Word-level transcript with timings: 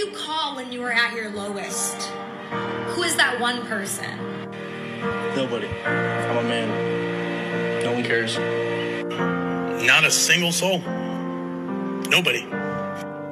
you 0.00 0.10
call 0.12 0.56
when 0.56 0.72
you 0.72 0.82
are 0.82 0.90
at 0.90 1.14
your 1.14 1.28
lowest? 1.28 2.08
Who 2.94 3.02
is 3.02 3.16
that 3.16 3.38
one 3.38 3.66
person? 3.66 4.08
Nobody. 5.36 5.68
I'm 5.84 6.38
a 6.38 6.42
man. 6.42 7.82
No 7.84 7.92
one 7.92 8.02
cares. 8.02 8.38
Not 9.86 10.04
a 10.04 10.10
single 10.10 10.52
soul. 10.52 10.78
Nobody. 12.08 12.46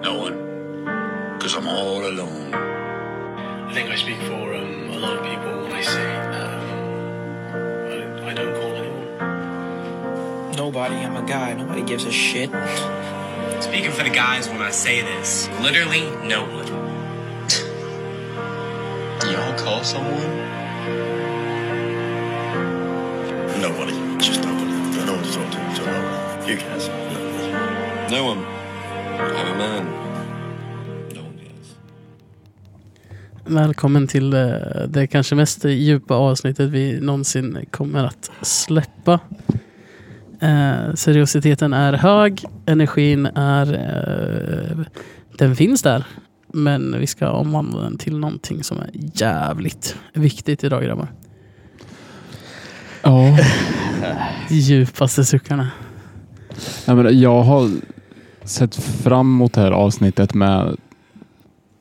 No 0.02 0.18
one. 0.18 1.38
Because 1.38 1.54
I'm 1.56 1.66
all 1.66 2.06
alone. 2.06 2.52
I 2.52 3.72
think 3.72 3.88
I 3.88 3.96
speak 3.96 4.18
for 4.28 4.54
um, 4.54 4.90
a 4.90 4.98
lot 4.98 5.16
of 5.16 5.24
people 5.24 5.62
when 5.62 5.72
I 5.72 5.80
say 5.80 6.16
um, 6.38 6.60
I, 8.24 8.30
I 8.30 8.34
don't 8.34 8.54
call 8.60 8.74
anyone. 8.76 10.52
Nobody. 10.54 10.96
I'm 10.96 11.16
a 11.16 11.26
guy. 11.26 11.54
Nobody 11.54 11.82
gives 11.82 12.04
a 12.04 12.12
shit. 12.12 12.50
Speaking 13.60 13.90
for 13.90 14.04
the 14.04 14.10
guys 14.10 14.48
when 14.48 14.62
I 14.62 14.70
say 14.70 15.02
this, 15.02 15.48
literally 15.60 16.02
no 16.26 16.44
one. 16.44 16.66
Do 19.20 19.30
y'all 19.32 19.58
call 19.58 19.82
someone? 19.84 20.30
Nobody. 23.60 23.92
Just 24.18 24.42
nobody. 24.44 24.70
I 24.70 25.04
know 25.06 25.16
what 25.16 25.24
to 25.24 25.32
talk 25.32 25.50
to, 25.50 25.76
so 25.76 25.84
nobody. 25.84 26.52
You 26.52 26.56
guys. 26.58 26.88
Nobody. 26.88 28.12
No 28.12 28.24
one. 28.24 28.44
I'm 29.18 29.46
a 29.46 29.58
man. 29.58 29.84
No 31.14 31.22
one 31.22 31.38
cares. 31.38 31.76
Välkommen 33.44 34.08
till 34.08 34.32
eh, 34.32 34.40
det 34.88 35.06
kanske 35.06 35.34
mest 35.34 35.64
djupa 35.64 36.14
avsnittet 36.14 36.70
vi 36.70 37.00
någonsin 37.00 37.66
kommer 37.70 38.04
att 38.04 38.30
släppa. 38.42 39.20
Eh, 40.40 40.94
seriositeten 40.94 41.72
är 41.72 41.92
hög, 41.92 42.44
energin 42.66 43.26
är... 43.34 43.74
Eh, 43.74 44.78
den 45.38 45.56
finns 45.56 45.82
där. 45.82 46.04
Men 46.52 46.98
vi 46.98 47.06
ska 47.06 47.30
omvandla 47.30 47.82
den 47.82 47.98
till 47.98 48.18
någonting 48.18 48.64
som 48.64 48.78
är 48.78 48.90
jävligt 49.14 49.96
viktigt 50.12 50.64
idag 50.64 50.82
grabbar. 50.84 51.08
Ja, 53.02 53.38
Djupaste 54.50 55.24
suckarna. 55.24 55.68
jag, 56.86 56.96
menar, 56.96 57.10
jag 57.10 57.42
har 57.42 57.70
sett 58.44 58.74
fram 58.76 59.26
emot 59.26 59.52
det 59.52 59.60
här 59.60 59.70
avsnittet 59.72 60.34
med 60.34 60.76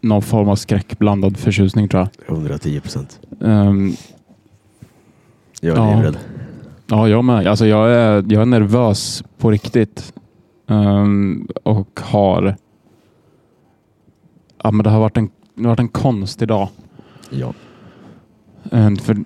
någon 0.02 0.22
form 0.22 0.50
av 0.50 0.56
skräckblandad 0.56 1.38
förtjusning 1.38 1.88
tror 1.90 2.08
110 2.28 2.80
procent. 2.80 3.20
jag. 3.40 3.50
Ehm, 3.50 3.94
Jag 5.62 5.78
är 5.78 5.82
Ja. 5.82 5.96
livrädd. 5.96 6.18
Ja, 6.88 7.10
jag 7.10 7.24
med. 7.26 7.48
Alltså, 7.48 7.66
jag, 7.66 7.92
är, 7.92 8.26
jag 8.28 8.42
är 8.42 8.46
nervös 8.46 9.24
på 9.38 9.52
riktigt. 9.52 10.14
Ehm, 10.68 11.48
och 11.64 12.00
har... 12.04 12.56
Ja, 14.64 14.72
men 14.72 14.84
det 14.84 14.90
har 14.90 15.00
varit 15.00 15.18
en, 15.18 15.30
det 15.56 15.62
har 15.64 15.70
varit 15.70 15.80
en 15.80 15.88
konstig 15.88 16.48
dag. 16.48 16.70
Ja. 17.30 17.54
Ehm, 18.72 18.96
för 18.98 19.18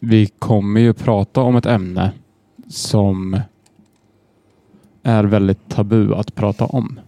vi 0.00 0.26
kommer 0.26 0.80
ju 0.80 0.92
prata 0.92 1.40
om 1.40 1.56
ett 1.56 1.66
ämne 1.66 2.12
som 2.68 3.40
är 5.02 5.24
väldigt 5.24 5.68
tabu 5.68 6.14
att 6.14 6.34
prata 6.34 6.64
om. 6.66 7.00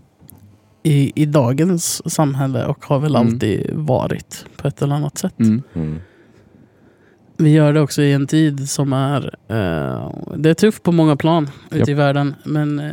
I, 0.83 1.13
I 1.23 1.27
dagens 1.27 2.13
samhälle 2.13 2.67
och 2.67 2.85
har 2.85 2.99
väl 2.99 3.17
Mm. 3.17 3.27
alltid 3.29 3.71
varit 3.75 4.47
på 4.57 4.69
ett 4.69 4.83
eller 4.83 4.95
annat 4.95 5.19
sätt. 5.19 5.39
Mm. 5.41 5.63
Mm. 5.75 5.99
Vi 7.37 7.51
gör 7.51 7.73
det 7.73 7.81
också 7.81 8.03
i 8.03 8.13
en 8.13 8.27
tid 8.27 8.71
som 8.71 8.93
är... 8.93 9.35
Eh, 9.49 10.11
det 10.37 10.51
är 10.51 10.55
tufft 10.55 10.83
på 10.83 10.93
många 10.93 11.17
plan 11.17 11.51
ute 11.71 11.91
i 11.91 11.95
världen. 11.95 12.35
Men 12.45 12.79
eh, 12.79 12.93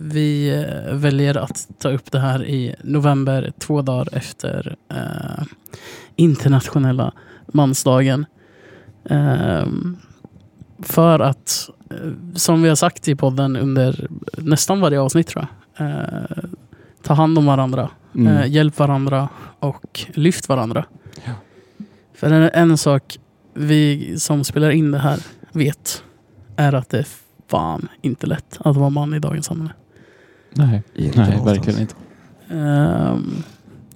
vi 0.00 0.50
eh, 0.50 0.94
väljer 0.94 1.36
att 1.36 1.68
ta 1.78 1.90
upp 1.90 2.12
det 2.12 2.20
här 2.20 2.44
i 2.44 2.74
november, 2.82 3.52
två 3.58 3.82
dagar 3.82 4.08
efter 4.12 4.76
eh, 4.88 5.44
internationella 6.16 7.12
mansdagen. 7.46 8.26
Eh, 9.04 9.66
för 10.82 11.20
att, 11.20 11.70
eh, 11.90 11.96
som 12.34 12.62
vi 12.62 12.68
har 12.68 12.76
sagt 12.76 13.08
i 13.08 13.16
podden 13.16 13.56
under 13.56 14.08
nästan 14.36 14.80
varje 14.80 15.00
avsnitt 15.00 15.26
tror 15.26 15.46
jag. 15.76 15.86
Eh, 15.86 16.44
ta 17.02 17.14
hand 17.14 17.38
om 17.38 17.46
varandra. 17.46 17.90
Mm. 18.14 18.50
Hjälp 18.50 18.78
varandra 18.78 19.28
och 19.58 20.06
lyft 20.14 20.48
varandra. 20.48 20.84
Ja. 21.24 21.32
För 22.14 22.30
en, 22.30 22.50
en 22.54 22.78
sak 22.78 23.18
vi 23.54 24.14
som 24.18 24.44
spelar 24.44 24.70
in 24.70 24.90
det 24.90 24.98
här 24.98 25.18
vet 25.52 26.04
är 26.56 26.72
att 26.72 26.88
det 26.88 26.98
är 26.98 27.06
fan 27.48 27.88
inte 28.02 28.26
lätt 28.26 28.58
att 28.58 28.76
vara 28.76 28.90
man 28.90 29.14
i 29.14 29.18
dagens 29.18 29.46
samhälle. 29.46 29.72
Nej, 30.54 30.82
Inte 30.94 31.20
nej 31.20 31.40
verkligen 31.44 31.80
inte. 31.80 31.94
Ehm, 32.50 33.42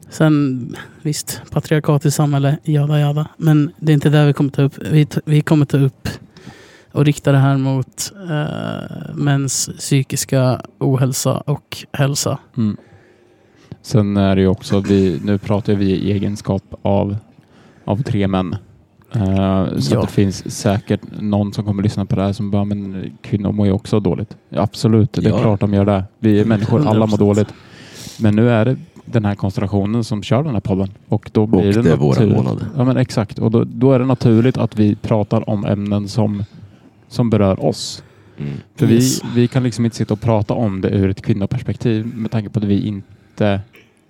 sen 0.08 0.76
visst, 1.02 1.42
patriarkatiskt 1.50 2.16
samhälle, 2.16 2.58
jada 2.62 3.00
jada. 3.00 3.28
Men 3.36 3.72
det 3.78 3.92
är 3.92 3.94
inte 3.94 4.10
det 4.10 4.26
vi 4.26 4.32
kommer 4.32 4.50
ta 4.50 4.62
upp. 4.62 4.78
Vi, 4.90 5.06
vi 5.24 5.40
kommer 5.40 5.66
ta 5.66 5.78
upp 5.78 6.08
och 6.92 7.04
rikta 7.04 7.32
det 7.32 7.38
här 7.38 7.56
mot 7.56 8.12
uh, 8.30 9.14
mäns 9.14 9.70
psykiska 9.78 10.60
ohälsa 10.78 11.36
och 11.36 11.86
hälsa. 11.92 12.38
Mm. 12.56 12.76
Sen 13.82 14.16
är 14.16 14.36
det 14.36 14.42
ju 14.42 14.48
också, 14.48 14.80
vi, 14.80 15.20
nu 15.24 15.38
pratar 15.38 15.74
vi 15.74 15.90
i 15.90 16.12
egenskap 16.12 16.62
av, 16.82 17.16
av 17.84 18.02
tre 18.02 18.28
män. 18.28 18.56
Eh, 19.16 19.78
så 19.78 19.94
Ja. 19.94 20.00
att 20.00 20.06
det 20.08 20.12
finns 20.12 20.56
säkert 20.58 21.00
någon 21.20 21.52
som 21.52 21.64
kommer 21.64 21.82
lyssna 21.82 22.06
på 22.06 22.16
det 22.16 22.22
här 22.22 22.32
som 22.32 22.50
bara, 22.50 22.64
men 22.64 23.10
kvinnor 23.22 23.52
mår 23.52 23.66
ju 23.66 23.72
också 23.72 24.00
dåligt. 24.00 24.36
Ja, 24.48 24.62
absolut, 24.62 25.12
det 25.12 25.26
är 25.26 25.30
Ja. 25.30 25.38
klart 25.38 25.60
de 25.60 25.74
gör 25.74 25.84
det. 25.84 26.04
Vi 26.18 26.40
är 26.40 26.44
människor, 26.44 26.80
alla 26.80 27.06
mår 27.06 27.16
100%. 27.16 27.18
dåligt. 27.18 27.54
Men 28.20 28.36
nu 28.36 28.50
är 28.50 28.64
det 28.64 28.76
den 29.06 29.24
här 29.24 29.34
konstellationen 29.34 30.04
som 30.04 30.22
kör 30.22 30.42
den 30.42 30.52
här 30.52 30.60
podden. 30.60 30.88
Och 31.08 31.30
då 31.32 31.46
blir 31.46 31.58
Och 31.68 31.74
det, 31.74 31.82
det 31.82 31.92
är 31.92 31.96
våran 31.96 32.08
naturligt- 32.28 32.36
månad. 32.36 32.66
Ja 32.76 32.84
men 32.84 32.96
exakt. 32.96 33.38
Och 33.38 33.50
då, 33.50 33.64
då 33.64 33.92
är 33.92 33.98
det 33.98 34.04
naturligt 34.06 34.56
att 34.56 34.78
vi 34.78 34.94
pratar 34.96 35.50
om 35.50 35.64
ämnen 35.64 36.08
som, 36.08 36.44
som 37.08 37.30
berör 37.30 37.64
oss. 37.64 38.02
Mm. 38.38 38.52
För 38.76 38.90
Yes. 38.92 39.24
vi, 39.24 39.28
vi 39.40 39.48
kan 39.48 39.62
liksom 39.62 39.84
inte 39.84 39.96
sitta 39.96 40.14
och 40.14 40.20
prata 40.20 40.54
om 40.54 40.80
det 40.80 40.88
ur 40.88 41.10
ett 41.10 41.22
kvinnoperspektiv 41.22 42.06
med 42.16 42.30
tanke 42.30 42.48
på 42.50 42.58
att 42.58 42.64
vi 42.64 42.86
inte 42.86 43.60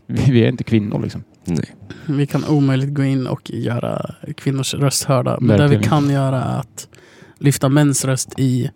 vi 0.06 0.32
vi 0.32 0.44
är 0.44 0.48
inte 0.48 0.64
kvinnor 0.64 1.00
liksom. 1.02 1.22
Nej. 1.44 1.74
Vi 2.06 2.26
kan 2.26 2.44
omöjligt 2.44 2.94
gå 2.94 3.04
in 3.04 3.26
och 3.26 3.50
göra 3.50 4.14
kvinnors 4.36 4.74
röst 4.74 5.04
hörda. 5.04 5.38
Men 5.40 5.48
det 5.48 5.62
Verkligen 5.62 5.80
vi 5.82 5.88
kan 5.88 6.10
göra 6.10 6.42
är 6.42 6.58
att 6.60 6.88
lyfta 7.38 7.68
mäns 7.68 8.04
röst 8.04 8.34
i, 8.38 8.70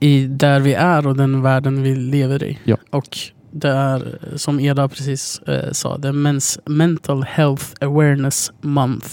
i 0.00 0.26
där 0.26 0.60
vi 0.60 0.74
är 0.74 1.06
och 1.06 1.16
den 1.16 1.42
världen 1.42 1.82
vi 1.82 1.94
lever 1.96 2.42
i. 2.44 2.58
Ja. 2.64 2.76
Och 2.90 3.18
det 3.50 3.68
är 3.68 4.18
som 4.36 4.60
Eda 4.60 4.88
precis 4.88 5.38
eh, 5.38 5.72
sa, 5.72 5.98
det 5.98 6.08
är 6.08 6.12
Men's 6.12 6.58
Mental 6.66 7.22
Health 7.22 7.66
Awareness 7.80 8.52
Month. 8.60 9.08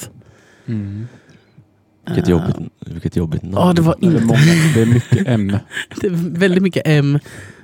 Vilket, 2.05 2.27
Eh, 2.27 2.29
jobbigt, 2.31 2.55
vilket 2.79 3.15
jobbigt 3.15 3.43
namn. 3.43 3.55
Ja, 3.55 3.73
det 3.73 3.81
var 3.81 3.95
Det 3.99 4.07
är, 4.07 4.11
inte... 4.11 4.25
många, 4.25 4.39
det 4.75 4.81
är 4.81 4.85
mycket 4.85 5.23
M. 5.27 5.57
Det 6.01 6.07
är 6.07 6.39
väldigt 6.39 6.63
mycket 6.63 6.83
M. 6.85 7.19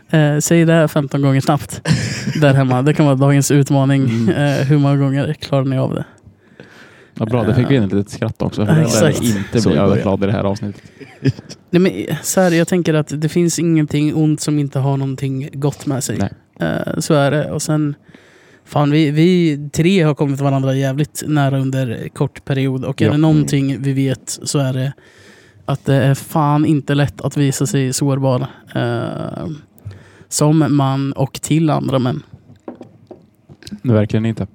Eh, 0.10 0.38
säg 0.40 0.66
det 0.66 0.88
15 0.88 1.22
gånger 1.22 1.42
snabbt 1.42 1.82
där 2.42 2.54
hemma. 2.54 2.82
Det 2.82 2.94
kan 2.94 3.06
vara 3.06 3.16
dagens 3.16 3.52
utmaning. 3.52 4.04
Mm. 4.10 4.30
Eh, 4.30 4.66
hur 4.68 4.78
många 4.78 4.98
gånger 4.98 5.34
klarar 5.34 5.66
ni 5.66 5.78
av 5.78 5.96
det? 5.96 6.06
Ja, 7.20 7.26
bra, 7.26 7.44
det 7.44 7.56
fick 7.56 7.72
vi 7.72 7.76
in 7.76 7.84
ett 7.84 7.94
litet 7.94 8.12
skratt 8.12 8.42
också. 8.42 8.66
För 8.66 8.82
exakt. 8.82 9.22
inte 9.24 9.62
Så 9.62 9.70
bli 9.70 9.78
överglad 9.78 10.24
i 10.24 10.26
det 10.26 10.32
här 10.32 10.44
avsnittet. 10.44 10.82
Nej, 11.70 11.82
men, 11.82 12.18
så 12.24 12.42
här, 12.42 12.52
jag 12.52 12.68
tänker 12.68 12.94
att 12.94 13.22
det 13.22 13.30
finns 13.30 13.60
ingenting 13.60 14.16
ont 14.16 14.42
som 14.42 14.60
inte 14.60 14.80
har 14.80 14.98
någonting 14.98 15.50
gott 15.54 15.86
med 15.86 16.04
sig. 16.04 16.18
Nej. 16.18 16.34
Eh, 16.60 17.00
så 17.00 17.14
är 17.14 17.32
det. 17.32 17.52
Och 17.52 17.62
sen, 17.62 17.96
fan, 18.66 18.92
vi, 18.92 19.12
vi 19.12 19.60
tre 19.74 20.02
har 20.02 20.16
kommit 20.16 20.40
varandra 20.42 20.76
jävligt 20.76 21.24
nära 21.28 21.60
under 21.60 22.08
kort 22.14 22.46
period. 22.46 22.86
Och 22.86 23.02
är 23.02 23.06
Ja. 23.06 23.12
det 23.12 23.18
någonting 23.18 23.82
vi 23.82 23.94
vet 23.94 24.40
så 24.44 24.60
är 24.60 24.74
det 24.74 24.94
att 25.66 25.86
det 25.86 25.96
är 25.96 26.14
fan 26.16 26.66
inte 26.66 26.96
lätt 26.96 27.22
att 27.22 27.38
visa 27.38 27.66
sig 27.66 27.94
sårbar. 27.94 28.48
eh, 28.76 29.48
som 30.30 30.76
man 30.78 31.14
och 31.14 31.34
till 31.34 31.70
andra 31.70 32.00
män. 32.00 32.24
Nej, 33.82 33.96
verkligen 33.96 34.26
inte. 34.26 34.48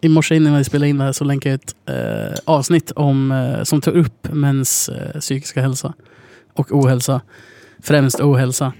I 0.00 0.08
morse 0.08 0.36
innan 0.36 0.56
vi 0.56 0.64
spelade 0.64 0.88
in 0.88 0.98
det 0.98 1.04
här 1.04 1.12
så 1.12 1.24
länkade 1.24 1.50
jag 1.50 1.60
ett 1.60 1.76
eh, 1.86 2.38
avsnitt 2.44 2.90
om, 2.90 3.32
eh, 3.32 3.62
som 3.62 3.80
tar 3.80 3.92
upp 3.92 4.32
mäns 4.32 4.88
eh, 4.88 5.20
psykiska 5.20 5.62
hälsa 5.62 5.94
och 6.52 6.72
ohälsa. 6.72 7.20
Främst 7.78 8.20
ohälsa. 8.20 8.72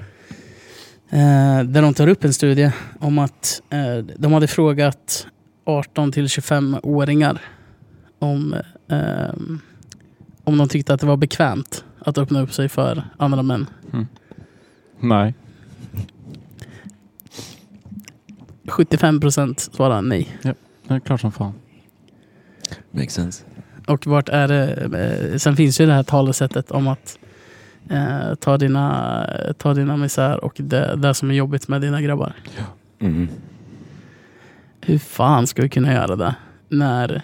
Eh, 1.10 1.64
där 1.64 1.82
de 1.82 1.94
tar 1.94 2.08
upp 2.08 2.24
en 2.24 2.34
studie 2.34 2.72
om 2.98 3.18
att 3.18 3.62
eh, 3.70 4.04
de 4.16 4.32
hade 4.32 4.46
frågat 4.46 5.26
18 5.64 6.12
till 6.12 6.26
25-åringar 6.26 7.42
om, 8.18 8.54
eh, 8.88 9.34
om 10.44 10.58
de 10.58 10.68
tyckte 10.68 10.94
att 10.94 11.00
det 11.00 11.06
var 11.06 11.16
bekvämt 11.16 11.84
att 11.98 12.18
öppna 12.18 12.40
upp 12.40 12.52
sig 12.52 12.68
för 12.68 13.04
andra 13.16 13.42
män. 13.42 13.66
Nej. 15.00 15.34
75 18.70 19.20
procent 19.20 19.60
svarade 19.60 20.00
nej. 20.00 20.28
Det 20.42 20.54
är 20.94 21.00
klart 21.00 21.20
som 21.20 21.32
fan. 21.32 21.52
Makes 22.90 23.14
sense. 23.14 23.44
Och 23.86 24.06
vart 24.06 24.28
är 24.28 24.48
det? 24.48 24.74
eh, 25.32 25.36
Sen 25.38 25.56
finns 25.56 25.80
ju 25.80 25.86
det 25.86 25.92
här 25.92 26.02
talesättet 26.02 26.70
om 26.70 26.88
att 26.88 27.18
eh, 27.90 28.34
ta, 28.40 28.58
dina, 28.58 29.26
ta 29.58 29.74
dina 29.74 29.96
misär 29.96 30.44
och 30.44 30.54
det, 30.56 30.96
det 30.96 31.14
som 31.14 31.30
är 31.30 31.34
jobbigt 31.34 31.68
med 31.68 31.80
dina 31.80 32.02
grabbar. 32.02 32.32
Mm. 33.00 33.28
Hur 34.80 34.98
fan 34.98 35.46
ska 35.46 35.62
vi 35.62 35.68
kunna 35.68 35.92
göra 35.92 36.16
det 36.16 36.34
när 36.68 37.22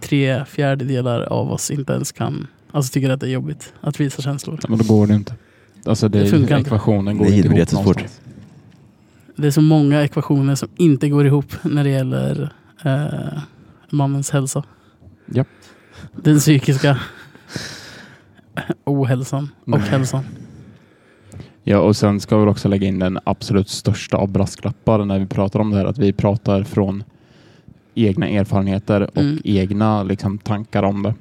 tre 0.00 0.44
fjärdedelar 0.44 1.20
av 1.20 1.52
oss 1.52 1.70
inte 1.70 1.92
ens 1.92 2.12
kan, 2.12 2.46
alltså 2.72 2.92
tycker 2.92 3.10
att 3.10 3.20
det 3.20 3.26
är 3.26 3.30
jobbigt 3.30 3.72
att 3.80 4.00
visa 4.00 4.22
känslor. 4.22 4.60
Men 4.68 4.78
då 4.78 4.84
går 4.84 5.06
det 5.06 5.14
inte. 5.14 5.34
Alltså 5.86 6.08
det, 6.08 6.18
Det 6.18 6.26
funkar 6.26 6.58
inte. 6.58 6.68
ekvationen 6.68 7.18
går 7.18 7.24
Nej, 7.24 7.36
inte 7.36 7.48
det 7.48 7.52
ihop 7.52 7.58
jättesvårt. 7.58 7.96
någonstans. 7.96 8.20
Det 9.36 9.46
är 9.46 9.50
så 9.50 9.60
många 9.60 10.02
ekvationer 10.04 10.54
som 10.54 10.68
inte 10.76 11.08
går 11.08 11.26
ihop 11.26 11.52
när 11.62 11.84
det 11.84 11.90
gäller 11.90 12.52
eh, 12.84 13.38
mannens 13.90 14.30
hälsa. 14.30 14.64
Japp. 15.26 15.48
Den 16.22 16.38
psykiska 16.38 16.98
ohälsan 18.84 19.48
och 19.60 19.68
Nej. 19.68 19.80
hälsan. 19.80 20.24
Ja, 21.62 21.78
och 21.78 21.96
sen 21.96 22.20
ska 22.20 22.36
vi 22.38 22.50
också 22.50 22.68
lägga 22.68 22.86
in 22.86 22.98
den 22.98 23.18
absolut 23.24 23.68
största 23.68 24.16
av 24.16 24.28
brasklappar 24.28 25.04
när 25.04 25.18
vi 25.18 25.26
pratar 25.26 25.60
om 25.60 25.70
det 25.70 25.76
här. 25.76 25.84
Att 25.84 25.98
vi 25.98 26.12
pratar 26.12 26.62
från 26.62 27.04
egna 27.94 28.28
erfarenheter 28.28 29.00
och 29.02 29.16
Mm. 29.22 29.38
egna 29.44 30.02
liksom, 30.02 30.38
tankar 30.38 30.82
om 30.82 31.02
det. 31.02 31.14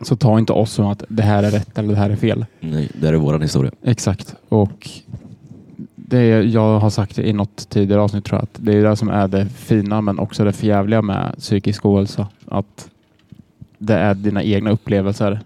Så 0.00 0.16
ta 0.16 0.38
inte 0.38 0.52
oss 0.52 0.72
som 0.72 0.86
att 0.86 1.04
det 1.08 1.22
här 1.22 1.42
är 1.42 1.50
rätt 1.50 1.78
eller 1.78 1.88
det 1.88 1.96
här 2.00 2.10
är 2.10 2.16
fel. 2.16 2.46
Nej, 2.60 2.90
det 3.00 3.06
här 3.06 3.14
är 3.14 3.18
våran 3.18 3.42
historia. 3.42 3.72
Exakt. 3.84 4.34
Och 4.48 4.90
det 6.12 6.18
är, 6.18 6.42
jag 6.42 6.78
har 6.78 6.90
sagt 6.90 7.18
i 7.18 7.32
något 7.32 7.68
tidigare 7.68 8.00
avsnitt 8.00 8.24
tror 8.24 8.38
jag, 8.38 8.42
att 8.42 8.58
det 8.60 8.78
är 8.78 8.82
det 8.82 8.96
som 8.96 9.08
är 9.08 9.28
det 9.28 9.48
fina 9.48 10.00
men 10.00 10.18
också 10.18 10.44
det 10.44 10.52
förjävliga 10.52 11.02
med 11.02 11.34
psykisk 11.38 11.84
ohälsa. 11.84 12.28
Att 12.46 12.90
det 13.78 13.94
är 13.94 14.14
dina 14.14 14.42
egna 14.42 14.70
upplevelser. 14.70 15.40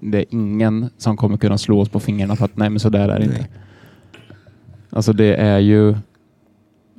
Det 0.00 0.18
är 0.18 0.24
ingen 0.30 0.90
som 0.98 1.16
kommer 1.16 1.36
kunna 1.36 1.58
slå 1.58 1.80
oss 1.80 1.88
på 1.88 2.00
fingrarna 2.00 2.36
för 2.36 2.44
att 2.44 2.56
nej 2.56 2.70
men 2.70 2.80
så 2.80 2.88
där 2.88 3.08
är 3.08 3.18
det 3.18 3.24
inte. 3.24 3.46
Alltså 4.90 5.12
det 5.12 5.34
är 5.34 5.58
ju 5.58 5.94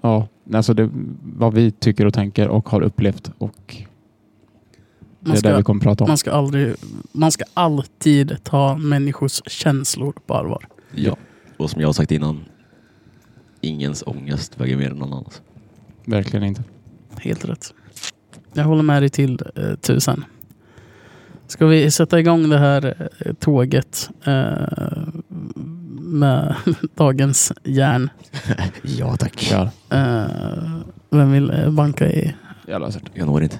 ja, 0.01 0.27
alltså 0.53 0.73
det, 0.73 0.89
vad 1.37 1.53
vi 1.53 1.71
tycker 1.71 2.05
och 2.05 2.13
tänker 2.13 2.47
och 2.47 2.69
har 2.69 2.81
upplevt 2.81 3.31
och 3.37 3.75
det 5.19 5.29
Man 5.29 5.37
är 5.37 5.41
det 5.41 5.49
vi 5.49 5.55
ska, 5.55 5.63
kommer 5.63 5.81
prata 5.81 6.03
om. 6.03 6.07
man, 6.07 6.17
ska 6.17 6.31
aldrig, 6.31 6.75
man 7.11 7.31
ska 7.31 7.43
alltid 7.53 8.37
ta 8.43 8.77
människors 8.77 9.41
känslor 9.47 10.13
på 10.25 10.33
allvar. 10.33 10.67
Ja. 10.95 11.17
Och 11.57 11.69
som 11.69 11.81
jag 11.81 11.87
har 11.87 11.93
sagt 11.93 12.11
innan, 12.11 12.39
ingens 13.65 14.03
ångest 14.05 14.59
väger 14.61 14.77
mer 14.77 14.89
än 14.91 14.97
någon 14.97 15.13
annans. 15.13 15.41
Verkligen 16.05 16.45
inte. 16.45 16.63
Helt 17.21 17.45
rätt. 17.45 17.73
Jag 18.53 18.63
håller 18.63 18.83
med 18.83 19.01
dig 19.01 19.09
till 19.09 19.39
eh, 19.55 19.75
tusen. 19.75 20.25
Ska 21.47 21.65
vi 21.65 21.91
sätta 21.91 22.19
igång 22.19 22.49
det 22.49 22.57
här 22.57 23.09
eh, 23.19 23.33
tåget 23.33 24.09
eh, 24.23 24.53
med 25.99 26.55
dagens 26.95 27.51
järn? 27.63 28.09
Ja 28.81 29.15
tack. 29.17 29.39
Kör. 29.39 29.69
Eh, 29.89 30.25
vem 31.09 31.31
vill 31.31 31.49
eh, 31.51 31.69
banka 31.71 32.11
i? 32.11 32.35
Jag 32.67 32.81
löser 32.81 32.99
det. 32.99 33.07
Jag 33.13 33.27
når 33.27 33.43
inte. 33.43 33.59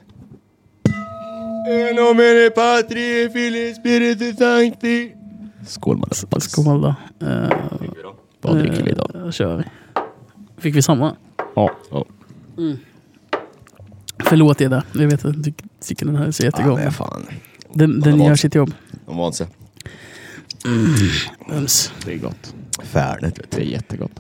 Skål 5.68 5.98
motherfuckers. 5.98 6.44
Skål 6.44 6.82
då. 6.82 6.96
Eh, 7.28 7.50
Vad 8.42 8.58
dricker 8.58 8.84
vi 8.84 8.92
idag? 8.92 9.12
eh, 9.16 9.32
kör 9.32 9.58
vi. 9.58 9.64
Fick 10.58 10.76
vi 10.76 10.82
samma? 10.82 11.16
Ja. 11.56 11.72
Ja. 11.92 12.06
Förlåt 14.26 14.62
Eda. 14.62 14.84
Jag 14.94 15.08
vet 15.08 15.26
att 15.26 15.44
du 15.44 15.54
tycker 15.84 16.06
den 16.06 16.16
här 16.16 16.26
är 16.26 16.32
så 16.32 16.44
jättegod. 16.44 16.80
men 16.80 16.92
fan. 16.92 17.26
den 17.74 18.00
den 18.00 18.20
vad- 18.20 18.28
gör 18.28 18.36
sitt 18.36 18.56
jobb. 18.56 18.74
De 19.06 19.18
vant 19.18 19.36
sig. 19.36 19.48
Öms. 21.52 21.92
Det 22.06 22.14
är 22.14 22.18
gott. 22.18 22.54
Färdigt 22.84 23.40
vet 23.40 23.52
Det 23.52 23.62
är 23.62 23.66
jättegott. 23.66 24.20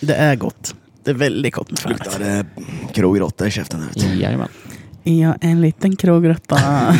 Det 0.00 0.14
är 0.14 0.36
gott. 0.36 0.74
Det 1.04 1.10
är 1.10 1.14
väldigt 1.14 1.54
gott 1.54 1.70
med 1.70 1.78
färdigt. 1.78 1.98
Luktade 2.04 2.46
krogrotta 2.92 3.46
i 3.46 3.50
käften. 3.50 3.80
Vet 3.86 3.94
du. 3.94 4.14
Jajamän. 4.14 4.48
Ja, 5.02 5.34
en 5.40 5.60
liten 5.60 5.96
krogråtta. 5.96 6.56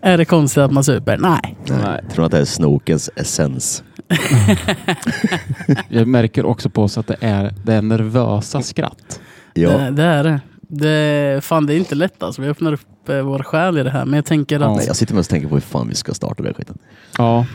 är 0.00 0.18
det 0.18 0.24
konstigt 0.24 0.58
att 0.58 0.72
man 0.72 0.84
super? 0.84 1.18
Nej. 1.18 1.56
Nej. 1.68 2.04
Tror 2.12 2.24
att 2.24 2.32
det 2.32 2.38
är 2.38 2.44
snokens 2.44 3.10
essens? 3.16 3.82
Jag 5.88 6.08
märker 6.08 6.46
också 6.46 6.70
på 6.70 6.82
oss 6.82 6.98
att 6.98 7.06
det 7.06 7.16
är, 7.20 7.54
det 7.64 7.74
är 7.74 7.82
nervösa 7.82 8.62
skratt. 8.62 9.20
Ja. 9.54 9.70
Det, 9.78 9.90
det 9.90 10.02
är 10.02 10.24
det. 10.24 10.40
det. 10.60 11.44
Fan, 11.44 11.66
det 11.66 11.74
är 11.74 11.76
inte 11.76 11.94
lätt 11.94 12.22
alltså. 12.22 12.42
Vi 12.42 12.48
öppnar 12.48 12.72
upp 12.72 13.08
eh, 13.08 13.20
vår 13.20 13.42
själ 13.42 13.78
i 13.78 13.82
det 13.82 13.90
här. 13.90 14.04
Men 14.04 14.14
jag 14.14 14.24
tänker 14.24 14.60
att 14.60 14.76
Nej, 14.76 14.86
jag 14.86 14.96
sitter 14.96 15.14
mest 15.14 15.30
och 15.30 15.30
tänker 15.30 15.48
på 15.48 15.54
hur 15.54 15.60
fan 15.60 15.88
vi 15.88 15.94
ska 15.94 16.14
starta 16.14 16.34
den 16.34 16.46
här 16.46 16.54
skiten. 16.54 16.78
Ja, 17.18 17.46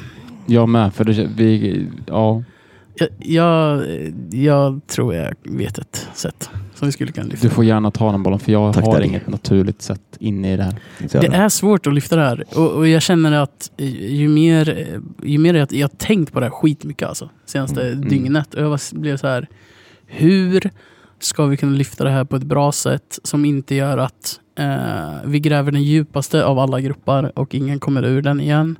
jag 0.46 0.70
med. 0.70 0.94
För 0.94 1.04
det, 1.04 1.30
vi, 1.36 1.88
ja, 2.06 2.44
jag, 2.96 3.10
jag, 3.20 3.84
jag 4.32 4.82
tror 4.88 5.16
jag 5.16 5.36
vet 5.44 5.78
ett 5.78 6.08
sätt 6.14 6.50
som 6.84 6.88
vi 6.88 6.92
skulle 6.92 7.12
kunna 7.12 7.28
lyfta. 7.28 7.48
du 7.48 7.54
får 7.54 7.66
gärna 7.66 7.92
ta 7.92 8.12
den 8.12 8.24
bollen 8.24 8.40
för 8.40 8.52
jag 8.52 8.74
Tack, 8.74 8.86
har 8.86 8.94
Daddy. 8.94 9.06
inget 9.06 9.28
naturligt 9.28 9.82
sätt 9.82 10.02
inne 10.20 10.54
i 10.54 10.58
det 10.58 10.64
här. 10.64 10.76
Det 11.00 11.28
är 11.36 11.50
svårt 11.50 11.88
att 11.88 11.94
lyfta 11.94 12.16
det 12.16 12.22
här. 12.22 12.44
Och, 12.56 12.72
och 12.72 12.88
jag 12.88 13.02
känner 13.02 13.32
att 13.32 13.72
ju 14.00 14.30
mer, 14.30 14.88
ju 15.24 15.38
mer 15.38 15.54
jag, 15.54 15.74
jag 15.74 15.88
har 15.88 15.96
tänkt 15.98 16.34
på 16.34 16.40
det 16.40 16.46
här 16.46 16.52
skitmycket 16.52 17.08
alltså, 17.08 17.30
senaste 17.46 17.88
Mm. 17.92 18.10
dygnet. 18.10 18.54
Och 18.54 18.62
jag 18.64 18.80
blev 18.94 19.18
så 19.18 19.28
här, 19.28 19.48
hur 20.06 20.70
ska 21.20 21.46
vi 21.46 21.58
kunna 21.58 21.72
lyfta 21.78 22.04
det 22.04 22.10
här 22.10 22.24
på 22.24 22.36
ett 22.36 22.44
bra 22.44 22.72
sätt 22.72 23.20
som 23.24 23.46
inte 23.46 23.76
gör 23.76 23.98
att 23.98 24.40
eh, 24.60 25.14
vi 25.26 25.40
gräver 25.40 25.72
den 25.72 25.84
djupaste 25.84 26.46
av 26.46 26.60
alla 26.60 26.82
grupper 26.82 27.40
och 27.40 27.56
ingen 27.56 27.80
kommer 27.80 28.06
ur 28.06 28.22
den 28.22 28.40
igen. 28.40 28.76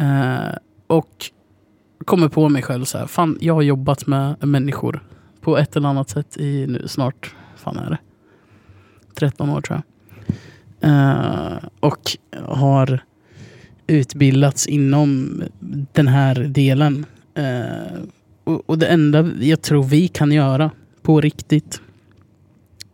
Eh, 0.00 0.56
och 0.86 1.30
kommer 2.04 2.28
på 2.28 2.48
mig 2.48 2.62
själv 2.62 2.84
så 2.84 2.98
här, 2.98 3.06
fan 3.06 3.38
jag 3.40 3.54
har 3.54 3.62
jobbat 3.62 4.06
med 4.06 4.34
människor 4.46 5.02
på 5.42 5.58
ett 5.58 5.76
eller 5.76 5.88
annat 5.88 6.08
sätt 6.10 6.36
i 6.36 6.66
nu 6.66 6.88
snart, 6.88 7.34
fan 7.56 7.78
är 7.78 7.90
det? 7.90 7.98
13 9.14 9.50
år 9.50 9.60
tror 9.60 9.80
jag. 9.80 9.84
Eh, 10.90 11.58
och 11.80 12.16
har 12.46 13.04
utbildats 13.86 14.66
inom 14.66 15.42
den 15.92 16.08
här 16.08 16.34
delen. 16.34 17.06
Eh, 17.34 17.98
och, 18.44 18.62
och 18.70 18.78
det 18.78 18.86
enda 18.86 19.30
jag 19.40 19.62
tror 19.62 19.82
vi 19.82 20.08
kan 20.08 20.32
göra 20.32 20.70
på 21.02 21.20
riktigt 21.20 21.80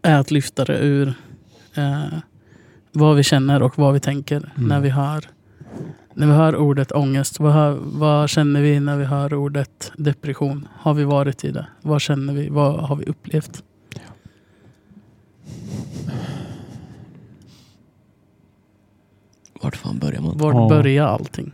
är 0.03 0.19
att 0.19 0.31
lyfta 0.31 0.65
det 0.65 0.79
ur 0.79 1.15
eh, 1.75 2.19
vad 2.93 3.17
vi 3.17 3.23
känner 3.23 3.63
och 3.63 3.79
vad 3.79 3.95
vi 3.95 4.01
tänker 4.01 4.37
Mm. 4.37 4.69
när 4.69 4.81
vi 4.81 4.89
hör 4.89 5.25
när 6.19 6.27
vi 6.27 6.33
hör 6.33 6.57
ordet 6.57 6.93
ångest. 6.93 7.41
Vad, 7.41 7.53
hör, 7.53 7.79
vad 7.83 8.31
känner 8.31 8.63
vi 8.63 8.81
när 8.81 8.97
vi 8.97 9.05
hör 9.05 9.35
ordet 9.35 9.93
depression? 9.97 10.69
Har 10.75 10.95
vi 10.95 11.05
varit 11.05 11.45
i 11.45 11.51
det? 11.51 11.67
Vad 11.83 12.01
känner 12.01 12.33
vi? 12.33 12.49
Vad 12.49 12.81
har 12.81 12.97
vi 12.97 13.05
upplevt? 13.05 13.63
Vart 19.63 19.77
fan 19.77 19.99
börjar 19.99 20.21
man? 20.21 20.39
Vart 20.39 20.55
Ja. 20.55 20.69
börjar 20.69 21.07
allting? 21.07 21.53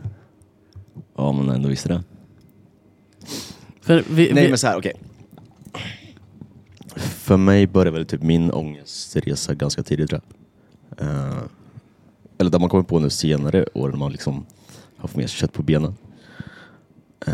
Ja, 1.15 1.31
men 1.31 1.49
ändå 1.49 1.69
visste 1.69 1.89
det. 1.89 2.03
För 3.81 4.03
vi, 4.09 4.33
Nej 4.33 4.43
vi, 4.43 4.49
men 4.49 4.57
så 4.57 4.67
här, 4.67 4.77
okej. 4.77 4.93
För 6.95 7.37
mig 7.37 7.67
började 7.67 7.91
väl 7.91 8.05
typ 8.05 8.21
min 8.21 8.51
ångestresa 8.51 9.53
ganska 9.53 9.83
tidigt 9.83 10.09
tror 10.09 10.21
jag. 10.97 11.07
Eh, 11.07 11.37
eller 12.37 12.51
där 12.51 12.59
man 12.59 12.69
kommer 12.69 12.83
på 12.83 12.99
nu 12.99 13.09
senare 13.09 13.65
år 13.73 13.89
när 13.89 13.97
man 13.97 14.11
liksom 14.11 14.45
har 15.05 15.07
fått 15.07 15.17
mer 15.17 15.27
kött 15.27 15.53
på 15.53 15.63
benen. 15.63 15.95
Eh, 17.27 17.33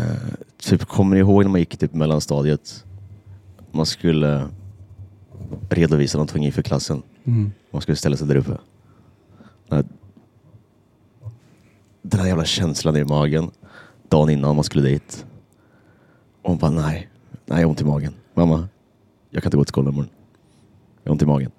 typ 0.58 0.84
kommer 0.84 1.14
ni 1.14 1.20
ihåg 1.20 1.42
när 1.44 1.50
man 1.50 1.60
gick 1.60 1.76
typ 1.76 1.94
mellanstadiet? 1.94 2.84
Man 3.70 3.86
skulle 3.86 4.48
redovisa 5.70 6.18
någonting 6.18 6.44
inför 6.44 6.62
klassen. 6.62 7.02
Mm. 7.24 7.52
Man 7.70 7.82
skulle 7.82 7.96
ställa 7.96 8.16
sig 8.16 8.26
där 8.26 8.36
uppe. 8.36 8.50
Den 9.68 9.76
här- 9.78 9.84
Den 12.02 12.20
här 12.20 12.26
jävla 12.26 12.44
känslan 12.44 12.96
i 12.96 13.04
magen 13.04 13.50
dagen 14.08 14.30
innan 14.30 14.54
man 14.54 14.64
skulle 14.64 14.88
dit. 14.88 15.26
Och 16.42 16.50
hon 16.50 16.58
bara 16.58 16.70
nej, 16.70 17.08
nej 17.46 17.60
jag 17.60 17.66
har 17.66 17.70
ont 17.70 17.80
i 17.80 17.84
magen. 17.84 18.14
Mamma, 18.34 18.68
jag 19.30 19.42
kan 19.42 19.48
inte 19.48 19.56
gå 19.56 19.64
till 19.64 19.68
skolan 19.68 19.92
imorgon. 19.92 20.10
Jag 21.02 21.10
har 21.10 21.12
ont 21.12 21.22
i 21.22 21.26
magen. 21.26 21.50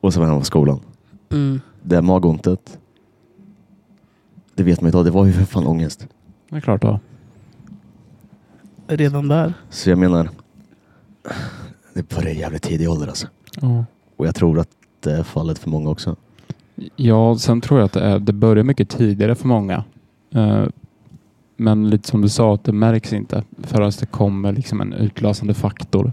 Och 0.00 0.14
så 0.14 0.20
var 0.20 0.26
hemma 0.26 0.38
på 0.38 0.44
skolan. 0.44 0.80
mm, 1.30 1.60
Det 1.82 2.02
magontet, 2.02 2.78
det 4.58 4.64
vet 4.64 4.80
man 4.80 4.88
idag, 4.88 5.04
det 5.04 5.10
var 5.10 5.26
ju 5.26 5.32
för 5.32 5.44
fan 5.44 5.66
ångest. 5.66 6.06
Det 6.50 6.56
är 6.56 6.60
klart 6.60 6.82
då. 6.82 7.00
redan 8.88 9.28
där. 9.28 9.54
Så 9.70 9.90
jag 9.90 9.98
menar, 9.98 10.30
det 11.94 12.08
börjar 12.08 12.30
i 12.30 12.38
jävligt 12.38 12.62
tidig 12.62 12.90
ålder 12.90 13.06
alltså. 13.06 13.26
Ja. 13.60 13.84
Och 14.16 14.26
jag 14.26 14.34
tror 14.34 14.58
att 14.58 14.68
det 15.00 15.12
är 15.12 15.22
fallet 15.22 15.58
för 15.58 15.70
många 15.70 15.90
också. 15.90 16.16
Ja, 16.96 17.38
sen 17.38 17.60
tror 17.60 17.80
jag 17.80 17.86
att 17.86 17.92
det, 17.92 18.00
är, 18.00 18.18
det 18.18 18.32
börjar 18.32 18.64
mycket 18.64 18.88
tidigare 18.88 19.34
för 19.34 19.48
många. 19.48 19.84
Eh, 20.34 20.64
men 21.56 21.90
lite 21.90 22.08
som 22.08 22.22
du 22.22 22.28
sa, 22.28 22.54
att 22.54 22.64
det 22.64 22.72
märks 22.72 23.12
inte 23.12 23.44
förrän 23.62 23.92
det 24.00 24.06
kommer 24.06 24.52
liksom 24.52 24.80
en 24.80 24.92
utlösande 24.92 25.54
faktor. 25.54 26.12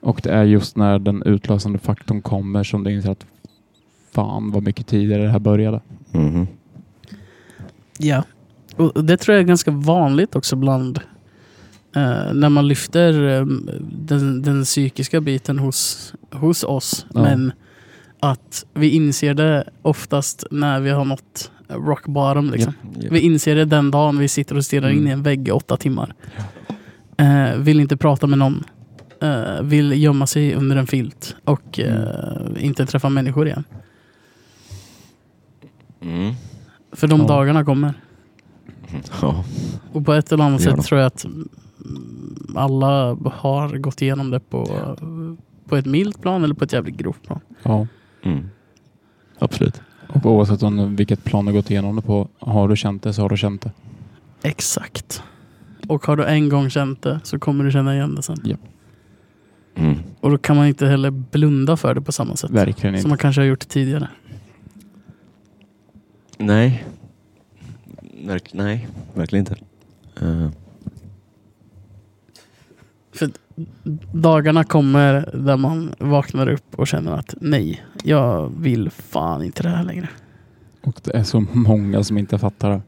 Och 0.00 0.20
det 0.24 0.30
är 0.30 0.44
just 0.44 0.76
när 0.76 0.98
den 0.98 1.22
utlösande 1.22 1.78
faktorn 1.78 2.22
kommer 2.22 2.64
som 2.64 2.84
du 2.84 2.92
inser 2.92 3.10
att 3.10 3.26
fan 4.10 4.50
vad 4.50 4.62
mycket 4.62 4.86
tidigare 4.86 5.22
det 5.22 5.30
här 5.30 5.38
började. 5.38 5.80
Mhm. 6.12 6.46
Ja. 8.02 8.24
Och 8.76 9.04
det 9.04 9.16
tror 9.16 9.34
jag 9.34 9.42
är 9.42 9.46
ganska 9.48 9.70
vanligt 9.70 10.36
också 10.36 10.56
bland 10.56 10.98
eh, 11.96 12.32
när 12.34 12.48
man 12.48 12.68
lyfter 12.68 13.28
eh, 13.28 13.46
den, 13.80 14.42
den 14.42 14.64
psykiska 14.64 15.20
biten 15.20 15.58
hos, 15.58 16.12
hos 16.30 16.64
oss. 16.64 17.06
Ja. 17.14 17.22
Men 17.22 17.52
att 18.20 18.66
vi 18.74 18.90
inser 18.90 19.34
det 19.34 19.64
oftast 19.82 20.44
när 20.50 20.80
vi 20.80 20.90
har 20.90 21.04
nått 21.04 21.50
rock 21.68 22.06
bottom. 22.06 22.50
Liksom. 22.50 22.72
Japp. 23.00 23.12
Vi 23.12 23.20
inser 23.20 23.54
det 23.56 23.64
den 23.64 23.90
dagen 23.90 24.18
vi 24.18 24.28
sitter 24.28 24.56
och 24.56 24.64
stirrar 24.64 24.88
in 24.90 24.98
Mm. 24.98 25.08
i 25.08 25.12
en 25.12 25.22
vägg 25.22 25.48
i 25.48 25.50
åtta 25.50 25.76
timmar. 25.76 26.14
Eh, 27.16 27.56
vill 27.56 27.80
inte 27.80 27.96
prata 27.96 28.26
med 28.26 28.38
någon. 28.38 28.64
Eh, 29.22 29.62
vill 29.62 30.02
gömma 30.02 30.26
sig 30.26 30.54
under 30.54 30.76
en 30.76 30.86
filt 30.86 31.36
och 31.44 31.80
eh, 31.80 32.46
inte 32.58 32.86
träffa 32.86 33.08
människor 33.08 33.46
igen. 33.46 33.64
Mm. 36.02 36.34
För 36.92 37.06
de 37.08 37.20
Ja. 37.20 37.26
dagarna 37.26 37.64
kommer. 37.64 37.94
Ja. 39.22 39.44
Och 39.92 40.04
på 40.04 40.12
ett 40.12 40.32
eller 40.32 40.44
annat 40.44 40.60
sätt 40.60 40.82
tror 40.82 41.00
jag 41.00 41.06
att 41.06 41.26
alla 42.54 43.16
har 43.32 43.76
gått 43.78 44.02
igenom 44.02 44.30
det 44.30 44.40
på, 44.40 44.66
på 45.68 45.76
ett 45.76 45.86
milt 45.86 46.22
plan 46.22 46.44
eller 46.44 46.54
på 46.54 46.64
ett 46.64 46.72
jävligt 46.72 46.96
grovt 46.96 47.22
plan. 47.26 47.40
Ja. 47.62 47.86
Mm. 48.22 48.48
Absolut. 49.38 49.82
Och 50.08 50.26
oavsett 50.26 50.62
om 50.62 50.96
vilket 50.96 51.24
plan 51.24 51.44
du 51.46 51.52
gått 51.52 51.70
igenom 51.70 51.96
det 51.96 52.02
på, 52.02 52.28
har 52.38 52.68
du 52.68 52.76
känt 52.76 53.02
det 53.02 53.12
så 53.12 53.22
har 53.22 53.28
du 53.28 53.36
känt 53.36 53.62
det. 53.62 53.70
Exakt. 54.42 55.22
Och 55.88 56.06
har 56.06 56.16
du 56.16 56.24
en 56.24 56.48
gång 56.48 56.70
känt 56.70 57.02
det 57.02 57.20
så 57.22 57.38
kommer 57.38 57.64
du 57.64 57.70
känna 57.72 57.94
igen 57.94 58.14
det 58.14 58.22
sen. 58.22 58.58
Mm. 59.74 59.98
Och 60.20 60.30
då 60.30 60.38
kan 60.38 60.56
man 60.56 60.66
inte 60.66 60.86
heller 60.86 61.10
blunda 61.10 61.76
för 61.76 61.94
det 61.94 62.00
på 62.00 62.12
samma 62.12 62.36
sätt. 62.36 62.50
Verkligen 62.50 62.94
inte. 62.94 63.02
Som 63.02 63.08
man 63.08 63.18
kanske 63.18 63.40
har 63.40 63.46
gjort 63.46 63.68
tidigare. 63.68 64.08
Nej. 66.40 66.84
Verk, 68.24 68.52
nej, 68.52 68.88
verkligen 69.14 69.46
inte. 69.46 69.56
Eh, 70.20 70.48
För 73.12 73.30
dagarna 74.12 74.64
kommer 74.64 75.30
där 75.34 75.56
man 75.56 75.94
vaknar 75.98 76.48
upp 76.48 76.74
och 76.78 76.86
känner 76.86 77.12
att 77.12 77.34
nej, 77.40 77.84
jag 78.04 78.52
vill 78.58 78.90
fan 78.90 79.42
inte 79.44 79.62
det 79.62 79.68
här 79.68 79.84
längre. 79.84 80.08
Och 80.80 81.00
det 81.04 81.16
är 81.16 81.22
så 81.24 81.40
många 81.52 82.04
som 82.04 82.18
inte 82.18 82.38
fattar 82.38 82.70
det. 82.70 82.82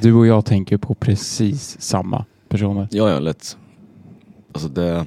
Du 0.00 0.12
och 0.12 0.26
jag 0.26 0.44
tänker 0.44 0.76
på 0.78 0.94
precis 0.94 1.80
samma 1.80 2.24
personer. 2.48 2.88
ja, 2.90 3.10
ja, 3.10 3.18
lätt. 3.18 3.56
Alltså 4.52 4.68
det... 4.68 5.06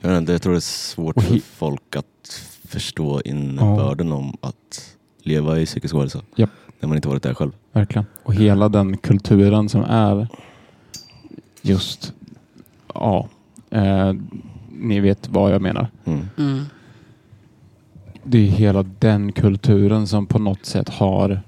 Jag, 0.00 0.10
vet 0.10 0.18
inte, 0.18 0.32
jag 0.32 0.42
tror 0.42 0.52
det 0.52 0.58
är 0.58 0.60
svårt 0.60 1.22
för 1.22 1.38
folk 1.38 1.96
att 1.96 2.50
förstå 2.64 3.20
innebörden 3.24 4.12
om 4.12 4.36
att 4.40 4.96
leva 5.22 5.58
i 5.58 5.66
psykisk 5.66 5.94
ohälsa. 5.94 6.20
Japp. 6.36 6.50
När 6.80 6.88
man 6.88 6.96
inte 6.96 7.08
varit 7.08 7.22
där 7.22 7.34
själv. 7.34 7.52
Verkligen. 7.72 8.06
Och 8.22 8.34
hela 8.34 8.68
den 8.68 8.96
kulturen 8.96 9.68
som 9.68 9.82
är 9.82 10.28
just, 11.62 12.12
ja, 12.94 13.28
eh, 13.70 14.12
ni 14.78 15.00
vet 15.00 15.28
vad 15.28 15.52
jag 15.52 15.62
menar. 15.62 15.88
Mm. 16.04 16.28
Mm. 16.38 16.64
Det 18.24 18.38
är 18.38 18.46
hela 18.46 18.82
den 18.82 19.32
kulturen 19.32 20.06
som 20.06 20.26
på 20.26 20.38
något 20.38 20.66
sätt 20.66 20.88
har 20.88 21.40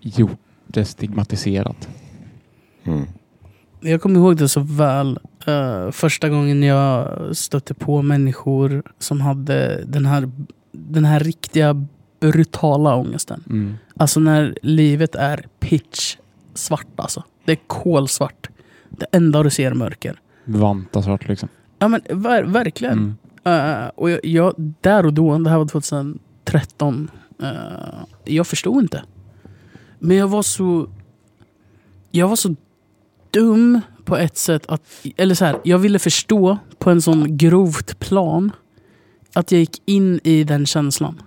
gjort 0.00 0.38
det 0.66 0.84
stigmatiserat. 0.84 1.88
Mm. 2.84 3.04
Jag 3.80 4.02
kommer 4.02 4.20
ihåg 4.20 4.36
det 4.36 4.48
så 4.48 4.60
väl. 4.60 5.18
Eh, 5.48 5.90
första 5.90 6.28
gången 6.28 6.62
jag 6.62 7.08
stötte 7.36 7.74
på 7.74 8.02
människor 8.02 8.82
som 8.98 9.20
hade 9.20 9.84
den 9.84 10.06
här, 10.06 10.30
den 10.72 11.04
här 11.04 11.20
riktiga 11.20 11.86
brutala 12.20 12.94
ångesten. 12.94 13.44
Mm. 13.50 13.74
Alltså 13.96 14.20
när 14.20 14.58
livet 14.62 15.14
är 15.14 15.46
pitch 15.60 16.16
svart 16.54 16.86
alltså. 16.96 17.24
Det 17.44 17.52
är 17.52 17.58
kolsvart. 17.66 18.48
Det 18.90 19.06
enda 19.12 19.42
du 19.42 19.50
ser 19.50 19.70
är 19.70 19.74
mörker. 19.74 20.20
Vantasvart 20.44 21.28
liksom. 21.28 21.48
Ja 21.78 21.88
men 21.88 22.00
ver 22.10 22.42
verkligen. 22.42 23.16
Mm. 23.44 23.82
Eh, 23.82 23.88
och 23.94 24.10
jag, 24.10 24.20
jag, 24.24 24.54
där 24.80 25.06
och 25.06 25.12
då, 25.12 25.38
det 25.38 25.50
här 25.50 25.58
var 25.58 25.66
2013. 25.66 27.10
eh, 27.42 27.48
jag 28.24 28.46
förstod 28.46 28.82
inte. 28.82 29.02
Men 29.98 30.16
jag 30.16 30.28
var 30.28 30.42
så... 30.42 30.88
Jag 32.10 32.28
var 32.28 32.36
så 32.36 32.54
dum 33.30 33.80
på 34.04 34.16
ett 34.16 34.36
sätt 34.36 34.66
att... 34.66 34.82
Eller 35.16 35.34
så 35.34 35.44
här, 35.44 35.56
jag 35.64 35.78
ville 35.78 35.98
förstå 35.98 36.58
på 36.78 36.90
en 36.90 37.02
sån 37.02 37.36
grovt 37.36 37.98
plan 37.98 38.52
att 39.34 39.52
jag 39.52 39.60
gick 39.60 39.82
in 39.86 40.20
i 40.24 40.44
den 40.44 40.66
känslan. 40.66 41.22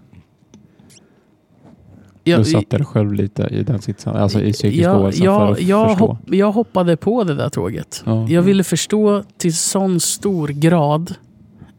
Jag, 2.24 2.40
du 2.40 2.46
satte 2.46 2.78
dig 2.78 2.86
själv 2.86 3.14
lite 3.14 3.44
i 3.44 3.64
den 3.64 3.82
sitsen, 3.82 4.16
alltså 4.16 4.42
i 4.42 4.54
psykisk 4.54 4.84
jag, 4.84 5.02
ohälsa 5.02 5.18
för 5.18 5.26
jag, 5.26 5.52
att 5.52 5.62
jag, 5.62 5.90
förstå. 5.90 6.08
hopp, 6.08 6.20
jag 6.26 6.52
hoppade 6.52 6.98
på 6.98 7.24
det 7.24 7.36
där 7.36 7.50
tåget. 7.50 8.04
Ja. 8.06 8.28
Jag 8.30 8.42
ville 8.42 8.64
förstå 8.64 9.24
till 9.38 9.56
sån 9.56 10.00
stor 10.00 10.48
grad 10.48 11.14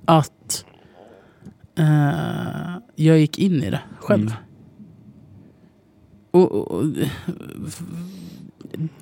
att 0.04 0.64
eh, 1.78 2.80
jag 2.96 3.18
gick 3.18 3.38
in 3.38 3.62
i 3.62 3.70
det 3.70 3.80
själv. 4.00 4.20
Mm. 4.20 4.32
Och, 6.30 6.52
och, 6.52 6.84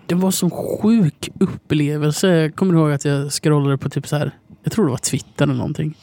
det 0.07 0.15
var 0.15 0.31
så 0.31 0.51
sjuk 0.51 1.29
upplevelse. 1.41 2.29
Jag 2.29 2.55
kommer 2.55 2.75
ihåg 2.75 2.93
att 2.93 3.05
jag 3.05 3.33
scrollade 3.33 3.79
på 3.79 3.89
typ 3.89 4.09
så 4.09 4.17
här, 4.17 4.31
jag 4.63 4.73
tror 4.73 4.85
det 4.85 4.91
var 4.91 4.99
Twitter 4.99 5.45
eller 5.45 5.55
någonting. 5.55 5.95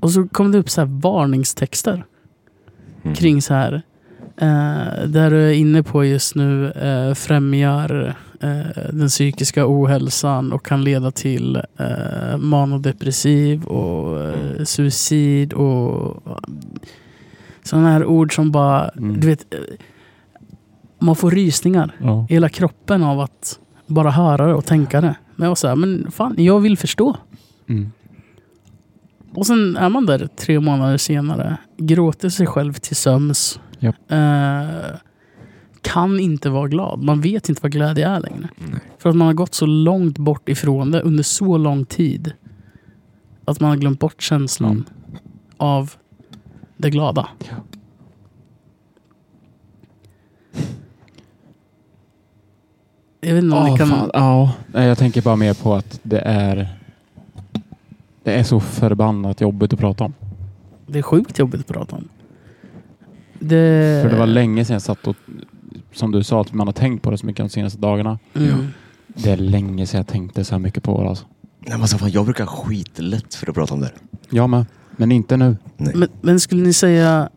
Och 0.00 0.10
så 0.10 0.28
kom 0.28 0.52
det 0.52 0.58
upp 0.58 0.70
så 0.70 0.80
här 0.80 0.88
varningstexter 1.02 2.04
Mm. 3.02 3.14
kring 3.16 3.42
så 3.42 3.54
här. 3.54 3.82
Eh, 4.36 5.06
där 5.08 5.30
du 5.30 5.36
är 5.48 5.52
inne 5.52 5.82
på 5.82 6.04
just 6.04 6.34
nu 6.34 6.70
eh, 6.70 7.14
främjar 7.14 8.14
eh, 8.40 8.60
den 8.92 9.08
psykiska 9.08 9.64
ohälsan 9.66 10.52
och 10.52 10.66
kan 10.66 10.84
leda 10.84 11.10
till 11.10 11.56
eh, 11.78 12.36
manodepressiv 12.38 13.64
och 13.64 14.20
eh, 14.24 14.64
suicid 14.64 15.52
och 15.52 16.22
sådana 17.62 17.92
här 17.92 18.04
ord 18.04 18.34
som 18.34 18.50
bara, 18.52 18.88
Mm. 18.88 19.20
du 19.20 19.26
vet, 19.26 19.54
eh, 19.54 19.60
man 21.00 21.16
får 21.16 21.30
rysningar 21.30 21.96
Ja. 22.00 22.26
i 22.28 22.32
hela 22.34 22.48
kroppen 22.48 23.02
av 23.02 23.20
att 23.20 23.58
bara 23.86 24.10
höra 24.10 24.46
det 24.46 24.54
och 24.54 24.64
tänka 24.64 25.00
det. 25.00 25.14
Men 25.36 25.44
jag 25.44 25.50
var 25.50 25.54
så 25.54 25.68
här, 25.68 25.76
men 25.76 26.10
fan, 26.10 26.34
jag 26.38 26.60
vill 26.60 26.78
förstå. 26.78 27.16
Mm. 27.68 27.90
Och 29.34 29.46
sen 29.46 29.76
är 29.76 29.88
man 29.88 30.06
där 30.06 30.26
tre 30.36 30.60
månader 30.60 30.96
senare, 30.96 31.56
gråter 31.76 32.28
sig 32.28 32.46
själv 32.46 32.72
till 32.72 32.96
söms. 32.96 33.60
Japp. 33.78 33.96
Eh, 34.08 34.96
kan 35.82 36.20
inte 36.20 36.50
vara 36.50 36.68
glad. 36.68 37.02
Man 37.02 37.20
vet 37.20 37.48
inte 37.48 37.60
vad 37.62 37.72
glädje 37.72 38.08
är 38.08 38.20
längre. 38.20 38.48
För 38.98 39.10
att 39.10 39.16
man 39.16 39.26
har 39.26 39.34
gått 39.34 39.54
så 39.54 39.66
långt 39.66 40.18
bort 40.18 40.48
ifrån 40.48 40.90
det 40.90 41.00
under 41.02 41.22
så 41.22 41.58
lång 41.58 41.84
tid. 41.84 42.32
Att 43.44 43.60
man 43.60 43.70
har 43.70 43.76
glömt 43.76 44.00
bort 44.00 44.22
känslan 44.22 44.70
Mm. 44.70 44.84
av 45.56 45.92
det 46.76 46.90
glada. 46.90 47.28
Jag 53.30 53.34
vet 53.34 53.44
inte 53.44 53.56
om 53.56 53.66
Ja, 53.66 53.72
ni 53.72 53.78
kan... 53.78 53.88
fan, 53.88 54.10
ja. 54.14 54.52
Nej, 54.66 54.88
jag 54.88 54.98
tänker 54.98 55.22
bara 55.22 55.36
mer 55.36 55.54
på 55.54 55.74
att 55.74 56.00
det 56.02 56.18
är 56.18 56.68
det 58.22 58.32
är 58.32 58.42
så 58.42 58.60
förbannat 58.60 59.40
jobbigt 59.40 59.72
att 59.72 59.78
prata 59.78 60.04
om. 60.04 60.14
Det 60.86 60.98
är 60.98 61.02
sjukt 61.02 61.38
jobbigt 61.38 61.60
att 61.60 61.66
prata 61.66 61.96
om. 61.96 62.08
Det... 63.38 64.02
För 64.02 64.10
det 64.10 64.16
var 64.16 64.26
länge 64.26 64.64
sedan 64.64 64.74
jag 64.74 64.82
satt 64.82 65.06
och, 65.06 65.16
som 65.92 66.10
du 66.10 66.22
sa, 66.22 66.40
att 66.40 66.52
man 66.52 66.68
har 66.68 66.72
tänkt 66.72 67.02
på 67.02 67.10
det 67.10 67.18
så 67.18 67.26
mycket 67.26 67.44
de 67.44 67.48
senaste 67.48 67.78
dagarna. 67.78 68.18
Mm. 68.34 68.66
Det 69.06 69.30
är 69.30 69.36
länge 69.36 69.86
sedan 69.86 69.98
jag 69.98 70.06
tänkte 70.06 70.44
så 70.44 70.54
här 70.54 70.60
mycket 70.60 70.82
på 70.82 71.02
det. 71.02 71.08
Alltså. 71.08 71.24
Nej, 71.58 71.70
men 71.70 71.80
alltså, 71.80 71.98
fan, 71.98 72.10
jag 72.10 72.24
brukar 72.24 72.46
skitlätt 72.46 73.34
för 73.34 73.48
att 73.50 73.54
prata 73.54 73.74
om 73.74 73.80
det. 73.80 73.90
Jag 74.30 74.50
med, 74.50 74.66
men 74.96 75.12
inte 75.12 75.36
nu. 75.36 75.56
Men, 75.76 76.08
men 76.20 76.40
skulle 76.40 76.62
ni 76.62 76.72
säga... 76.72 77.30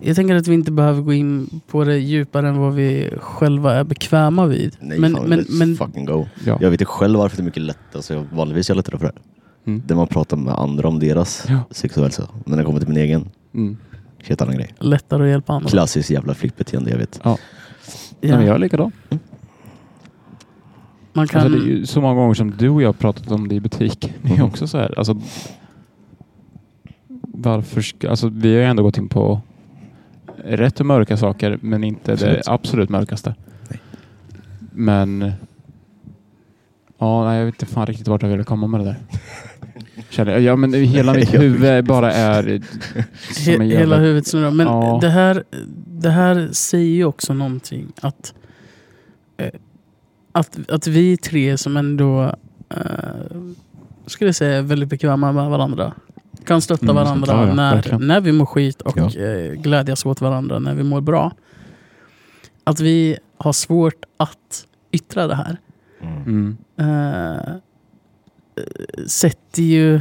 Jag 0.00 0.16
tänker 0.16 0.34
att 0.34 0.46
vi 0.48 0.54
inte 0.54 0.72
behöver 0.72 1.02
gå 1.02 1.12
in 1.12 1.60
på 1.66 1.84
det 1.84 1.98
djupare 1.98 2.48
än 2.48 2.58
vad 2.58 2.74
vi 2.74 3.10
själva 3.20 3.74
är 3.74 3.84
bekväma 3.84 4.46
vid. 4.46 4.76
Nej, 4.80 4.98
men, 4.98 5.14
fan, 5.16 5.28
men, 5.28 5.40
let's 5.40 5.58
men, 5.58 5.76
fucking 5.76 6.04
go. 6.04 6.26
Ja. 6.46 6.58
Jag 6.60 6.70
vet 6.70 6.80
ju 6.80 6.84
själv 6.84 7.18
varför 7.18 7.36
det 7.36 7.42
är 7.42 7.44
mycket 7.44 7.62
lättare. 7.62 7.82
Alltså, 7.94 8.14
jag, 8.14 8.24
vanligtvis 8.32 8.70
är 8.70 8.74
jag 8.74 8.76
lättare 8.76 8.98
för 8.98 9.06
det. 9.06 9.12
Mm. 9.70 9.82
Där 9.86 9.94
man 9.94 10.06
pratar 10.06 10.36
med 10.36 10.54
andra 10.54 10.88
om 10.88 10.98
deras 10.98 11.46
Ja. 11.48 11.60
ohälsa. 11.96 12.28
Men 12.32 12.42
när 12.50 12.56
det 12.56 12.64
kommer 12.64 12.78
till 12.80 12.88
min 12.88 12.96
egen, 12.98 13.28
Mm. 13.54 13.76
helt 14.24 14.42
annan 14.42 14.54
grej. 14.56 14.74
lättare 14.78 15.22
att 15.22 15.28
hjälpa 15.28 15.52
andra. 15.52 15.68
Klassiskt 15.68 16.10
jävla 16.10 16.34
flippbeteende, 16.34 16.90
jag 16.90 16.98
vet. 16.98 17.20
Ja. 17.24 17.30
Ja. 17.30 17.36
Nej, 18.20 18.36
men 18.36 18.46
jag 18.46 18.54
är 18.54 18.58
likadan. 18.58 18.92
Man 21.12 21.28
kan... 21.28 21.40
Alltså, 21.40 21.58
det 21.58 21.64
är 21.64 21.68
ju 21.68 21.86
så 21.86 22.00
många 22.00 22.14
gånger 22.14 22.34
som 22.34 22.50
du 22.50 22.68
och 22.68 22.82
jag 22.82 22.88
har 22.88 22.92
pratat 22.92 23.30
om 23.30 23.48
det 23.48 23.54
i 23.54 23.60
butik. 23.60 24.12
Det 24.22 24.28
är 24.32 24.36
Mhm. 24.36 24.44
också 24.46 24.66
så 24.66 24.78
här. 24.78 24.98
Alltså, 24.98 25.20
varför 27.22 27.80
ska, 27.80 28.10
alltså, 28.10 28.28
vi 28.28 28.48
har 28.54 28.60
ju 28.62 28.64
ändå 28.64 28.82
gått 28.82 28.98
in 28.98 29.08
på 29.08 29.40
rätt 30.44 30.80
och 30.80 30.86
mörka 30.86 31.16
saker, 31.16 31.58
men 31.62 31.84
inte 31.84 32.12
Absolut. 32.12 32.44
det 32.44 32.52
absolut 32.52 32.88
mörkaste. 32.88 33.34
Nej. 33.68 33.80
Men 34.72 35.32
ja, 36.98 37.24
nej, 37.24 37.38
jag 37.38 37.44
vet 37.46 37.54
inte 37.62 37.74
fan 37.74 37.86
riktigt 37.86 38.08
vart 38.08 38.22
jag 38.22 38.28
ville 38.28 38.44
komma 38.44 38.66
med 38.66 38.80
det 38.80 38.84
där. 38.84 40.38
Ja, 40.38 40.56
men 40.56 40.74
hela 40.74 41.14
mitt 41.14 41.34
huvud 41.34 41.84
bara 41.84 42.12
är 42.12 42.42
som 43.32 43.52
He 43.52 43.54
en 43.54 43.60
hela 43.60 43.96
huvudet 43.98 44.26
snurrar. 44.26 44.50
Men 44.50 44.66
Ja. 44.66 44.98
det, 45.02 45.08
här, 45.08 45.44
det 45.86 46.10
här 46.10 46.48
säger 46.52 46.94
ju 46.94 47.04
också 47.04 47.34
någonting 47.34 47.92
att 48.00 48.34
eh, 49.36 49.50
att, 50.32 50.58
att 50.70 50.86
vi 50.86 51.16
tre 51.16 51.58
som 51.58 51.76
ändå 51.76 52.34
eh, 52.68 52.78
skulle 54.06 54.28
jag 54.28 54.34
säga 54.34 54.58
är 54.58 54.62
väldigt 54.62 54.88
bekväma 54.88 55.32
med 55.32 55.50
varandra 55.50 55.92
kan 56.46 56.60
stötta 56.60 56.84
Mm, 56.84 56.94
varandra 56.96 57.32
ja, 57.32 57.46
ja, 57.48 57.54
när, 57.54 57.74
verkligen. 57.74 58.06
när 58.06 58.20
vi 58.20 58.32
mår 58.32 58.46
skit 58.46 58.80
och 58.82 58.96
Ja. 58.96 59.10
eh, 59.20 59.52
glädjas 59.52 60.06
åt 60.06 60.20
varandra 60.20 60.58
när 60.58 60.74
vi 60.74 60.82
mår 60.82 61.00
bra. 61.00 61.32
Att 62.64 62.80
vi 62.80 63.18
har 63.38 63.52
svårt 63.52 64.04
att 64.16 64.66
yttra 64.92 65.26
det 65.26 65.34
här 65.34 65.56
Mm. 66.02 66.56
eh, 66.78 67.54
sätter 69.06 69.62
ju 69.62 70.00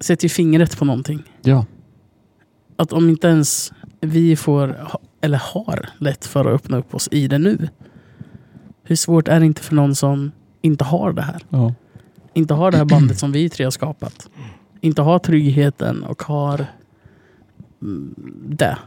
sätter 0.00 0.24
ju 0.24 0.28
fingret 0.28 0.78
på 0.78 0.84
någonting. 0.84 1.22
Ja. 1.42 1.64
Att 2.76 2.92
om 2.92 3.08
inte 3.08 3.28
ens 3.28 3.72
vi 4.00 4.36
får, 4.36 4.76
eller 5.20 5.38
har 5.54 5.88
lätt 5.98 6.26
för 6.26 6.40
att 6.44 6.54
öppna 6.54 6.76
upp 6.76 6.94
oss 6.94 7.08
i 7.12 7.28
det 7.28 7.38
nu. 7.38 7.68
Hur 8.82 8.96
svårt 8.96 9.28
är 9.28 9.40
det 9.40 9.46
inte 9.46 9.62
för 9.62 9.74
någon 9.74 9.94
som 9.94 10.32
inte 10.62 10.84
har 10.84 11.12
det 11.12 11.22
här? 11.22 11.42
ja. 11.48 11.74
Inte 12.34 12.54
har 12.54 12.70
det 12.70 12.76
här 12.76 12.84
bandet 12.84 13.18
som 13.18 13.32
vi 13.32 13.48
tre 13.48 13.64
har 13.64 13.70
skapat. 13.70 14.28
Inte 14.86 15.02
har 15.02 15.18
tryggheten 15.18 16.02
och 16.02 16.22
har 16.22 16.66
mm, 17.82 18.14
det 18.48 18.78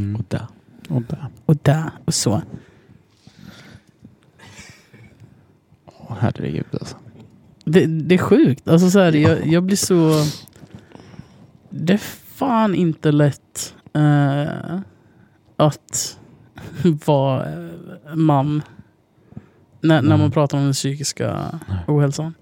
Mm. 0.00 0.16
Och 0.16 0.24
där. 0.28 0.46
Och 0.88 1.02
där. 1.02 1.26
och 1.46 1.56
det 1.62 1.90
och 2.04 2.14
så. 2.14 2.42
Åh, 5.86 6.16
herregud 6.20 6.66
alltså. 6.72 6.96
Det, 7.64 7.86
det 7.86 8.14
är 8.14 8.18
sjukt. 8.18 8.68
Alltså 8.68 8.90
så 8.90 8.98
här, 8.98 9.12
jag, 9.12 9.46
jag 9.46 9.62
blir 9.62 9.76
så... 9.76 10.24
Det 11.70 11.92
är 11.92 11.98
fan 12.34 12.74
inte 12.74 13.12
lätt 13.12 13.74
eh, 13.92 14.80
att 15.56 16.18
vara 17.06 17.52
eh, 17.52 18.14
man 18.14 18.62
när, 19.80 20.02
när 20.02 20.16
man 20.16 20.20
Nej. 20.20 20.30
pratar 20.30 20.58
om 20.58 20.64
den 20.64 20.72
psykiska 20.72 21.60
ohälsan. 21.86 22.34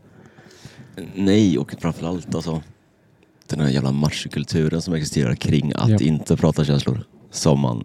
Nej, 1.14 1.58
och 1.58 1.75
framförallt 1.80 2.34
alltså 2.34 2.62
den 3.46 3.61
här 3.61 3.68
jävla 3.68 3.92
machokulturen 3.92 4.82
som 4.82 4.94
existerar 4.94 5.34
kring 5.34 5.72
att 5.75 5.90
Japp. 5.90 6.00
inte 6.00 6.37
prata 6.37 6.64
känslor. 6.64 7.04
Som 7.30 7.61
man 7.61 7.84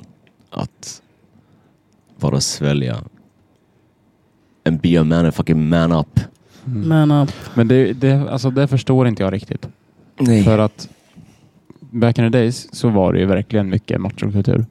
att 0.50 1.02
bara 2.20 2.42
svälja. 2.42 2.98
And 4.66 4.80
be 4.82 5.00
a 5.00 5.04
man 5.04 5.26
and 5.26 5.34
fucking 5.34 5.70
man 5.70 5.92
up. 5.92 6.20
Mm. 6.66 6.88
Men 6.88 7.12
uh, 7.12 7.30
Men 7.54 7.68
det, 7.68 7.94
det, 7.94 8.30
alltså 8.30 8.50
det 8.50 8.68
förstår 8.68 9.08
inte 9.08 9.24
jag 9.24 9.34
riktigt. 9.34 9.68
Nej. 10.20 10.44
För 10.44 10.60
att 10.60 10.90
back 11.80 12.20
in 12.20 12.32
the 12.32 12.38
days 12.38 12.76
så 12.76 12.90
var 12.90 13.14
det 13.14 13.20
ju 13.20 13.26
verkligen 13.26 13.70
mycket 13.70 14.02
machokultur. 14.02 14.66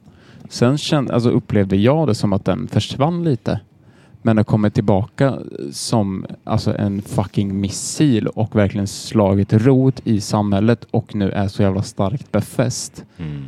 Sen 0.49 0.77
kände, 0.77 1.13
alltså 1.13 1.29
upplevde 1.29 1.75
jag 1.75 2.07
det 2.07 2.15
som 2.15 2.33
att 2.33 2.45
den 2.45 2.67
försvann 2.67 3.23
lite. 3.23 3.59
Men 4.27 4.37
har 4.37 4.43
kommit 4.43 4.73
tillbaka 4.73 5.39
som 5.71 6.25
alltså 6.43 6.77
en 6.77 7.01
fucking 7.01 7.61
missil 7.61 8.27
och 8.27 8.55
verkligen 8.55 8.87
slagit 8.87 9.53
rot 9.53 10.01
i 10.03 10.21
samhället 10.21 10.87
och 10.91 11.15
nu 11.15 11.31
är 11.31 11.47
så 11.47 11.61
jävla 11.61 11.81
starkt 11.81 12.31
befäst 12.31 13.03
Mm. 13.17 13.45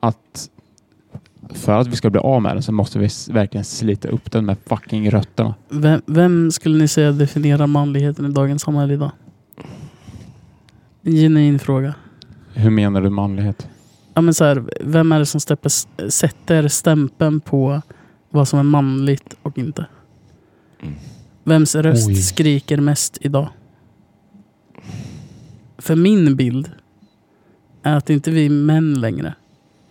att 0.00 0.50
för 1.50 1.72
att 1.80 1.86
vi 1.86 1.96
ska 1.96 2.10
bli 2.10 2.20
av 2.20 2.42
med 2.42 2.56
den 2.56 2.62
så 2.62 2.72
måste 2.72 2.98
vi 2.98 3.08
verkligen 3.30 3.64
slita 3.64 4.08
upp 4.08 4.32
den 4.32 4.46
med 4.46 4.56
fucking 4.66 5.10
rötterna. 5.10 5.54
vem, 5.68 6.00
vem 6.06 6.50
skulle 6.50 6.78
ni 6.78 6.88
säga 6.88 7.12
definierar 7.12 7.66
manligheten 7.66 8.26
i 8.26 8.32
dagens 8.32 8.62
samhälle 8.62 8.94
idag? 8.94 9.10
En 11.02 11.12
genuin 11.12 11.58
fråga. 11.58 11.94
Hur 12.54 12.70
menar 12.70 13.02
du 13.02 13.10
manlighet? 13.10 13.68
Ja, 14.14 14.20
men 14.20 14.34
så 14.34 14.44
här, 14.44 14.64
vem 14.80 15.12
är 15.12 15.18
det 15.18 15.26
som 15.26 15.40
stäpper, 15.40 15.70
sätter 16.10 16.68
stämpeln 16.68 17.40
på 17.40 17.82
vad 18.30 18.48
som 18.48 18.58
är 18.58 18.62
manligt 18.62 19.36
och 19.42 19.58
inte? 19.58 19.86
Vems 21.44 21.74
röst 21.74 22.08
Oj. 22.08 22.14
skriker 22.14 22.76
mest 22.76 23.18
idag? 23.20 23.48
För 25.78 25.94
min 25.96 26.36
bild 26.36 26.70
är 27.82 27.96
att 27.96 28.06
det 28.06 28.12
inte 28.14 28.30
är 28.30 28.34
vi 28.34 28.48
män 28.48 29.00
längre 29.00 29.34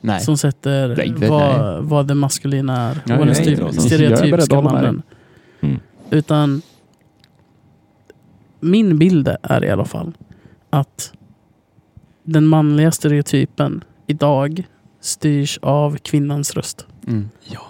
Nej. 0.01 0.19
som 0.21 0.37
sätter 0.37 0.95
Nej, 0.97 1.13
det- 1.19 1.29
vad, 1.29 1.83
vad 1.83 2.07
det 2.07 2.15
maskulina 2.15 2.77
är. 2.81 2.95
Ja, 2.95 3.01
vad 3.17 3.17
den 3.17 3.27
nej, 3.27 3.35
styr- 3.35 3.59
jag 3.59 3.67
är 3.75 3.79
stereotypiska 3.79 4.27
beredd 4.37 4.43
att 4.43 4.51
hålla 4.51 4.73
med 4.73 4.83
dig. 4.83 4.91
mannen. 4.91 5.03
Mm. 5.61 5.79
Utan 6.09 6.61
min 8.59 8.97
bild 8.97 9.27
är 9.41 9.63
i 9.63 9.69
alla 9.69 9.85
fall 9.85 10.13
att 10.69 11.13
den 12.23 12.45
manliga 12.47 12.91
stereotypen 12.91 13.83
idag 14.07 14.63
styrs 14.99 15.59
av 15.61 15.97
kvinnans 15.97 16.53
röst. 16.53 16.85
Mm. 17.07 17.29
Ja. 17.43 17.61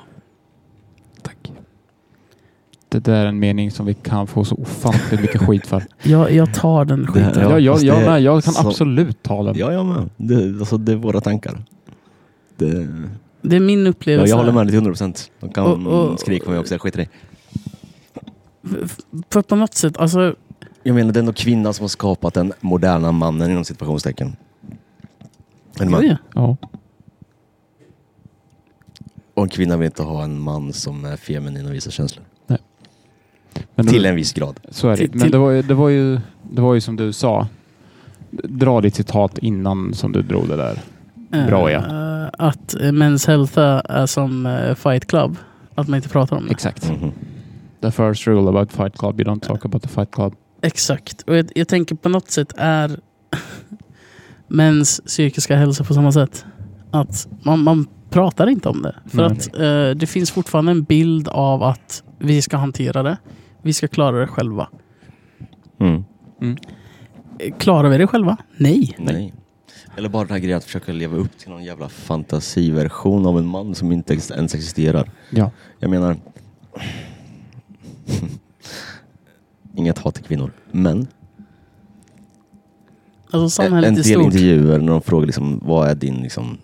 Det 2.96 3.12
där 3.12 3.14
är 3.24 3.26
en 3.26 3.40
mening 3.40 3.72
som 3.72 3.86
vi 3.86 3.94
kan 3.94 4.28
få 4.28 4.46
så 4.46 4.56
ofantligt 4.56 5.22
mycket 5.22 5.42
skit 5.42 5.68
för. 5.68 5.84
Jag, 6.04 6.32
jag 6.32 6.54
tar 6.54 6.86
den 6.86 7.08
skiten. 7.08 7.32
Ja, 7.36 7.42
Ja, 7.52 7.60
jag, 7.60 7.84
jag, 7.84 8.02
med, 8.06 8.22
jag 8.22 8.44
kan 8.44 8.54
så- 8.54 8.68
absolut 8.68 9.24
ta 9.24 9.44
den. 9.44 9.58
Ja, 9.58 9.72
jag 9.74 9.86
med. 9.86 10.10
Det, 10.18 10.36
alltså, 10.60 10.78
det 10.78 10.92
är 10.92 10.96
våra 10.96 11.22
tankar. 11.22 11.64
Det, 12.58 12.88
Det 13.42 13.56
är 13.56 13.60
min 13.60 13.84
ja, 13.84 13.90
upplevelse. 13.90 14.30
jag 14.30 14.38
håller 14.38 14.52
med 14.52 14.66
dig 14.66 14.72
till 14.72 14.76
100 14.78 14.92
procent. 14.92 15.32
De 15.40 15.50
kan 15.50 15.86
Och- 15.88 16.12
och- 16.12 16.20
skrika 16.20 16.46
på 16.46 16.52
mig 16.52 16.60
också, 16.60 16.74
jag 16.74 16.82
skiter 16.82 17.00
i 17.00 17.08
För 19.30 19.42
på 19.42 19.56
något 19.56 19.74
sätt, 19.74 19.98
alltså, 19.98 20.36
Jag 20.84 20.96
menar, 20.96 21.12
det 21.14 21.18
är 21.18 21.22
ändå 21.22 21.34
kvinnan 21.34 21.74
som 21.74 21.84
har 21.84 21.88
skapat 21.90 22.34
den 22.34 22.54
moderna 22.62 23.12
mannen 23.12 23.52
inom 23.52 23.64
situationstecken. 23.66 24.36
En 25.80 25.92
man. 25.92 26.06
ja, 26.08 26.18
ja. 26.34 26.58
Ja. 26.62 26.70
Och 29.34 29.44
en 29.44 29.50
kvinna 29.50 29.78
vill 29.78 29.86
inte 29.86 30.04
ha 30.04 30.24
en 30.24 30.40
man 30.40 30.74
som 30.74 31.06
är 31.06 31.18
feminin 31.18 31.66
och 31.66 31.74
visar 31.74 31.92
känslor. 31.92 32.26
Men 33.76 33.88
Till 33.88 34.04
då- 34.04 34.10
en 34.10 34.16
viss 34.16 34.34
grad. 34.34 34.60
Så 34.70 34.90
är 34.90 34.98
det. 34.98 35.16
Men 35.16 35.32
det 35.32 35.38
var, 35.38 35.52
ju, 35.52 35.62
det, 35.62 35.74
var 35.74 35.90
ju, 35.90 36.20
det 36.52 36.62
var 36.62 36.74
ju 36.74 36.82
som 36.82 36.96
du 36.96 37.14
sa. 37.14 37.48
Dra 38.44 38.82
ditt 38.82 38.96
citat 38.96 39.38
innan 39.38 39.94
som 39.94 40.12
du 40.12 40.22
drog 40.22 40.48
det 40.48 40.56
där. 40.56 40.80
Bra, 41.48 41.72
ja. 41.72 41.80
Eh, 41.80 42.30
att 42.38 42.76
Men's 42.80 43.28
Health 43.28 43.60
är 43.60 44.06
som 44.06 44.46
eh, 44.46 44.76
Fight 44.76 45.08
Club. 45.08 45.38
Att 45.76 45.88
man 45.88 45.96
inte 45.98 46.10
pratar 46.10 46.38
om 46.38 46.46
det. 46.46 46.52
Exakt. 46.52 46.90
Mhm. 46.90 47.12
The 47.82 47.92
first 47.92 48.28
rule 48.28 48.50
about 48.50 48.72
fight 48.72 48.98
club, 48.98 49.20
you 49.22 49.30
don't 49.32 49.40
talk 49.48 49.66
about 49.66 49.82
the 49.84 49.88
fight 49.90 50.12
club. 50.12 50.34
Exakt. 50.62 51.22
Och 51.22 51.36
jag, 51.38 51.52
jag 51.56 51.68
tänker 51.68 51.96
på 51.96 52.10
något 52.10 52.32
sätt 52.32 52.54
är 52.58 53.00
mäns 54.48 55.02
psykiska 55.06 55.56
hälsa 55.56 55.84
på 55.84 55.94
samma 55.94 56.12
sätt. 56.12 56.46
Att 56.92 57.28
man, 57.44 57.60
man 57.64 57.88
pratar 58.10 58.48
inte 58.48 58.70
om 58.70 58.82
det. 58.82 58.96
För 59.10 59.18
Nej. 59.18 59.26
att 59.26 59.56
eh, 59.60 60.00
det 60.00 60.08
finns 60.10 60.32
fortfarande 60.32 60.72
en 60.72 60.84
bild 60.84 61.28
av 61.28 61.64
att 61.64 62.04
vi 62.20 62.42
ska 62.42 62.58
hantera 62.58 63.04
det. 63.04 63.18
Vi 63.66 63.74
ska 63.74 63.88
klara 63.88 64.20
det 64.20 64.28
själva. 64.28 64.70
Mm. 65.80 66.04
Eh, 67.40 67.54
Klarar 67.58 67.90
vi 67.90 67.98
det 67.98 68.08
själva? 68.08 68.38
Nej. 68.58 68.96
Nej. 69.00 69.34
Eller 69.98 70.10
bara 70.10 70.24
den 70.24 70.32
här 70.32 70.40
grejen 70.40 70.58
att 70.58 70.64
försöka 70.64 70.92
leva 70.92 71.18
upp 71.18 71.38
till 71.38 71.50
någon 71.50 71.64
jävla 71.64 71.90
fantasiversion 71.90 73.26
av 73.26 73.38
en 73.38 73.46
man 73.46 73.76
som 73.76 73.92
inte 73.92 74.14
ens 74.14 74.32
existerar. 74.56 75.12
Ja. 75.30 75.52
Jag 75.80 75.90
menar... 75.90 76.18
Inget 79.76 79.98
hat 79.98 80.16
till 80.16 80.24
kvinnor. 80.24 80.52
Men 80.72 81.08
Alltså 83.32 83.38
en 83.44 83.50
samhället 83.50 83.96
del 83.96 84.04
stort. 84.04 84.24
intervjuer 84.24 84.80
när 84.80 84.92
de 84.92 85.02
frågar 85.02 85.26
liksom, 85.26 85.62
vad 85.66 85.88
är 85.90 85.96
din 85.96 86.16
liksom, 86.16 86.58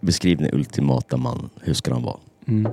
beskriv 0.00 0.38
din 0.38 0.50
ultimata 0.54 1.16
man. 1.16 1.50
Hur 1.60 1.74
ska 1.74 1.92
han 1.92 2.02
vara? 2.02 2.16
Mm 2.46 2.72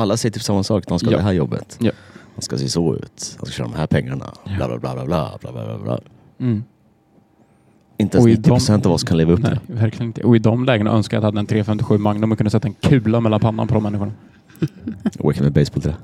alla 0.00 0.16
säger 0.16 0.32
typ 0.32 0.42
samma 0.42 0.62
sak. 0.62 0.84
De 0.86 0.98
ska 0.98 1.08
ha 1.08 1.12
ja. 1.12 1.18
det 1.18 1.24
här 1.24 1.32
jobbet. 1.32 1.76
Ja. 1.80 1.92
De 2.36 2.42
ska 2.42 2.58
se 2.58 2.68
så 2.68 2.94
ut. 2.94 3.36
Man 3.38 3.46
ska 3.46 3.56
tjäna 3.56 3.68
de 3.68 3.76
här 3.76 3.86
pengarna. 3.86 4.26
Ja. 4.44 4.56
Bla, 4.56 4.68
bla, 4.68 4.78
bla, 4.78 5.04
bla, 5.04 5.38
bla, 5.40 5.52
bla, 5.52 5.64
bla, 5.64 5.78
bla. 5.78 6.00
Mm. 6.38 6.64
Inte 7.96 8.18
ens 8.18 8.26
90 8.26 8.42
procent 8.42 8.86
av 8.86 8.92
oss 8.92 9.04
kan 9.04 9.16
leva 9.16 9.32
upp 9.32 9.42
nej, 9.42 9.50
till 9.50 9.74
det. 9.74 9.80
Verkligen 9.80 10.06
inte. 10.06 10.22
Och 10.22 10.36
i 10.36 10.38
de 10.38 10.64
lägena 10.64 10.90
önskar 10.90 11.16
jag 11.16 11.20
att 11.20 11.24
jag 11.24 11.28
hade 11.28 11.40
en 11.40 11.46
357 11.46 11.98
Magnum 11.98 12.32
och 12.32 12.38
kunde 12.38 12.50
sätta 12.50 12.68
en 12.68 12.74
kula 12.74 13.20
mellan 13.20 13.40
pannan 13.40 13.68
på 13.68 13.74
de 13.74 13.82
människorna. 13.82 14.12
Åka 15.18 15.42
med 15.42 15.52
baseboll 15.52 15.82
till 15.82 15.90
det. 15.90 15.96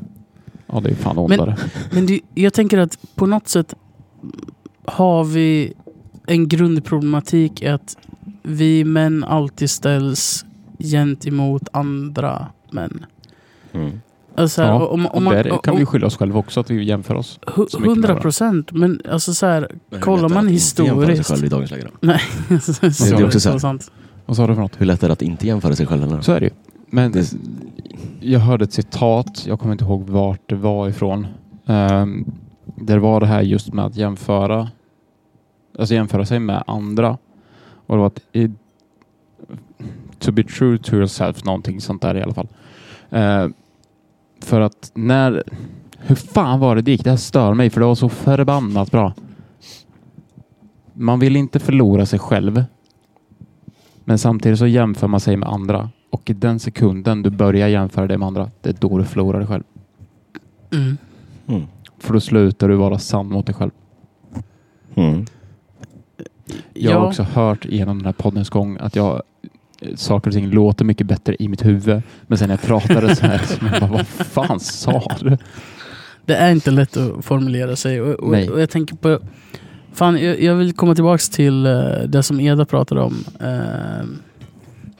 Ja, 0.66 0.80
det 0.80 0.90
är 0.90 0.94
fan 0.94 1.18
ondare. 1.18 1.56
Men, 1.60 1.70
men 1.90 2.06
du, 2.06 2.20
jag 2.34 2.52
tänker 2.54 2.78
att 2.78 2.98
på 3.14 3.26
något 3.26 3.48
sätt 3.48 3.74
har 4.84 5.24
vi 5.24 5.72
en 6.26 6.48
grundproblematik 6.48 7.62
i 7.62 7.66
att 7.66 7.96
vi 8.42 8.84
män 8.84 9.24
alltid 9.24 9.70
ställs 9.70 10.44
gentemot 10.78 11.68
andra 11.72 12.46
män. 12.70 13.06
Mm. 13.76 14.00
Alltså, 14.38 14.62
Ja, 14.62 14.86
om, 14.86 15.06
och 15.06 15.16
om 15.16 15.24
man, 15.24 15.34
där 15.34 15.58
kan 15.62 15.76
vi 15.76 15.86
skylla 15.86 16.06
oss 16.06 16.16
själva 16.16 16.38
också 16.38 16.60
att 16.60 16.70
vi 16.70 16.84
jämför 16.84 17.14
oss. 17.14 17.40
så 17.46 17.60
mycket 17.60 17.80
med 17.80 17.88
Hundra 17.88 18.02
varandra. 18.08 18.22
procent. 18.22 18.72
Men 18.72 19.00
alltså 19.10 19.34
så 19.34 19.46
här, 19.46 19.70
Men 19.90 20.00
kollar 20.00 20.22
lätt 20.28 20.30
är 20.30 20.34
man 20.34 20.46
det 20.46 20.52
att 20.52 20.56
inte 20.78 20.82
jämföra 20.82 21.06
sig 21.06 21.16
historiskt. 21.16 21.28
själv 21.30 21.44
i 21.44 21.48
dagens 21.48 21.70
läge 21.70 21.84
då? 21.84 21.90
Nej, 22.06 22.20
Det 22.48 23.20
är 23.22 23.26
också 23.26 23.40
så 23.40 23.50
här. 23.50 23.58
sant. 23.58 23.90
Vad 24.26 24.36
sa 24.36 24.46
du 24.46 24.54
för 24.54 24.62
något? 24.62 24.80
Hur 24.80 24.86
lätt 24.86 25.02
är 25.02 25.06
det 25.08 25.12
att 25.12 25.22
inte 25.22 25.46
jämföra 25.46 25.76
sig 25.76 25.86
själv? 25.86 26.02
Eller? 26.02 26.20
Så 26.20 26.32
är 26.32 26.40
det 26.40 26.46
ju. 26.46 26.52
Men 26.90 27.12
Det- 27.12 27.32
jag 28.20 28.40
hörde 28.40 28.64
ett 28.64 28.72
citat, 28.72 29.46
jag 29.46 29.60
kommer 29.60 29.72
inte 29.72 29.84
ihåg 29.84 30.02
vart 30.10 30.40
det 30.48 30.54
var 30.54 30.88
ifrån. 30.88 31.26
Um, 31.66 32.32
där 32.76 32.98
var 32.98 33.20
det 33.20 33.26
här 33.26 33.42
just 33.42 33.72
med 33.72 33.84
att 33.84 33.96
jämföra 33.96 34.68
alltså 35.78 35.94
jämföra 35.94 36.24
sig 36.26 36.38
med 36.40 36.64
andra. 36.66 37.18
Och 37.86 37.96
det 37.96 38.00
var 38.00 38.06
att 38.06 38.20
i, 38.32 38.50
to 40.18 40.32
be 40.32 40.42
true 40.42 40.78
to 40.78 40.94
yourself, 40.94 41.44
någonting 41.44 41.80
sånt 41.80 42.02
där 42.02 42.16
i 42.16 42.22
alla 42.22 42.34
fall. 42.34 42.48
Eh, 43.10 43.46
för 44.40 44.60
att 44.60 44.90
när... 44.94 45.42
Hur 45.98 46.14
fan 46.16 46.60
var 46.60 46.76
det 46.76 46.82
det 46.82 46.90
gick? 46.90 47.04
Det 47.04 47.10
här 47.10 47.16
stör 47.16 47.54
mig 47.54 47.70
för 47.70 47.80
det 47.80 47.86
var 47.86 47.94
så 47.94 48.08
förbannat 48.08 48.90
bra. 48.90 49.14
Man 50.92 51.18
vill 51.18 51.36
inte 51.36 51.58
förlora 51.58 52.06
sig 52.06 52.18
själv. 52.18 52.64
Men 54.04 54.18
samtidigt 54.18 54.58
så 54.58 54.66
jämför 54.66 55.08
man 55.08 55.20
sig 55.20 55.36
med 55.36 55.48
andra. 55.48 55.90
Och 56.10 56.30
i 56.30 56.32
den 56.32 56.58
sekunden 56.58 57.22
du 57.22 57.30
börjar 57.30 57.68
jämföra 57.68 58.06
dig 58.06 58.18
med 58.18 58.26
andra, 58.26 58.50
det 58.60 58.68
är 58.68 58.76
då 58.80 58.98
du 58.98 59.04
förlorar 59.04 59.38
dig 59.38 59.48
själv. 59.48 59.62
Mm. 60.72 60.96
Mm. 61.46 61.62
För 61.98 62.12
då 62.14 62.20
slutar 62.20 62.68
du 62.68 62.74
vara 62.76 62.98
sann 62.98 63.28
mot 63.28 63.46
dig 63.46 63.54
själv. 63.54 63.70
Mm. 64.94 65.24
Jag 66.74 66.92
har 66.92 67.00
Ja. 67.00 67.06
också 67.06 67.22
hört 67.22 67.64
genom 67.64 67.98
den 67.98 68.06
här 68.06 68.12
poddens 68.12 68.50
gång 68.50 68.76
att 68.80 68.96
jag 68.96 69.22
saker 69.96 70.30
och 70.30 70.34
ting 70.34 70.50
låter 70.50 70.84
mycket 70.84 71.06
bättre 71.06 71.36
i 71.38 71.48
mitt 71.48 71.64
huvud. 71.64 72.02
Men 72.26 72.38
sen 72.38 72.48
när 72.48 72.52
jag 72.54 72.62
pratade 72.62 73.16
så 73.16 73.26
här, 73.26 73.38
så 73.38 73.54
jag 73.72 73.80
bara, 73.80 73.90
vad 73.90 74.06
fan 74.06 74.60
sa 74.60 75.02
du? 75.20 75.38
Det 76.24 76.34
är 76.36 76.50
inte 76.52 76.70
lätt 76.70 76.96
att 76.96 77.24
formulera 77.24 77.76
sig. 77.76 78.00
Och, 78.00 78.14
och, 78.14 78.34
och 78.48 78.60
jag 78.60 78.70
tänker 78.70 78.96
på... 78.96 79.18
Fan, 79.92 80.22
jag, 80.24 80.42
jag 80.42 80.54
vill 80.54 80.72
komma 80.72 80.94
tillbaks 80.94 81.28
till 81.28 81.66
eh, 81.66 81.72
det 82.08 82.22
som 82.22 82.40
Eda 82.40 82.64
pratade 82.64 83.00
om. 83.00 83.24
Eh, 83.40 84.06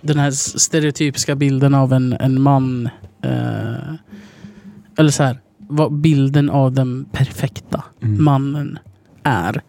den 0.00 0.18
här 0.18 0.30
stereotypiska 0.30 1.34
bilden 1.34 1.74
av 1.74 1.92
en, 1.92 2.12
en 2.12 2.42
man. 2.42 2.88
eh, 3.22 3.94
eller 4.98 5.10
så 5.10 5.22
här, 5.22 5.38
vad 5.58 5.92
bilden 5.92 6.50
av 6.50 6.72
den 6.72 7.04
perfekta 7.12 7.84
Mm. 8.02 8.24
mannen 8.24 8.78
är. 9.22 9.60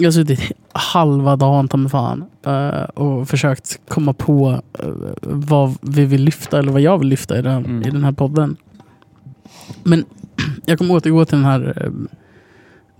Jag 0.00 0.06
har 0.06 0.12
suttit 0.12 0.52
halva 0.72 1.36
dagen 1.36 1.68
ta 1.68 1.76
mig 1.76 1.90
fan 1.90 2.24
eh, 2.46 2.82
och 2.82 3.28
försökt 3.28 3.80
komma 3.88 4.12
på 4.12 4.60
eh, 4.78 4.88
vad 5.22 5.76
vi 5.82 6.04
vill 6.04 6.22
lyfta 6.24 6.58
eller 6.58 6.72
vad 6.72 6.80
jag 6.80 6.98
vill 6.98 7.08
lyfta 7.08 7.38
i 7.38 7.42
den, 7.42 7.64
Mm. 7.64 7.82
i 7.82 7.90
den 7.90 8.04
här 8.04 8.12
podden. 8.12 8.56
Men 9.82 10.04
jag 10.66 10.78
kommer 10.78 10.94
återgå 10.94 11.24
till 11.24 11.36
den 11.38 11.44
här 11.44 11.82
eh, 11.84 11.92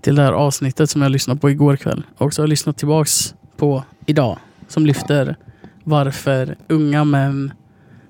till 0.00 0.14
det 0.16 0.22
här 0.22 0.32
avsnittet 0.32 0.90
som 0.90 1.02
jag 1.02 1.10
lyssnade 1.10 1.40
på 1.40 1.50
igår 1.50 1.76
kväll. 1.76 2.02
Och 2.18 2.34
så 2.34 2.42
har 2.42 2.44
jag 2.44 2.48
lyssnat 2.50 2.76
tillbaks 2.76 3.34
på 3.56 3.84
idag. 4.06 4.38
Som 4.68 4.86
lyfter 4.86 5.36
varför 5.84 6.56
unga 6.68 7.04
män, 7.04 7.52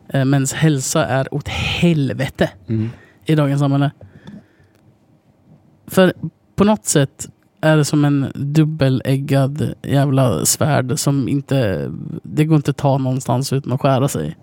eh, 0.09 0.25
mäns 0.25 0.53
hälsa 0.53 1.07
är 1.07 1.35
åt 1.35 1.49
helvete 1.49 2.51
Mm. 2.69 2.91
i 3.25 3.35
dagens 3.35 3.61
samhälle. 3.61 3.91
För 5.87 6.13
på 6.57 6.65
något 6.65 6.85
sätt 6.87 7.29
är 7.61 7.77
det 7.77 7.85
som 7.85 8.05
en 8.05 8.27
dubbeläggad 8.35 9.75
jävla 9.83 10.45
svärd 10.45 10.99
som 10.99 11.29
inte... 11.29 11.91
Det 12.23 12.45
går 12.45 12.57
inte 12.57 12.71
att 12.71 12.77
ta 12.77 12.99
någonstans 12.99 13.53
utan 13.53 13.73
att 13.73 13.81
skära 13.81 14.09
sig. 14.09 14.37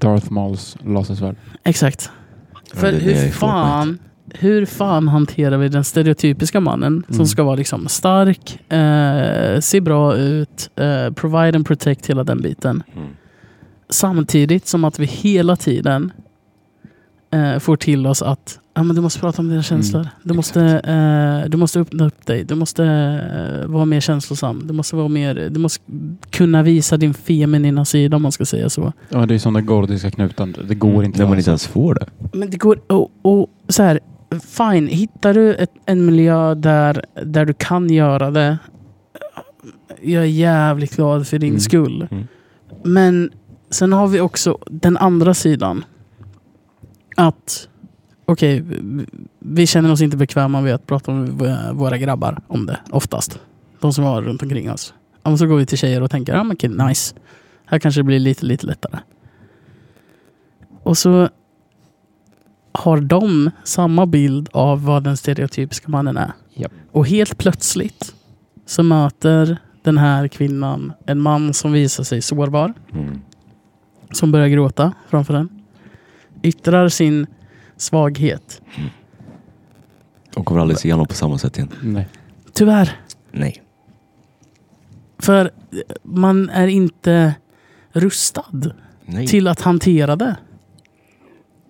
Darth 0.00 0.32
Mauls 0.32 0.76
lasersvärd. 0.84 1.36
Exakt. 1.64 2.10
Ja, 2.52 2.60
För 2.74 2.92
det 2.92 2.98
är 2.98 3.00
det 3.00 3.14
hur 3.20 3.30
fan, 3.30 3.98
hur 4.34 4.66
fan 4.66 5.08
hanterar 5.08 5.56
vi 5.58 5.68
den 5.68 5.84
stereotypiska 5.84 6.60
mannen 6.60 7.02
som 7.06 7.14
Mm. 7.14 7.26
ska 7.26 7.42
vara 7.42 7.56
liksom 7.56 7.88
stark, 7.88 8.72
eh, 8.72 9.60
se 9.60 9.80
bra 9.80 10.16
ut, 10.16 10.70
eh, 10.76 11.10
provide 11.12 11.56
and 11.56 11.66
protect 11.66 12.06
hela 12.10 12.24
den 12.24 12.42
biten. 12.42 12.82
Mm. 12.96 13.08
Samtidigt 13.90 14.66
som 14.66 14.84
att 14.84 14.98
vi 14.98 15.04
hela 15.06 15.56
tiden 15.56 16.12
eh, 17.30 17.58
får 17.58 17.76
till 17.76 18.06
oss 18.06 18.22
att 18.22 18.58
ja, 18.78 18.82
men 18.82 18.96
du 18.96 19.02
måste 19.02 19.20
prata 19.20 19.42
om 19.42 19.48
dina 19.48 19.62
känslor. 19.62 20.08
Du, 20.22 20.34
måste, 20.34 20.60
eh, 20.62 21.50
du 21.50 21.56
måste 21.56 21.80
öppna 21.80 22.06
upp 22.06 22.26
dig. 22.26 22.44
Du 22.44 22.54
måste 22.54 22.84
eh, 22.84 23.66
vara 23.70 23.84
mer 23.84 24.00
känslosam. 24.00 24.66
Du 24.66 24.72
måste, 24.72 24.96
vara 24.96 25.08
mer, 25.08 25.48
du 25.50 25.60
måste 25.60 25.84
kunna 26.30 26.62
visa 26.62 26.96
din 26.96 27.14
feminina 27.14 27.84
sida 27.84 28.16
om 28.16 28.22
man 28.22 28.32
ska 28.32 28.44
säga 28.46 28.70
så. 28.70 28.92
Ja, 29.08 29.26
det 29.26 29.34
är 29.34 29.38
som 29.38 29.54
den 29.54 29.66
gordiska 29.66 30.10
knuten. 30.10 30.54
Det 30.68 30.74
går 30.74 30.90
Mm. 30.90 31.04
inte. 31.04 31.18
När 31.18 31.28
man 31.28 31.38
inte 31.38 31.50
ens 31.50 31.66
får 31.66 31.94
det. 31.94 32.06
Men 32.38 32.50
det 32.50 32.56
går 32.56 32.80
och, 32.92 33.10
och 33.22 33.46
så 33.68 33.82
här, 33.82 34.00
fine, 34.56 34.86
hittar 34.88 35.34
du 35.34 35.54
ett, 35.54 35.70
en 35.86 36.06
miljö 36.06 36.54
där, 36.54 37.04
där 37.24 37.44
du 37.44 37.54
kan 37.54 37.90
göra 37.90 38.30
det. 38.30 38.58
Jag 40.02 40.22
är 40.22 40.26
jävligt 40.26 40.96
glad 40.96 41.26
för 41.26 41.38
din 41.38 41.48
Mm. 41.48 41.60
skull. 41.60 42.08
Mm. 42.10 42.26
Men 42.84 43.30
sen 43.70 43.92
har 43.92 44.06
vi 44.08 44.20
också 44.20 44.58
den 44.70 44.96
andra 44.96 45.34
sidan. 45.34 45.84
Att 47.16 47.68
okej, 48.32 48.60
vi- 48.66 49.06
vi 49.38 49.66
känner 49.66 49.92
oss 49.92 50.00
inte 50.00 50.16
bekväma 50.16 50.60
med 50.60 50.74
att 50.74 50.86
prata 50.86 51.12
med 51.12 51.30
våra- 51.74 51.98
grabbar 51.98 52.40
om 52.46 52.66
det 52.66 52.78
oftast. 52.90 53.38
De 53.80 53.92
som 53.92 54.04
har 54.04 54.22
runt 54.22 54.42
omkring 54.42 54.70
oss. 54.70 54.94
Men 55.22 55.38
så 55.38 55.46
går 55.46 55.56
vi 55.56 55.66
till 55.66 55.78
tjejer 55.78 56.02
och 56.02 56.10
tänker, 56.10 56.32
ja 56.34 56.42
men 56.44 56.56
okej, 56.56 56.70
nice. 56.70 57.14
Här 57.64 57.78
kanske 57.78 57.98
det 58.00 58.04
blir 58.04 58.18
lite, 58.20 58.46
lite 58.46 58.66
lättare. 58.66 58.98
Och 60.82 60.98
så 60.98 61.28
har 62.72 63.00
de 63.00 63.50
samma 63.64 64.06
bild 64.06 64.48
av 64.52 64.84
vad 64.84 65.04
den 65.04 65.16
stereotypiska 65.16 65.88
mannen 65.88 66.16
är. 66.16 66.32
Japp. 66.54 66.72
Och 66.92 67.06
helt 67.06 67.38
plötsligt 67.38 68.14
så 68.66 68.82
möter 68.82 69.56
den 69.82 69.98
här 69.98 70.28
kvinnan 70.28 70.92
en 71.06 71.20
man 71.20 71.54
som 71.54 71.72
visar 71.72 72.04
sig 72.04 72.22
sårbar. 72.22 72.74
Mm. 72.92 73.20
Som 74.12 74.32
börjar 74.32 74.48
gråta 74.48 74.92
framför 75.08 75.34
den. 75.34 75.48
Yttrar 76.42 76.88
sin 76.88 77.26
svaghet. 77.78 78.62
De 80.34 80.44
kommer 80.44 80.60
aldrig 80.60 80.78
se 80.78 80.92
honom 80.92 81.06
på 81.06 81.14
samma 81.14 81.38
sätt 81.38 81.56
igen. 81.56 81.72
Nej. 81.82 82.08
Tyvärr. 82.52 83.00
Nej. 83.32 83.62
För 85.18 85.44
eh, 85.44 85.50
man 86.02 86.50
är 86.50 86.66
inte 86.66 87.34
rustad 87.92 88.72
Nej. 89.06 89.26
till 89.26 89.48
att 89.48 89.60
hantera 89.60 90.16
det. 90.16 90.36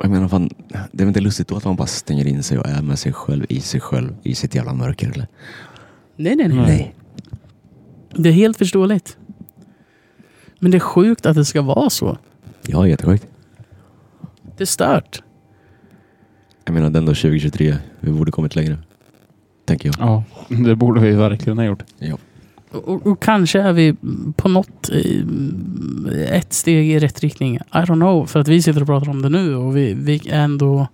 Jag 0.02 0.10
menar, 0.10 0.28
fan, 0.28 0.50
det 0.68 0.78
är 0.78 0.98
väl 0.98 1.08
inte 1.08 1.20
lustigt 1.20 1.48
då 1.48 1.56
att 1.56 1.64
man 1.64 1.76
bara 1.76 1.86
stänger 1.86 2.26
in 2.26 2.42
sig 2.42 2.58
och 2.58 2.66
är 2.66 2.82
med 2.82 2.98
sig 2.98 3.12
själv 3.12 3.46
i 3.48 3.60
sig 3.60 3.80
själv 3.80 4.16
i 4.22 4.34
sitt 4.34 4.54
jävla 4.54 4.72
mörker 4.72 5.10
eller? 5.10 5.26
Nej, 6.16 6.36
nej, 6.36 6.48
nej. 6.48 6.56
Nej. 6.56 6.94
Det 8.10 8.28
är 8.28 8.32
helt 8.32 8.58
förståeligt. 8.58 9.16
Men 10.58 10.70
det 10.70 10.78
är 10.78 10.80
sjukt 10.80 11.26
att 11.26 11.36
det 11.36 11.44
ska 11.44 11.62
vara 11.62 11.90
så. 11.90 12.18
Ja, 12.66 12.86
jättesjukt. 12.86 13.26
Det 14.56 14.64
är 14.64 14.66
stört. 14.66 15.22
Jag 16.68 16.74
menar, 16.74 16.90
den 16.90 17.04
då 17.04 17.14
2023. 17.14 17.76
Vi 18.00 18.11
borde 18.12 18.31
kommit 18.33 18.57
längre. 18.57 18.78
Tänker 19.64 19.88
jag. 19.88 19.94
Ja, 19.98 20.24
det 20.64 20.76
borde 20.76 21.00
vi 21.00 21.12
verkligen 21.12 21.59
ha 21.59 21.64
gjort. 21.64 21.83
Ja. 21.98 22.16
Och, 22.70 23.07
och, 23.07 23.22
kanske 23.22 23.61
är 23.61 23.72
vi 23.72 23.94
på 24.37 24.48
något 24.48 24.88
i, 24.90 25.24
ett 26.31 26.52
steg 26.52 26.90
i 26.90 26.98
rätt 26.98 27.20
riktning. 27.20 27.57
I 27.57 27.61
don't 27.72 27.94
know. 27.94 28.26
För 28.26 28.40
att 28.40 28.48
vi 28.48 28.62
sitter 28.62 28.81
och 28.81 28.87
pratar 28.87 29.09
om 29.11 29.22
det 29.22 29.28
nu 29.28 29.54
och 29.57 29.76
vi, 29.76 29.94
vi 29.94 30.28
är 30.28 30.40
ändå 30.40 30.87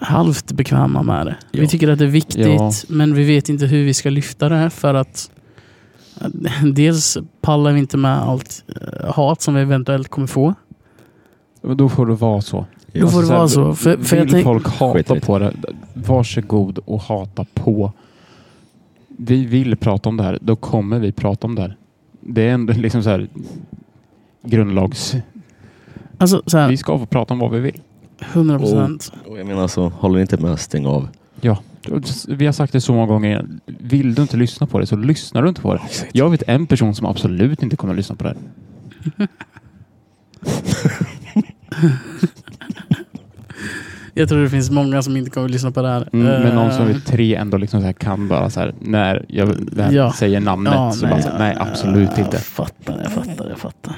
halvt 0.00 0.52
bekväma 0.52 1.02
med 1.02 1.26
det. 1.26 1.36
Vi 1.52 1.62
Ja. 1.62 1.68
tycker 1.68 1.88
att 1.88 1.98
det 1.98 2.04
är 2.04 2.08
viktigt 2.08 2.46
Ja. 2.46 2.72
men 2.88 3.14
vi 3.14 3.24
vet 3.24 3.48
inte 3.48 3.66
hur 3.66 3.84
vi 3.84 3.94
ska 3.94 4.10
lyfta 4.10 4.48
det 4.48 4.70
för 4.70 4.94
att 4.94 5.30
eh, 6.20 6.64
dels 6.72 7.18
pallar 7.40 7.72
vi 7.72 7.78
inte 7.78 7.96
med 7.96 8.18
allt 8.22 8.64
eh, 8.68 9.14
hat 9.14 9.42
som 9.42 9.54
vi 9.54 9.60
eventuellt 9.60 10.08
kommer 10.08 10.26
få. 10.26 10.54
Men 11.62 11.76
då 11.76 11.88
får 11.88 12.06
det 12.06 12.14
vara 12.14 12.40
så. 12.40 12.66
Då 13.00 13.08
får 13.08 13.22
det 13.22 13.28
vara 13.28 13.48
så. 13.48 13.74
För, 13.74 13.96
för 13.96 14.16
jag 14.16 14.24
Vill 14.24 14.32
tänk, 14.32 14.44
folk 14.44 14.68
hata 14.68 15.20
på 15.20 15.38
det, 15.38 15.54
varsågod 15.94 16.78
och 16.78 17.00
hata 17.00 17.46
på. 17.54 17.92
Vi 19.08 19.44
vill 19.44 19.76
prata 19.76 20.08
om 20.08 20.16
det 20.16 20.22
här, 20.22 20.38
då 20.40 20.56
kommer 20.56 20.98
vi 20.98 21.12
prata 21.12 21.46
om 21.46 21.54
det 21.54 21.62
här. 21.62 21.76
Det 22.20 22.42
är 22.42 22.54
ändå 22.54 22.72
liksom 22.72 23.02
så 23.02 23.10
här 23.10 23.28
grundlags... 24.42 25.14
alltså 26.18 26.42
så 26.46 26.58
här, 26.58 26.68
Vi 26.68 26.76
ska 26.76 26.98
få 26.98 27.06
prata 27.06 27.34
om 27.34 27.40
vad 27.40 27.50
vi 27.50 27.60
vill. 27.60 27.80
100 28.20 28.58
procent. 28.58 29.12
Och 29.26 29.38
jag 29.38 29.46
menar 29.46 29.68
så, 29.68 29.88
håller 29.88 30.14
ni 30.14 30.20
inte 30.20 30.36
med, 30.36 30.60
stäng 30.60 30.86
av. 30.86 31.08
Ja, 31.40 31.58
vi 32.28 32.46
har 32.46 32.52
sagt 32.52 32.72
det 32.72 32.80
så 32.80 32.92
många 32.92 33.06
gånger. 33.06 33.46
Vill 33.66 34.14
du 34.14 34.22
inte 34.22 34.36
lyssna 34.36 34.66
på 34.66 34.78
det 34.78 34.86
så 34.86 34.96
lyssnar 34.96 35.42
du 35.42 35.48
inte 35.48 35.60
på 35.60 35.74
det. 35.74 35.80
Jag 36.12 36.30
vet 36.30 36.42
en 36.46 36.66
person 36.66 36.94
som 36.94 37.06
absolut 37.06 37.62
inte 37.62 37.76
kommer 37.76 37.94
att 37.94 37.96
lyssna 37.96 38.16
på 38.16 38.24
det 38.24 38.36
här. 39.16 39.28
Jag 44.16 44.28
tror 44.28 44.42
det 44.42 44.50
finns 44.50 44.70
många 44.70 45.02
som 45.02 45.16
inte 45.16 45.30
kommer 45.30 45.44
att 45.44 45.50
lyssna 45.50 45.70
på 45.70 45.82
det 45.82 45.88
här. 45.88 46.08
Mm, 46.12 46.26
men 46.42 46.54
någon 46.54 46.72
som 46.72 46.82
Eh, 46.88 46.94
vi 46.94 47.00
tre 47.00 47.34
ändå 47.34 47.56
liksom 47.56 47.80
så 47.80 47.86
här 47.86 47.92
kan 47.92 48.28
bara 48.28 48.50
så 48.50 48.60
här, 48.60 48.74
när 48.80 49.24
jag 49.28 49.56
Ja. 49.92 50.12
säger 50.12 50.40
namnet 50.40 50.72
Ja, 50.74 50.92
så 50.92 51.06
bara 51.06 51.22
så 51.22 51.28
här, 51.28 51.38
nej 51.38 51.56
absolut 51.60 52.10
Jag 52.16 52.26
inte. 52.26 52.38
fattar, 52.38 53.00
jag 53.02 53.12
fattar, 53.12 53.48
jag 53.48 53.58
fattar. 53.58 53.96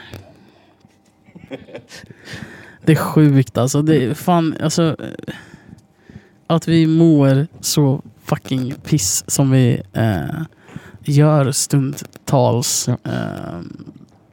Det 2.85 2.93
är 2.93 2.97
sjukt 2.97 3.59
alltså. 3.59 3.83
Det 3.83 4.05
är 4.05 4.15
fan, 4.15 4.55
alltså. 4.63 4.97
eh, 4.99 5.35
Att 6.47 6.69
vi 6.69 6.87
mår 6.87 7.47
så 7.61 8.03
fucking 8.25 8.75
piss 8.85 9.25
som 9.31 9.51
vi 9.51 9.83
eh, 9.93 10.43
gör 11.05 11.51
stundtals. 11.53 12.89
Ja. 12.89 13.11
Eh, 13.13 13.61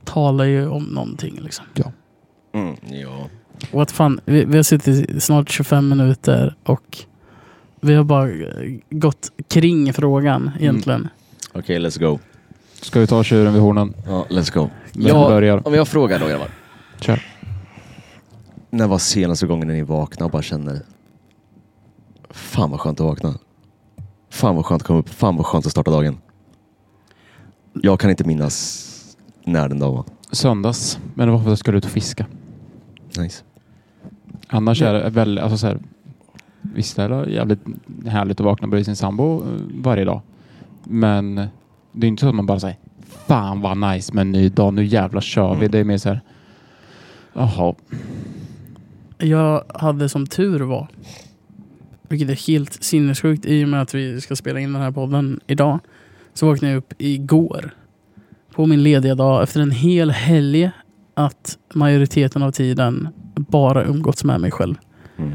talar 0.03 0.45
ju 0.45 0.67
om 0.67 0.83
någonting 0.83 1.39
liksom. 1.41 1.65
Mm, 2.53 2.75
ja. 3.01 3.27
Och 3.71 3.81
att 3.81 3.91
fan, 3.91 4.19
vi, 4.25 4.45
vi 4.45 4.55
har 4.55 4.63
suttit 4.63 5.23
snart 5.23 5.49
25 5.49 5.89
minuter 5.89 6.55
och 6.63 6.97
vi 7.81 7.93
har 7.93 8.03
bara 8.03 8.29
gått 8.89 9.31
kring 9.47 9.93
frågan 9.93 10.51
egentligen. 10.59 11.07
Okej, 11.53 11.79
let's 11.79 11.99
go. 11.99 12.19
Ska 12.81 12.99
vi 12.99 13.07
ta 13.07 13.23
tjuren 13.23 13.53
vid 13.53 13.61
hornen? 13.61 13.93
Ja, 14.05 14.25
let's 14.29 14.53
go. 14.53 14.69
Vem 14.93 15.07
Ja. 15.07 15.27
börjar? 15.29 15.67
Om 15.67 15.73
jag 15.73 15.87
frågar 15.87 16.19
då 16.19 16.27
grabbar. 16.27 16.47
Kör. 16.99 17.21
När 18.69 18.87
var 18.87 18.97
senaste 18.97 19.47
gången 19.47 19.67
ni 19.67 19.81
vaknade 19.81 20.25
och 20.25 20.31
bara 20.31 20.41
känner 20.41 20.81
Fan 22.29 22.71
vad 22.71 22.79
skönt 22.79 22.99
att 22.99 23.05
vakna. 23.05 23.33
Fan 24.29 24.55
vad 24.55 24.65
skönt 24.65 24.81
att 24.81 24.87
komma 24.87 24.99
upp. 24.99 25.09
Fan 25.09 25.35
vad 25.35 25.45
skönt 25.45 25.65
att 25.65 25.71
starta 25.71 25.91
dagen. 25.91 26.17
Jag 27.73 27.99
kan 27.99 28.09
inte 28.09 28.23
minnas 28.23 28.89
när 29.45 29.69
den 29.69 29.79
dagen 29.79 29.95
var. 29.95 30.05
Söndags, 30.31 30.99
men 31.15 31.27
det 31.27 31.31
var 31.31 31.39
för 31.39 31.45
att 31.45 31.51
jag 31.51 31.57
skulle 31.57 31.77
ut 31.77 31.85
och 31.85 31.91
fiska. 31.91 32.25
Nice. 33.17 33.43
Annars 34.47 34.81
är 34.81 34.93
det 34.93 35.09
väl, 35.09 35.37
alltså 35.37 35.57
så 35.57 35.67
här, 35.67 35.77
visst 36.61 36.99
är 36.99 37.09
det 37.09 37.31
jävligt 37.31 37.59
härligt 38.05 38.39
att 38.39 38.45
vakna 38.45 38.67
bredvid 38.67 38.85
sin 38.85 38.95
sambo 38.95 39.41
eh, 39.41 39.47
varje 39.73 40.05
dag. 40.05 40.21
Men 40.83 41.35
det 41.91 42.07
är 42.07 42.09
inte 42.09 42.21
så 42.21 42.29
att 42.29 42.35
man 42.35 42.45
bara 42.45 42.59
säger 42.59 42.77
Fan 43.27 43.61
vad 43.61 43.77
nice 43.77 44.13
med 44.13 44.21
en 44.21 44.31
ny 44.31 44.49
dag, 44.49 44.73
nu 44.73 44.85
jävlar 44.85 45.21
kör 45.21 45.55
vi. 45.55 45.67
Det 45.67 45.79
är 45.79 45.83
mer 45.83 45.97
så 45.97 46.09
här, 46.09 46.21
jaha, 47.33 47.75
Jag 49.17 49.63
hade 49.73 50.09
som 50.09 50.27
tur 50.27 50.59
var, 50.59 50.87
vilket 52.07 52.29
är 52.29 52.47
helt 52.47 52.83
sinnessjukt 52.83 53.45
i 53.45 53.65
och 53.65 53.69
med 53.69 53.81
att 53.81 53.93
vi 53.93 54.21
ska 54.21 54.35
spela 54.35 54.59
in 54.59 54.73
den 54.73 54.81
här 54.81 54.91
podden 54.91 55.39
idag, 55.47 55.79
så 56.33 56.47
vaknade 56.47 56.73
jag 56.73 56.77
upp 56.77 56.93
igår 56.97 57.73
på 58.55 58.65
min 58.65 58.83
lediga 58.83 59.15
dag 59.15 59.43
efter 59.43 59.61
en 59.61 59.71
hel 59.71 60.11
helg 60.11 60.71
att 61.13 61.57
majoriteten 61.73 62.43
av 62.43 62.51
tiden 62.51 63.07
bara 63.35 63.83
umgåtts 63.83 64.23
med 64.23 64.41
mig 64.41 64.51
själv. 64.51 64.75
Mm. 65.17 65.33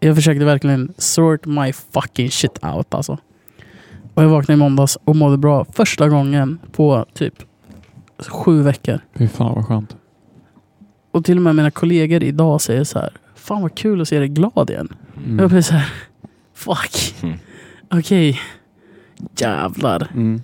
Jag 0.00 0.16
försökte 0.16 0.44
verkligen 0.44 0.92
sort 0.98 1.46
my 1.46 1.72
fucking 1.72 2.30
shit 2.30 2.64
out 2.64 2.94
alltså. 2.94 3.18
Och 4.14 4.22
jag 4.22 4.28
vaknade 4.28 4.52
i 4.52 4.56
måndags 4.56 4.98
och 5.04 5.16
mådde 5.16 5.36
bra 5.36 5.64
första 5.72 6.08
gången 6.08 6.58
på 6.72 7.06
typ 7.14 7.34
sju 8.28 8.62
veckor. 8.62 9.00
fy 9.14 9.28
fan 9.28 9.54
vad 9.54 9.66
skönt. 9.66 9.96
Och 11.10 11.24
till 11.24 11.36
och 11.36 11.42
med 11.42 11.56
mina 11.56 11.70
kollegor 11.70 12.22
idag 12.22 12.60
säger 12.60 12.84
så 12.84 12.98
här. 12.98 13.12
Fan 13.34 13.62
vad 13.62 13.74
kul 13.74 14.00
att 14.00 14.08
se 14.08 14.18
dig 14.18 14.28
glad 14.28 14.70
igen. 14.70 14.88
Mm. 15.16 15.38
Jag 15.38 15.50
blir 15.50 15.60
så 15.60 15.74
här. 15.74 15.92
Fuck. 16.54 17.22
Mm. 17.22 17.38
Okej. 17.90 18.40
Jävlar. 19.36 20.08
Mm. 20.14 20.42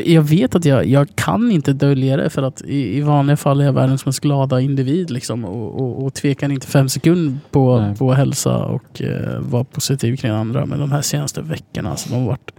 Jag 0.00 0.22
vet 0.22 0.54
att 0.54 0.64
jag, 0.64 0.86
jag 0.86 1.08
kan 1.14 1.50
inte 1.50 1.72
dölja 1.72 2.16
det 2.16 2.30
för 2.30 2.42
att 2.42 2.62
i, 2.62 2.96
i 2.96 3.00
vanliga 3.00 3.36
fall 3.36 3.60
är 3.60 3.64
jag 3.64 3.72
världens 3.72 4.06
mest 4.06 4.20
glada 4.20 4.60
individ 4.60 5.10
liksom 5.10 5.44
och, 5.44 5.80
och, 5.80 6.04
och 6.04 6.14
tvekar 6.14 6.52
inte 6.52 6.66
fem 6.66 6.88
sekunder 6.88 7.38
på, 7.50 7.80
Nej. 7.80 7.96
på 7.96 8.12
hälsa 8.12 8.64
och 8.64 9.02
eh, 9.02 9.40
vara 9.40 9.64
positiv 9.64 10.16
kring 10.16 10.32
andra. 10.32 10.66
Men 10.66 10.78
de 10.78 10.92
här 10.92 11.02
senaste 11.02 11.42
veckorna 11.42 11.90
alltså, 11.90 12.10
de 12.10 12.14
har 12.14 12.26
varit 12.26 12.50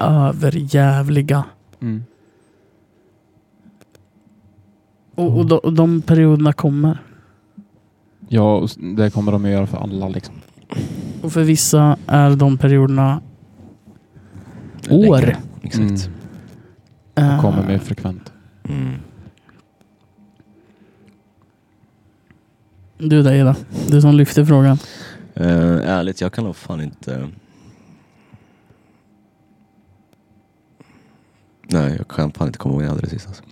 överjävliga. 0.00 1.44
Mm. 1.80 2.04
Och, 5.14 5.38
och, 5.38 5.46
de, 5.46 5.58
och 5.58 5.72
de 5.72 6.02
perioderna 6.02 6.52
kommer. 6.52 6.98
Ja, 8.28 8.68
det 8.96 9.10
kommer 9.10 9.32
de 9.32 9.44
att 9.44 9.50
göra 9.50 9.66
för 9.66 9.78
alla 9.78 10.08
liksom. 10.08 10.34
Och 11.22 11.32
för 11.32 11.42
vissa 11.42 11.96
är 12.06 12.36
de 12.36 12.58
perioderna 12.58 13.20
år. 14.90 15.18
Längre. 15.18 15.36
Exakt. 15.62 16.10
Mm. 17.14 17.30
Eh, 17.30 17.40
Kommer 17.40 17.66
mer 17.66 17.78
frekvent. 17.78 18.32
Mm. 18.68 18.94
Du 22.98 23.22
där 23.22 23.32
Ida, 23.34 23.56
du 23.88 24.00
som 24.00 24.14
lyfter 24.14 24.44
frågan. 24.44 24.78
Eh, 25.34 25.90
ärligt, 25.90 26.20
jag 26.20 26.32
kan 26.32 26.44
nog 26.44 26.56
fan 26.56 26.80
inte... 26.80 27.28
Nej, 31.68 31.94
jag 31.98 32.08
kan 32.08 32.32
fan 32.32 32.46
inte 32.46 32.58
komma 32.58 32.72
ihåg 32.72 32.80
när 32.80 32.86
jag 32.88 32.94
hade 32.94 33.02
det 33.06 33.10
sist. 33.10 33.28
Alltså. 33.28 33.42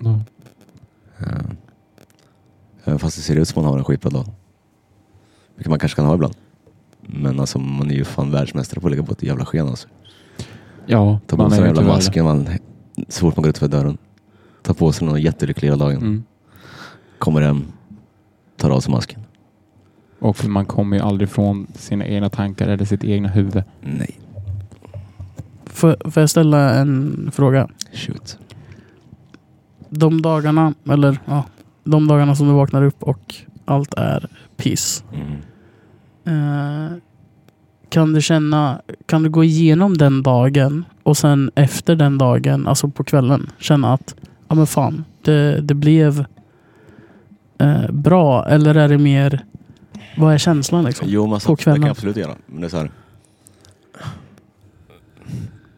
Eh, 1.18 1.40
Även 2.84 2.98
fast 2.98 3.16
det 3.16 3.22
ser 3.22 3.36
ut 3.36 3.48
som 3.48 3.62
man 3.62 3.70
har 3.72 3.78
en 3.78 3.84
skitbra 3.84 4.10
dag. 4.10 4.26
Vilket 5.56 5.70
man 5.70 5.78
kanske 5.78 5.96
kan 5.96 6.04
ha 6.06 6.14
ibland. 6.14 6.34
Men 7.00 7.40
alltså 7.40 7.58
man 7.58 7.90
är 7.90 7.94
ju 7.94 8.04
fan 8.04 8.30
världsmästare 8.30 8.80
på 8.80 8.86
att 8.86 8.90
lägga 8.90 9.02
på 9.02 9.12
ett 9.12 9.22
jävla 9.22 9.44
sken 9.44 9.68
alltså. 9.68 9.88
Ja, 10.86 11.20
Ta 11.26 11.36
på 11.36 11.42
man 11.42 11.50
sig 11.50 11.58
är 11.60 11.62
den 11.64 11.68
jävla 11.74 11.82
tyvärr- 11.82 11.94
masken 11.96 12.24
man, 12.24 12.48
så 13.08 13.20
fort 13.20 13.36
man 13.36 13.42
går 13.42 13.50
ut 13.50 13.58
för 13.58 13.68
dörren. 13.68 13.98
Ta 14.62 14.74
på 14.74 14.92
sig 14.92 15.06
någon 15.06 15.20
jättelycklig 15.22 15.68
hela 15.68 15.84
dagen. 15.84 15.96
Mm. 15.96 16.22
Kommer 17.18 17.40
hem, 17.42 17.64
tar 18.56 18.70
av 18.70 18.80
sig 18.80 18.92
masken. 18.92 19.20
Och 20.18 20.44
man 20.44 20.66
kommer 20.66 20.96
ju 20.96 21.02
aldrig 21.02 21.28
från 21.30 21.66
sina 21.74 22.06
egna 22.06 22.30
tankar 22.30 22.68
eller 22.68 22.84
sitt 22.84 23.04
egna 23.04 23.28
huvud. 23.28 23.62
Nej. 23.80 24.20
Får, 25.64 26.10
får 26.10 26.20
jag 26.22 26.30
ställa 26.30 26.74
en 26.74 27.30
fråga? 27.32 27.68
Shoot. 27.92 28.38
De 29.88 30.22
dagarna, 30.22 30.74
eller 30.90 31.18
ja, 31.24 31.44
de 31.84 32.08
dagarna 32.08 32.34
som 32.36 32.46
du 32.48 32.52
vaknar 32.52 32.82
upp 32.82 33.02
och 33.02 33.34
allt 33.64 33.94
är 33.94 34.28
piss. 34.56 35.04
Mm. 35.12 35.32
Eh, 36.24 36.92
kan 37.90 38.12
du 38.12 38.22
känna, 38.22 38.82
kan 39.06 39.22
du 39.22 39.30
gå 39.30 39.44
igenom 39.44 39.96
den 39.98 40.22
dagen 40.22 40.84
och 41.02 41.16
sen 41.16 41.50
efter 41.54 41.96
den 41.96 42.18
dagen, 42.18 42.66
alltså 42.66 42.88
på 42.88 43.04
kvällen, 43.04 43.50
känna 43.58 43.92
att 43.92 44.14
ja 44.48 44.54
men 44.54 44.66
fan, 44.66 45.04
det, 45.22 45.60
det 45.60 45.74
blev 45.74 46.24
eh, 47.58 47.90
bra. 47.90 48.46
Eller 48.48 48.74
är 48.74 48.88
det 48.88 48.98
mer, 48.98 49.44
vad 50.16 50.34
är 50.34 50.38
känslan 50.38 50.84
liksom? 50.84 51.06
Jo, 51.10 51.26
men 51.26 51.34
alltså, 51.34 51.48
På 51.48 51.54
det 51.54 51.62
kan 51.64 51.72
kvällen. 51.72 51.82
jag 51.86 51.90
absolut 51.90 52.16
göra. 52.16 52.36
Men 52.46 52.60
det 52.60 52.66
är 52.66 52.68
så 52.68 52.76
här. 52.76 52.90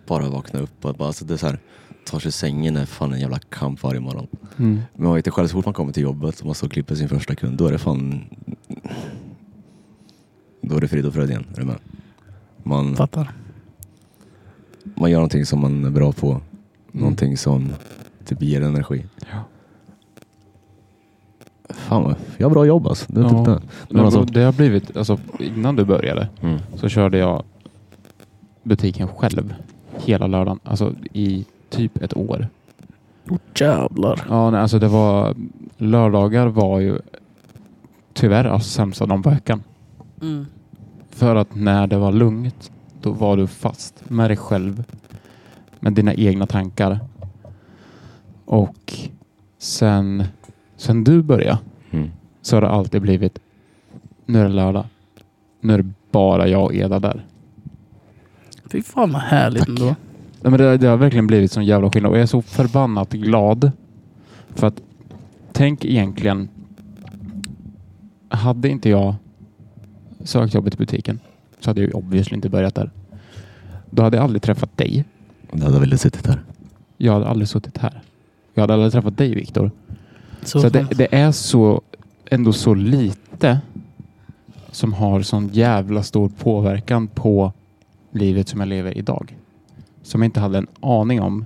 Bara 0.06 0.28
vakna 0.28 0.60
upp 0.60 0.84
och 0.84 0.94
bara, 0.94 1.06
alltså, 1.06 1.24
det 1.24 1.34
är 1.34 1.38
så 1.38 1.46
här. 1.46 1.58
Tar 2.04 2.18
sig 2.18 2.32
sängen 2.32 2.76
är 2.76 2.86
fan 2.86 3.12
en 3.12 3.20
jävla 3.20 3.38
kamp 3.38 3.82
varje 3.82 4.00
morgon. 4.00 4.26
Mm. 4.58 4.80
Men 4.94 5.04
man 5.06 5.14
vet 5.14 5.26
ju 5.26 5.30
själv, 5.30 5.48
så 5.48 5.52
fort 5.52 5.64
man 5.64 5.74
kommer 5.74 5.92
till 5.92 6.02
jobbet 6.02 6.40
och 6.40 6.46
man 6.46 6.54
står 6.54 6.66
och 6.66 6.72
klipper 6.72 6.94
sin 6.94 7.08
första 7.08 7.34
kund, 7.34 7.58
då 7.58 7.66
är 7.66 7.72
det 7.72 7.78
fan... 7.78 8.24
Då 10.62 10.76
är 10.76 10.80
det 10.80 10.88
frid 10.88 11.06
och 11.06 11.14
fröjd 11.14 11.30
igen. 11.30 11.46
Är 11.54 11.60
du 11.60 11.66
med? 11.66 11.76
Man, 12.62 12.96
Fattar. 12.96 13.32
man 14.94 15.10
gör 15.10 15.18
någonting 15.18 15.46
som 15.46 15.60
man 15.60 15.84
är 15.84 15.90
bra 15.90 16.12
på. 16.12 16.40
Någonting 16.92 17.36
som 17.36 17.68
typ 18.24 18.42
ger 18.42 18.62
energi. 18.62 19.04
Ja. 19.32 19.38
Fan 21.68 22.02
vad, 22.02 22.14
jag 22.36 22.46
har 22.46 22.50
bra 22.54 22.66
jobb 22.66 22.86
alltså. 22.86 23.12
Det 23.12 23.20
är 23.20 23.24
Ja. 23.24 23.28
typ 23.30 23.44
det. 23.44 23.50
Men 23.50 23.60
Men 23.88 24.04
alltså, 24.04 24.24
Det 24.24 24.42
har 24.42 24.52
blivit, 24.52 24.96
alltså 24.96 25.18
innan 25.38 25.76
du 25.76 25.84
började 25.84 26.28
mm. 26.40 26.58
så 26.76 26.88
körde 26.88 27.18
jag 27.18 27.42
butiken 28.62 29.08
själv 29.08 29.54
hela 29.98 30.26
lördagen. 30.26 30.60
Alltså 30.64 30.94
i 31.12 31.44
typ 31.70 32.02
ett 32.02 32.16
år. 32.16 32.48
Oh, 33.28 33.38
jävlar. 33.54 34.22
Ja, 34.28 34.50
nej, 34.50 34.60
alltså 34.60 34.78
det 34.78 34.88
var 34.88 35.34
lördagar 35.76 36.46
var 36.46 36.80
ju 36.80 36.98
tyvärr 38.12 38.44
alltså 38.44 38.68
sämsta 38.70 39.06
dagen 39.06 39.22
på 39.22 39.30
veckan. 39.30 39.62
Mm. 40.22 40.46
För 41.12 41.36
att 41.36 41.54
när 41.54 41.86
det 41.86 41.98
var 41.98 42.12
lugnt, 42.12 42.72
då 43.02 43.10
var 43.12 43.36
du 43.36 43.46
fast 43.46 44.10
med 44.10 44.30
dig 44.30 44.36
själv. 44.36 44.84
Med 45.80 45.92
dina 45.92 46.14
egna 46.14 46.46
tankar. 46.46 46.98
Och 48.44 48.92
sen, 49.58 50.24
sen 50.76 51.04
du 51.04 51.22
började 51.22 51.58
Mm. 51.90 52.10
så 52.42 52.56
har 52.56 52.60
det 52.60 52.68
alltid 52.68 53.02
blivit 53.02 53.38
nu 54.26 54.40
är 54.40 54.44
det 54.44 54.50
lördag. 54.54 54.84
Nu 55.60 55.74
är 55.74 55.78
det 55.78 55.92
bara 56.10 56.48
jag 56.48 56.64
och 56.64 56.74
Eda 56.74 56.98
där. 57.00 57.26
Fy 58.70 58.82
fan 58.82 59.12
vad 59.12 59.22
härligt 59.22 59.58
Tack. 59.60 59.68
ändå. 59.68 59.84
Nej, 59.84 60.50
men 60.50 60.52
det, 60.52 60.76
det 60.78 60.86
har 60.86 60.96
verkligen 60.96 61.26
blivit 61.26 61.52
sån 61.52 61.64
jävla 61.64 61.90
skillnad 61.90 62.10
och 62.10 62.16
jag 62.16 62.22
är 62.22 62.26
så 62.26 62.42
förbannat 62.42 63.12
glad. 63.12 63.72
För 64.54 64.66
att 64.66 64.82
tänk 65.52 65.84
egentligen. 65.84 66.48
Hade 68.28 68.68
inte 68.68 68.88
jag 68.90 69.14
sökt 70.24 70.54
jobbet 70.54 70.74
i 70.74 70.76
butiken 70.76 71.20
så 71.60 71.70
hade 71.70 71.80
jag 71.80 71.88
ju 71.88 71.94
obviously 71.94 72.34
inte 72.34 72.48
börjat 72.48 72.74
där. 72.74 72.90
Då 73.90 74.02
hade 74.02 74.16
jag 74.16 74.24
aldrig 74.24 74.42
träffat 74.42 74.76
dig. 74.76 75.04
Det 75.52 75.64
hade 75.64 75.80
väl 75.80 75.98
suttit 75.98 76.26
här. 76.26 76.42
Jag 76.96 77.12
hade 77.12 77.26
aldrig 77.26 77.48
suttit 77.48 77.78
här. 77.78 78.02
Jag 78.54 78.62
hade 78.62 78.74
aldrig 78.74 78.92
träffat 78.92 79.18
dig 79.18 79.34
Viktor. 79.34 79.70
Så, 80.42 80.60
Så 80.60 80.68
det, 80.68 80.86
det 80.90 81.14
är 81.14 81.32
så 81.32 81.82
ändå 82.30 82.52
så 82.52 82.74
lite 82.74 83.60
som 84.70 84.92
har 84.92 85.22
sån 85.22 85.48
jävla 85.48 86.02
stor 86.02 86.28
påverkan 86.28 87.06
på 87.06 87.52
livet 88.10 88.48
som 88.48 88.60
jag 88.60 88.68
lever 88.68 88.98
idag. 88.98 89.36
Som 90.02 90.22
jag 90.22 90.26
inte 90.26 90.40
hade 90.40 90.58
en 90.58 90.66
aning 90.80 91.20
om 91.20 91.44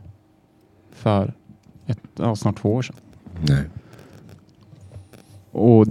för 0.92 1.32
ett, 1.86 1.98
ja, 2.16 2.36
snart 2.36 2.58
två 2.58 2.74
år 2.74 2.82
sedan. 2.82 2.96
Nej. 3.42 3.64
Och 5.50 5.86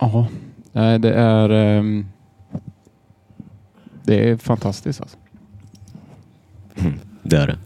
ja, 0.00 0.26
nej, 0.74 0.98
det 0.98 1.14
är 1.14 1.50
ehm, 1.50 2.06
det 4.04 4.30
är 4.30 4.36
fantastiskt 4.36 5.00
alltså. 5.00 5.16
Mm. 6.74 6.98
Det 7.22 7.36
är 7.36 7.46
det. 7.46 7.58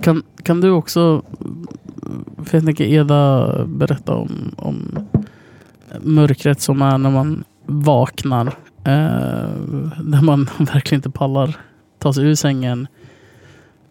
kan, 0.00 0.22
kan 0.42 0.60
du 0.60 0.70
också, 0.70 1.22
för 2.44 2.56
jag 2.58 2.64
tänker 2.64 2.84
Eda 2.84 3.64
berätta 3.66 4.14
om, 4.14 4.54
om 4.56 5.06
mörkret 6.00 6.60
som 6.60 6.82
är 6.82 6.98
när 6.98 7.10
man 7.10 7.44
vaknar. 7.66 8.46
Eh, 8.84 9.50
när 10.02 10.22
man 10.22 10.44
verkligen 10.58 10.98
inte 10.98 11.10
pallar 11.10 11.56
ta 11.98 12.12
sig 12.12 12.24
ur 12.24 12.34
sängen. 12.34 12.86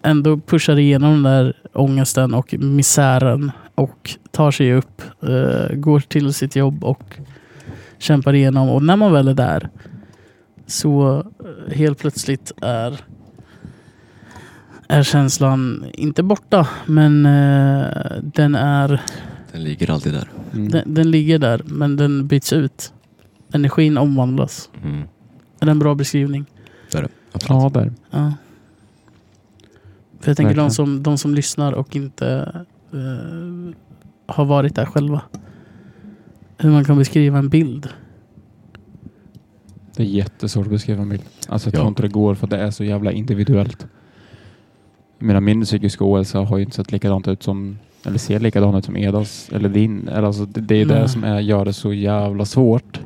ändå 0.01 0.37
pushar 0.37 0.79
igenom 0.79 1.11
den 1.11 1.23
där 1.23 1.53
ångesten 1.73 2.33
och 2.33 2.53
misären 2.59 3.51
och 3.81 4.17
tar 4.31 4.51
sig 4.51 4.73
upp, 4.73 5.01
eh, 5.21 5.75
går 5.75 5.99
till 5.99 6.33
sitt 6.33 6.55
jobb 6.55 6.83
och 6.83 7.19
kämpar 7.97 8.33
igenom. 8.33 8.69
Och 8.69 8.83
när 8.83 8.95
man 8.95 9.13
väl 9.13 9.27
är 9.27 9.33
där 9.33 9.69
så 10.67 11.19
eh, 11.19 11.75
helt 11.75 11.99
plötsligt 11.99 12.51
är, 12.61 12.99
är 14.87 15.03
känslan 15.03 15.85
inte 15.93 16.23
borta, 16.23 16.67
men 16.85 17.25
eh, 17.25 17.87
den 18.21 18.55
är 18.55 19.01
Den 19.51 19.63
ligger 19.63 19.91
alltid 19.91 20.13
där. 20.13 20.29
Mm. 20.53 20.69
den, 20.69 20.93
den 20.93 21.11
ligger 21.11 21.39
där, 21.39 21.61
men 21.65 21.95
den 21.95 22.27
byts 22.27 22.53
ut. 22.53 22.93
Energin 23.53 23.97
omvandlas. 23.97 24.69
Mm. 24.83 25.01
Är 25.59 25.65
det 25.65 25.71
en 25.71 25.79
bra 25.79 25.95
beskrivning? 25.95 26.45
Det 26.91 26.97
är 26.97 27.01
det. 27.01 27.09
Absolut. 27.31 27.63
Ja, 27.63 27.69
där. 27.79 27.93
Ja. 28.09 28.33
För 30.19 30.29
jag 30.29 30.37
tänker 30.37 30.55
de 30.55 30.71
som, 30.71 31.03
de 31.03 31.17
som 31.17 31.35
lyssnar 31.35 31.73
och 31.73 31.95
inte 31.95 32.51
eh, 32.93 33.73
har 34.25 34.45
varit 34.45 34.75
där 34.75 34.85
själva. 34.85 35.21
Hur 36.57 36.71
man 36.71 36.85
kan 36.85 36.97
beskriva 36.97 37.37
en 37.39 37.49
bild. 37.49 37.89
Det 39.95 40.03
är 40.03 40.07
jättesvårt 40.07 40.65
att 40.65 40.71
beskriva 40.71 41.01
en 41.01 41.09
bild. 41.09 41.21
Alltså 41.47 41.67
jag 41.69 41.73
Ja. 41.73 41.77
tror 41.77 41.87
inte 41.87 42.01
det 42.01 42.07
går 42.07 42.35
för 42.35 42.47
att 42.47 42.51
det 42.51 42.57
är 42.57 42.71
så 42.71 42.83
jävla 42.83 43.11
individuellt. 43.11 43.87
Menar, 45.19 45.41
min 45.41 45.63
psykiska 45.63 46.05
ohälsa 46.05 46.39
har 46.39 46.57
ju 46.57 46.63
inte 46.63 46.75
sett 46.75 46.91
likadant 46.91 47.27
ut 47.27 47.43
som 47.43 47.77
eller 48.05 48.17
ser 48.17 48.39
likadant 48.39 48.77
ut 48.77 48.85
som 48.85 48.97
Edas 48.97 49.49
eller 49.53 49.69
din. 49.69 50.07
Eller 50.07 50.23
Alltså, 50.27 50.45
det, 50.45 50.61
det 50.61 50.75
är 50.81 50.85
Nej. 50.85 50.95
det 51.01 51.09
som 51.09 51.23
är, 51.23 51.39
gör 51.39 51.65
det 51.65 51.73
så 51.73 51.93
jävla 51.93 52.45
svårt. 52.45 52.99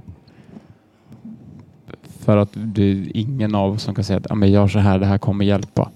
För 2.03 2.37
att 2.37 2.49
det 2.53 2.83
är 2.83 3.17
ingen 3.17 3.55
av 3.55 3.71
oss 3.73 3.83
som 3.83 3.95
kan 3.95 4.03
säga 4.03 4.17
att 4.19 4.25
"Ja, 4.29 4.35
men 4.35 4.51
gör 4.51 4.67
så 4.67 4.79
här, 4.79 4.99
det 4.99 5.05
här 5.05 5.17
kommer 5.17 5.45
hjälpa. 5.45 5.91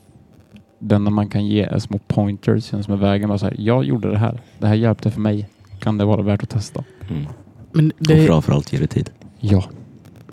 Det 0.79 0.95
enda 0.95 1.11
man 1.11 1.29
kan 1.29 1.45
ge 1.45 1.63
är 1.63 1.79
små 1.79 1.99
pointers 2.07 2.63
som 2.63 2.93
är 2.93 2.95
vägen. 2.95 3.29
Bara 3.29 3.37
så 3.37 3.45
här, 3.45 3.55
jag 3.59 3.83
gjorde 3.83 4.11
det 4.11 4.17
här. 4.17 4.41
Det 4.59 4.67
här 4.67 4.75
hjälpte 4.75 5.11
för 5.11 5.21
mig. 5.21 5.49
Kan 5.79 5.97
det 5.97 6.05
vara 6.05 6.21
värt 6.21 6.43
att 6.43 6.49
testa? 6.49 6.83
Mm. 7.09 7.25
Men 7.71 7.91
Och 7.99 8.07
det, 8.07 8.25
framför 8.25 8.53
allt 8.53 8.73
ger 8.73 8.79
det 8.79 8.87
tid. 8.87 9.09
Ja. 9.39 9.63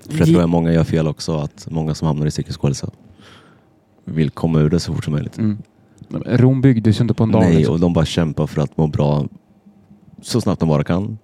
För 0.09 0.19
jag 0.19 0.29
tror 0.29 0.43
att 0.43 0.49
många 0.49 0.73
gör 0.73 0.85
fel 0.85 1.07
också, 1.07 1.37
att 1.37 1.67
många 1.71 1.95
som 1.95 2.09
hamnar 2.09 2.27
i 2.27 2.31
psykisk 2.31 2.65
ohälsa 2.65 2.91
vill 4.05 4.31
komma 4.31 4.61
ur 4.61 4.71
det 4.71 4.81
så 4.81 4.95
fort 4.95 5.05
som 5.05 5.13
möjligt. 5.13 5.39
Mm. 5.39 5.59
Rom 6.27 6.61
byggdes 6.61 7.01
ju 7.01 7.03
inte 7.03 7.15
på 7.15 7.25
en 7.25 7.33
dag. 7.33 7.43
Nej, 7.43 7.57
liksom. 7.57 7.75
och 7.75 7.81
de 7.81 7.93
bara 7.93 8.05
kämpar 8.05 8.47
för 8.47 8.63
att 8.63 8.77
må 8.77 8.87
bra 8.87 9.27
så 10.23 10.41
snabbt 10.41 10.61
de 10.61 10.69
bara 10.69 10.85
kan. 10.85 11.19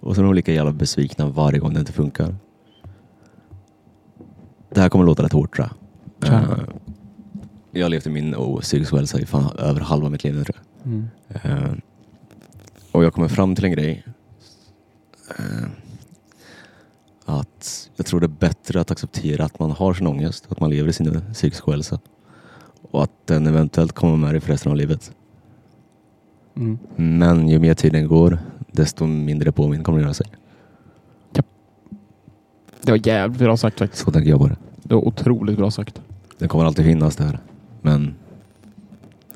Och 0.00 0.14
så 0.14 0.20
är 0.20 0.24
de 0.24 0.34
lika 0.34 0.52
jävla 0.52 0.72
besvikna 0.72 1.28
varje 1.28 1.58
gång 1.58 1.74
det 1.74 1.80
inte 1.80 1.92
funkar. 1.92 2.34
Det 4.74 4.80
här 4.80 4.88
kommer 4.88 5.04
låta 5.04 5.22
rätt 5.22 5.32
hårt 5.32 5.56
tror 5.56 5.68
jag. 6.20 6.38
Ja. 7.70 7.78
Jag 7.78 7.84
har 7.84 7.90
levt 7.90 8.06
i 8.06 8.10
min 8.10 8.34
oh, 8.34 8.60
psykisk 8.60 8.92
ohälsa 8.92 9.20
i 9.20 9.26
fan 9.26 9.56
över 9.58 9.80
halva 9.80 10.08
mitt 10.08 10.24
liv 10.24 10.34
nu 10.34 10.44
tror 10.44 10.56
jag. 10.56 10.92
Mm. 10.92 11.08
Eh, 11.28 11.72
och 12.92 13.04
jag 13.04 13.14
kommer 13.14 13.28
fram 13.28 13.54
till 13.54 13.64
en 13.64 13.72
grej. 13.72 14.04
Eh, 15.38 15.68
att 17.24 17.90
jag 17.96 18.06
tror 18.06 18.20
det 18.20 18.26
är 18.26 18.28
bättre 18.28 18.80
att 18.80 18.90
acceptera 18.90 19.44
att 19.44 19.58
man 19.58 19.70
har 19.70 19.94
sin 19.94 20.06
ångest, 20.06 20.46
att 20.48 20.60
man 20.60 20.70
lever 20.70 20.88
i 20.88 20.92
sin 20.92 21.20
psykiska 21.32 21.70
ohälsa. 21.70 21.98
Och 22.90 23.02
att 23.02 23.26
den 23.26 23.46
eventuellt 23.46 23.92
kommer 23.92 24.16
med 24.16 24.34
dig 24.34 24.40
för 24.40 24.52
resten 24.52 24.72
av 24.72 24.76
livet. 24.76 25.12
Mm. 26.56 26.78
Men 26.96 27.48
ju 27.48 27.58
mer 27.58 27.74
tiden 27.74 28.08
går, 28.08 28.38
desto 28.72 29.06
mindre 29.06 29.52
påminn 29.52 29.84
kommer 29.84 29.98
det 29.98 30.02
göra 30.02 30.14
sig. 30.14 30.26
Det 32.82 32.92
var 32.92 33.06
jävligt 33.06 33.38
bra 33.38 33.56
sagt 33.56 33.78
faktiskt. 33.78 34.04
Så 34.04 34.10
tänker 34.10 34.30
jag 34.30 34.40
på 34.40 34.48
det. 34.48 34.56
Det 34.82 34.94
var 34.94 35.08
otroligt 35.08 35.56
bra 35.56 35.70
sagt. 35.70 36.00
Den 36.38 36.48
kommer 36.48 36.64
alltid 36.64 36.84
finnas 36.84 37.16
där. 37.16 37.38
Men 37.88 38.14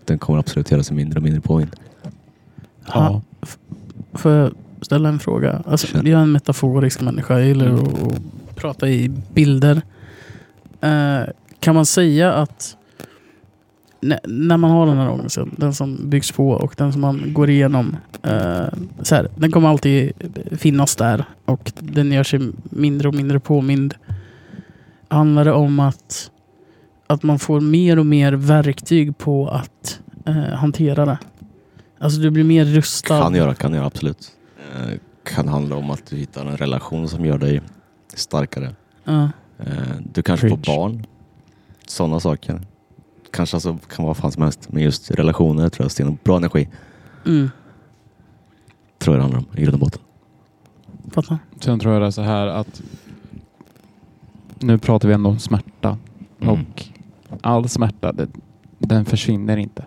den 0.04 0.18
kommer 0.18 0.38
absolut 0.38 0.70
göra 0.70 0.82
sig 0.82 0.96
mindre 0.96 1.16
och 1.18 1.22
mindre 1.22 1.40
påminn. 1.40 1.70
ha, 2.86 3.22
f- 3.42 3.58
får 4.12 4.32
jag 4.32 4.52
ställa 4.80 5.08
en 5.08 5.18
fråga? 5.18 5.62
Alltså, 5.66 5.86
jag 5.96 6.06
är 6.06 6.16
en 6.16 6.32
metaforisk 6.32 7.00
människa. 7.00 7.38
Jag 7.38 7.46
gillar 7.48 7.66
att, 7.74 8.02
att 8.02 8.20
prata 8.56 8.88
i 8.88 9.08
bilder. 9.34 9.82
Eh, 10.80 11.20
kan 11.60 11.74
man 11.74 11.86
säga 11.86 12.32
att 12.32 12.76
när, 14.00 14.20
när 14.28 14.56
man 14.56 14.70
har 14.70 14.86
den 14.86 14.96
här 14.96 15.10
ångesten, 15.10 15.54
den 15.58 15.74
som 15.74 16.10
byggs 16.10 16.32
på 16.32 16.48
och 16.50 16.74
den 16.78 16.92
som 16.92 17.00
man 17.00 17.22
går 17.34 17.50
igenom. 17.50 17.96
eh, 18.22 18.64
så 19.02 19.14
här, 19.14 19.28
den 19.36 19.50
kommer 19.52 19.68
alltid 19.68 20.12
finnas 20.52 20.96
där 20.96 21.24
och 21.44 21.72
den 21.78 22.12
gör 22.12 22.24
sig 22.24 22.40
mindre 22.70 23.08
och 23.08 23.14
mindre 23.14 23.40
påmind. 23.40 23.94
Handlar 25.08 25.44
det 25.44 25.52
om 25.52 25.80
att, 25.80 26.30
att 27.12 27.22
man 27.22 27.38
får 27.38 27.60
mer 27.60 27.98
och 27.98 28.06
mer 28.06 28.32
verktyg 28.32 29.18
på 29.18 29.48
att 29.48 30.00
eh, 30.26 30.34
hantera 30.34 31.06
det? 31.06 31.18
Alltså 31.98 32.20
du 32.20 32.30
blir 32.30 32.44
mer 32.44 32.64
rustad. 32.64 33.20
Kan 33.22 33.34
göra, 33.34 33.54
kan 33.54 33.74
göra 33.74 33.86
absolut. 33.86 34.32
Eh, 34.76 34.92
kan 35.24 35.48
handla 35.48 35.76
om 35.76 35.90
att 35.90 36.06
du 36.06 36.16
hittar 36.16 36.46
en 36.46 36.56
relation 36.56 37.08
som 37.08 37.24
gör 37.24 37.38
dig 37.38 37.60
starkare. 38.14 38.74
Ja. 39.04 39.22
Eh, 39.58 39.72
du 40.12 40.22
kanske 40.22 40.48
Preach. 40.48 40.66
får 40.66 40.76
barn. 40.76 41.06
Sådana 41.86 42.20
saker. 42.20 42.60
Kanske 43.30 43.56
alltså 43.56 43.78
kan 43.88 44.04
vara 44.04 44.06
vad 44.06 44.16
fan 44.16 44.32
som 44.32 44.42
helst. 44.42 44.72
Men 44.72 44.82
just 44.82 45.10
relationer 45.10 45.68
tror 45.68 45.84
jag 45.84 45.90
sten 45.90 46.18
bra 46.24 46.36
energi. 46.36 46.68
Mm, 47.26 47.50
Tror 48.98 49.16
jag 49.16 49.18
det 49.18 49.22
handlar 49.22 49.38
om 49.38 49.58
i 49.58 49.62
grund 49.62 49.74
och 49.74 49.80
botten. 49.80 50.00
fattar. 51.10 51.38
Sen 51.60 51.78
tror 51.78 51.92
jag 51.92 52.02
det 52.02 52.06
är 52.06 52.10
så 52.10 52.22
här 52.22 52.46
att 52.46 52.82
nu 54.58 54.78
pratar 54.78 55.08
vi 55.08 55.14
ändå 55.14 55.30
om 55.30 55.38
smärta 55.38 55.98
Mm. 56.40 56.54
och 56.54 56.84
all 57.40 57.68
smärta 57.68 58.12
det, 58.12 58.28
den 58.78 59.04
försvinner 59.04 59.56
inte. 59.56 59.84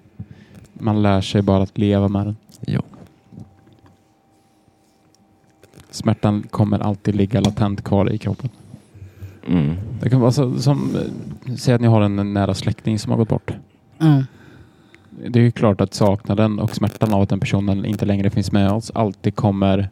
Man 0.74 1.02
lär 1.02 1.22
sig 1.22 1.42
bara 1.42 1.64
att 1.64 1.78
leva 1.78 2.08
med 2.08 2.26
den. 2.26 2.36
Jo. 2.68 2.82
Smärtan 5.90 6.44
kommer 6.44 6.80
alltid 6.80 7.16
ligga 7.16 7.42
latent 7.42 7.84
kvar 7.84 8.12
i 8.12 8.18
kroppen. 8.18 8.50
Mm. 9.48 9.76
Det 10.02 10.10
kan 10.10 10.22
vara 10.22 10.32
så, 10.32 10.60
som, 10.60 10.98
säg 11.58 11.74
att 11.74 11.82
ni 11.82 11.88
har 11.88 12.02
en 12.02 12.34
nära 12.34 12.54
släkting 12.54 13.00
som 13.00 13.12
har 13.12 13.18
gått 13.18 13.30
bort. 13.30 13.52
Mm. 14.00 14.24
Det 15.28 15.40
är 15.40 15.44
ju 15.44 15.52
klart 15.52 15.82
att 15.82 15.94
saknaden 15.94 16.60
och 16.60 16.76
smärtan 16.76 17.14
av 17.14 17.22
att 17.22 17.30
den 17.30 17.40
personen 17.40 17.86
inte 17.86 18.06
längre 18.06 18.30
finns 18.30 18.52
med 18.52 18.72
oss 18.72 18.92
alltid 18.96 19.36
kommer 19.36 19.90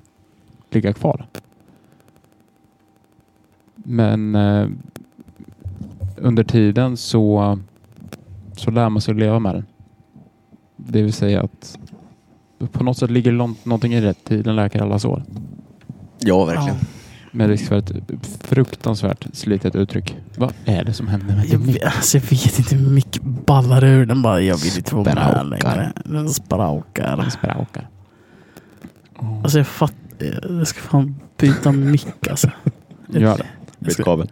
ligga 0.69 0.93
kvar. 0.93 1.25
Men 3.75 4.35
eh, 4.35 4.67
under 6.17 6.43
tiden 6.43 6.97
så, 6.97 7.59
så 8.57 8.71
lär 8.71 8.89
man 8.89 9.01
sig 9.01 9.11
att 9.11 9.19
leva 9.19 9.39
med 9.39 9.55
den. 9.55 9.65
Det 10.77 11.01
vill 11.01 11.13
säga 11.13 11.41
att 11.41 11.77
på 12.71 12.83
något 12.83 12.97
sätt 12.97 13.11
ligger 13.11 13.31
någonting 13.31 13.93
i 13.93 14.01
rätt 14.01 14.23
tid. 14.23 14.45
Den 14.45 14.55
läker 14.55 14.81
alla 14.81 14.99
sår. 14.99 15.23
Ja, 16.19 16.45
verkligen. 16.45 16.75
Med 17.31 17.49
risk 17.49 17.65
för 17.67 17.75
ett 17.75 17.91
fruktansvärt 18.41 19.27
slitet 19.33 19.75
uttryck. 19.75 20.17
Vad 20.37 20.53
är 20.65 20.83
det 20.83 20.93
som 20.93 21.07
händer 21.07 21.35
med 21.35 21.45
Jag, 21.45 21.59
din 21.59 21.73
vet, 21.73 21.83
alltså, 21.83 22.17
jag 22.17 22.23
vet 22.23 22.59
inte 22.59 22.75
mycket 22.75 23.21
ballar 23.23 23.83
ur 23.83 24.05
den 24.05 24.21
bara. 24.21 24.41
Jag 24.41 24.57
vill 24.57 24.77
inte 24.77 24.95
vara 24.95 25.15
med 25.15 25.45
längre. 25.45 25.93
Den 26.05 26.29
spraukar. 26.29 27.29
spraukar? 27.29 27.89
Alltså 29.43 29.57
jag 29.57 29.67
fattar. 29.67 29.97
Jag 30.57 30.67
ska 30.67 30.79
fan 30.81 31.15
byta 31.37 31.71
mick 31.71 32.27
alltså. 32.27 32.51
Gör 33.07 33.37
det. 33.37 33.45
Byt 33.79 34.03
kabel. 34.03 34.31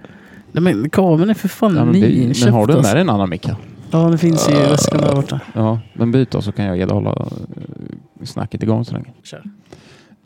Nej 0.52 0.64
men 0.64 0.90
kabeln 0.90 1.30
är 1.30 1.34
för 1.34 1.48
fan 1.48 1.76
Ja, 1.76 1.86
men, 1.86 1.94
nyinköpt. 1.94 2.46
men 2.46 2.54
har 2.54 2.68
du 2.68 2.74
med 2.74 2.78
alltså. 2.78 2.94
dig 2.94 3.02
en 3.02 3.10
annan 3.10 3.30
mick? 3.30 3.48
Ja 3.92 4.00
den 4.10 4.18
finns 4.18 4.50
i 4.50 4.54
väskan 4.54 5.02
där 5.02 5.16
borta. 5.16 5.40
Ja, 5.54 5.80
men 5.94 6.12
byt 6.12 6.32
då 6.32 6.42
så 6.42 6.52
kan 6.52 6.66
jag 6.66 6.80
Eda 6.80 6.94
hålla 6.94 7.10
eh, 7.10 8.26
snacket 8.26 8.64
igång 8.64 8.86
så 8.86 8.94
länge. 8.94 9.14
Kör. 9.24 9.44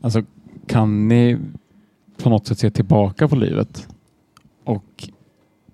Alltså, 0.02 0.24
kan 0.68 1.08
ni 1.08 1.38
på 2.24 2.30
något 2.30 2.48
sätt 2.48 2.60
se 2.60 2.70
tillbaka 2.70 3.28
på 3.28 3.36
livet 3.36 3.88
och 4.64 5.10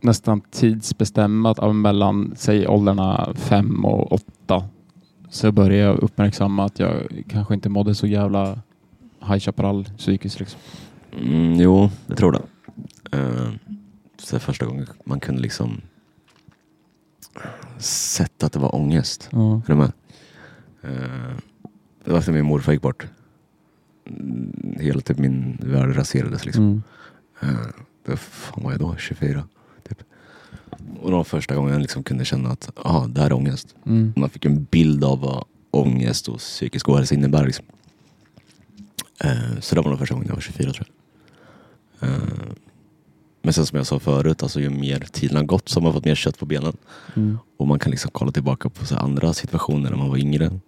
nästan 0.02 0.42
tidsbestämma 0.52 1.52
att 1.52 1.76
mellan, 1.76 2.34
säg 2.36 2.68
åldrarna 2.68 3.34
fem 3.36 3.86
och 3.86 4.12
åtta 4.12 4.64
så 5.30 5.52
börjar 5.52 5.88
jag 5.88 6.00
uppmärksamma 6.00 6.66
att 6.66 6.80
jag 6.80 7.24
kanske 7.30 7.54
inte 7.54 7.70
mådde 7.70 7.96
så 7.96 8.08
jävla 8.08 8.60
High 9.28 9.40
Chaparral 9.40 9.86
psykiskt 9.98 10.40
liksom. 10.40 10.60
Mm, 11.22 11.54
jo, 11.60 11.90
jag 12.08 12.18
tror 12.18 12.32
det. 12.32 12.42
Uh, 13.18 13.50
så 14.24 14.40
första 14.40 14.66
gången 14.66 14.88
man 15.06 15.20
kunde 15.20 15.42
liksom 15.42 15.82
sätta 17.78 18.46
att 18.46 18.54
det 18.54 18.60
var 18.60 18.76
ångest. 18.76 19.30
Ja. 19.32 19.56
Är 19.56 19.68
du 19.68 19.76
med? 19.76 19.92
Eh, 20.82 21.38
det 22.04 22.12
var 22.12 22.20
efter 22.20 22.32
min 22.32 22.46
morfar 22.46 22.72
gick 22.72 22.82
bort. 22.82 23.08
Mm, 24.06 24.76
Hela 24.80 25.02
typ 25.02 25.18
min 25.18 25.58
värld 25.62 25.96
raserades 25.96 26.46
liksom. 26.46 26.64
Mm. 26.64 27.56
Uh, 27.56 27.68
vad 28.06 28.20
fan 28.20 28.64
var 28.64 28.72
jag 28.72 28.80
då? 28.80 28.96
24? 28.98 29.48
Typ. 29.90 30.04
Och 31.00 31.10
det 31.10 31.16
var 31.16 31.24
första 31.24 31.56
gången 31.56 31.74
jag 31.74 31.82
liksom 31.82 32.04
kunde 32.04 32.26
känna 32.26 32.50
att 32.50 32.72
ah, 32.76 33.08
det 33.08 33.22
här 33.22 33.28
är 33.28 33.34
ångest. 33.34 33.76
Mm. 33.86 34.14
Man 34.16 34.30
fick 34.30 34.46
en 34.46 34.64
bild 34.64 35.04
av 35.04 35.20
vad 35.20 35.46
ångest 35.72 36.28
och 36.28 36.38
psykisk 36.38 36.90
ohälsa 36.90 37.16
innebär. 37.16 37.46
Liksom. 37.46 37.66
Eh, 39.24 39.60
så 39.60 39.76
det 39.76 39.82
var 39.82 39.90
nog 39.90 40.00
första 40.00 40.16
gången 40.16 40.28
jag 40.28 40.36
var 40.36 40.42
24 40.42 40.74
tror 40.74 40.88
jag. 42.00 42.10
Eh, 42.10 42.18
men 43.42 43.54
sen 43.54 43.66
som 43.66 43.78
jag 43.78 43.88
sa 43.88 44.00
förut, 44.00 44.44
alltså 44.44 44.60
ju 44.60 44.70
mer 44.70 45.00
tiden 45.00 45.38
har 45.38 45.44
gått 45.44 45.70
så 45.70 45.80
har 45.80 45.84
man 45.84 45.94
fått 45.94 46.06
mer 46.06 46.16
kött 46.16 46.40
på 46.40 46.46
benen. 46.46 46.78
Mm. 47.16 47.38
Och 47.58 47.68
man 47.68 47.80
kan 47.80 47.92
liksom 47.92 48.12
kolla 48.14 48.32
tillbaka 48.32 48.70
på 48.70 48.86
så 48.86 48.96
andra 48.96 49.34
situationer 49.34 49.90
när 49.90 49.98
man 49.98 50.10
var 50.10 50.18
yngre. 50.18 50.60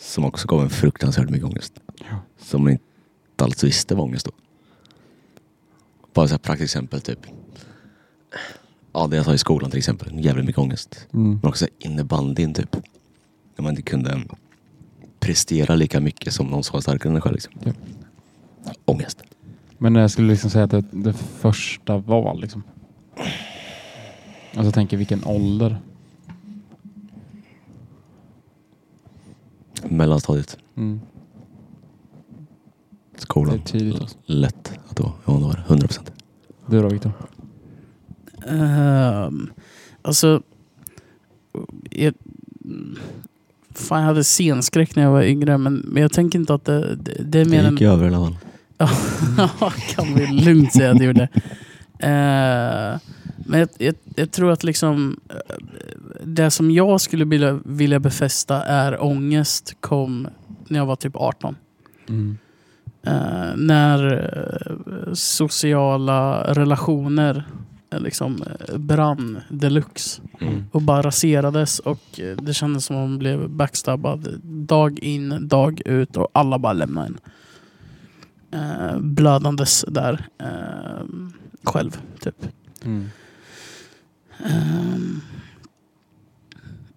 Som 0.00 0.24
också 0.24 0.48
gav 0.48 0.62
en 0.62 0.70
fruktansvärt 0.70 1.30
mycket 1.30 1.46
ångest. 1.46 1.72
Ja. 1.98 2.20
Som 2.38 2.62
man 2.62 2.72
inte 2.72 2.84
alls 3.44 3.64
visste 3.64 3.94
var 3.94 4.04
ångest 4.04 4.26
då. 4.26 4.32
Bara 6.14 6.28
så 6.28 6.34
här 6.34 6.38
praktiskt 6.38 6.74
exempel 6.74 7.00
typ. 7.00 7.18
Ja, 8.92 9.06
det 9.06 9.16
jag 9.16 9.24
sa 9.24 9.34
i 9.34 9.38
skolan 9.38 9.70
till 9.70 9.78
exempel. 9.78 10.24
Jävligt 10.24 10.44
mycket 10.46 10.58
ångest. 10.58 11.06
Mm. 11.12 11.38
Men 11.42 11.48
också 11.48 11.66
innebandyn 11.78 12.54
typ. 12.54 12.76
När 13.56 13.62
man 13.62 13.70
inte 13.70 13.82
kunde 13.82 14.22
prestera 15.20 15.74
lika 15.74 16.00
mycket 16.00 16.34
som 16.34 16.46
någon 16.46 16.64
som 16.64 16.72
var 16.72 16.80
starkare 16.80 17.10
än 17.10 17.16
en 17.16 17.22
själv. 17.22 17.34
Liksom. 17.34 17.52
Ja. 17.64 17.72
Ångest. 18.84 19.22
Men 19.78 19.94
jag 19.94 20.10
skulle 20.10 20.28
liksom 20.28 20.50
säga 20.50 20.64
att 20.64 20.70
det, 20.70 20.84
det 20.90 21.12
första 21.12 21.98
var 21.98 22.34
liksom. 22.34 22.62
Alltså 24.58 24.64
jag 24.64 24.74
tänker 24.74 24.96
vilken 24.96 25.24
ålder. 25.24 25.78
Mellanstadiet. 29.88 30.58
Mm. 30.76 31.00
Skolan. 33.16 33.54
Det 33.54 33.60
är 33.60 33.78
tidigt, 33.78 34.00
alltså. 34.00 34.18
Lätt 34.26 34.72
att 34.88 34.96
det 34.96 35.02
var. 35.02 35.12
Ja, 35.24 35.32
det 35.32 35.44
var 35.44 35.52
det. 35.52 35.64
100 35.66 35.86
procent. 35.86 36.12
Du 36.66 36.82
då 36.82 36.88
Viktor? 36.88 37.12
Ehm, 38.48 39.50
alltså... 40.02 40.42
Jag, 41.90 42.14
fan, 43.70 44.00
jag 44.00 44.06
hade 44.06 44.24
scenskräck 44.24 44.96
när 44.96 45.02
jag 45.02 45.10
var 45.10 45.22
yngre, 45.22 45.58
men, 45.58 45.74
men 45.74 46.02
jag 46.02 46.12
tänker 46.12 46.38
inte 46.38 46.54
att 46.54 46.64
det, 46.64 46.96
det, 46.96 47.22
det 47.22 47.40
är 47.40 47.44
mer 47.44 47.62
Det 47.62 47.70
gick 47.70 47.80
ju 47.80 47.88
över 47.88 48.04
i 48.04 48.08
alla 48.14 48.26
fall. 48.26 48.36
Ja, 49.60 49.72
kan 49.94 50.14
vi 50.14 50.26
lugnt 50.26 50.72
säga 50.72 50.90
att 50.90 50.98
det 50.98 51.04
gjorde. 51.04 51.28
Eh, 51.98 53.00
men 53.46 53.60
jag, 53.60 53.68
jag, 53.78 53.94
jag 54.16 54.30
tror 54.30 54.52
att 54.52 54.64
liksom 54.64 55.20
eh, 55.28 55.56
det 56.24 56.50
som 56.50 56.70
jag 56.70 57.00
skulle 57.00 57.24
vilja, 57.24 57.60
vilja 57.64 58.00
befästa 58.00 58.64
är 58.64 59.02
ångest 59.02 59.76
kom 59.80 60.28
när 60.68 60.78
jag 60.78 60.86
var 60.86 60.96
typ 60.96 61.16
18. 61.16 61.56
Mm. 62.08 62.38
Eh, 63.02 63.56
när 63.56 64.12
eh, 64.12 65.12
sociala 65.12 66.42
relationer 66.54 67.44
eh, 67.90 68.00
liksom 68.00 68.44
brann 68.76 69.40
deluxe 69.48 70.20
Mm. 70.40 70.64
och 70.72 70.82
bara 70.82 71.02
raserades 71.02 71.78
och 71.78 72.20
det 72.42 72.54
kändes 72.54 72.84
som 72.84 72.96
om 72.96 73.10
man 73.10 73.18
blev 73.18 73.50
backstabbad 73.50 74.28
dag 74.42 74.98
in, 74.98 75.48
dag 75.48 75.82
ut 75.84 76.16
och 76.16 76.28
alla 76.32 76.58
bara 76.58 76.72
lämnade 76.72 77.06
en. 77.06 77.18
Eh, 78.50 78.98
blödandes 78.98 79.84
där 79.88 80.26
eh, 80.38 81.06
själv, 81.64 82.00
typ. 82.20 82.46
Mm. 82.84 83.08
Ehm, 84.44 85.20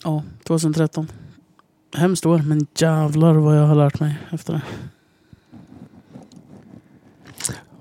ja, 0.03 0.23
2013. 0.43 1.07
Hemskt 1.93 2.25
år, 2.25 2.37
men 2.37 2.67
jävlar 2.75 3.33
vad 3.33 3.57
jag 3.57 3.67
har 3.67 3.75
lärt 3.75 3.99
mig 3.99 4.17
efter 4.31 4.53
det. 4.53 4.61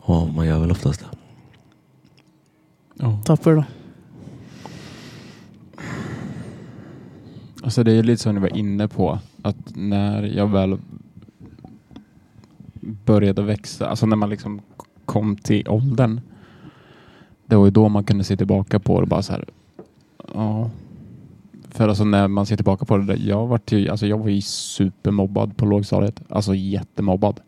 Ja, 0.06 0.26
man 0.36 0.46
gör 0.46 0.60
väl 0.60 0.70
oftast 0.70 1.00
det. 1.00 1.06
Ja. 2.94 3.22
Tapper 3.24 3.54
då? 3.54 3.64
Alltså 7.62 7.84
det 7.84 7.92
är 7.92 8.02
lite 8.02 8.22
som 8.22 8.34
ni 8.34 8.40
var 8.40 8.56
inne 8.56 8.88
på. 8.88 9.18
Att 9.42 9.56
när 9.74 10.22
jag 10.22 10.46
väl 10.46 10.78
började 12.80 13.42
växa, 13.42 13.86
alltså 13.86 14.06
när 14.06 14.16
man 14.16 14.30
liksom 14.30 14.60
kom 15.04 15.36
till 15.36 15.68
åldern. 15.68 16.20
Det 17.46 17.56
var 17.56 17.64
ju 17.64 17.70
då 17.70 17.88
man 17.88 18.04
kunde 18.04 18.24
se 18.24 18.36
tillbaka 18.36 18.78
på 18.78 18.96
det 18.96 19.02
och 19.02 19.08
bara 19.08 19.22
så 19.22 19.32
här. 19.32 19.44
Ja. 20.34 20.70
För 21.68 21.88
alltså 21.88 22.04
när 22.04 22.28
man 22.28 22.46
ser 22.46 22.56
tillbaka 22.56 22.84
på 22.84 22.98
det. 22.98 23.16
Jag, 23.16 23.46
var 23.46 23.60
ju, 23.66 23.88
alltså 23.88 24.06
jag 24.06 24.18
var 24.18 24.28
ju 24.28 24.40
supermobbad 24.40 25.56
på 25.56 25.66
lågstadiet. 25.66 26.22
Alltså 26.28 26.54
jättemobbad. 26.54 27.40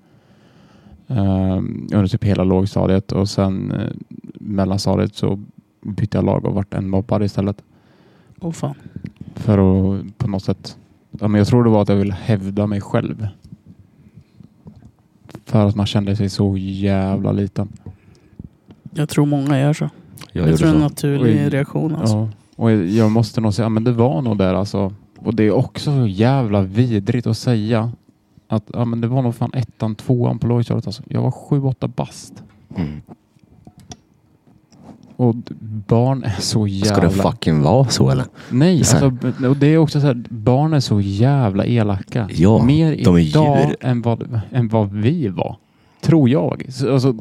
Um, 1.07 1.89
under 1.93 2.07
typ 2.07 2.25
hela 2.25 2.45
lågstadiet 2.45 3.13
och 3.13 3.29
sen 3.29 3.73
uh, 3.73 3.91
mellanstadiet 4.35 5.15
så 5.15 5.45
bytte 5.83 6.19
jag 6.19 6.25
lag 6.25 6.45
och 6.45 6.55
vart 6.55 6.75
en 6.75 6.91
mobbad 6.91 7.23
istället. 7.23 7.63
Åh 8.41 8.53
fan. 8.53 8.75
För 9.35 9.59
att 9.59 10.19
på 10.19 10.29
något 10.29 10.45
sätt. 10.45 10.79
Ja, 11.11 11.29
men 11.29 11.39
jag 11.39 11.47
tror 11.47 11.65
det 11.65 11.71
var 11.71 11.83
att 11.83 11.89
jag 11.89 11.97
ville 11.97 12.15
hävda 12.15 12.67
mig 12.67 12.81
själv. 12.81 13.27
För 15.45 15.67
att 15.67 15.77
man 15.77 15.87
kände 15.87 16.17
sig 16.17 16.29
så 16.29 16.57
jävla 16.57 17.33
liten. 17.33 17.69
Jag 18.95 19.09
tror 19.09 19.27
många 19.27 19.61
gör 19.61 19.73
så. 19.73 19.91
Jag, 20.33 20.49
Jag, 20.49 20.59
tror 20.59 20.69
det 20.69 20.73
är 20.73 20.77
en 20.77 20.81
naturlig 20.83 21.37
Oj. 21.37 21.49
reaktion. 21.49 21.95
Alltså. 21.95 22.17
Ja. 22.17 22.29
Och 22.57 22.73
jag 22.73 23.11
måste 23.11 23.41
nog 23.41 23.55
säga, 23.55 23.69
men 23.69 23.85
det 23.85 23.93
var 23.93 24.23
nog 24.23 24.39
där 24.39 24.55
alltså. 24.55 24.95
Och 25.19 25.35
det 25.35 25.43
är 25.45 25.51
också 25.51 25.91
så 25.91 26.07
jävla 26.07 26.63
vidrigt 26.63 27.27
att 27.27 27.39
säga. 27.39 27.93
Att 28.49 28.65
ja, 28.73 28.85
men 28.85 29.01
det 29.01 29.07
var 29.09 29.23
nog 29.23 29.35
fan 29.35 29.51
ettan, 29.55 29.95
tvåan 29.95 30.39
på 30.39 30.47
lågstadiet. 30.47 30.87
Alltså. 30.87 31.03
Jag 31.09 31.23
var 31.23 31.31
sju, 31.31 31.63
åtta 31.63 31.89
bast. 31.89 32.43
Mm. 32.77 33.01
Och 35.17 35.35
barn 35.87 36.25
är 36.25 36.41
så 36.41 36.67
jävla... 36.67 36.95
Ska 36.95 37.01
det 37.01 37.11
fucking 37.11 37.63
vara 37.63 37.89
så 37.89 38.11
eller? 38.11 38.25
Nej, 38.51 38.79
alltså, 38.79 39.07
och 39.49 39.57
det 39.57 39.67
är 39.67 39.79
också 39.79 40.01
så 40.01 40.07
här, 40.07 40.23
barn 40.29 40.73
är 40.75 40.81
så 40.81 41.01
jävla 41.01 41.67
elaka. 41.67 42.29
Ja, 42.33 42.65
Mer 42.65 43.05
de 43.05 43.17
är 43.17 43.21
idag 43.21 43.67
djur. 43.67 43.77
än 43.81 44.03
vad, 44.03 44.41
än 44.53 44.69
vad 44.69 44.93
vi 44.93 45.29
var. 45.29 45.57
Tror 46.01 46.29
jag. 46.29 46.65
Så, 46.69 46.93
Alltså, 46.93 47.15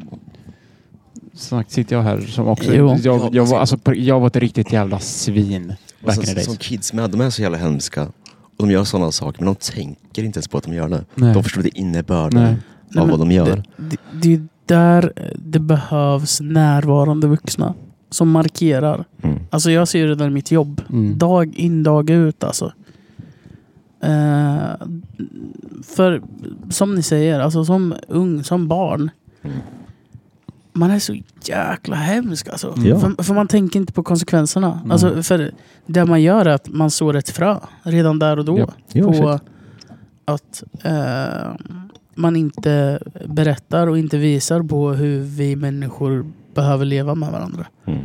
snart 1.34 1.70
sitter 1.70 1.96
jag 1.96 2.02
här 2.02 2.20
som 2.20 2.48
också... 2.48 2.74
Jo. 2.74 2.96
Jag, 3.02 3.34
jag, 3.34 3.46
var, 3.46 3.58
alltså, 3.58 3.78
jag 3.94 4.20
var 4.20 4.26
ett 4.26 4.36
riktigt 4.36 4.72
jävla 4.72 4.98
svin 4.98 5.74
back 6.04 6.16
in 6.18 6.24
the 6.24 6.30
Alltså, 6.30 6.44
som 6.44 6.56
kids 6.56 6.92
med, 6.92 7.10
de 7.10 7.20
är 7.20 7.30
så 7.30 7.42
jävla 7.42 7.58
hemska. 7.58 8.02
Och 8.56 8.66
de 8.68 8.70
gör 8.70 8.84
sådana 8.84 9.12
saker 9.12 9.44
men 9.44 9.54
de 9.54 9.72
tänker 9.72 10.22
inte 10.24 10.36
ens 10.38 10.48
på 10.48 10.58
att 10.58 10.64
de 10.64 10.74
gör 10.74 10.88
det. 10.88 11.04
Nej. 11.14 11.34
De 11.34 11.42
förstår 11.44 11.66
inte 11.66 11.78
innebörden 11.78 12.56
Nej. 12.88 13.02
av 13.02 13.08
vad 13.08 13.18
de 13.18 13.30
gör. 13.32 13.46
Det, 13.46 13.62
det, 13.76 13.96
det 14.36 14.46
där 14.66 15.12
det 15.36 15.58
behövs 15.58 16.40
närvarande 16.40 17.26
vuxna 17.26 17.74
som 18.10 18.30
markerar. 18.30 19.04
Mm. 19.22 19.38
Alltså 19.50 19.70
jag 19.70 19.88
ser 19.88 20.06
det 20.06 20.14
där 20.14 20.26
i 20.26 20.30
mitt 20.30 20.50
jobb. 20.50 20.80
Mm. 20.90 21.18
Dag 21.18 21.54
in, 21.54 21.82
dag 21.82 22.10
ut 22.10 22.44
alltså. 22.44 22.72
Eh, 24.00 24.72
för 25.82 26.22
som 26.70 26.94
ni 26.94 27.02
säger, 27.02 27.40
alltså 27.40 27.64
som 27.64 27.94
ung, 28.08 28.44
som 28.44 28.68
barn. 28.68 29.10
Mm. 29.42 29.56
Man 30.72 30.90
är 30.90 30.98
så 30.98 31.16
jäkla 31.44 31.96
hemsk 31.96 32.48
alltså. 32.48 32.74
Ja. 32.84 33.00
För, 33.00 33.22
för 33.22 33.34
man 33.34 33.48
tänker 33.48 33.80
inte 33.80 33.92
på 33.92 34.02
konsekvenserna. 34.02 34.72
Mm. 34.72 34.90
Alltså, 34.90 35.22
för 35.22 35.52
det 35.86 36.04
man 36.04 36.22
gör 36.22 36.46
är 36.46 36.54
att 36.54 36.68
man 36.68 36.90
sår 36.90 37.16
ett 37.16 37.30
frö 37.30 37.56
redan 37.82 38.18
där 38.18 38.38
och 38.38 38.44
då. 38.44 38.58
Ja. 38.58 38.72
Ja, 38.92 39.06
på 39.06 39.12
shit. 39.12 39.48
att 40.24 40.62
eh, 40.82 41.54
man 42.14 42.36
inte 42.36 42.98
berättar 43.26 43.86
och 43.86 43.98
inte 43.98 44.18
visar 44.18 44.62
på 44.62 44.90
hur 44.92 45.20
vi 45.20 45.56
människor 45.56 46.26
behöver 46.54 46.84
leva 46.84 47.14
med 47.14 47.32
varandra. 47.32 47.66
Mm. 47.86 48.04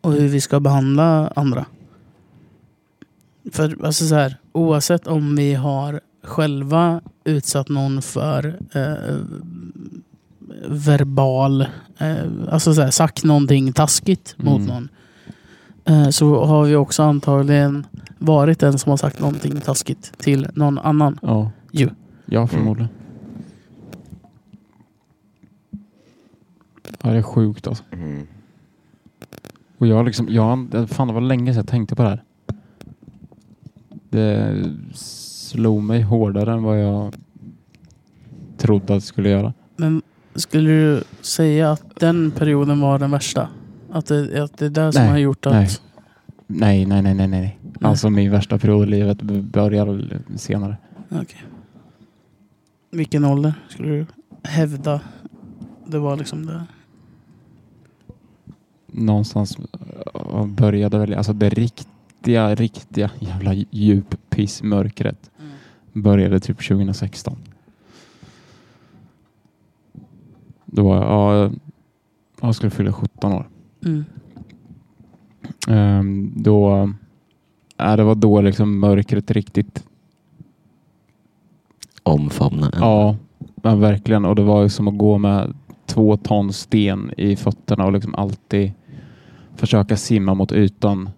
Och 0.00 0.12
hur 0.12 0.28
vi 0.28 0.40
ska 0.40 0.60
behandla 0.60 1.32
andra. 1.36 1.66
För 3.52 3.84
alltså 3.84 4.06
så 4.06 4.14
här, 4.14 4.36
oavsett 4.52 5.06
om 5.06 5.36
vi 5.36 5.54
har 5.54 6.00
själva 6.22 7.00
utsatt 7.24 7.68
någon 7.68 8.02
för 8.02 8.58
eh, 8.72 9.16
verbal, 10.68 11.60
eh, 11.98 12.16
alltså 12.50 12.74
så 12.74 12.82
här, 12.82 12.90
sagt 12.90 13.24
någonting 13.24 13.72
taskigt 13.72 14.34
mot 14.38 14.60
Mm. 14.60 14.66
någon. 14.74 14.88
Eh, 15.84 16.08
så 16.08 16.44
har 16.44 16.64
vi 16.64 16.76
också 16.76 17.02
antagligen 17.02 17.86
varit 18.18 18.58
den 18.60 18.78
som 18.78 18.90
har 18.90 18.96
sagt 18.96 19.20
någonting 19.20 19.60
taskigt 19.60 20.12
till 20.18 20.46
någon 20.54 20.78
annan. 20.78 21.18
Ja. 21.22 21.50
Ja, 22.26 22.46
förmodligen. 22.46 22.88
Ja, 27.02 27.10
det 27.10 27.18
är 27.18 27.22
sjukt 27.22 27.66
alltså. 27.66 27.84
Mm. 27.92 28.26
Och 29.78 29.86
jag 29.86 30.04
liksom, 30.04 30.28
jag, 30.28 30.68
fan 30.88 31.08
det 31.08 31.14
var 31.14 31.20
länge 31.20 31.52
sedan 31.52 31.60
jag 31.60 31.68
tänkte 31.68 31.94
på 31.94 32.02
det 32.02 32.08
här. 32.08 32.22
Det 34.10 34.64
slog 34.94 35.82
mig 35.82 36.02
hårdare 36.02 36.52
än 36.52 36.62
vad 36.62 36.80
jag 36.80 37.14
trodde 38.56 38.94
att 38.94 39.00
det 39.00 39.06
skulle 39.06 39.28
göra. 39.28 39.52
Men 39.76 40.02
skulle 40.34 40.70
du 40.70 41.02
säga 41.20 41.70
att 41.70 42.00
den 42.00 42.30
perioden 42.30 42.80
var 42.80 42.98
den 42.98 43.10
värsta? 43.10 43.48
Att 43.90 44.06
det, 44.06 44.42
att 44.42 44.58
det 44.58 44.66
är 44.66 44.70
det 44.70 44.92
som 44.92 45.02
Nej, 45.02 45.10
har 45.10 45.18
gjort 45.18 45.46
att... 45.46 45.52
nej. 45.52 45.68
Nej, 46.46 46.86
nej, 46.86 47.02
nej, 47.02 47.14
nej, 47.14 47.28
nej. 47.28 47.58
Alltså 47.80 48.10
min 48.10 48.30
värsta 48.30 48.58
period 48.58 48.88
i 48.88 48.90
livet 48.90 49.22
började 49.22 49.92
väl 49.92 50.18
senare. 50.36 50.76
Okej. 51.08 51.44
Vilken 52.90 53.24
ålder 53.24 53.54
skulle 53.68 53.88
du 53.88 54.06
hävda 54.42 55.00
det 55.86 55.98
var 55.98 56.16
liksom 56.16 56.46
det? 56.46 56.64
Någonstans 58.96 59.58
äh, 60.14 60.46
började 60.46 60.98
väl, 60.98 61.14
alltså 61.14 61.32
det 61.32 61.48
riktiga, 61.48 62.54
riktiga 62.54 63.10
jävla 63.18 63.54
djuppissmörkret 63.70 65.30
började 65.92 66.40
typ 66.40 66.68
2016. 66.68 67.36
Då 70.64 70.84
var 70.84 70.96
jag, 70.96 71.04
ja, 71.04 71.50
jag 72.40 72.54
skulle 72.54 72.70
fylla 72.70 72.92
17 72.92 73.32
år. 73.32 73.48
Mm. 73.84 74.04
Ehm, 75.68 76.32
då, 76.36 76.92
ja, 77.76 77.96
det 77.96 78.04
var 78.04 78.14
då 78.14 78.40
liksom 78.40 78.80
mörkret 78.80 79.30
riktigt 79.30 79.84
Omfamna 82.02 82.66
en. 82.70 82.80
Ja, 82.80 83.16
men 83.56 83.80
verkligen. 83.80 84.24
Och 84.24 84.36
det 84.36 84.42
var 84.42 84.62
ju 84.62 84.68
som 84.68 84.88
att 84.88 84.98
gå 84.98 85.18
med 85.18 85.54
två 85.86 86.16
ton 86.16 86.52
sten 86.52 87.10
i 87.16 87.36
fötterna 87.36 87.84
och 87.84 87.92
liksom 87.92 88.14
alltid 88.14 88.72
försöka 89.56 89.96
simma 89.96 90.34
mot 90.34 90.52
ytan. 90.52 91.10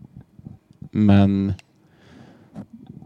Men 0.90 1.52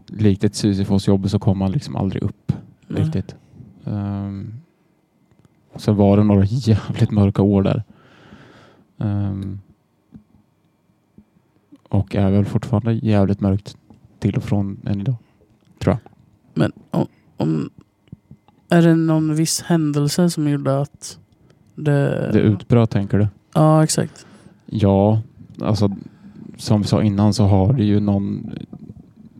likt 0.07 0.43
ett 0.43 0.55
Sisyfos-jobb 0.55 1.29
så 1.29 1.39
kom 1.39 1.57
man 1.57 1.71
liksom 1.71 1.95
aldrig 1.95 2.23
upp 2.23 2.53
Nej. 2.87 3.03
riktigt. 3.03 3.35
Um, 3.83 4.53
sen 5.75 5.95
var 5.95 6.17
det 6.17 6.23
några 6.23 6.45
jävligt 6.49 7.11
mörka 7.11 7.41
år 7.41 7.63
där. 7.63 7.83
Ehm, 8.97 9.59
och 11.89 12.15
är 12.15 12.31
väl 12.31 12.45
fortfarande 12.45 12.93
jävligt 12.93 13.39
mörkt 13.39 13.77
till 14.19 14.35
och 14.35 14.43
från 14.43 14.79
än 14.85 15.01
idag. 15.01 15.15
Tror 15.79 15.93
jag. 15.93 16.11
Men 16.53 16.71
om, 16.91 17.07
om, 17.37 17.69
är 18.69 18.81
det 18.81 18.95
någon 18.95 19.35
viss 19.35 19.61
händelse 19.61 20.29
som 20.29 20.47
gjorde 20.49 20.81
att 20.81 21.19
det... 21.75 22.31
Det 22.33 22.39
utbröt 22.39 22.89
tänker 22.89 23.19
du? 23.19 23.27
Ja, 23.53 23.83
exakt. 23.83 24.25
Ja, 24.73 25.21
alltså 25.61 25.91
som 26.57 26.81
vi 26.81 26.87
sa 26.87 27.03
innan 27.03 27.33
så 27.33 27.43
har 27.43 27.73
det 27.73 27.83
ju 27.83 27.99
någon... 27.99 28.51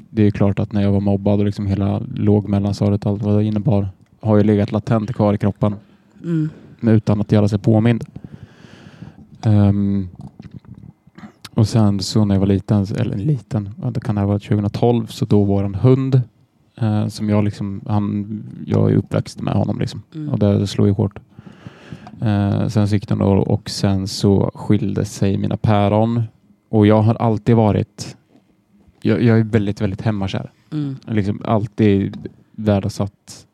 Det 0.10 0.28
är 0.28 0.32
klart 0.32 0.60
att 0.60 0.74
när 0.74 0.82
jag 0.82 0.92
var 0.92 1.00
mobbad 1.00 1.40
och 1.40 1.46
liksom 1.46 1.66
hela 1.66 2.02
lågmellanstadiet 2.16 3.06
allt 3.06 3.24
vad 3.24 3.38
det 3.38 3.44
innebar 3.44 3.90
har 4.20 4.38
ju 4.38 4.44
legat 4.44 4.72
latent 4.72 5.14
kvar 5.16 5.34
i 5.34 5.38
kroppen 5.38 5.76
Mm. 6.24 6.50
utan 6.82 7.22
att 7.22 7.32
göra 7.32 7.48
sig 7.48 7.60
påmind. 7.60 8.04
Ehm, 9.42 10.10
och 11.54 11.68
sen 11.68 12.00
så 12.00 12.26
när 12.26 12.36
jag 12.36 12.40
var 12.40 12.48
liten, 12.48 12.86
eller 12.98 13.18
liten, 13.18 13.70
det 13.92 14.00
kan 14.00 14.18
ha 14.18 14.26
varit 14.26 14.44
2012, 14.44 15.06
så 15.08 15.26
då 15.26 15.44
var 15.44 15.64
en 15.64 15.76
hund 15.76 16.22
eh, 16.78 17.08
som 17.08 17.30
jag 17.30 17.44
liksom, 17.44 17.82
han, 17.88 18.44
jag 18.66 18.92
är 18.92 18.96
uppväxt 18.96 19.42
med 19.42 19.54
honom 19.54 19.80
liksom. 19.80 20.04
Mm. 20.16 20.30
Och 20.30 20.40
det 20.40 20.68
slår 20.68 20.88
ju 20.88 20.94
hårt. 20.94 21.20
Eh, 22.22 22.68
sen 22.68 22.88
så 22.88 22.96
gick 22.96 23.08
det 23.08 23.16
några 23.16 23.32
år 23.32 23.50
och 23.50 23.70
sen 23.70 24.08
så 24.08 24.52
skilde 24.56 25.06
sig 25.06 25.38
mina 25.38 25.58
päron. 25.58 26.24
Och 26.70 26.88
jag 26.88 27.02
har 27.02 27.16
alltid 27.16 27.56
varit, 27.56 28.18
jag, 29.02 29.22
jag 29.22 29.40
är 29.40 29.44
väldigt, 29.44 29.82
väldigt 29.82 30.02
hemmakär. 30.02 30.52
Mm. 30.72 30.98
Jag 31.06 31.12
har 31.12 31.16
liksom 31.16 31.42
alltid 31.46 32.30
värdesatt 32.52 33.48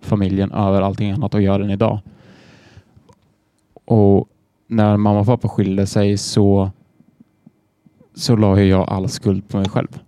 familjen 0.00 0.52
över 0.52 0.82
allting 0.82 1.10
annat 1.10 1.34
och 1.34 1.42
gör 1.42 1.58
den 1.58 1.70
idag. 1.70 2.00
Och 3.84 4.28
när 4.66 4.96
mamma 4.96 5.20
och 5.20 5.26
pappa 5.26 5.48
skilde 5.48 5.86
sig 5.86 6.18
så 6.18 6.70
så 8.14 8.36
la 8.36 8.60
jag 8.60 8.88
all 8.88 9.08
skuld 9.08 9.48
på 9.48 9.56
mig 9.56 9.68
själv. 9.68 10.00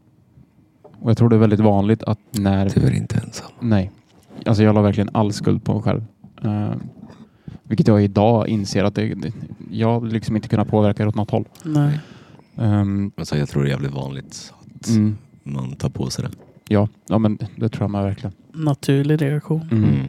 Och 0.83 1.11
jag 1.11 1.18
tror 1.18 1.28
det 1.28 1.37
är 1.37 1.41
väldigt 1.41 1.61
vanligt 1.61 2.03
att 2.03 2.18
när... 2.31 2.70
Du 2.74 2.87
är 2.87 2.97
inte 2.97 3.20
ensam. 3.24 3.51
Nej. 3.61 3.91
Alltså 4.47 4.62
jag 4.62 4.74
la 4.74 4.83
verkligen 4.83 5.11
all 5.12 5.33
skuld 5.33 5.64
på 5.64 5.72
mig 5.72 5.83
själv. 5.83 6.05
Eh, 6.43 6.72
vilket 7.71 7.89
jag 7.89 8.05
idag 8.05 8.49
inser 8.49 8.85
att 8.85 8.95
det, 8.95 9.14
det, 9.14 9.33
jag 9.71 10.07
liksom 10.07 10.37
inte 10.37 10.49
kunnat 10.49 10.68
påverka 10.68 11.09
åt 11.09 11.14
något 11.14 11.31
håll. 11.31 11.45
Nej. 11.64 12.01
Um, 12.57 13.12
Alltså, 13.16 13.37
jag 13.37 13.49
tror 13.49 13.62
det 13.62 13.68
är 13.68 13.71
jävligt 13.71 13.93
vanligt 13.95 14.53
att 14.75 14.89
mm, 14.89 15.16
man 15.43 15.73
tar 15.73 15.89
på 15.89 16.11
sig 16.11 16.25
det. 16.25 16.31
ja, 16.68 16.89
ja, 17.09 17.18
men 17.18 17.39
det 17.57 17.68
tror 17.68 17.83
jag 17.83 17.91
med 17.91 18.03
verkligen. 18.05 18.33
Naturlig 18.53 19.23
reaktion. 19.23 19.68
Mm. 19.73 20.09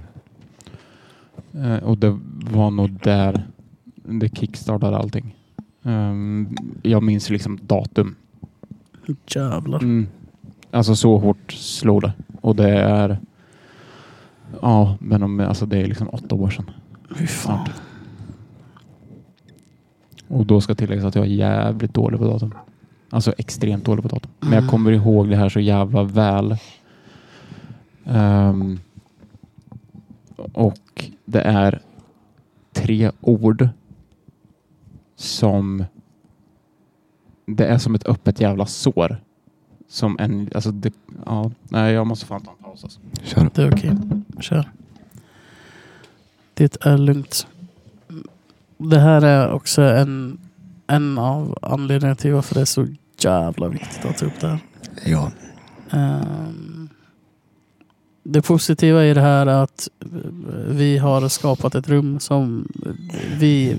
Eh, 1.53 1.83
och 1.83 1.97
det 1.97 2.19
var 2.51 2.71
nog 2.71 2.89
där 3.03 3.47
det 3.93 4.37
kickstartade 4.37 4.97
allting. 4.97 5.35
Ehm, 5.83 6.55
jag 6.81 7.03
minns 7.03 7.29
liksom 7.29 7.59
datum. 7.61 8.15
Jävlar. 9.27 9.79
Mm. 9.83 10.07
Alltså 10.71 10.95
så 10.95 11.17
hårt 11.17 11.51
slog 11.51 12.01
det. 12.01 12.13
Och 12.41 12.55
det 12.55 12.69
är... 12.79 13.17
Ja, 14.61 14.97
men 14.99 15.23
om, 15.23 15.39
alltså 15.39 15.65
det 15.65 15.77
är 15.77 15.87
liksom 15.87 16.09
åtta 16.09 16.35
år 16.35 16.49
sedan. 16.49 16.71
Fy 17.15 17.27
fan. 17.27 17.67
Och 20.27 20.45
då 20.45 20.61
ska 20.61 20.75
tilläggas 20.75 21.05
att 21.05 21.15
jag 21.15 21.25
är 21.25 21.29
jävligt 21.29 21.93
dålig 21.93 22.19
på 22.19 22.25
datum. 22.25 22.53
Alltså 23.09 23.33
extremt 23.37 23.85
dålig 23.85 24.03
på 24.03 24.09
datum. 24.09 24.31
Men 24.39 24.51
jag 24.51 24.57
Mm. 24.57 24.69
kommer 24.69 24.91
ihåg 24.91 25.29
det 25.29 25.35
här 25.35 25.49
så 25.49 25.59
jävla 25.59 26.03
väl. 26.03 26.57
Ehm, 28.05 28.79
och 30.53 31.09
det 31.25 31.41
är 31.41 31.81
tre 32.73 33.11
ord 33.21 33.67
som 35.15 35.85
det 37.45 37.65
är 37.65 37.77
som 37.77 37.95
ett 37.95 38.05
öppet 38.07 38.39
jävla 38.41 38.65
sår. 38.65 39.17
Som 39.87 40.17
en, 40.19 40.49
alltså 40.55 40.71
det, 40.71 40.93
ja, 41.25 41.51
nej 41.69 41.93
jag 41.93 42.07
måste 42.07 42.25
fan 42.25 42.41
ta 42.41 42.51
en 42.51 42.63
paus 42.63 42.83
alltså. 42.83 42.99
Kör. 43.23 43.49
Det 43.55 43.61
är 43.63 43.73
okej. 43.73 43.91
Kör. 44.39 44.71
Det 46.61 46.77
är 46.85 46.97
lugnt. 46.97 47.47
Det 48.77 48.99
här 48.99 49.21
är 49.21 49.51
också 49.51 49.81
en, 49.81 50.39
en 50.87 51.17
av 51.17 51.57
anledningarna 51.61 52.15
till 52.15 52.33
varför 52.33 52.55
det 52.55 52.61
är 52.61 52.65
så 52.65 52.87
jävla 53.19 53.67
viktigt 53.67 54.05
att 54.05 54.17
ta 54.17 54.25
upp 54.25 54.39
det 54.39 54.47
här. 54.47 54.59
Ja. 55.05 55.31
Ehm, 55.91 56.89
det 58.23 58.41
positiva 58.41 59.05
i 59.05 59.13
det 59.13 59.21
här 59.21 59.47
är 59.47 59.63
att 59.63 59.87
vi 60.67 60.97
har 60.97 61.29
skapat 61.29 61.75
ett 61.75 61.87
rum 61.89 62.19
som 62.19 62.67
vi 63.39 63.77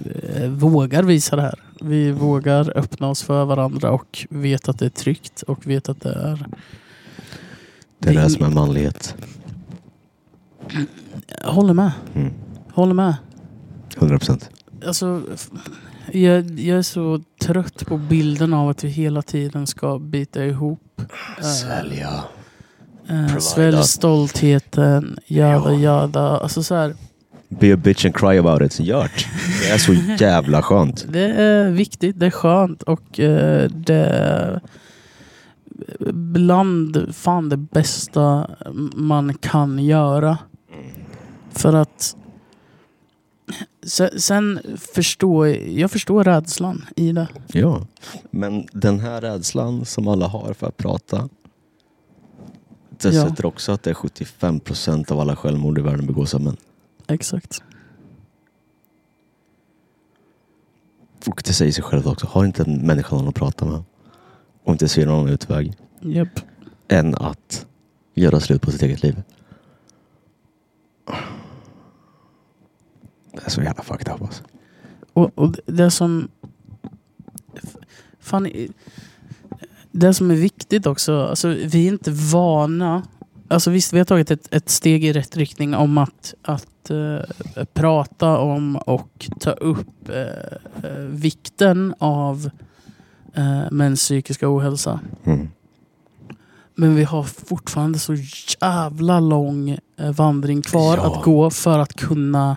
vågar 0.48 1.02
visa 1.02 1.36
det 1.36 1.42
här. 1.42 1.60
Vi 1.80 2.12
vågar 2.12 2.78
öppna 2.78 3.08
oss 3.08 3.22
för 3.22 3.44
varandra 3.44 3.90
och 3.90 4.26
vet 4.30 4.68
att 4.68 4.78
det 4.78 4.86
är 4.86 4.90
tryggt 4.90 5.42
och 5.42 5.66
vet 5.66 5.88
att 5.88 6.00
det 6.00 6.12
är... 6.12 6.46
Det 7.98 8.08
är 8.08 8.14
det 8.14 8.20
här 8.20 8.28
som 8.28 8.44
är 8.44 8.50
manlighet. 8.50 9.14
Jag 11.44 11.52
håller 11.52 11.74
med. 11.74 11.92
Mm. 12.14 12.32
Håller 12.74 12.94
med. 12.94 13.14
100 13.96 14.18
procent. 14.18 14.50
Alltså, 14.86 15.22
jag, 16.12 16.50
jag 16.60 16.78
är 16.78 16.82
så 16.82 17.20
trött 17.42 17.86
på 17.86 17.96
bilden 17.98 18.54
av 18.54 18.68
att 18.68 18.84
vi 18.84 18.88
hela 18.88 19.22
tiden 19.22 19.66
ska 19.66 19.98
bita 19.98 20.44
ihop. 20.44 21.00
eh, 21.38 21.44
Svälja. 21.44 22.24
Eh, 23.08 23.38
svälj 23.38 23.82
stoltheten, 23.82 25.18
jada 25.26 25.74
jada. 25.74 26.20
Alltså 26.38 26.62
så 26.62 26.74
här, 26.74 26.94
Be 27.48 27.74
a 27.74 27.76
bitch 27.76 28.04
and 28.04 28.14
cry 28.14 28.38
about 28.38 28.62
it. 28.62 28.80
Gjort. 28.80 29.26
Det 29.62 29.70
är 29.70 29.78
så 29.78 29.92
jävla 30.24 30.62
skönt. 30.62 31.06
det 31.12 31.20
är 31.28 31.70
viktigt, 31.70 32.20
det 32.20 32.26
är 32.26 32.30
skönt 32.30 32.82
och 32.82 33.20
eh, 33.20 33.70
det 33.70 34.60
bland 36.12 37.08
fan 37.14 37.48
det 37.48 37.56
bästa 37.56 38.50
man 38.94 39.34
kan 39.34 39.78
göra. 39.78 40.38
För 41.52 41.72
att 41.72 42.16
sen, 43.82 44.20
sen 44.20 44.60
förstår 44.78 45.48
jag 45.48 45.90
förstår 45.90 46.24
rädslan 46.24 46.84
i 46.96 47.12
det. 47.12 47.28
Ja. 47.52 47.86
Men 48.30 48.66
den 48.72 49.00
här 49.00 49.20
rädslan 49.20 49.84
som 49.84 50.08
alla 50.08 50.26
har 50.28 50.52
för 50.54 50.66
att 50.66 50.76
prata. 50.76 51.28
Det 52.90 53.08
Ja. 53.14 53.28
sätter 53.28 53.46
också 53.46 53.72
att 53.72 53.82
det 53.82 53.90
är 53.90 53.94
75 53.94 54.60
procent 54.60 55.10
av 55.10 55.20
alla 55.20 55.36
självmord 55.36 55.78
i 55.78 55.82
världen 55.82 56.06
begås 56.06 56.34
av 56.34 56.40
män. 56.40 56.56
Exakt. 57.06 57.62
Och 61.26 61.42
det 61.46 61.52
säger 61.52 61.72
sig 61.72 61.84
själv 61.84 62.08
också. 62.08 62.26
Har 62.26 62.44
inte 62.44 62.62
en 62.62 62.86
människa 62.86 63.16
någon 63.16 63.28
att 63.28 63.34
prata 63.34 63.64
med 63.64 63.82
och 64.64 64.72
inte 64.72 64.88
ser 64.88 65.06
någon 65.06 65.28
utväg 65.28 65.76
Japp. 66.00 66.40
än 66.88 67.14
att 67.14 67.66
göra 68.14 68.40
slut 68.40 68.62
på 68.62 68.70
sitt 68.70 68.82
eget 68.82 69.02
liv. 69.02 69.22
Det 73.32 73.46
är 73.46 73.50
så 73.50 73.62
jävla 73.62 73.82
fucked 73.82 74.14
up 74.14 74.22
alltså. 74.22 74.42
Och, 75.12 75.30
och 75.34 75.56
det 75.66 75.90
som... 75.90 76.28
Fan, 78.20 78.48
det 79.90 80.14
som 80.14 80.30
är 80.30 80.34
viktigt 80.34 80.86
också, 80.86 81.26
alltså, 81.26 81.48
vi 81.48 81.86
är 81.86 81.92
inte 81.92 82.10
vana. 82.10 83.02
Alltså 83.48 83.70
visst, 83.70 83.92
vi 83.92 83.98
har 83.98 84.04
tagit 84.04 84.30
ett, 84.30 84.54
ett 84.54 84.68
steg 84.68 85.04
i 85.04 85.12
rätt 85.12 85.36
riktning 85.36 85.74
om 85.74 85.98
att, 85.98 86.34
att 86.42 86.90
eh, 86.90 87.64
prata 87.72 88.38
om 88.38 88.76
och 88.76 89.30
ta 89.40 89.50
upp 89.50 90.08
eh, 90.08 90.90
eh, 90.90 90.98
vikten 90.98 91.94
av 91.98 92.50
eh, 93.34 93.70
mäns 93.70 94.00
psykiska 94.00 94.56
ohälsa. 94.56 95.00
Mm. 95.24 95.48
Men 96.74 96.94
vi 96.94 97.04
har 97.04 97.22
fortfarande 97.22 97.98
så 97.98 98.14
jävla 98.60 99.20
lång 99.20 99.78
vandring 100.12 100.62
kvar 100.62 100.96
Ja. 100.96 101.06
att 101.16 101.24
gå 101.24 101.50
för 101.50 101.78
att 101.78 101.94
kunna 101.94 102.56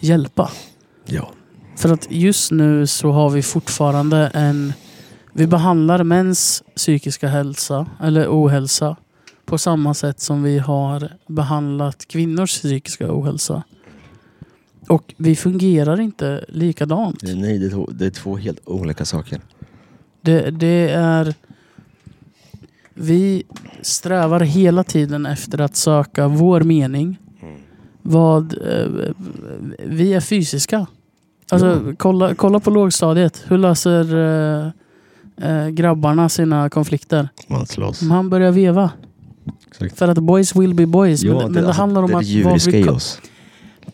hjälpa. 0.00 0.50
Ja. 1.04 1.30
För 1.76 1.92
att 1.92 2.06
just 2.10 2.50
nu 2.50 2.86
så 2.86 3.10
har 3.10 3.30
vi 3.30 3.42
fortfarande 3.42 4.30
en... 4.34 4.72
Vi 5.32 5.46
behandlar 5.46 6.04
mäns 6.04 6.62
psykiska 6.76 7.28
hälsa, 7.28 7.86
eller 8.02 8.28
ohälsa, 8.28 8.96
på 9.46 9.58
samma 9.58 9.94
sätt 9.94 10.20
som 10.20 10.42
vi 10.42 10.58
har 10.58 11.12
behandlat 11.26 12.08
kvinnors 12.08 12.50
psykiska 12.50 13.06
ohälsa. 13.10 13.62
Och 14.88 15.14
vi 15.16 15.36
fungerar 15.36 16.00
inte 16.00 16.44
likadant. 16.48 17.22
Nej, 17.22 17.58
det 17.58 17.66
är, 17.66 17.70
två, 17.70 17.88
det 17.92 18.06
är 18.06 18.10
två 18.10 18.36
helt 18.36 18.60
olika 18.64 19.04
saker. 19.04 19.40
Det, 20.20 20.50
det 20.50 20.90
är... 20.90 21.34
Vi 22.94 23.42
strävar 23.82 24.40
hela 24.40 24.84
tiden 24.84 25.26
efter 25.26 25.60
att 25.60 25.76
söka 25.76 26.28
vår 26.28 26.60
mening. 26.60 27.18
Vad... 28.08 28.52
Eh, 28.52 29.12
vi 29.84 30.14
är 30.14 30.20
fysiska. 30.20 30.86
Alltså, 31.50 31.94
kolla, 31.96 32.34
kolla 32.34 32.60
på 32.60 32.70
lågstadiet. 32.70 33.44
Hur 33.46 33.58
löser 33.58 34.14
eh, 34.16 34.70
eh, 35.50 35.68
grabbarna 35.68 36.28
sina 36.28 36.70
konflikter? 36.70 37.28
Man 37.46 37.66
slåss. 37.66 38.02
Man 38.02 38.30
börjar 38.30 38.52
veva. 38.52 38.90
Exakt. 39.68 39.98
För 39.98 40.08
att 40.08 40.18
boys 40.18 40.56
will 40.56 40.74
be 40.74 40.86
boys. 40.86 41.22
Ja, 41.22 41.34
men 41.34 41.42
men 41.42 41.52
det, 41.52 41.66
alltså, 41.66 41.80
handlar 41.82 42.02
om 42.02 42.10
det 42.10 42.14
är 42.14 42.18
att... 42.18 42.26
det 42.26 42.44
vad 42.44 42.52
djuriska 42.52 42.78
i 42.78 42.88
oss. 42.88 43.20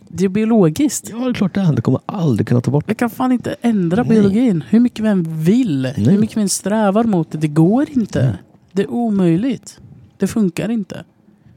Det 0.08 0.24
är 0.24 0.28
biologiskt. 0.28 1.08
Ja, 1.12 1.18
det 1.18 1.30
är 1.30 1.34
klart 1.34 1.54
det 1.54 1.60
är. 1.60 1.72
Det 1.72 1.82
kommer 1.82 2.00
aldrig 2.06 2.48
kunna 2.48 2.60
ta 2.60 2.70
bort. 2.70 2.84
Vi 2.86 2.94
kan 2.94 3.10
fan 3.10 3.32
inte 3.32 3.56
ändra 3.60 4.02
Nej. 4.02 4.10
biologin. 4.10 4.64
Hur 4.68 4.80
mycket 4.80 5.04
vi 5.04 5.08
än 5.08 5.42
vill. 5.42 5.82
Nej. 5.82 5.94
Hur 5.96 6.18
mycket 6.18 6.36
vi 6.36 6.42
än 6.42 6.48
strävar 6.48 7.04
mot 7.04 7.32
det. 7.32 7.38
Det 7.38 7.48
går 7.48 7.86
inte. 7.90 8.22
Nej. 8.22 8.34
Det 8.72 8.82
är 8.82 8.90
omöjligt. 8.90 9.80
Det 10.18 10.26
funkar 10.26 10.68
inte. 10.68 11.04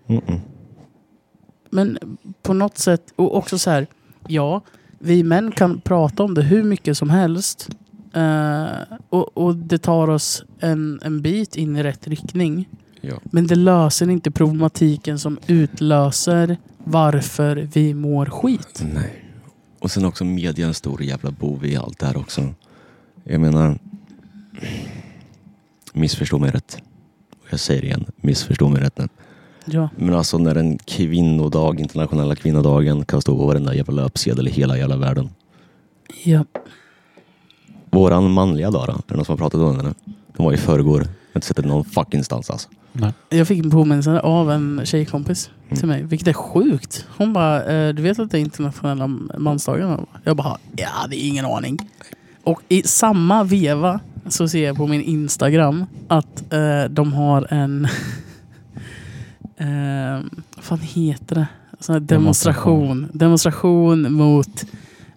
Mm-mm. 0.07 0.39
Men 1.69 1.97
på 2.41 2.53
något 2.53 2.77
sätt, 2.77 3.13
och 3.15 3.37
också 3.37 3.59
så 3.59 3.69
här, 3.69 3.87
ja, 4.27 4.61
vi 4.99 5.23
män 5.23 5.51
kan 5.51 5.81
prata 5.81 6.23
om 6.23 6.33
det 6.33 6.41
hur 6.41 6.63
mycket 6.63 6.97
som 6.97 7.09
helst. 7.09 7.69
Eh, 8.13 8.65
och, 9.09 9.37
och 9.37 9.55
det 9.55 9.77
tar 9.77 10.07
oss 10.09 10.43
en, 10.59 10.99
en 11.03 11.21
bit 11.21 11.55
in 11.55 11.75
i 11.75 11.83
rätt 11.83 12.07
riktning. 12.07 12.69
Ja. 13.01 13.15
Men 13.23 13.47
det 13.47 13.55
löser 13.55 14.09
inte 14.09 14.31
problematiken 14.31 15.19
som 15.19 15.39
utlöser 15.47 16.57
varför 16.77 17.69
vi 17.73 17.93
mår 17.93 18.25
skit. 18.25 18.83
Nej. 18.93 19.23
Och 19.79 19.91
sen 19.91 20.05
också 20.05 20.25
media 20.25 20.67
en 20.67 20.73
stor 20.73 21.03
jävla 21.03 21.31
bov 21.31 21.65
i 21.65 21.75
allt 21.75 21.99
det 21.99 22.05
här 22.05 22.17
också. 22.17 22.53
Jag 23.23 23.41
menar, 23.41 23.79
missförstå 25.93 26.39
mig 26.39 26.51
rätt. 26.51 26.77
Jag 27.49 27.59
säger 27.59 27.81
det 27.81 27.87
igen, 27.87 28.05
missförstå 28.17 28.69
mig 28.69 28.81
rätt 28.81 28.97
nu. 28.97 29.07
Ja, 29.71 29.89
Men 29.95 30.13
alltså 30.15 30.37
när 30.37 30.55
en 30.55 30.77
kvinnodag, 30.77 31.79
internationella 31.79 32.35
kvinnodagen 32.35 33.05
kan 33.05 33.21
stå 33.21 33.37
på 33.37 33.45
varenda 33.47 33.75
jävla 33.75 33.93
löpsedel 34.03 34.47
i 34.47 34.51
hela 34.51 34.77
jävla 34.77 34.97
världen. 34.97 35.29
ja. 36.23 36.45
Våran 37.91 38.31
manliga 38.31 38.71
dag 38.71 38.87
då? 38.87 38.91
Är 38.93 39.01
det 39.07 39.15
någon 39.15 39.25
som 39.25 39.33
har 39.33 39.37
pratat 39.37 39.61
om 39.61 39.77
den? 39.77 39.95
Den 40.37 40.45
var 40.45 40.53
i 40.53 40.57
förrgår. 40.57 40.99
Jag 41.01 41.07
har 41.07 41.35
inte 41.35 41.47
sett 41.47 41.57
den 41.57 41.67
någon 41.67 41.85
fucking 41.85 42.23
stans 42.23 42.49
alltså. 42.49 42.69
Nej. 42.91 43.13
Jag 43.29 43.47
fick 43.47 43.63
en 43.65 43.71
påminnelse 43.71 44.19
av 44.19 44.51
en 44.51 44.81
tjejkompis 44.85 45.49
Mm. 45.69 45.77
till 45.79 45.87
mig, 45.87 46.03
vilket 46.03 46.27
är 46.27 46.33
sjukt. 46.33 47.05
Hon 47.17 47.33
bara, 47.33 47.63
eh, 47.65 47.93
du 47.93 48.01
vet 48.01 48.19
att 48.19 48.31
det 48.31 48.37
är 48.37 48.39
internationella 48.39 49.07
mansdagen? 49.37 50.05
Jag 50.23 50.35
bara, 50.37 50.57
ja 50.75 50.89
det 51.09 51.15
är 51.23 51.27
ingen 51.27 51.45
aning. 51.45 51.77
Och 52.43 52.61
i 52.69 52.83
samma 52.83 53.43
veva 53.43 53.99
så 54.27 54.47
ser 54.47 54.65
jag 54.65 54.75
på 54.77 54.87
min 54.87 55.01
Instagram 55.01 55.85
att 56.07 56.53
eh, 56.53 56.83
de 56.89 57.13
har 57.13 57.47
en, 57.53 57.87
eh, 59.57 60.25
vad 60.55 60.63
fan 60.65 60.79
heter 60.81 61.35
det? 61.35 61.47
Sån 61.79 61.93
här 61.93 61.99
demonstration. 61.99 63.07
Demonstration 63.13 64.13
mot 64.13 64.63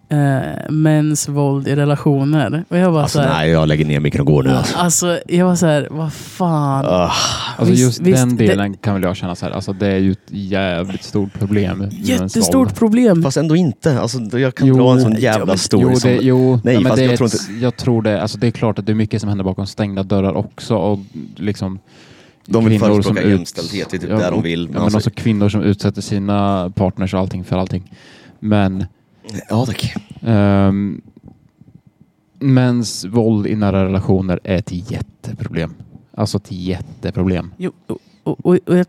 eh, 0.08 0.70
mäns 0.70 1.28
våld 1.28 1.68
i 1.68 1.76
relationer. 1.76 2.64
Och 2.68 2.76
jag 2.78 2.92
bara 2.92 3.02
Alltså 3.02 3.18
så 3.18 3.24
här, 3.24 3.30
nej, 3.34 3.50
jag 3.50 3.68
lägger 3.68 3.84
ner 3.84 4.00
mikron 4.00 4.20
och 4.20 4.26
går 4.26 4.42
nu 4.42 4.50
alltså. 4.50 4.78
Alltså, 4.78 5.20
jag 5.28 5.46
var 5.46 5.56
så 5.56 5.66
här, 5.66 5.88
vad 5.90 6.12
fan. 6.12 6.84
Ah, 6.88 7.12
Alltså 7.56 7.72
Visst- 7.72 7.82
just 7.82 8.00
visst, 8.00 8.18
den 8.18 8.36
det- 8.36 8.46
delen 8.46 8.76
kan 8.76 8.94
väl 8.94 9.02
jag 9.02 9.16
känna 9.16 9.34
så 9.34 9.46
här, 9.46 9.52
alltså 9.52 9.72
det 9.72 9.86
är 9.86 9.98
ju 9.98 10.12
ett 10.12 10.18
jävligt 10.28 11.04
stort 11.04 11.32
problem. 11.38 11.84
Jättestort 11.90 12.74
problem. 12.74 13.22
fast 13.22 13.36
ändå 13.36 13.56
inte. 13.56 14.00
Alltså, 14.00 14.38
jag 14.38 14.54
kan 14.54 14.68
Jo, 14.68 14.74
dra 14.76 14.92
en 14.92 15.00
sån 15.00 15.14
jävla 15.16 15.56
story 15.56 15.86
Jo, 15.92 15.96
som... 16.00 16.10
det, 16.10 16.16
jo 16.22 16.60
Nej, 16.64 16.74
men 16.74 16.84
fast 16.84 16.96
det 16.96 17.04
är 17.04 17.08
jag 17.08 17.18
tror 17.18 17.26
ett- 17.26 17.60
jag 17.62 17.76
tror 17.76 18.02
det. 18.02 18.22
Alltså 18.22 18.38
det 18.38 18.46
är 18.46 18.50
klart 18.50 18.78
att 18.78 18.86
det 18.86 18.92
är 18.92 18.94
mycket 18.94 19.20
som 19.20 19.28
händer 19.28 19.44
bakom 19.44 19.66
stängda 19.66 20.02
dörrar 20.02 20.32
också. 20.36 20.76
Och 20.76 20.98
liksom 21.36 21.78
De 22.46 22.64
vill 22.64 22.78
kvinnor 22.80 22.94
förespråka 22.94 23.28
jämställdhet, 23.28 23.88
det 23.90 23.96
är 23.96 23.98
typ 23.98 24.10
Ja, 24.10 24.16
där 24.18 24.30
de 24.30 24.42
vill. 24.42 24.60
Ja, 24.60 24.66
Men 24.66 24.72
men 24.72 24.82
alltså- 24.82 24.98
också 24.98 25.10
kvinnor 25.10 25.48
som 25.48 25.62
utsätter 25.62 26.02
sina 26.02 26.70
partners 26.76 27.14
och 27.14 27.20
allting 27.20 27.44
för 27.44 27.56
allting. 27.56 27.94
Men 28.40 28.84
Ja, 29.48 29.66
tack. 29.66 29.94
um, 30.22 31.02
mäns 32.38 33.04
våld 33.04 33.46
i 33.46 33.56
nära 33.56 33.84
relationer 33.84 34.40
är 34.44 34.56
ett 34.56 34.90
jätteproblem. 34.90 35.74
Alltså 36.14 36.36
ett 36.38 36.52
jätteproblem. 36.52 37.54
Jo, 37.56 37.72
och, 37.86 37.98
och, 38.46 38.58
och 38.66 38.78
jag 38.78 38.86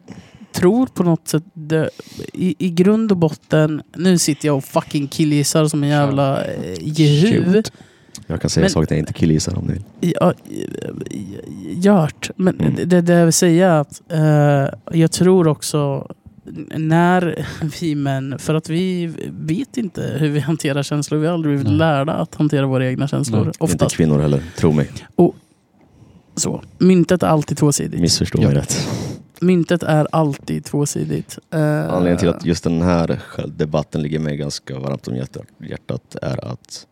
tror 0.52 0.86
på 0.88 1.04
något 1.04 1.28
sätt 1.28 1.44
det, 1.54 1.90
i, 2.34 2.56
i 2.60 2.70
grund 2.70 3.12
och 3.12 3.18
botten, 3.18 3.82
nu 3.96 4.18
sitter 4.18 4.48
jag 4.48 4.58
och 4.58 4.64
fucking 4.64 5.08
killgissar 5.08 5.66
som 5.68 5.84
en 5.84 5.90
jävla 5.90 6.46
eh, 6.46 6.78
jehu. 6.82 7.64
Jag 8.28 8.42
kan 8.42 8.50
säga 8.50 8.62
Men- 8.64 8.70
saker 8.70 8.96
jag 8.96 9.00
inte 9.00 9.14
killgissar 9.14 9.58
om 9.58 9.66
ni 9.66 9.74
vill. 9.74 10.14
Ja, 10.20 10.34
gjort. 11.70 12.30
Men 12.36 12.60
Mm. 12.60 12.76
det, 12.86 13.02
det 13.02 13.14
jag 13.14 13.26
vill 13.26 13.34
säga 13.34 13.70
är 13.72 13.80
att 13.82 14.02
eh, 14.12 15.00
jag 15.00 15.12
tror 15.12 15.48
också 15.48 16.08
när 16.78 17.46
vi 17.82 17.96
män, 17.96 18.40
för 18.40 18.56
att 18.56 18.70
vi 18.70 19.14
vet 19.30 19.78
inte 19.78 20.02
hur 20.20 20.30
vi 20.30 20.40
hanterar 20.40 20.84
känslor. 20.84 21.20
Vi 21.20 21.28
har 21.28 21.34
aldrig 21.34 21.52
blivit 21.56 21.68
Nej. 21.68 21.78
lärda 21.78 22.14
att 22.14 22.36
hantera 22.36 22.66
våra 22.66 22.88
egna 22.88 23.08
känslor. 23.08 23.40
Nej, 23.40 23.48
Inte 23.48 23.64
Oftast. 23.64 23.96
kvinnor 23.96 24.20
heller, 24.20 24.44
tro 24.58 24.72
mig. 24.72 24.90
Så. 26.36 26.64
Myntet 26.78 27.24
är 27.24 27.28
alltid 27.28 27.58
tvåsidigt. 27.58 28.02
Missförstå 28.02 28.42
Ja. 28.42 28.48
mig 28.48 28.58
rätt. 28.58 28.88
Myntet 29.42 29.84
är 29.84 30.08
alltid 30.12 30.66
tvåsidigt. 30.66 31.40
Eh, 31.54 31.60
Anledningen 31.90 32.18
till 32.18 32.30
att 32.30 32.46
just 32.46 32.64
den 32.64 32.82
här 32.82 33.20
debatten 33.58 34.02
ligger 34.02 34.20
mig 34.20 34.38
ganska 34.38 34.80
varmt 34.80 35.08
om 35.08 35.16
hjärtat 35.16 36.16
är 36.22 36.46
att 36.52 36.88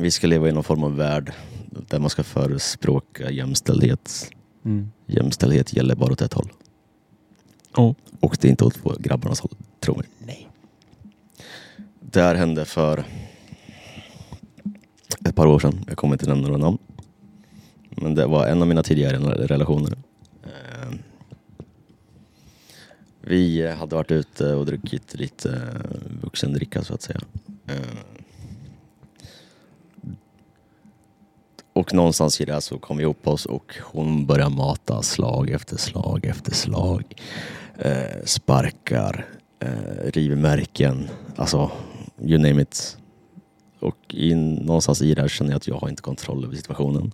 vi 0.00 0.10
ska 0.10 0.26
leva 0.26 0.48
i 0.48 0.52
någon 0.52 0.64
form 0.64 0.84
av 0.84 0.96
värld 0.96 1.32
där 1.70 1.98
man 1.98 2.10
ska 2.10 2.22
förespråka 2.24 3.30
jämställdhet. 3.30 4.30
Mm. 4.64 4.90
Jämställdhet 5.06 5.72
gäller 5.76 5.94
bara 5.94 6.12
åt 6.12 6.22
ett 6.22 6.32
håll. 6.32 6.52
Ja. 7.76 7.94
Och 8.20 8.36
det 8.40 8.48
är 8.48 8.50
inte 8.50 8.64
åt 8.64 8.98
grabbarnas 8.98 9.40
håll, 9.40 9.52
tro 9.80 9.96
mig. 9.96 10.06
Nej. 10.18 10.48
Det 12.00 12.22
här 12.22 12.34
hände 12.34 12.64
för 12.64 13.04
ett 15.24 15.34
par 15.36 15.46
år 15.46 15.58
sedan. 15.58 15.84
Jag 15.88 15.96
kommer 15.96 16.14
inte 16.14 16.26
nämna 16.28 16.48
några 16.48 16.64
namn. 16.64 16.78
Men 17.90 18.14
det 18.14 18.26
var 18.26 18.46
en 18.46 18.62
av 18.62 18.68
mina 18.68 18.82
tidigare 18.82 19.18
relationer. 19.46 19.98
Eh, 20.44 20.94
Vi 23.20 23.66
hade 23.66 23.96
varit 23.96 24.10
ute 24.10 24.54
och 24.54 24.66
druckit 24.66 25.14
lite 25.14 25.50
eh, 25.50 26.20
vuxendricka 26.22 26.82
så 26.84 26.94
att 26.94 27.02
säga. 27.02 27.20
Och 31.78 31.94
någonstans 31.94 32.40
i 32.40 32.44
det 32.44 32.60
så 32.60 32.78
kom 32.78 32.96
vi 32.96 33.02
ihop 33.02 33.26
oss 33.28 33.46
och 33.46 33.74
hon 33.82 34.26
började 34.26 34.54
mata 34.54 35.02
slag 35.02 35.50
efter 35.50 35.76
slag 35.76 36.24
efter 36.24 36.54
slag. 36.54 37.04
Eh, 37.78 38.24
sparkar, 38.24 39.26
eh, 39.60 40.10
rivmärken, 40.12 41.08
alltså 41.36 41.70
you 42.22 42.38
name 42.38 42.62
it. 42.62 42.96
Och 43.80 44.14
i, 44.14 44.34
någonstans 44.34 45.02
i 45.02 45.14
det 45.14 45.20
här 45.20 45.28
känner 45.28 45.50
jag 45.50 45.56
att 45.56 45.68
jag 45.68 45.74
har 45.74 45.88
inte 45.88 46.02
kontroll 46.02 46.44
över 46.44 46.56
situationen. 46.56 47.12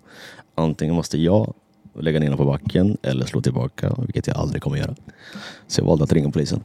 Antingen 0.54 0.94
måste 0.94 1.18
jag 1.18 1.54
lägga 1.98 2.18
ner 2.18 2.26
henne 2.26 2.36
på 2.36 2.44
backen 2.44 2.96
eller 3.02 3.26
slå 3.26 3.40
tillbaka, 3.40 3.94
vilket 3.98 4.26
jag 4.26 4.36
aldrig 4.36 4.62
kommer 4.62 4.76
göra. 4.76 4.94
Så 5.66 5.80
jag 5.80 5.86
valde 5.86 6.04
att 6.04 6.12
ringa 6.12 6.30
polisen. 6.30 6.64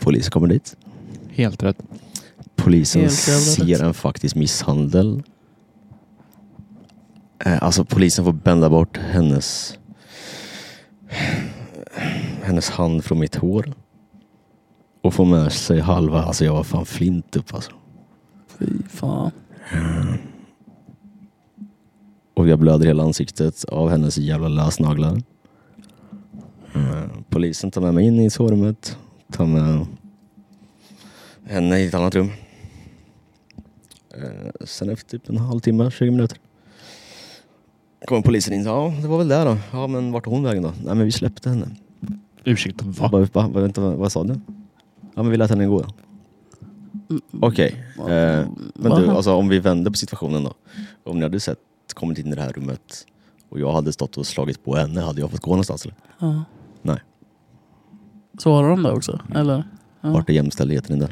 Polisen 0.00 0.30
kommer 0.30 0.48
dit. 0.48 0.76
Helt 1.30 1.62
rätt. 1.62 1.78
Polisen 2.56 3.00
Helt 3.00 3.14
ser 3.14 3.64
rätt. 3.64 3.80
en 3.80 3.94
faktisk 3.94 4.34
misshandel. 4.34 5.22
Eh, 7.44 7.62
Alltså 7.62 7.84
polisen 7.84 8.24
får 8.24 8.32
bända 8.32 8.70
bort 8.70 8.96
hennes 8.96 9.78
hennes 12.42 12.70
hand 12.70 13.04
från 13.04 13.18
mitt 13.18 13.34
hår. 13.34 13.72
Och 15.02 15.14
få 15.14 15.24
med 15.24 15.52
sig 15.52 15.80
halva, 15.80 16.22
alltså 16.22 16.44
jag 16.44 16.52
var 16.54 16.64
fan 16.64 16.86
flint 16.86 17.36
upp 17.36 17.54
alltså. 17.54 17.70
Fy 18.58 18.66
fan. 18.88 19.30
Och 22.34 22.48
jag 22.48 22.58
blöder 22.58 22.86
hela 22.86 23.02
ansiktet 23.02 23.64
av 23.64 23.90
hennes 23.90 24.18
jävla 24.18 24.48
lösnaglar. 24.48 25.22
Eh, 26.74 27.04
Polisen 27.28 27.70
tar 27.70 27.80
med 27.80 27.94
mig 27.94 28.06
in 28.06 28.20
i 28.20 28.30
sovrummet. 28.30 28.96
Tar 29.32 29.46
med 29.46 29.86
henne 31.46 31.78
i 31.80 31.86
ett 31.86 31.94
annat 31.94 32.14
rum. 32.14 32.30
Eh, 34.14 34.50
Sen 34.66 34.90
efter 34.90 35.18
typ 35.18 35.28
en 35.28 35.38
halvtimme, 35.38 35.90
20 35.90 36.10
minuter. 36.10 36.38
Kommer 38.06 38.22
polisen 38.22 38.54
in. 38.54 38.64
Ja, 38.64 38.94
det 39.02 39.08
var 39.08 39.18
väl 39.18 39.28
det 39.28 39.44
då. 39.44 39.56
Ja, 39.72 39.86
men 39.86 40.12
vart 40.12 40.26
är 40.26 40.30
hon 40.30 40.42
vägen 40.42 40.62
då? 40.62 40.68
Nej, 40.84 40.94
men 40.94 41.04
vi 41.04 41.12
släppte 41.12 41.48
henne. 41.48 41.66
Ursäkta, 42.44 42.84
Jag 42.84 43.10
bara, 43.10 43.20
va? 43.22 43.28
Va? 43.32 43.60
Vänta, 43.60 43.80
vad, 43.80 43.94
vad 43.94 44.12
sa 44.12 44.24
du? 44.24 44.40
Ja, 45.14 45.22
men 45.22 45.30
vi 45.30 45.36
lät 45.36 45.50
henne 45.50 45.66
gå. 45.66 45.84
Mm, 47.10 47.22
Okej. 47.40 47.84
Eh, 47.98 48.04
men 48.74 48.90
Va? 48.90 49.00
du, 49.00 49.08
alltså 49.08 49.34
om 49.34 49.48
vi 49.48 49.58
vänder 49.58 49.90
på 49.90 49.96
situationen 49.96 50.44
då. 50.44 50.54
Om 51.04 51.16
ni 51.16 51.22
hade 51.22 51.40
sett, 51.40 51.58
kommit 51.94 52.18
in 52.18 52.32
i 52.32 52.34
det 52.34 52.42
här 52.42 52.52
rummet 52.52 53.06
och 53.48 53.60
jag 53.60 53.72
hade 53.72 53.92
stått 53.92 54.16
och 54.16 54.26
slagit 54.26 54.64
på 54.64 54.76
henne, 54.76 55.00
hade 55.00 55.20
jag 55.20 55.30
fått 55.30 55.40
gå 55.40 55.50
någonstans 55.50 55.84
eller? 55.84 55.96
Ja. 56.18 56.44
Nej. 56.82 56.98
Svarar 58.38 58.68
de 58.70 58.82
det 58.82 58.92
också? 58.92 59.20
Eller? 59.34 59.64
Ja. 60.00 60.10
Vart 60.10 60.28
är 60.30 60.32
jämställdheten 60.34 60.96
i 60.96 61.00
det? 61.00 61.08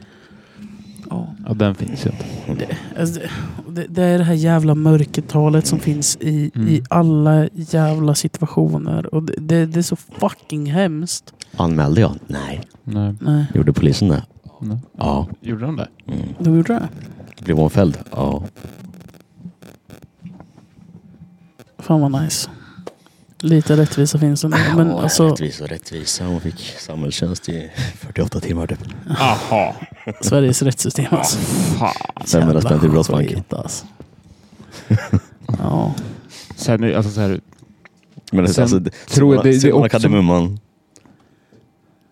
Ja. 1.11 1.35
Ja, 1.47 1.55
den 1.55 1.75
finns 1.75 2.07
ju 2.07 2.11
inte. 2.11 2.25
Det, 2.67 2.77
alltså, 3.01 3.21
det, 3.21 3.81
det, 3.81 3.87
det 3.89 4.03
är 4.03 4.19
det 4.19 4.25
här 4.25 4.35
jävla 4.35 4.75
mörkertalet 4.75 5.67
som 5.67 5.79
finns 5.79 6.17
i, 6.21 6.51
Mm. 6.55 6.69
i 6.69 6.83
alla 6.91 7.49
jävla 7.53 8.15
situationer. 8.15 9.15
Och 9.15 9.23
det, 9.23 9.35
det, 9.39 9.67
det 9.67 9.79
är 9.81 9.83
så 9.83 9.97
fucking 9.97 10.67
hemskt. 10.73 11.35
Anmälde 11.57 12.01
jag? 12.01 12.13
Nej. 12.27 12.61
Nej. 12.85 13.15
Nej, 13.21 13.47
Gjorde 13.55 13.73
polisen 13.73 14.09
det? 14.09 14.23
Nej. 14.61 14.79
Ja. 14.99 15.27
Gjorde 15.41 15.65
de 15.67 15.77
det? 15.77 15.89
Mm. 16.07 16.19
de 16.39 16.57
gjorde 16.57 16.73
det. 16.73 16.89
Blev 17.45 17.57
hon 17.57 17.71
fälld? 17.71 17.99
Ja. 18.13 18.43
Fan 21.79 22.01
vad 22.01 22.23
nice. 22.23 22.51
Lite 23.41 23.77
rättvisa 23.77 24.19
finns 24.19 24.41
det 24.43 24.49
nu. 24.49 24.57
Men 24.77 24.89
Ja, 24.89 25.03
alltså, 25.03 25.29
Rättvisa 25.29 25.65
och 25.65 25.71
rättvisa. 25.71 26.25
Hon 26.25 26.41
fick 26.41 26.75
samhällstjänst 26.79 27.49
i 27.49 27.71
48 27.99 28.41
timmar 28.41 28.67
typ. 28.67 28.79
Jaha. 29.19 29.75
Sveriges 30.21 30.63
rättssystem 30.63 31.07
alltså. 31.11 31.39
Fan. 31.79 31.93
500 32.27 32.61
spänn 32.61 32.81
till 32.81 32.91
Brottsbanken. 32.91 33.43
Alltså. 33.51 33.87
Ja. 35.59 35.95
Sen, 36.57 36.97
alltså 36.97 37.13
så 37.13 37.21
här, 37.21 37.41
Men 38.33 38.45
det, 38.45 38.53
Sen 38.55 38.63
alltså, 38.63 38.79
det, 38.79 38.91
tror 38.91 39.35
jag 39.35 39.45
det- 39.45 39.51
det 39.51 39.57
är 39.57 39.61
Simona 39.61 39.87
också- 39.87 39.99
Kardemumman. 39.99 40.59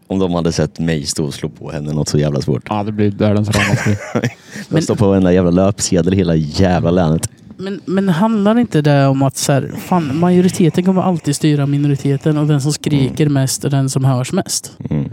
Om 0.06 0.18
de 0.18 0.34
hade 0.34 0.52
sett 0.52 0.78
mig 0.78 1.06
stå 1.06 1.24
och 1.24 1.34
slå 1.34 1.48
på 1.48 1.70
henne 1.70 1.92
något 1.92 2.08
så 2.08 2.18
jävla 2.18 2.40
svårt. 2.40 2.62
ja, 2.68 2.82
det 2.82 2.92
blir 2.92 3.10
världens 3.10 3.50
ramaskri. 3.50 3.96
Jag 4.68 4.82
står 4.84 4.94
på 4.94 5.08
varenda 5.08 5.32
jävla 5.32 5.50
löpsedel 5.50 6.14
i 6.14 6.16
hela 6.16 6.34
jävla 6.34 6.90
länet. 6.90 7.30
Men, 7.56 7.80
men 7.84 8.08
handlar 8.08 8.58
inte 8.58 8.82
det 8.82 9.06
om 9.06 9.22
att 9.22 9.36
så 9.36 9.52
här, 9.52 9.72
fan, 9.78 10.18
majoriteten 10.18 10.84
kommer 10.84 11.02
alltid 11.02 11.36
styra 11.36 11.66
minoriteten 11.66 12.38
och 12.38 12.46
den 12.46 12.60
som 12.60 12.72
skriker 12.72 13.28
mest 13.28 13.64
är 13.64 13.70
den 13.70 13.90
som 13.90 14.04
hörs 14.04 14.32
mest? 14.32 14.78
Mm. 14.90 15.10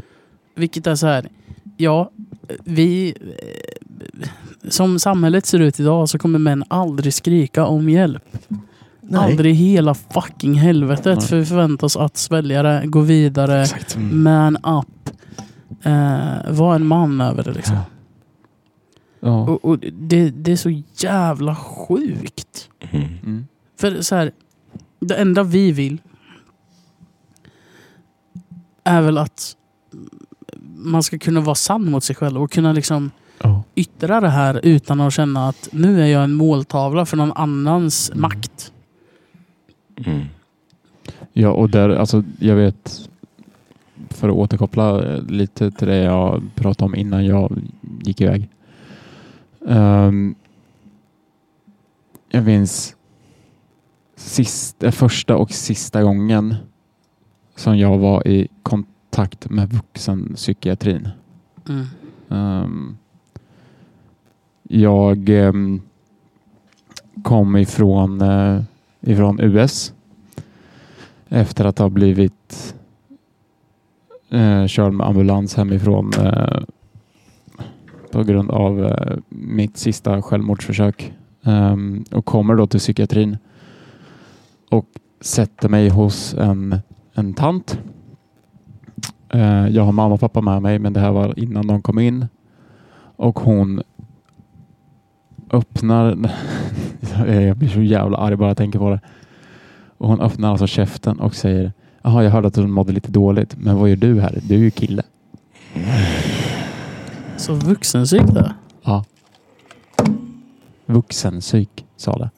Vilket 0.56 0.88
är 0.88 0.96
så 0.96 1.08
här, 1.08 1.30
ja, 1.78 2.12
vi... 2.64 3.14
Som 4.70 5.00
samhället 5.00 5.46
ser 5.46 5.60
ut 5.60 5.80
idag 5.80 6.10
så 6.10 6.20
kommer 6.20 6.40
män 6.40 6.64
aldrig 6.68 7.14
skrika 7.14 7.66
om 7.66 7.90
hjälp. 7.90 8.24
Aldrig 9.14 9.52
i 9.52 9.56
hela 9.56 9.94
fucking 9.94 10.54
helvetet. 10.54 11.18
Nej. 11.18 11.28
För 11.28 11.38
vi 11.38 11.46
förväntas 11.46 11.98
att 11.98 12.18
svälja 12.18 12.64
det, 12.64 12.84
gå 12.86 13.00
vidare, 13.02 13.66
Mm. 13.96 14.24
man 14.24 14.56
up. 14.56 15.10
Eh, 15.84 16.52
vara 16.52 16.76
en 16.76 16.88
man 16.88 17.22
över 17.22 17.44
det 17.44 17.52
liksom. 17.52 17.76
Ja. 17.76 17.84
Och, 19.22 19.66
och 19.66 19.80
det, 19.80 20.30
det 20.30 20.52
är 20.52 20.56
så 20.56 20.82
jävla 20.96 21.56
sjukt. 21.56 22.70
Mm. 22.80 23.08
Mm. 23.24 23.48
För 23.80 24.02
så 24.02 24.16
här, 24.16 24.32
det 25.00 25.16
enda 25.16 25.44
vi 25.44 25.72
vill 25.72 26.02
är 28.84 29.02
väl 29.02 29.18
att 29.18 29.56
man 30.76 31.04
ska 31.04 31.18
kunna 31.18 31.42
vara 31.42 31.56
sann 31.56 31.92
mot 31.92 32.04
sig 32.04 32.16
själv 32.16 32.42
och 32.42 32.52
kunna 32.52 32.74
liksom 32.74 33.12
Ja. 33.44 33.64
yttra 33.76 34.22
det 34.22 34.30
här 34.30 34.60
utan 34.64 35.02
att 35.02 35.14
känna 35.14 35.48
att 35.48 35.70
nu 35.72 36.02
är 36.02 36.06
jag 36.08 36.24
en 36.24 36.34
måltavla 36.34 37.06
för 37.06 37.18
någon 37.18 37.32
annans 37.32 38.12
makt. 38.16 38.72
Mm. 40.06 40.26
Ja, 41.34 41.50
och 41.50 41.70
där, 41.70 41.90
alltså, 41.90 42.24
jag 42.40 42.56
vet, 42.56 43.10
för 44.10 44.30
att 44.30 44.36
återkoppla 44.36 45.02
lite 45.30 45.72
till 45.72 45.88
det 45.88 45.98
jag 45.98 46.44
pratade 46.56 46.86
om 46.86 46.96
innan 46.96 47.26
jag 47.26 47.62
gick 48.02 48.22
iväg. 48.22 48.50
Ehm, 49.68 50.36
jag 52.30 52.46
minns 52.46 52.96
sist, 54.16 54.84
eh, 54.84 54.92
första 54.92 55.38
och 55.38 55.52
sista 55.52 56.04
gången 56.04 56.56
som 57.56 57.78
jag 57.78 57.98
var 57.98 58.28
i 58.28 58.48
kontakt 58.64 59.50
med 59.50 59.74
vuxenpsykiatrin. 59.74 61.10
Mm. 61.70 61.86
Ehm, 62.30 62.98
jag 64.64 65.30
ehm, 65.30 65.82
kom 67.24 67.58
ifrån, 67.58 68.22
eh, 68.22 68.62
ifrån 69.02 69.40
US 69.40 69.94
efter 71.30 71.66
att 71.66 71.80
ha 71.80 71.90
blivit 71.90 72.76
eh, 74.30 74.66
körd 74.68 74.94
med 74.94 75.08
ambulans 75.08 75.56
hemifrån 75.56 76.12
eh, 76.20 76.62
på 78.12 78.24
grund 78.24 78.52
av 78.52 78.86
eh, 78.86 79.18
mitt 79.30 79.78
sista 79.78 80.22
självmordsförsök. 80.22 81.14
Ehm, 81.44 82.04
och 82.12 82.26
kommer 82.26 82.56
då 82.56 82.68
till 82.68 82.80
psykiatrin 82.80 83.38
och 84.70 84.86
sätter 85.22 85.70
mig 85.70 85.90
hos 85.90 86.34
en, 86.34 86.76
en 87.14 87.34
tant. 87.34 87.80
Eh, 89.30 89.68
jag 89.68 89.84
har 89.84 89.92
mamma 89.92 90.14
och 90.14 90.20
pappa 90.20 90.42
med 90.42 90.62
mig, 90.62 90.80
men 90.80 90.94
det 90.94 91.00
här 91.00 91.12
var 91.12 91.40
innan 91.40 91.68
de 91.68 91.82
kom 91.82 92.00
in. 92.00 92.28
Och 93.16 93.40
hon 93.40 93.82
öppnar... 95.52 96.32
jag 97.28 97.58
blir 97.58 97.70
så 97.70 97.82
jävla 97.82 98.18
arg 98.18 98.36
bara 98.36 98.50
jag 98.50 98.58
tänker 98.58 98.80
på 98.80 98.90
det. 98.90 99.00
Och 99.98 100.08
hon 100.08 100.22
öppnar 100.22 100.52
alltså 100.52 100.68
käften 100.68 101.20
och 101.20 101.36
säger 101.36 101.72
Jaha, 102.02 102.24
jag 102.24 102.32
hörde 102.32 102.48
att 102.48 102.54
du 102.54 102.68
mådde 102.68 102.94
lite 102.94 103.12
dåligt, 103.12 103.56
men 103.58 103.78
vad 103.78 103.90
gör 103.90 103.96
du 103.96 104.22
här? 104.22 104.40
Du 104.44 104.56
är 104.56 104.60
ju 104.60 104.72
kille. 104.72 105.04
Så 107.42 107.54
vuxenpsyk 107.54 108.28
där. 108.34 108.54
Ja. 108.84 109.06
Vuxenpsyk, 110.86 111.86
sa 111.98 112.18
det. 112.18 112.30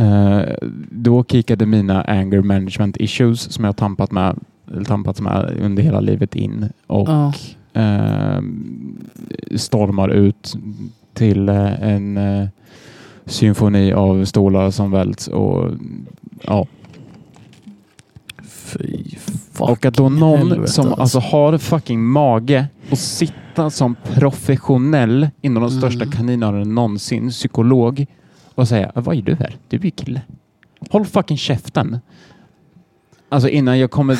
Eh, 0.00 0.54
då 0.90 1.24
kickade 1.24 1.66
mina 1.66 2.02
anger 2.02 2.42
management 2.42 2.96
issues 2.96 3.40
som 3.52 3.64
jag 3.64 3.76
tampat 3.76 4.10
med, 4.12 4.38
tampats 4.86 5.20
med 5.20 5.56
under 5.62 5.82
hela 5.82 6.00
livet 6.00 6.34
in 6.36 6.68
och 6.86 7.08
Ja. 7.08 7.32
eh, 7.80 8.40
stormar 9.56 10.08
ut 10.08 10.54
till 11.14 11.48
eh, 11.48 11.82
en 11.82 12.16
eh, 12.16 12.48
symfoni 13.26 13.92
av 13.92 14.24
stolar 14.24 14.70
som 14.70 14.90
välts 14.90 15.28
och 15.28 15.70
ja. 16.42 16.66
Fy 18.78 19.16
fuck 19.52 19.60
Och 19.70 19.86
att 19.86 19.94
då 19.94 20.08
någon 20.08 20.38
helvete, 20.38 20.72
som 20.72 20.92
alltså 20.92 21.18
har 21.18 21.58
fucking 21.58 22.04
mage 22.04 22.66
och 22.90 22.98
sitta 22.98 23.70
som 23.70 23.96
professionell 24.14 25.28
inom 25.42 25.62
de 25.62 25.70
största 25.70 26.04
Mm. 26.04 26.12
kaninöronen 26.12 26.74
någonsin, 26.74 27.30
psykolog 27.30 28.06
och 28.54 28.68
säga 28.68 28.92
vad 28.94 29.16
är 29.16 29.22
du 29.22 29.34
här? 29.34 29.56
Du 29.68 29.76
är 29.76 29.84
ju 29.84 29.90
kille. 29.90 30.20
Håll 30.90 31.06
fucking 31.06 31.36
käften. 31.38 31.98
Alltså 33.28 33.48
innan 33.48 33.78
jag 33.78 33.90
kommer... 33.90 34.18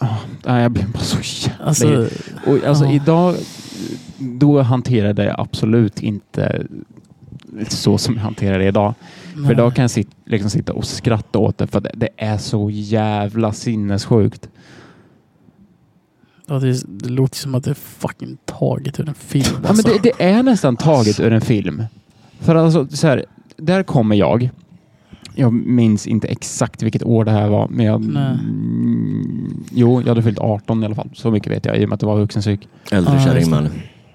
Oh, 0.00 0.18
nej, 0.46 0.62
jag 0.62 0.70
blir 0.72 0.86
bara 0.86 0.98
så 0.98 1.48
jävla... 1.48 1.64
Alltså, 1.64 2.08
och, 2.46 2.64
alltså 2.66 2.84
ja. 2.84 2.92
idag, 2.92 3.34
då 4.18 4.62
hanterade 4.62 5.24
jag 5.24 5.40
absolut 5.40 6.00
inte 6.00 6.66
så 7.68 7.98
som 7.98 8.14
jag 8.14 8.22
hanterar 8.22 8.58
det 8.58 8.64
idag. 8.64 8.94
För 9.34 9.40
nej. 9.40 9.52
idag 9.52 9.74
kan 9.74 9.82
jag 9.82 9.90
sit, 9.90 10.08
liksom 10.24 10.50
sitta 10.50 10.72
och 10.72 10.84
skratta 10.84 11.38
åt 11.38 11.58
det 11.58 11.66
för 11.66 11.80
det, 11.80 11.90
det 11.94 12.08
är 12.16 12.38
så 12.38 12.70
jävla 12.70 13.52
sinnessjukt. 13.52 14.48
Ja, 16.46 16.58
det, 16.58 16.82
det 16.86 17.08
låter 17.08 17.36
som 17.36 17.54
att 17.54 17.64
det 17.64 17.70
är 17.70 17.74
fucking 17.74 18.36
taget 18.44 19.00
ur 19.00 19.08
en 19.08 19.14
film. 19.14 19.44
Ja, 19.52 19.58
men 19.60 19.70
Alltså. 19.70 19.88
det, 19.88 19.98
det 20.18 20.24
är 20.24 20.42
nästan 20.42 20.76
taget 20.76 21.20
ur 21.20 21.32
en 21.32 21.40
film. 21.40 21.84
För 22.40 22.54
alltså, 22.54 22.88
så 22.88 23.06
här, 23.06 23.24
där 23.56 23.82
kommer 23.82 24.16
jag. 24.16 24.50
Jag 25.34 25.52
minns 25.52 26.06
inte 26.06 26.28
exakt 26.28 26.82
vilket 26.82 27.02
år 27.02 27.24
det 27.24 27.30
här 27.30 27.48
var, 27.48 27.68
men 27.68 27.86
jag... 27.86 28.02
Mm, 28.02 29.64
jo, 29.70 30.00
jag 30.00 30.08
hade 30.08 30.22
fyllt 30.22 30.38
18 30.38 30.82
i 30.82 30.86
alla 30.86 30.94
fall. 30.94 31.10
Så 31.14 31.30
mycket 31.30 31.52
vet 31.52 31.64
jag, 31.64 31.76
i 31.78 31.84
och 31.84 31.88
med 31.88 31.94
att 31.94 32.00
det 32.00 32.06
var 32.06 32.16
vuxenpsyk. 32.16 32.68
Äldre 32.90 33.20
kärring 33.20 33.44
det. 33.44 33.50
man. 33.50 33.68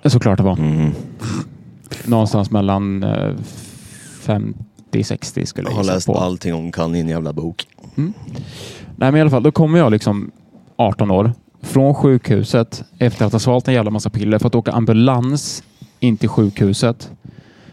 Såklart 0.06 0.38
det 0.38 0.44
var. 0.44 0.58
Mm. 0.60 0.92
Någonstans 2.06 2.52
mellan 2.52 3.04
eh, 3.04 3.34
50-60 4.26 5.46
skulle 5.46 5.68
Jag 5.70 5.74
jag 5.74 5.78
har 5.78 5.84
läst 5.84 6.08
på. 6.08 6.16
allting 6.16 6.54
hon 6.54 6.72
kan 6.72 6.96
i 6.96 7.00
en 7.00 7.08
jävla 7.08 7.34
bok. 7.34 7.68
Nej 7.96 8.12
men 8.96 9.16
i 9.16 9.22
alla 9.22 9.30
fall, 9.30 9.44
då 9.44 9.52
kommer 9.52 9.80
jag 9.80 9.92
liksom 9.92 10.32
18 10.76 11.12
år 11.12 11.32
från 11.62 11.94
sjukhuset 11.96 12.84
efter 13.00 13.26
att 13.26 13.32
ha 13.32 13.40
svalt 13.40 13.68
en 13.68 13.74
jävla 13.74 13.92
massa 13.92 14.10
piller 14.10 14.40
för 14.40 14.48
att 14.48 14.56
åka 14.56 14.72
ambulans 14.72 15.64
in 16.00 16.18
till 16.18 16.30
sjukhuset. 16.30 17.12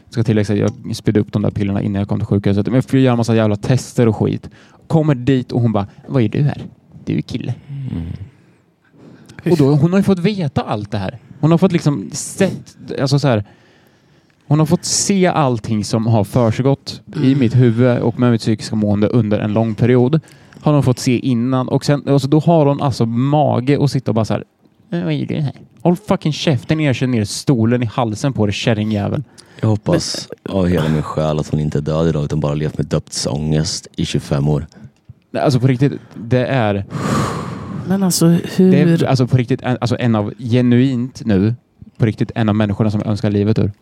Jag 0.05 0.13
ska 0.13 0.25
tillägga 0.25 0.65
att 0.65 0.73
jag 0.87 0.97
spydde 0.97 1.21
upp 1.21 1.33
de 1.33 1.43
där 1.43 1.51
pillerna 1.51 1.83
innan 1.83 1.99
jag 2.01 2.09
kom 2.09 2.19
till 2.19 2.27
sjukhuset. 2.27 2.67
Men 2.67 2.75
jag 2.75 2.85
fick 2.85 3.01
göra 3.01 3.13
en 3.13 3.17
massa 3.17 3.37
jävla 3.37 3.57
tester 3.57 4.09
och 4.09 4.17
skit. 4.17 4.51
Kommer 4.87 5.15
dit 5.15 5.53
och 5.53 5.61
hon 5.61 5.73
bara, 5.73 5.87
vad 6.09 6.23
är 6.23 6.29
du 6.29 6.43
här? 6.43 6.63
Du 7.05 7.17
är 7.17 7.23
kille. 7.23 7.55
Och 9.51 9.57
då, 9.57 9.75
hon 9.75 9.91
har 9.93 9.99
ju 9.99 10.03
fått 10.03 10.19
veta 10.19 10.63
allt 10.63 10.91
det 10.91 10.99
här. 10.99 11.19
Hon 11.41 11.51
har 11.51 11.59
fått 11.59 11.73
liksom 11.73 12.11
sett, 12.13 12.77
alltså 13.01 13.19
så 13.19 13.29
här. 13.29 13.45
Hon 14.47 14.59
har 14.59 14.67
fått 14.67 14.85
se 14.85 15.27
allting 15.27 15.85
som 15.85 16.07
har 16.07 16.25
försiggått 16.25 17.01
i 17.23 17.35
mitt 17.35 17.55
huvud 17.57 17.99
och 17.99 18.19
med 18.19 18.31
mitt 18.33 18.41
psykiska 18.41 18.77
mående 18.77 19.09
under 19.09 19.39
en 19.39 19.53
lång 19.53 19.75
period. 19.75 20.21
Har 20.61 20.73
hon 20.73 20.83
fått 20.83 20.99
se 20.99 21.19
innan 21.19 21.69
och 21.69 21.85
sen, 21.85 22.03
alltså 22.09 22.29
då 22.29 22.39
har 22.41 22.67
hon 22.67 22.81
alltså 22.83 23.07
mage 23.07 23.85
att 23.85 23.91
sitta 23.91 24.11
och 24.11 24.15
bara 24.15 24.25
så 24.25 24.35
här. 24.35 24.45
"Eh, 24.91 25.05
Vad 25.05 25.13
är 25.13 25.27
det 25.27 25.41
här? 25.41 25.53
Håll 25.83 25.97
fucking 25.97 26.33
käften 26.33 26.79
ner, 26.79 26.93
kör 26.93 27.07
ner 27.07 27.25
stolen 27.25 27.83
i 27.83 27.87
halsen 27.87 28.33
på 28.33 28.47
dig 28.47 28.53
kärringjävel. 28.53 29.23
Jag 29.61 29.69
hoppas 29.69 30.29
av 30.49 30.67
hela 30.67 30.89
min 30.89 31.03
själ 31.03 31.39
att 31.39 31.49
hon 31.49 31.61
inte 31.61 31.79
är 31.79 31.83
död 31.83 32.09
idag 32.09 32.25
utan 32.25 32.41
bara 32.41 32.55
levt 32.55 32.79
med 32.79 32.87
dödsångest 32.87 33.89
i 33.97 34.05
25 34.07 34.49
år. 34.49 34.67
Nej, 35.31 35.43
Alltså 35.43 35.61
på 35.61 35.67
riktigt, 35.67 35.93
det 36.15 36.47
är, 36.47 36.85
Men 37.89 38.03
alltså 38.03 38.27
hur... 38.27 38.71
det 38.73 38.81
är 38.81 39.05
alltså 39.05 39.27
på 39.27 39.37
riktigt 39.37 39.61
alltså 39.63 39.97
en 39.99 40.15
av, 40.15 40.33
genuint 40.39 41.23
nu, 41.25 41.55
på 41.97 42.07
riktigt 42.07 42.31
en 42.35 42.49
av 42.49 42.55
människorna 42.55 42.91
som 42.91 43.01
jag 43.01 43.11
önskar 43.11 43.31
livet 43.31 43.59
ur. 43.59 43.73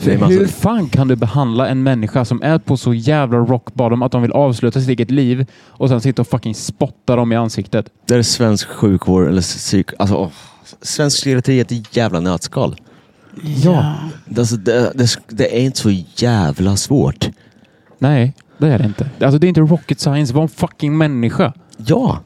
Hur 0.00 0.46
fan 0.46 0.88
kan 0.88 1.08
du 1.08 1.16
behandla 1.16 1.68
en 1.68 1.82
människa 1.82 2.24
som 2.24 2.42
är 2.42 2.58
på 2.58 2.76
så 2.76 2.94
jävla 2.94 3.38
rock 3.38 3.74
bottom 3.74 4.02
att 4.02 4.12
de 4.12 4.22
vill 4.22 4.32
avsluta 4.32 4.80
sitt 4.80 4.88
eget 4.88 5.10
liv 5.10 5.46
och 5.66 5.88
sen 5.88 6.00
sitta 6.00 6.22
och 6.22 6.28
fucking 6.28 6.54
spotta 6.54 7.16
dem 7.16 7.32
i 7.32 7.36
ansiktet? 7.36 7.86
Det 8.06 8.14
är 8.14 8.22
svensk 8.22 8.68
sjukvård 8.68 9.28
eller 9.28 9.42
psyk... 9.42 9.90
Alltså, 9.98 10.16
åh. 10.16 10.28
svensk 10.82 11.16
psykiatri 11.16 11.58
är 11.58 11.64
ett 11.64 11.96
jävla 11.96 12.20
nötskal. 12.20 12.76
Ja. 13.64 13.94
Det, 14.26 14.40
alltså, 14.40 14.56
det, 14.56 14.92
det, 14.94 15.18
det 15.28 15.58
är 15.58 15.60
inte 15.60 15.78
så 15.78 15.90
jävla 16.16 16.76
svårt. 16.76 17.28
Nej, 17.98 18.34
det 18.58 18.68
är 18.68 18.78
det 18.78 18.84
inte. 18.84 19.10
Alltså 19.20 19.38
det 19.38 19.46
är 19.46 19.48
inte 19.48 19.60
rocket 19.60 20.00
science. 20.00 20.34
Var 20.34 20.42
en 20.42 20.48
fucking 20.48 20.98
människa. 20.98 21.52
Ja, 21.76 22.20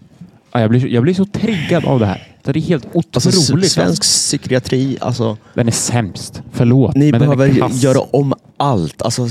Ja, 0.57 0.61
jag, 0.61 0.71
blir, 0.71 0.87
jag 0.87 1.03
blir 1.03 1.15
så 1.15 1.25
triggad 1.25 1.85
av 1.85 2.01
det 2.01 2.07
här. 2.07 2.36
Det 2.53 2.59
är 2.59 2.63
helt 2.63 2.87
alltså 2.97 3.29
otroligt. 3.29 3.71
svensk 3.73 4.03
psykiatri, 4.03 4.99
alltså. 5.01 5.37
Den 5.55 5.69
är 5.69 5.73
sämst. 5.73 6.43
Förlåt. 6.53 6.95
Ni 6.95 7.13
behöver 7.13 7.71
göra 7.73 8.01
om 8.01 8.35
allt. 8.57 9.03
Alltså 9.03 9.29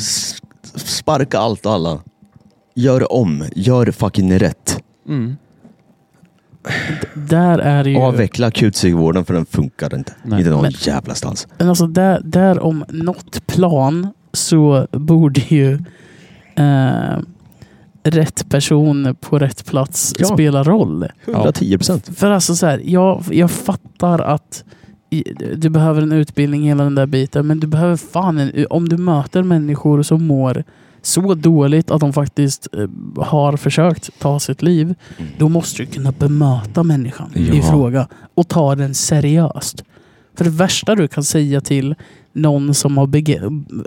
sparka 0.76 1.40
allt 1.40 1.66
och 1.66 1.74
alla. 1.74 2.00
Gör 2.76 3.14
om. 3.14 3.44
Gör 3.56 3.92
fucking 3.92 4.40
rätt. 4.40 4.80
Mm. 5.08 5.36
Där 7.14 7.60
är 7.60 7.84
det 7.84 7.90
ju... 7.90 7.98
Avveckla 7.98 8.48
akutpsykvården 8.48 9.26
för 9.26 9.34
den 9.34 9.46
funkar 9.46 9.96
inte. 9.96 10.14
Nej. 10.24 10.40
Inte 10.40 10.52
någon 10.52 10.62
Men- 10.62 10.72
jävla 10.80 11.16
stans. 11.16 11.48
Men 11.58 11.70
alltså 11.70 11.88
där, 11.88 12.22
där 12.24 12.60
om 12.60 12.86
något 12.90 13.48
plan 13.48 14.08
så 14.34 14.88
borde 14.92 15.42
ju 15.48 15.74
eh, 16.56 17.18
rätt 18.06 18.50
person 18.50 19.16
på 19.22 19.40
rätt 19.40 19.66
plats 19.66 20.14
Ja. 20.20 20.26
spela 20.26 20.64
roll. 20.64 21.08
110 21.26 21.78
procent. 21.78 22.10
För 22.18 22.32
alltså 22.32 22.56
så 22.56 22.66
här, 22.66 22.82
jag, 22.86 23.24
jag 23.32 23.52
fattar 23.52 24.20
att 24.20 24.64
i- 25.10 25.34
du 25.56 25.70
behöver 25.70 26.02
en 26.02 26.12
utbildning 26.12 26.64
hela 26.64 26.84
den 26.84 26.96
där 26.96 27.06
biten, 27.06 27.48
men 27.48 27.60
du 27.60 27.68
behöver 27.68 27.96
fan 27.98 28.38
en, 28.38 28.66
om 28.70 28.90
du 28.90 28.98
möter 28.98 29.44
människor 29.44 30.04
som 30.04 30.28
mår 30.28 30.64
så 31.02 31.34
dåligt 31.34 31.92
att 31.92 32.00
de 32.02 32.14
faktiskt 32.14 32.68
eh, 32.74 33.24
har 33.24 33.58
försökt 33.58 34.20
ta 34.20 34.40
sitt 34.40 34.62
liv, 34.62 34.96
då 35.38 35.50
måste 35.50 35.82
du 35.82 35.86
kunna 35.86 36.12
bemöta 36.12 36.84
människan 36.84 37.32
i 37.36 37.58
Ja. 37.58 37.64
fråga 37.64 38.08
och 38.36 38.48
ta 38.48 38.76
den 38.76 38.94
seriöst. 38.96 39.84
För 40.38 40.44
det 40.44 40.50
värsta 40.50 40.96
du 40.96 41.08
kan 41.08 41.24
säga 41.24 41.62
till 41.62 41.96
någon 42.34 42.74
som 42.74 42.98
har 42.98 43.10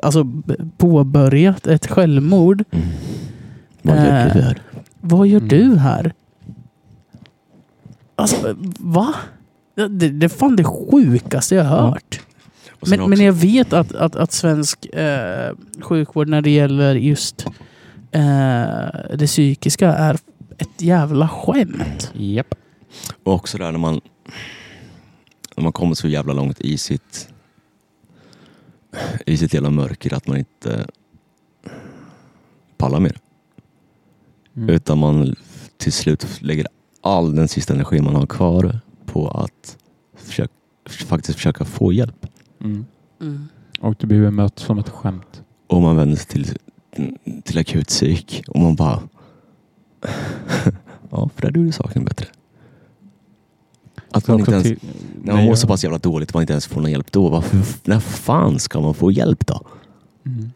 alltså, 0.03 0.27
påbörjat 0.79 1.67
ett 1.67 1.87
självmord, 1.87 2.65
Vad 3.83 3.97
gör 3.97 4.27
Eh, 4.27 4.35
du 4.35 4.41
här? 4.43 4.63
vad 5.01 5.27
gör 5.27 5.37
Mm. 5.41 5.49
du 5.49 5.77
här? 5.79 6.13
Alltså, 8.17 8.55
va? 8.79 9.15
Det, 9.75 9.89
det 9.89 10.09
det 10.09 10.27
är 10.27 10.29
fan 10.29 10.57
det 10.57 10.65
sjukaste 10.65 11.55
jag 11.55 11.65
har 11.65 11.89
hört. 11.91 12.21
Men, 12.87 13.11
men 13.11 13.21
jag 13.21 13.33
vet 13.33 13.73
att, 13.73 13.93
att, 13.95 14.17
att 14.17 14.33
svensk 14.33 14.87
eh, 14.87 15.53
sjukvård 15.81 16.29
när 16.29 16.43
det 16.43 16.51
gäller 16.51 16.95
just 16.95 17.47
eh, 18.11 18.21
det 19.15 19.27
psykiska 19.27 19.93
är 19.95 20.19
ett 20.59 20.83
jävla 20.83 21.29
skämt. 21.29 22.13
Japp. 22.15 22.55
Och 23.25 23.33
också 23.33 23.59
där 23.59 23.73
när 23.73 23.79
man, 23.79 24.01
när 25.57 25.63
man 25.65 25.73
kommer 25.73 25.95
så 25.95 26.09
jävla 26.09 26.33
långt 26.33 26.61
i 26.61 26.79
sitt 26.79 27.29
i 29.27 29.37
sitt 29.37 29.55
jävla 29.55 29.71
mörker 29.71 30.15
att 30.15 30.27
man 30.27 30.37
inte 30.39 30.87
pallar 32.77 33.01
mer. 33.01 33.19
Mm. 34.59 34.69
Utan 34.75 34.99
man 34.99 35.35
till 35.77 35.93
slut 35.93 36.27
lägger 36.41 36.67
all 37.01 37.35
den 37.37 37.49
sista 37.49 37.75
energi 37.75 38.01
man 38.01 38.15
har 38.15 38.27
kvar 38.27 38.81
på 39.07 39.29
att 39.29 39.77
försöka, 40.17 40.53
faktiskt 40.89 41.37
försöka 41.37 41.65
få 41.65 41.93
hjälp. 41.93 42.27
Mm. 42.61 42.85
Och 43.81 43.95
du 43.99 44.07
blir 44.07 44.21
bemött 44.21 44.59
som 44.59 44.79
ett 44.79 44.89
skämt. 44.89 45.43
Och 45.67 45.83
man 45.83 45.97
vänder 45.97 46.17
sig 46.17 46.27
till, 46.27 46.57
till 47.45 47.59
akutpsyk 47.59 48.43
och 48.49 48.61
man 48.61 48.75
bara 48.75 49.03
Ja, 51.11 51.31
för 51.37 51.43
där 51.43 51.59
gjorde 51.61 51.73
saken 51.73 52.05
bättre. 52.05 52.27
Att 54.11 54.29
man 54.29 54.39
inte 54.39 54.53
ens, 54.53 54.65
till- 54.65 54.79
när 55.23 55.35
man 55.35 55.45
mår 55.45 55.55
så 55.55 55.67
pass 55.67 55.85
jävla 55.85 55.99
dåligt 55.99 56.29
att 56.29 56.35
man 56.35 56.43
inte 56.43 56.53
ens 56.53 56.67
får 56.67 56.81
någon 56.81 56.91
hjälp 56.91 57.13
då. 57.13 57.29
Varför, 57.29 57.59
när 57.85 58.01
fan 58.01 58.59
ska 58.59 58.81
man 58.81 58.95
få 58.95 59.11
hjälp 59.13 59.47
då? 59.47 59.61
Mm. 60.27 60.51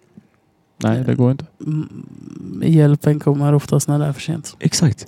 Nej, 0.82 1.04
det 1.04 1.14
går 1.14 1.30
inte. 1.30 1.46
Hjälpen 2.62 3.20
kommer 3.20 3.54
oftast 3.54 3.88
när 3.88 3.98
det 3.98 4.04
är 4.04 4.12
för 4.12 4.20
sent. 4.20 4.56
Exakt. 4.60 5.06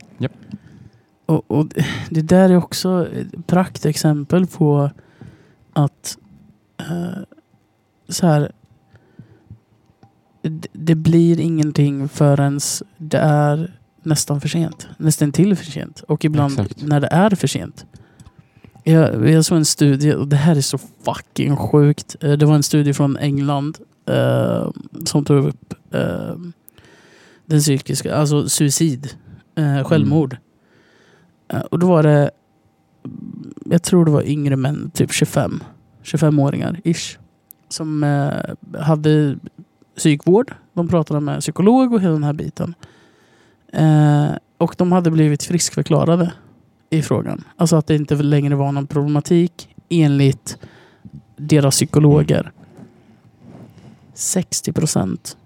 Och, 1.27 1.51
och 1.51 1.67
det 2.11 2.23
där 2.23 2.51
är 2.51 2.57
också 2.57 3.09
ett 3.13 3.47
praktexempel 3.47 4.47
på 4.47 4.91
att 5.73 6.19
eh, 6.81 7.23
så 8.09 8.27
här, 8.27 8.53
det, 10.43 10.67
det 10.73 10.95
blir 10.95 11.41
ingenting 11.41 12.09
förrän 12.09 12.61
det 12.99 13.19
är 13.19 13.79
nästan 14.03 14.41
för 14.41 14.49
sent. 14.49 14.89
Nästan 14.99 15.33
till 15.33 15.57
för 15.57 15.65
sent. 15.65 16.01
Och 16.01 16.25
ibland 16.25 16.61
Exakt. 16.61 16.83
när 16.83 17.01
det 17.01 17.09
är 17.11 17.31
för 17.31 17.47
sent. 17.47 17.87
Jag, 18.85 19.31
jag 19.31 19.45
såg 19.45 19.59
en 19.59 19.65
studie 19.65 20.15
och 20.15 20.29
det 20.29 20.37
här 20.37 20.57
är 20.57 20.61
så 20.61 20.79
fucking 20.79 21.57
sjukt. 21.57 22.17
Eh, 22.21 22.33
Det 22.33 22.47
var 22.47 22.55
en 22.55 22.63
studie 22.63 22.93
från 22.95 23.17
England 23.17 23.79
eh, 24.07 24.71
som 25.05 25.25
tog 25.25 25.45
upp 25.47 25.75
eh, 25.91 26.35
den 27.47 27.61
psykiska, 27.61 28.15
alltså 28.15 28.49
suicid, 28.49 29.15
eh, 29.55 29.85
självmord. 29.85 30.37
Eh, 31.49 31.61
Och 31.61 31.79
då 31.79 31.87
var 31.89 32.03
det, 32.03 32.31
jag 33.65 33.83
tror 33.83 34.05
det 34.05 34.11
var 34.11 34.23
yngre 34.29 34.57
män, 34.57 34.91
typ 34.95 35.13
25, 35.13 35.63
25-åringar 36.03 36.81
ish. 36.85 37.19
Som 37.69 38.05
eh, 38.05 38.81
hade 38.81 39.37
psykvård. 39.97 40.55
De 40.73 40.89
pratade 40.89 41.21
med 41.21 41.41
psykolog 41.41 41.93
och 41.95 42.01
hela 42.01 42.13
den 42.13 42.25
här 42.25 42.33
biten. 42.33 42.75
Eh, 43.73 44.31
och 44.59 44.75
de 44.79 44.93
hade 44.93 45.11
blivit 45.11 45.43
friskförklarade 45.43 46.33
i 46.91 47.03
frågan. 47.03 47.45
Alltså 47.57 47.77
att 47.77 47.87
det 47.87 47.95
inte 47.95 48.15
längre 48.15 48.55
var 48.55 48.73
någon 48.73 48.87
problematik 48.87 49.69
enligt 49.89 50.59
deras 51.37 51.75
psykologer. 51.75 52.53
60 54.15 54.73
procent 54.73 55.37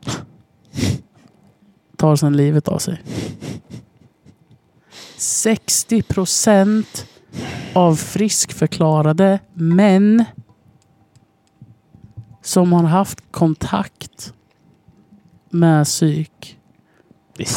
tar 1.99 2.17
sedan 2.17 2.37
livet 2.37 2.69
av 2.69 2.79
sig. 2.79 3.03
60 5.17 6.03
procent 6.03 7.07
av 7.75 7.97
friskförklarade 7.97 9.39
män 9.55 10.25
som 12.43 12.73
har 12.73 12.83
haft 12.83 13.33
kontakt 13.33 14.35
med 15.51 15.85
psyk 15.85 16.59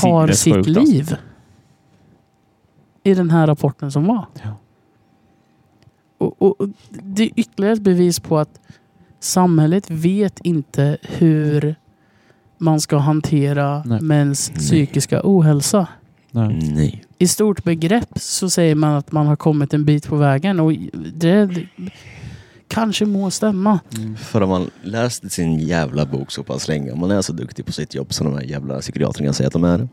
tar 0.01 0.27
sitt 0.27 0.53
alltså. 0.53 0.71
liv. 0.71 1.15
I 3.03 3.13
den 3.13 3.29
här 3.29 3.47
rapporten 3.47 3.91
som 3.91 4.05
var. 4.05 4.25
Ja. 4.43 4.55
Och, 6.17 6.41
och 6.41 6.69
det 6.89 7.23
är 7.23 7.31
ytterligare 7.35 7.73
ett 7.73 7.81
bevis 7.81 8.19
på 8.19 8.37
att 8.37 8.59
samhället 9.19 9.89
vet 9.89 10.39
inte 10.39 10.97
hur 11.01 11.75
man 12.61 12.81
ska 12.81 12.97
hantera 12.97 13.83
Nej. 13.85 14.01
mäns 14.01 14.51
Nej. 14.51 14.59
psykiska 14.59 15.21
ohälsa. 15.23 15.87
Nej. 16.31 16.71
Nej. 16.73 17.03
I 17.17 17.27
stort 17.27 17.63
begrepp 17.63 18.09
så 18.15 18.49
säger 18.49 18.75
man 18.75 18.95
att 18.95 19.11
man 19.11 19.27
har 19.27 19.35
kommit 19.35 19.73
en 19.73 19.85
bit 19.85 20.07
på 20.07 20.15
vägen 20.15 20.59
och 20.59 20.73
det, 21.13 21.45
det 21.45 21.65
kanske 22.67 23.05
må 23.05 23.31
stämma. 23.31 23.79
Mm. 23.97 24.15
För 24.15 24.41
om 24.41 24.49
man 24.49 24.69
läst 24.83 25.31
sin 25.31 25.59
jävla 25.59 26.05
bok 26.05 26.31
så 26.31 26.43
pass 26.43 26.67
länge, 26.67 26.91
om 26.91 26.99
man 26.99 27.11
är 27.11 27.21
så 27.21 27.33
duktig 27.33 27.65
på 27.65 27.71
sitt 27.71 27.95
jobb 27.95 28.13
som 28.13 28.27
de 28.27 28.35
här 28.35 28.43
jävla 28.43 28.79
psykiaterna 28.79 29.33
säger 29.33 29.47
att 29.47 29.53
de 29.53 29.63
är. 29.63 29.87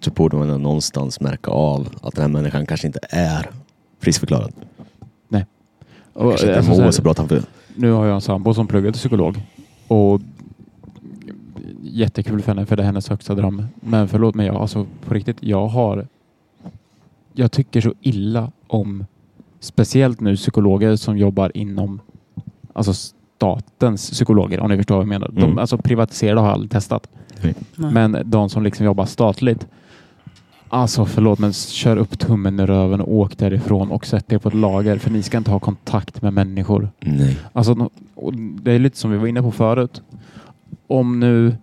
Så 0.00 0.10
borde 0.10 0.36
man 0.36 0.62
någonstans 0.62 1.20
märka 1.20 1.50
av 1.50 1.88
att 2.02 2.14
den 2.14 2.22
här 2.22 2.28
människan 2.28 2.66
kanske 2.66 2.86
inte 2.86 3.00
är 3.10 3.50
friskförklarad. 4.00 4.52
Och, 6.14 6.30
kanske 6.30 6.46
inte 6.46 6.58
alltså, 6.58 6.82
mår 6.82 6.90
så 6.90 7.02
bra. 7.02 7.14
Nu 7.74 7.90
har 7.90 8.06
jag 8.06 8.14
en 8.14 8.20
sambo 8.20 8.54
som 8.54 8.66
pluggar 8.66 8.92
till 8.92 8.98
psykolog. 8.98 9.42
Och 9.88 10.20
jättekul 11.94 12.42
för 12.42 12.52
henne, 12.54 12.66
för 12.66 12.76
det 12.76 12.82
är 12.82 12.86
hennes 12.86 13.08
högsta 13.08 13.34
dröm. 13.34 13.62
Men 13.80 14.08
förlåt 14.08 14.34
mig, 14.34 14.46
jag, 14.46 14.56
alltså 14.56 14.86
på 15.06 15.14
riktigt, 15.14 15.36
jag 15.40 15.66
har... 15.66 16.06
Jag 17.32 17.52
tycker 17.52 17.80
så 17.80 17.94
illa 18.00 18.50
om 18.66 19.04
speciellt 19.60 20.20
nu 20.20 20.36
psykologer 20.36 20.96
som 20.96 21.18
jobbar 21.18 21.52
inom 21.54 22.00
alltså 22.72 22.92
statens 22.94 24.10
psykologer, 24.10 24.60
om 24.60 24.70
ni 24.70 24.76
förstår 24.76 24.94
vad 24.94 25.02
jag 25.02 25.08
menar. 25.08 25.28
De, 25.32 25.42
Mm. 25.44 25.58
alltså 25.58 25.78
privatiserade 25.78 26.40
har 26.40 26.46
jag 26.46 26.54
aldrig 26.54 26.70
testat. 26.70 27.08
Nej. 27.42 27.54
Men 27.76 28.18
de 28.24 28.48
som 28.50 28.62
liksom 28.62 28.86
jobbar 28.86 29.04
statligt. 29.04 29.66
Alltså 30.68 31.04
förlåt 31.04 31.38
men 31.38 31.52
kör 31.52 31.96
upp 31.96 32.18
tummen 32.18 32.60
i 32.60 32.66
röven 32.66 33.00
och 33.00 33.14
åk 33.14 33.38
därifrån 33.38 33.90
och 33.90 34.06
sätt 34.06 34.32
er 34.32 34.38
på 34.38 34.48
ett 34.48 34.54
lager 34.54 34.98
för 34.98 35.10
ni 35.10 35.22
ska 35.22 35.38
inte 35.38 35.50
ha 35.50 35.58
kontakt 35.58 36.22
med 36.22 36.32
människor. 36.32 36.88
Nej. 37.00 37.38
Alltså, 37.52 37.90
det 38.62 38.72
är 38.72 38.78
lite 38.78 38.96
som 38.98 39.10
vi 39.10 39.16
var 39.16 39.26
inne 39.26 39.42
på 39.42 39.50
förut. 39.50 40.02
Om 40.86 41.20
nu 41.20 41.56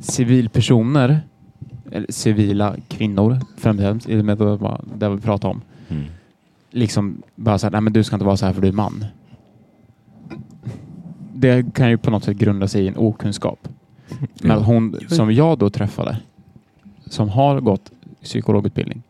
civilpersoner, 0.00 1.20
eller 1.90 2.12
civila 2.12 2.76
kvinnor 2.88 3.38
främst, 3.56 4.08
i 4.08 4.20
och 4.20 4.24
med 4.24 4.38
det 4.98 5.08
vi 5.08 5.20
pratade 5.20 5.50
om, 5.54 5.60
Mm. 5.88 6.04
liksom 6.70 7.22
bara 7.34 7.58
säga 7.58 7.70
nej 7.70 7.80
men 7.80 7.92
du 7.92 8.04
ska 8.04 8.16
inte 8.16 8.26
vara 8.26 8.36
så 8.36 8.46
här 8.46 8.52
för 8.52 8.62
du 8.62 8.68
är 8.68 8.72
man. 8.72 9.04
Det 11.34 11.74
kan 11.74 11.90
ju 11.90 11.98
på 11.98 12.10
något 12.10 12.24
sätt 12.24 12.36
grunda 12.36 12.68
sig 12.68 12.84
i 12.84 12.88
en 12.88 12.96
okunskap. 12.96 13.68
Men 14.42 14.62
hon 14.62 14.96
som 15.08 15.32
jag 15.32 15.58
då 15.58 15.70
träffade, 15.70 16.18
som 17.06 17.28
har 17.28 17.60
gått 17.60 17.92
psykologutbildning, 18.22 19.02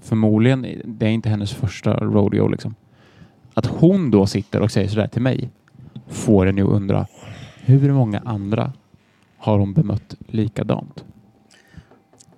förmodligen, 0.00 0.66
det 0.84 1.06
är 1.06 1.10
inte 1.10 1.28
hennes 1.28 1.52
första 1.52 1.94
rodeo 1.94 2.48
liksom. 2.48 2.74
Att 3.54 3.66
hon 3.66 4.10
då 4.10 4.26
sitter 4.26 4.60
och 4.60 4.70
säger 4.72 4.88
sådär 4.88 5.06
till 5.06 5.22
mig 5.22 5.50
får 6.08 6.46
en 6.46 6.56
ju 6.56 6.64
undra 6.64 7.06
hur 7.60 7.92
många 7.92 8.22
andra 8.24 8.72
har 9.40 9.58
hon 9.58 9.72
bemött 9.72 10.14
likadant? 10.26 11.04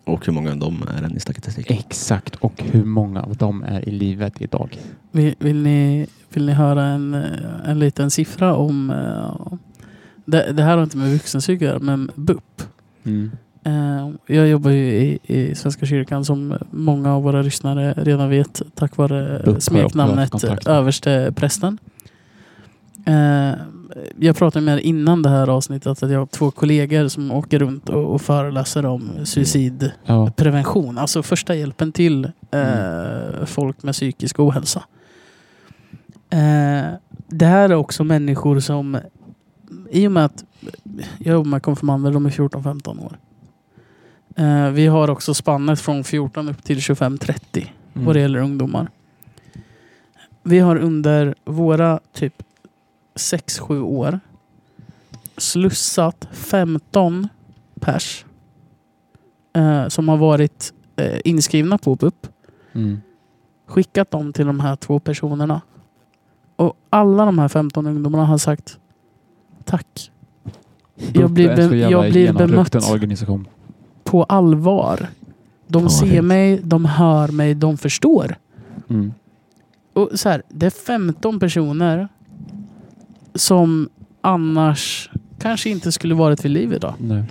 Och 0.04 0.26
hur 0.26 0.32
många 0.32 0.50
av 0.50 0.56
dem 0.58 0.84
är 0.98 1.02
än 1.02 1.16
i 1.16 1.20
statistiken? 1.20 1.76
Exakt, 1.78 2.34
och 2.36 2.62
hur 2.72 2.84
många 2.84 3.22
av 3.22 3.36
dem 3.36 3.62
är 3.62 3.88
i 3.88 3.92
livet 3.92 4.42
idag? 4.42 4.78
Vill, 5.10 5.34
vill, 5.38 5.62
ni, 5.62 6.06
vill 6.34 6.46
ni 6.46 6.52
höra 6.52 6.84
en, 6.84 7.14
en 7.64 7.78
liten 7.78 8.10
siffra 8.10 8.54
om... 8.54 8.90
eh, 8.90 9.52
Det, 10.24 10.52
det 10.52 10.62
här 10.62 10.76
har 10.76 10.82
inte 10.84 10.96
med 10.96 11.12
vuxenpsyk 11.12 11.62
att 11.62 11.68
göra, 11.68 11.78
men 11.78 12.10
BUP. 12.14 12.62
Mm. 13.04 13.30
Eh, 13.64 14.10
Jag 14.26 14.48
jobbar 14.48 14.70
ju 14.70 14.84
i, 14.92 15.18
i 15.22 15.54
Svenska 15.54 15.86
kyrkan 15.86 16.24
som 16.24 16.54
många 16.70 17.14
av 17.14 17.22
våra 17.22 17.42
lyssnare 17.42 17.94
redan 17.96 18.28
vet 18.30 18.62
tack 18.74 18.96
vare 18.96 19.42
BUP 19.44 19.62
smeknamnet 19.62 20.30
kontakt 20.30 20.66
med. 20.66 20.74
överste 20.76 21.32
prästen. 21.36 21.78
Eh, 23.06 23.52
Jag 24.18 24.36
pratade 24.36 24.64
med 24.64 24.74
er 24.74 24.78
innan 24.78 25.22
det 25.22 25.28
här 25.28 25.48
avsnittet 25.48 26.02
att 26.02 26.10
jag 26.10 26.18
har 26.18 26.26
två 26.26 26.50
kollegor 26.50 27.08
som 27.08 27.30
åker 27.30 27.58
runt 27.58 27.88
och, 27.88 28.14
och 28.14 28.20
föreläser 28.20 28.86
om 28.86 29.10
suicidprevention. 29.24 30.94
Ja. 30.94 31.00
Alltså 31.00 31.22
första 31.22 31.54
hjälpen 31.54 31.92
till 31.92 32.24
eh, 32.50 33.44
folk 33.44 33.82
med 33.82 33.94
psykisk 33.94 34.40
ohälsa. 34.40 34.82
Eh, 36.30 36.84
det 37.28 37.46
här 37.46 37.68
är 37.68 37.74
också 37.74 38.04
människor 38.04 38.60
som 38.60 38.98
i 39.90 40.06
och 40.06 40.12
med 40.12 40.24
att 40.24 40.44
jag 41.18 41.32
jobbar 41.32 41.50
med 41.50 41.62
konfirmander, 41.62 42.12
de 42.12 42.26
är 42.26 42.30
14-15 42.30 43.04
år. 43.04 43.18
Eh, 44.36 44.70
vi 44.70 44.86
har 44.86 45.10
också 45.10 45.34
spannet 45.34 45.80
från 45.80 46.04
14 46.04 46.48
upp 46.48 46.64
till 46.64 46.78
25-30 46.78 47.66
Mm. 47.94 48.06
vad 48.06 48.16
det 48.16 48.20
gäller 48.20 48.38
ungdomar. 48.38 48.88
Vi 50.42 50.58
har 50.58 50.76
under 50.76 51.34
våra 51.44 52.00
typ 52.12 52.42
6-7 53.14 53.80
år 53.80 54.20
slussat 55.36 56.28
15 56.32 57.28
pers 57.80 58.24
eh, 59.52 59.88
som 59.88 60.08
har 60.08 60.16
varit 60.16 60.72
eh, 60.96 61.18
inskrivna 61.24 61.78
på 61.78 61.94
BUP. 61.94 62.26
Mm. 62.72 63.00
Skickat 63.66 64.10
dem 64.10 64.32
till 64.32 64.46
de 64.46 64.60
här 64.60 64.76
två 64.76 65.00
personerna. 65.00 65.60
Och 66.56 66.76
alla 66.90 67.24
de 67.24 67.38
här 67.38 67.48
15 67.48 67.86
ungdomarna 67.86 68.24
har 68.24 68.38
sagt 68.38 68.78
tack. 69.64 70.10
Jag 71.12 71.30
blir, 71.30 71.56
be- 71.56 71.76
jag 71.76 72.10
blir 72.12 72.32
bemött 72.32 72.90
organisation. 72.90 73.48
på 74.04 74.24
allvar. 74.24 75.08
De 75.66 75.88
ser 75.90 76.22
mig, 76.22 76.60
de 76.64 76.84
hör 76.84 77.28
mig, 77.28 77.54
de 77.54 77.76
förstår. 77.78 78.36
Mm. 78.88 79.12
Och 79.92 80.10
så 80.14 80.28
här, 80.28 80.42
det 80.48 80.66
är 80.66 80.70
15 80.70 81.40
personer 81.40 82.08
som 83.34 83.88
annars 84.20 85.10
kanske 85.38 85.70
inte 85.70 85.92
skulle 85.92 86.14
varit 86.14 86.44
vid 86.44 86.52
liv 86.52 86.72
idag. 86.72 86.94
Nej. 86.98 87.24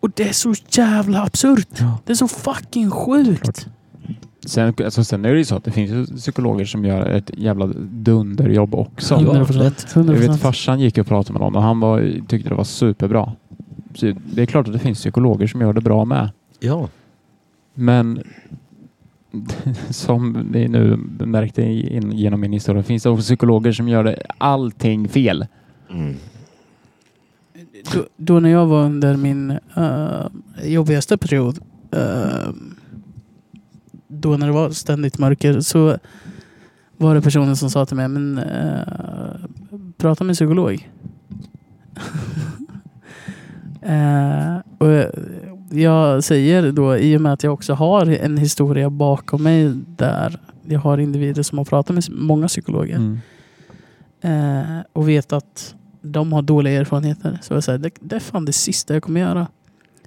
Och 0.00 0.10
det 0.14 0.28
är 0.28 0.32
så 0.32 0.54
jävla 0.68 1.22
absurt. 1.22 1.68
Ja. 1.78 1.98
Det 2.04 2.12
är 2.12 2.16
så 2.16 2.28
fucking 2.28 2.90
sjukt. 2.90 3.66
Sen, 4.46 4.74
alltså, 4.84 5.04
sen 5.04 5.24
är 5.24 5.32
det 5.32 5.38
ju 5.38 5.44
så 5.44 5.56
att 5.56 5.64
det 5.64 5.70
finns 5.70 6.10
psykologer 6.10 6.64
som 6.64 6.84
gör 6.84 7.06
ett 7.06 7.30
jävla 7.34 7.66
dunderjobb 7.76 8.74
också. 8.74 9.14
100%. 9.14 9.22
Jag 9.94 10.04
100%. 10.04 10.14
vet 10.14 10.40
farsan 10.40 10.80
gick 10.80 10.98
och 10.98 11.06
pratade 11.06 11.32
med 11.32 11.40
någon 11.40 11.56
och 11.56 11.62
han 11.62 11.80
var, 11.80 12.26
tyckte 12.28 12.48
det 12.48 12.54
var 12.54 12.64
superbra. 12.64 13.32
Så 13.94 14.12
det 14.32 14.42
är 14.42 14.46
klart 14.46 14.66
att 14.66 14.72
det 14.72 14.78
finns 14.78 14.98
psykologer 14.98 15.46
som 15.46 15.60
gör 15.60 15.72
det 15.72 15.80
bra 15.80 16.04
med. 16.04 16.30
Ja. 16.60 16.88
Men 17.74 18.22
som 19.90 20.32
ni 20.32 20.68
nu 20.68 20.96
märkte 21.18 21.62
in, 21.62 22.12
genom 22.12 22.40
min 22.40 22.52
historia 22.52 22.82
finns 22.82 23.02
det 23.02 23.10
också 23.10 23.22
psykologer 23.22 23.72
som 23.72 23.88
gör 23.88 24.22
allting 24.38 25.08
fel. 25.08 25.46
Mm. 25.90 26.16
då, 27.92 28.06
då 28.16 28.40
när 28.40 28.50
jag 28.50 28.66
var 28.66 28.84
under 28.84 29.16
min 29.16 29.50
uh, 29.78 30.26
jobbigaste 30.64 31.16
period, 31.16 31.58
eh, 31.90 32.52
då 34.08 34.36
när 34.36 34.46
det 34.46 34.52
var 34.52 34.70
ständigt 34.70 35.18
mörker, 35.18 35.60
så 35.60 35.98
var 36.96 37.14
det 37.14 37.22
personen 37.22 37.56
som 37.56 37.70
sa 37.70 37.86
till 37.86 37.96
mig, 37.96 38.08
men 38.08 38.38
uh, 38.38 39.46
prata 39.96 40.24
med 40.24 40.30
en 40.30 40.34
psykolog. 40.34 40.90
Eh, 43.86 44.56
och 44.78 45.10
jag 45.78 46.24
säger 46.24 46.72
då, 46.72 46.96
i 46.96 47.16
och 47.16 47.20
med 47.20 47.32
att 47.32 47.42
jag 47.42 47.52
också 47.54 47.74
har 47.74 48.06
en 48.06 48.36
historia 48.38 48.90
bakom 48.90 49.42
mig 49.42 49.72
där 49.96 50.40
jag 50.68 50.80
har 50.80 50.98
individer 50.98 51.42
som 51.42 51.58
har 51.58 51.64
pratat 51.64 51.94
med 51.94 52.04
många 52.10 52.48
psykologer 52.48 52.96
Mm. 52.96 53.18
eh, 54.20 54.80
och 54.92 55.08
vet 55.08 55.32
att 55.32 55.74
de 56.02 56.32
har 56.32 56.42
dåliga 56.42 56.80
erfarenheter. 56.80 57.38
Så 57.42 57.54
jag 57.54 57.64
säger, 57.64 57.78
det, 57.78 57.90
det 58.00 58.16
är 58.16 58.20
fan 58.20 58.44
det 58.44 58.52
sista 58.52 58.94
jag 58.94 59.02
kommer 59.02 59.20
göra. 59.20 59.46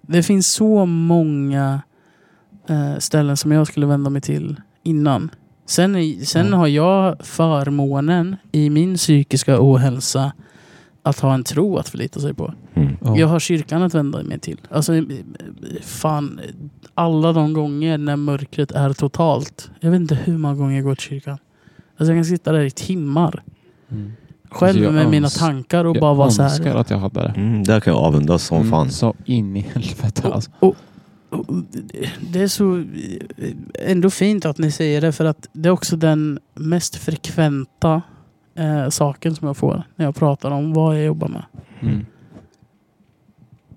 Det 0.01 0.23
finns 0.23 0.47
så 0.53 0.85
många 0.85 1.81
eh, 2.69 2.97
ställen 2.99 3.37
som 3.37 3.51
jag 3.51 3.67
skulle 3.67 3.85
vända 3.85 4.09
mig 4.09 4.21
till 4.21 4.61
innan. 4.83 5.29
Sen, 5.65 6.15
sen 6.25 6.47
Ja. 6.49 6.55
har 6.57 6.67
jag 6.67 7.15
förmånen 7.25 8.35
i 8.51 8.69
min 8.69 8.95
psykiska 8.95 9.57
ohälsa 9.59 10.31
att 11.07 11.19
ha 11.19 11.33
en 11.33 11.43
tro 11.43 11.77
att 11.77 11.89
förlita 11.89 12.19
sig 12.19 12.33
på. 12.33 12.53
Mm. 12.73 12.97
Ja. 13.01 13.17
Jag 13.17 13.27
har 13.27 13.39
kyrkan 13.39 13.81
att 13.81 13.93
vända 13.93 14.23
mig 14.23 14.39
till. 14.39 14.57
Alltså, 14.69 14.93
fan, 15.81 16.39
alla 16.93 17.33
de 17.33 17.53
gånger 17.53 17.97
när 17.97 18.15
mörkret 18.15 18.71
är 18.71 18.93
totalt. 18.93 19.71
Jag 19.79 19.91
vet 19.91 20.01
inte 20.01 20.15
hur 20.15 20.37
många 20.37 20.55
gånger 20.55 20.75
jag 20.75 20.83
går 20.83 20.95
till 20.95 21.07
kyrkan. 21.07 21.37
Alltså 21.97 22.13
jag 22.13 22.17
kan 22.17 22.25
sitta 22.25 22.51
där 22.51 22.61
i 22.61 22.71
timmar. 22.71 23.43
Mm. 23.91 24.11
Själv 24.49 24.69
Alltså, 24.69 24.83
jag 24.83 24.93
med 24.93 25.09
mina 25.09 25.29
tankar 25.29 25.85
och 25.85 25.95
Jag 25.95 26.01
bara 26.01 26.13
vara 26.13 26.31
så 26.31 26.43
önskar 26.43 26.65
här. 26.65 26.75
att 26.75 26.89
jag 26.89 26.97
hade 26.97 27.21
det. 27.21 27.33
Mm, 27.37 27.63
där 27.63 27.79
kan 27.79 27.93
jag 27.93 28.03
avundas 28.03 28.43
som 28.43 28.57
Mm, 28.57 28.69
fan. 28.71 28.89
Så 28.91 29.15
in 29.25 29.57
i 29.57 29.59
helvete 29.59 30.27
alltså. 30.33 30.51
Och, 30.59 30.75
och, 31.29 31.45
det 32.31 32.41
är 32.41 32.47
så 32.47 32.77
eh, 32.77 32.81
ändå 33.91 34.09
fint 34.09 34.45
att 34.45 34.57
ni 34.57 34.71
säger 34.71 35.01
det 35.01 35.11
för 35.11 35.25
att 35.25 35.49
det 35.53 35.69
är 35.69 35.73
också 35.73 35.95
den 35.95 36.39
mest 36.55 36.95
frekventa 36.95 38.01
eh, 38.57 38.89
saken 38.89 39.35
som 39.35 39.47
jag 39.47 39.57
får 39.57 39.83
när 39.95 40.05
jag 40.05 40.15
pratar 40.15 40.51
om 40.51 40.73
vad 40.73 40.95
jag 40.95 41.03
jobbar 41.03 41.27
med. 41.27 41.43
Mm. 41.79 42.05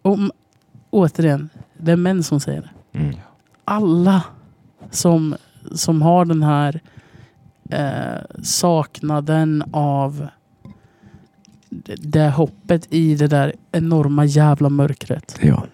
Och 0.03 0.19
återigen, 0.91 1.49
det 1.79 1.93
är 1.93 1.97
män 1.97 2.23
som 2.23 2.41
säger 2.41 2.63
det. 2.63 2.99
Mm. 2.99 3.17
alla 3.65 4.25
som, 4.91 5.35
som 5.75 6.03
har 6.03 6.25
den 6.25 6.43
här 6.43 6.81
eh, 7.71 8.43
saknaden 8.43 9.65
av 9.73 10.29
det, 11.69 11.95
det 11.95 12.31
hoppet 12.31 12.95
i 12.95 13.15
det 13.15 13.27
där 13.27 13.53
enorma 13.73 14.25
jävla 14.25 14.69
mörkret. 14.69 15.39
Ja. 15.43 15.65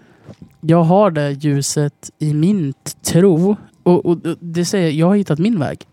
Jag 0.61 0.83
har 0.83 1.11
det 1.11 1.31
ljuset 1.31 2.11
i 2.19 2.35
min 2.35 2.75
tro. 3.03 3.57
Och 3.83 4.07
och 4.07 4.19
det 4.41 4.65
säger 4.65 4.91
jag 4.91 5.07
har 5.07 5.17
hittat 5.17 5.39
min 5.39 5.59
väg. 5.59 5.87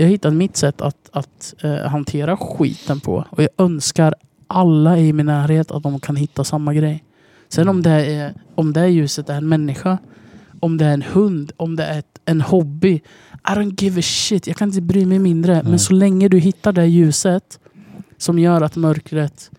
Jag 0.00 0.06
har 0.06 0.10
hittat 0.10 0.34
mitt 0.34 0.56
sätt 0.56 0.80
att, 0.80 1.10
att 1.12 1.54
eh, 1.62 1.76
hantera 1.76 2.36
skiten 2.36 3.00
på. 3.00 3.24
Och 3.30 3.42
jag 3.42 3.48
önskar 3.58 4.14
alla 4.46 4.98
i 4.98 5.12
min 5.12 5.26
närhet 5.26 5.70
att 5.70 5.82
de 5.82 6.00
kan 6.00 6.16
hitta 6.16 6.44
samma 6.44 6.74
grej. 6.74 7.04
Sen 7.48 7.68
om 7.68 7.82
det 7.82 7.90
är, 7.90 8.34
om 8.54 8.72
det 8.72 8.88
ljuset 8.88 9.28
är 9.28 9.34
en 9.34 9.48
människa, 9.48 9.98
om 10.60 10.76
det 10.76 10.84
är 10.84 10.94
en 10.94 11.02
hund, 11.02 11.52
om 11.56 11.76
det 11.76 11.84
är 11.84 11.98
ett, 11.98 12.20
en 12.24 12.40
hobby. 12.40 12.94
I 13.32 13.50
don't 13.50 13.82
give 13.82 13.98
a 13.98 14.02
shit. 14.02 14.46
Jag 14.46 14.56
kan 14.56 14.68
inte 14.68 14.80
bry 14.80 15.06
mig 15.06 15.18
mindre. 15.18 15.54
Nej. 15.54 15.64
Men 15.64 15.78
så 15.78 15.92
länge 15.92 16.28
du 16.28 16.38
hittar 16.38 16.72
det 16.72 16.86
ljuset 16.86 17.58
som 18.18 18.38
gör 18.38 18.60
att 18.60 18.76
mörkret 18.76 19.50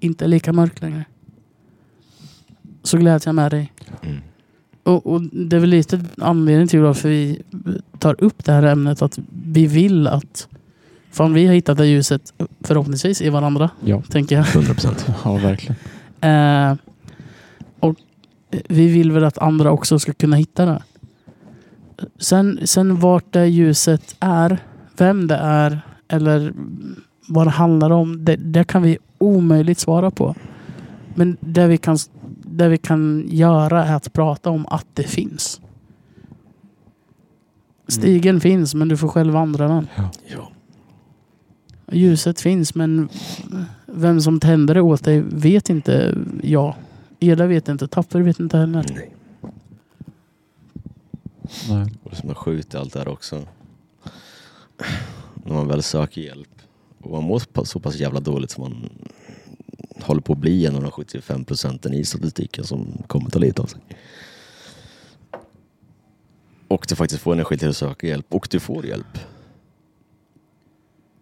inte 0.00 0.24
är 0.24 0.28
lika 0.28 0.52
mörkt 0.52 0.82
längre. 0.82 1.04
Så 2.82 2.98
gläds 2.98 3.26
jag 3.26 3.34
med 3.34 3.50
dig. 3.50 3.72
Mm. 4.02 4.20
Och, 4.82 5.06
och 5.06 5.22
det 5.22 5.56
är 5.56 5.60
väl 5.60 5.70
lite 5.70 6.00
anledningen 6.18 6.68
till 6.68 6.80
varför 6.80 7.08
vi 7.08 7.42
tar 7.98 8.16
upp 8.24 8.44
det 8.44 8.52
här 8.52 8.62
ämnet. 8.62 9.02
Att 9.02 9.18
vi 9.44 9.66
vill 9.66 10.06
att 10.06 10.48
Fan, 11.10 11.32
vi 11.34 11.46
har 11.46 11.54
hittat 11.54 11.78
det 11.78 11.86
ljuset 11.86 12.34
förhoppningsvis 12.60 13.22
i 13.22 13.28
varandra, 13.28 13.70
Ja. 13.84 14.02
tänker 14.08 14.36
jag. 14.36 14.46
100 14.46 14.74
procent. 14.74 15.06
ja, 15.24 15.36
verkligen. 15.36 15.76
Eh, 16.20 16.76
och 17.80 17.96
vi 18.68 18.88
vill 18.88 19.12
väl 19.12 19.24
att 19.24 19.38
andra 19.38 19.70
också 19.70 19.98
ska 19.98 20.12
kunna 20.12 20.36
hitta 20.36 20.66
det. 20.66 20.82
Sen, 22.18 22.58
sen 22.64 22.96
vart 23.00 23.32
det 23.32 23.46
ljuset 23.46 24.16
är, 24.20 24.58
vem 24.96 25.26
det 25.28 25.34
är 25.36 25.80
eller 26.08 26.52
vad 27.28 27.46
det 27.46 27.50
handlar 27.50 27.90
om, 27.90 28.24
det, 28.24 28.36
det 28.36 28.64
kan 28.64 28.82
vi 28.82 28.98
omöjligt 29.18 29.78
svara 29.78 30.10
på. 30.10 30.34
Men 31.14 31.36
det 31.40 31.66
vi, 31.66 31.78
kan, 31.78 31.98
det 32.52 32.68
vi 32.68 32.78
kan 32.78 33.24
göra 33.28 33.84
är 33.84 33.94
att 33.94 34.12
prata 34.12 34.50
om 34.50 34.66
att 34.66 34.86
det 34.94 35.02
finns. 35.02 35.60
Stigen 37.88 38.40
finns, 38.40 38.74
men 38.74 38.88
du 38.88 38.96
får 38.96 39.08
själv 39.08 39.32
vandra 39.32 39.68
den. 39.68 39.88
Ja. 40.26 40.48
Ljuset 41.92 42.40
finns, 42.40 42.74
men 42.74 43.08
Vem 43.94 44.20
som 44.20 44.40
tände 44.40 44.74
det 44.74 44.80
åt 44.80 45.04
dig 45.04 45.20
vet 45.20 45.70
inte 45.70 46.18
jag. 46.42 46.74
Eda 47.20 47.46
vet 47.46 47.68
inte, 47.68 47.88
Tapper 47.88 48.20
vet 48.20 48.40
inte 48.40 48.58
heller. 48.58 48.86
Nej. 48.94 49.14
Nej. 51.68 51.92
Och 52.02 52.10
det 52.10 52.16
som 52.16 52.30
är 52.30 52.34
sjukt 52.34 52.74
i 52.74 52.76
allt 52.76 52.92
det 52.92 52.98
här 52.98 53.08
också. 53.08 53.42
När 55.44 55.54
man 55.54 55.68
väl 55.68 55.82
söker 55.82 56.20
hjälp 56.20 56.48
och 57.00 57.10
man 57.10 57.22
mår 57.22 57.64
så 57.64 57.80
pass 57.80 57.96
jävla 57.96 58.20
dåligt 58.20 58.50
som 58.50 58.62
man 58.62 58.90
håller 60.00 60.20
på 60.20 60.32
att 60.32 60.38
bli 60.38 60.66
en 60.66 60.76
av 60.76 60.82
de 60.82 60.90
75 60.90 61.44
procenten 61.44 61.94
i 61.94 62.04
statistiken 62.04 62.64
som 62.64 63.02
kommer 63.06 63.30
ta 63.30 63.38
lite 63.38 63.62
av 63.62 63.66
sig. 63.66 63.80
Och 66.68 66.86
du 66.88 66.96
faktiskt 66.96 67.22
får 67.22 67.32
energi 67.32 67.58
till 67.58 67.68
att 67.68 67.76
söka 67.76 68.06
hjälp 68.06 68.26
och 68.28 68.48
du 68.50 68.60
får 68.60 68.86
hjälp. 68.86 69.18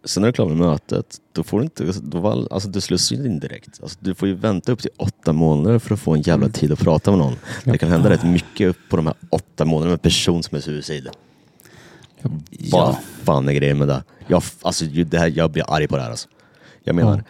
Sen 0.04 0.20
när 0.20 0.26
du 0.26 0.30
är 0.30 0.32
klar 0.32 0.46
med 0.48 0.56
mötet, 0.56 1.18
då 1.32 1.42
får 1.42 1.58
du 1.58 1.64
inte, 1.64 1.92
då 2.02 2.18
var, 2.18 2.48
alltså 2.50 2.68
du 2.68 2.80
slussar 2.80 3.16
ju 3.16 3.26
in 3.26 3.40
direkt. 3.40 3.82
Alltså, 3.82 3.98
du 4.00 4.14
får 4.14 4.28
ju 4.28 4.34
vänta 4.34 4.72
upp 4.72 4.80
till 4.80 4.90
åtta 4.96 5.32
månader 5.32 5.78
för 5.78 5.94
att 5.94 6.00
få 6.00 6.14
en 6.14 6.20
jävla 6.22 6.48
tid 6.48 6.72
att 6.72 6.78
prata 6.78 7.10
med 7.10 7.18
någon. 7.18 7.36
Det 7.64 7.78
kan 7.78 7.88
hända 7.88 8.10
rätt 8.10 8.22
mycket 8.24 8.76
på 8.90 8.96
de 8.96 9.06
här 9.06 9.14
åtta 9.30 9.64
månaderna 9.64 9.88
med 9.90 9.92
en 9.92 9.98
person 9.98 10.42
som 10.42 10.56
är 10.56 10.60
suicid. 10.60 11.08
Vad 12.72 12.96
fan 13.22 13.48
är 13.48 13.52
grejen 13.52 13.78
med 13.78 13.88
det? 13.88 14.04
Jag, 14.26 14.42
alltså, 14.62 14.84
det 14.84 15.18
här, 15.18 15.32
jag 15.36 15.50
blir 15.50 15.64
arg 15.74 15.88
på 15.88 15.96
det 15.96 16.02
här 16.02 16.10
alltså. 16.10 16.28
Jag 16.84 16.96
menar, 16.96 17.16
Ja. 17.16 17.22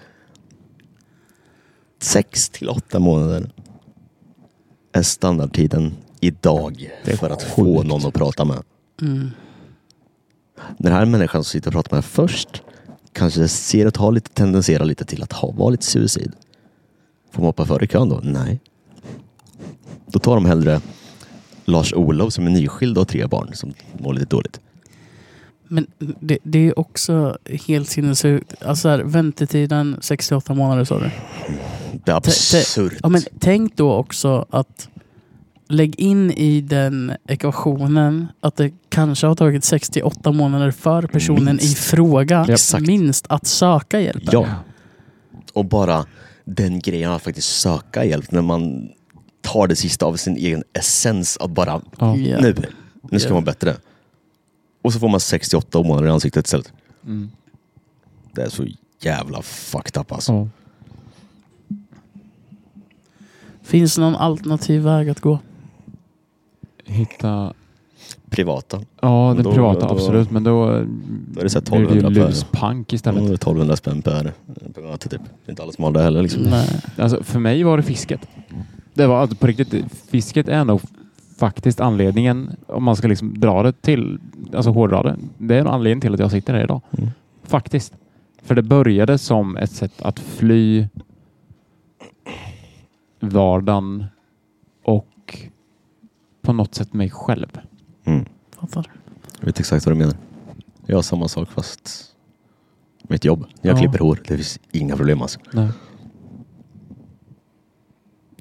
Sex 2.00 2.48
till 2.48 2.68
åtta 2.68 2.98
månader 2.98 3.50
är 4.92 5.02
standardtiden 5.02 5.96
idag 6.20 6.90
för 7.04 7.30
att 7.30 7.42
få 7.42 7.82
någon 7.82 8.06
att 8.06 8.14
prata 8.14 8.44
med. 8.44 8.62
Mm. 9.02 9.30
Den 10.78 10.92
här 10.92 11.04
människan 11.04 11.44
som 11.44 11.50
sitter 11.50 11.68
och 11.68 11.72
pratar 11.72 11.96
med 11.96 12.04
först 12.04 12.62
kanske 13.12 13.48
ser 13.48 13.86
att 13.86 13.96
ha 13.96 14.10
lite, 14.10 14.30
tendenserar 14.30 14.84
lite 14.84 15.04
till 15.04 15.22
att 15.22 15.32
ha, 15.32 15.50
vara 15.50 15.70
lite 15.70 15.84
suicid. 15.86 16.32
Får 17.30 17.42
man 17.42 17.46
hoppa 17.46 17.66
före 17.66 17.86
kön 17.86 18.08
då? 18.08 18.20
Nej. 18.22 18.60
Då 20.06 20.18
tar 20.18 20.34
de 20.34 20.46
hellre 20.46 20.80
Lars-Olov 21.64 22.30
som 22.30 22.46
är 22.46 22.50
nyskild 22.50 22.98
och 22.98 23.00
har 23.00 23.06
tre 23.06 23.26
barn 23.26 23.50
som 23.54 23.74
mår 23.98 24.14
lite 24.14 24.26
dåligt. 24.26 24.60
Men 25.72 25.86
det, 26.20 26.38
det 26.42 26.58
är 26.68 26.78
också 26.78 27.38
helt 27.66 27.88
sinnessjukt. 27.88 28.62
Alltså 28.62 28.88
här, 28.88 28.98
väntetiden 28.98 29.96
68 30.00 30.54
månader 30.54 30.84
sa 30.84 30.98
du. 30.98 31.10
Det 32.04 32.10
är 32.12 32.16
absurt. 32.16 32.92
Ja, 33.02 33.08
men 33.08 33.22
tänk 33.38 33.76
då 33.76 33.92
också 33.92 34.46
att 34.50 34.88
lägg 35.68 36.00
in 36.00 36.30
i 36.30 36.60
den 36.60 37.12
ekvationen 37.28 38.26
att 38.40 38.56
det 38.56 38.70
kanske 38.88 39.26
har 39.26 39.34
tagit 39.34 39.64
68 39.64 40.32
månader 40.32 40.70
för 40.70 41.02
personen 41.02 41.44
Minst. 41.44 41.64
i 41.64 41.74
fråga 41.74 42.46
Exakt. 42.48 42.86
minst 42.86 43.26
att 43.28 43.46
söka 43.46 44.00
hjälp. 44.00 44.22
Ja. 44.32 44.46
Och 45.52 45.64
bara 45.64 46.04
den 46.44 46.78
grejen 46.80 47.10
att 47.12 47.22
faktiskt 47.22 47.60
söka 47.60 48.04
hjälp 48.04 48.32
när 48.32 48.42
man 48.42 48.88
tar 49.42 49.66
det 49.66 49.76
sista 49.76 50.06
av 50.06 50.16
sin 50.16 50.36
egen 50.36 50.62
essens 50.72 51.36
att 51.40 51.50
bara 51.50 51.80
Ja. 51.98 52.14
Nu, 52.14 52.54
nu 53.10 53.18
ska 53.20 53.28
Ja. 53.28 53.34
man 53.34 53.44
bättre. 53.44 53.76
Och 54.82 54.92
så 54.92 54.98
får 54.98 55.08
man 55.08 55.20
68 55.20 55.82
månader 55.82 56.08
i 56.08 56.10
ansiktet 56.10 56.46
istället. 56.46 56.72
Mm. 57.06 57.30
Det 58.32 58.42
är 58.42 58.48
så 58.48 58.64
jävla 59.00 59.42
fucked 59.42 60.00
up 60.00 60.12
alltså. 60.12 60.32
Ja. 60.32 60.48
Finns 63.62 63.94
det 63.94 64.00
någon 64.00 64.16
alternativ 64.16 64.82
väg 64.82 65.08
att 65.10 65.20
gå? 65.20 65.38
Hitta... 66.84 67.52
Privata. 68.30 68.80
Ja, 69.00 69.32
den 69.36 69.44
Då- 69.44 69.52
privata 69.52 69.86
då- 69.88 69.94
absolut. 69.94 70.30
Men 70.30 70.44
då, 70.44 70.66
Då 70.66 71.40
är 71.40 71.44
det 71.44 71.50
så 71.50 71.60
blir 71.60 71.70
det 71.72 71.80
ju 71.80 71.86
1200 71.86 72.20
per- 72.22 72.28
luspank 72.28 72.92
Ja, 72.92 72.94
istället. 72.94 73.24
det 73.26 73.30
är 73.30 73.34
1200 73.34 73.76
spänn 73.76 74.02
per, 74.02 74.32
per 74.74 74.82
möte 74.82 75.08
typ. 75.08 75.20
Det 75.22 75.48
är 75.48 75.50
inte 75.50 75.62
alla 75.62 75.72
som 75.72 75.84
har 75.84 75.90
det 75.92 76.02
heller 76.02 76.22
liksom. 76.22 76.42
Nej. 76.42 76.68
Alltså, 76.98 77.22
för 77.22 77.38
mig 77.38 77.62
var 77.62 77.76
det 77.76 77.82
fisket. 77.82 78.20
Det 78.94 79.06
var 79.06 79.20
alltså 79.20 79.36
på 79.36 79.46
riktigt. 79.46 79.84
Fisket 80.10 80.48
är 80.48 80.64
nog 80.64 80.80
faktiskt 81.40 81.80
anledningen, 81.80 82.56
om 82.66 82.84
man 82.84 82.96
ska 82.96 83.08
liksom 83.08 83.40
dra 83.40 83.62
det 83.62 83.72
till, 83.82 84.18
alltså 84.54 84.70
hårdra 84.70 85.02
det. 85.02 85.16
Det 85.38 85.54
är 85.58 85.64
anledningen 85.64 86.00
till 86.00 86.14
att 86.14 86.20
jag 86.20 86.30
sitter 86.30 86.54
här 86.54 86.64
idag. 86.64 86.80
Mm. 86.98 87.10
Faktiskt. 87.42 87.94
För 88.42 88.54
det 88.54 88.62
började 88.62 89.18
som 89.18 89.56
ett 89.56 89.70
sätt 89.72 90.02
att 90.02 90.18
fly 90.18 90.88
vardagen 93.20 94.04
och 94.84 95.38
på 96.42 96.52
något 96.52 96.74
sätt 96.74 96.92
mig 96.92 97.10
själv. 97.10 97.60
Mm. 98.04 98.24
Fattar. 98.60 98.86
Jag 99.38 99.46
vet 99.46 99.60
exakt 99.60 99.86
vad 99.86 99.94
du 99.94 99.98
menar. 99.98 100.16
Jag 100.86 100.96
har 100.96 101.02
samma 101.02 101.28
sak 101.28 101.48
fast 101.48 102.14
mitt 103.02 103.24
jobb. 103.24 103.44
Jag 103.62 103.74
Ja. 103.74 103.78
klipper 103.80 103.98
hår. 103.98 104.20
Det 104.28 104.34
finns 104.36 104.60
inga 104.72 104.96
problem 104.96 105.22
alltså. 105.22 105.40
Nej. 105.52 105.68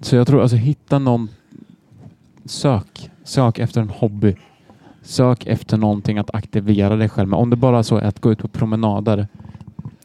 Så 0.01 0.15
jag 0.15 0.27
tror 0.27 0.41
alltså 0.41 0.57
hitta 0.57 0.99
någon 0.99 1.29
sök. 2.49 3.09
Sök 3.23 3.59
efter 3.59 3.81
en 3.81 3.89
hobby. 3.89 4.35
Sök 5.01 5.45
efter 5.47 5.77
någonting 5.77 6.17
att 6.17 6.35
aktivera 6.35 6.95
dig 6.95 7.09
själv 7.09 7.29
med. 7.29 7.39
Om 7.39 7.49
det 7.49 7.55
bara 7.55 7.83
så 7.83 7.97
är 7.97 8.01
att 8.05 8.19
gå 8.19 8.31
ut 8.31 8.39
på 8.39 8.47
promenader. 8.47 9.27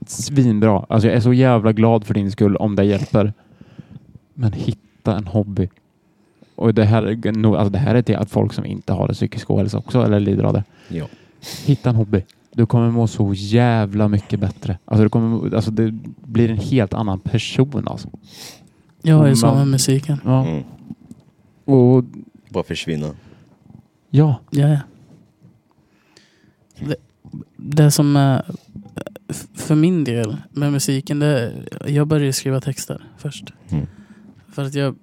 Svinbra. 0.07 0.87
Alltså 0.89 1.09
jag 1.09 1.17
är 1.17 1.21
så 1.21 1.33
jävla 1.33 1.73
glad 1.73 2.05
för 2.05 2.15
din 2.15 2.31
skull 2.33 2.57
om 2.57 2.77
det 2.77 2.85
hjälper. 2.85 3.33
Men 4.35 4.53
hitta 4.53 5.17
en 5.17 5.27
hobby. 5.27 5.69
Och 6.55 6.75
det 6.75 6.85
här, 6.85 7.03
är 7.03 7.33
nog- 7.33 7.57
alltså 7.57 7.71
det 7.71 7.79
här 7.79 7.95
är 7.95 8.03
till 8.03 8.17
att 8.17 8.31
folk 8.31 8.53
som 8.53 8.65
inte 8.65 8.93
har 8.93 9.09
det 9.09 9.15
psykisk 9.15 9.51
ohälsa 9.51 9.79
också 9.79 10.03
eller 10.05 10.21
lider 10.21 10.45
av 10.45 10.53
det. 10.53 10.65
Ja. 10.89 11.05
Hitta 11.65 11.91
en 11.91 11.97
hobby. 11.97 12.23
Du 12.53 12.67
kommer 12.67 12.91
må 12.91 13.07
så 13.07 13.33
jävla 13.35 14.09
mycket 14.09 14.41
bättre. 14.41 14.79
Alltså, 14.85 15.03
du 15.03 15.09
kommer, 15.09 15.55
alltså 15.55 15.71
det 15.71 15.95
blir 16.25 16.51
en 16.51 16.57
helt 16.59 16.95
annan 16.95 17.21
person 17.21 17.89
alltså. 17.89 18.09
Jag 19.03 19.29
är 19.29 19.35
så 19.35 19.55
med 19.55 19.69
musiken. 19.69 20.19
Ja. 20.25 20.47
Mm. 20.47 20.63
Och 21.65 22.05
Bara 22.55 22.65
försvinna. 22.65 23.07
ja, 24.11 24.41
Ja, 24.51 24.69
ja. 24.69 24.79
Det, 26.87 26.97
det 27.57 27.91
som 27.91 28.17
är 28.17 28.45
f- 29.29 29.47
för 29.55 29.75
min 29.75 30.05
del 30.05 30.37
med 30.51 30.73
musiken, 30.73 31.19
det, 31.19 31.53
jag 31.87 32.07
började 32.07 32.33
skriva 32.33 32.61
texter 32.61 33.05
först. 33.19 33.45
Mm. 33.69 33.87
För 34.53 34.65
att 34.65 34.75
jag, 34.75 34.97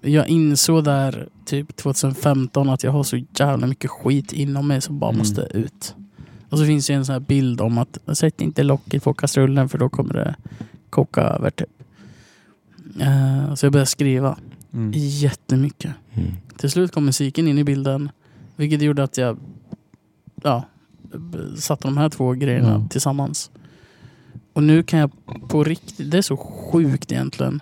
jag 0.00 0.28
insåg 0.28 0.84
där 0.84 1.28
typ 1.44 1.76
2015 1.76 2.68
att 2.70 2.82
jag 2.82 2.92
har 2.92 3.02
så 3.02 3.16
jävla 3.38 3.66
mycket 3.66 3.90
skit 3.90 4.32
inom 4.32 4.66
mig 4.68 4.80
som 4.80 4.98
bara 4.98 5.10
Mm. 5.10 5.18
måste 5.18 5.40
ut. 5.54 5.94
Och 6.48 6.58
så 6.58 6.66
finns 6.66 6.86
det 6.86 6.92
en 6.94 7.04
sån 7.06 7.12
här 7.12 7.20
bild 7.20 7.60
om 7.60 7.78
att 7.78 7.98
sätt 8.18 8.40
inte 8.40 8.62
locket 8.62 9.02
på 9.04 9.14
kastrullen 9.14 9.68
för 9.68 9.78
då 9.78 9.88
kommer 9.88 10.14
det 10.14 10.34
koka 10.90 11.20
över 11.20 11.50
typ. 11.50 11.68
Eh, 13.00 13.54
så 13.54 13.66
jag 13.66 13.72
började 13.72 13.86
skriva 13.86 14.38
mm. 14.72 14.90
jättemycket. 14.94 15.92
Mm. 16.14 16.30
Till 16.56 16.70
slut 16.70 16.92
kom 16.92 17.04
musiken 17.04 17.48
in 17.48 17.58
i 17.58 17.64
bilden. 17.64 18.10
Vilket 18.56 18.82
gjorde 18.82 19.02
att 19.02 19.16
jag 19.16 19.38
ja, 20.42 20.64
satte 21.58 21.88
de 21.88 21.96
här 21.98 22.08
två 22.08 22.32
grejerna 22.32 22.68
Ja. 22.68 22.88
tillsammans. 22.90 23.50
Och 24.52 24.62
nu 24.62 24.82
kan 24.82 24.98
jag 24.98 25.10
på 25.48 25.64
riktigt, 25.64 26.10
det 26.10 26.18
är 26.18 26.22
så 26.22 26.36
sjukt 26.36 27.12
egentligen. 27.12 27.60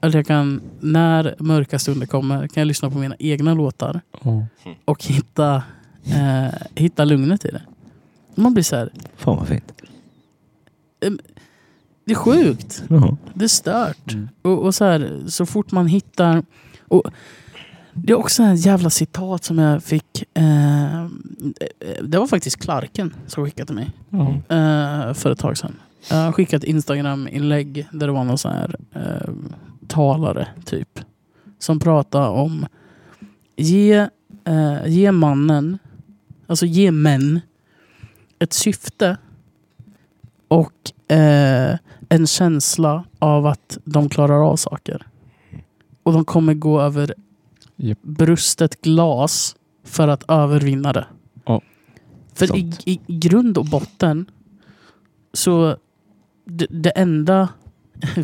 Att 0.00 0.14
jag 0.14 0.26
kan, 0.26 0.60
när 0.80 1.34
mörka 1.38 1.78
stunder 1.78 2.06
kommer, 2.06 2.48
kan 2.48 2.60
jag 2.60 2.66
lyssna 2.66 2.90
på 2.90 2.98
mina 2.98 3.16
egna 3.18 3.54
låtar 3.54 4.00
Ja. 4.24 4.46
och 4.84 5.04
hitta, 5.04 5.62
eh, 6.04 6.54
hitta 6.74 7.04
lugnet 7.04 7.44
i 7.44 7.48
det. 7.48 7.62
Man 8.34 8.54
blir 8.54 8.64
så 8.64 8.76
här, 8.76 8.90
Fan 9.16 9.36
vad 9.36 9.48
fint. 9.48 9.72
Det 12.06 12.12
är 12.12 12.16
sjukt. 12.16 12.84
Jaha. 12.88 13.16
Det 13.34 13.44
är 13.44 13.48
stört. 13.48 14.12
Mm. 14.12 14.28
Och, 14.42 14.64
och 14.64 14.74
så, 14.74 14.84
här, 14.84 15.22
så 15.26 15.46
fort 15.46 15.72
man 15.72 15.86
hittar... 15.86 16.42
Och 16.88 17.04
det 17.92 18.12
är 18.12 18.16
också 18.16 18.42
en 18.42 18.56
jävla 18.56 18.90
citat 18.90 19.44
som 19.44 19.58
jag 19.58 19.82
fick. 19.82 20.24
Eh, 20.34 21.06
det 22.02 22.18
var 22.18 22.26
faktiskt 22.26 22.56
Clarken 22.56 23.14
som 23.26 23.44
skickade 23.44 23.66
till 23.66 23.74
mig 23.74 23.90
eh, 24.48 25.14
för 25.14 25.30
ett 25.30 25.38
tag 25.38 25.58
sedan. 25.58 25.76
Jag 26.10 26.34
skickade 26.34 26.56
ett 26.56 26.70
Instagram-inlägg 26.70 27.88
där 27.92 28.06
det 28.06 28.12
var 28.12 28.24
någon 28.24 28.38
sån 28.38 28.52
här 28.52 28.76
eh, 28.92 29.32
talare 29.86 30.48
typ. 30.64 31.00
Som 31.58 31.78
pratade 31.78 32.28
om 32.28 32.66
ge, 33.56 34.08
eh, 34.44 34.86
ge 34.86 35.12
mannen, 35.12 35.78
alltså 36.46 36.66
ge 36.66 36.90
män 36.90 37.40
ett 38.38 38.52
syfte 38.52 39.16
och 40.48 41.12
eh, 41.16 41.78
en 42.08 42.26
känsla 42.26 43.04
av 43.18 43.46
att 43.46 43.78
de 43.84 44.08
klarar 44.08 44.50
av 44.50 44.56
saker. 44.56 45.06
Och 46.02 46.12
de 46.12 46.24
kommer 46.24 46.54
gå 46.54 46.80
över 46.80 47.14
Japp. 47.76 48.02
brustet 48.02 48.80
glas 48.80 49.56
för 49.84 50.08
att 50.08 50.24
övervinna 50.28 50.92
det. 50.92 51.06
Ja, 51.44 51.60
För 52.34 52.56
i, 52.56 52.72
i 52.84 53.00
grund 53.06 53.58
och 53.58 53.66
botten 53.66 54.30
så 55.32 55.76
det, 56.44 56.66
det 56.70 56.90
enda 56.90 57.48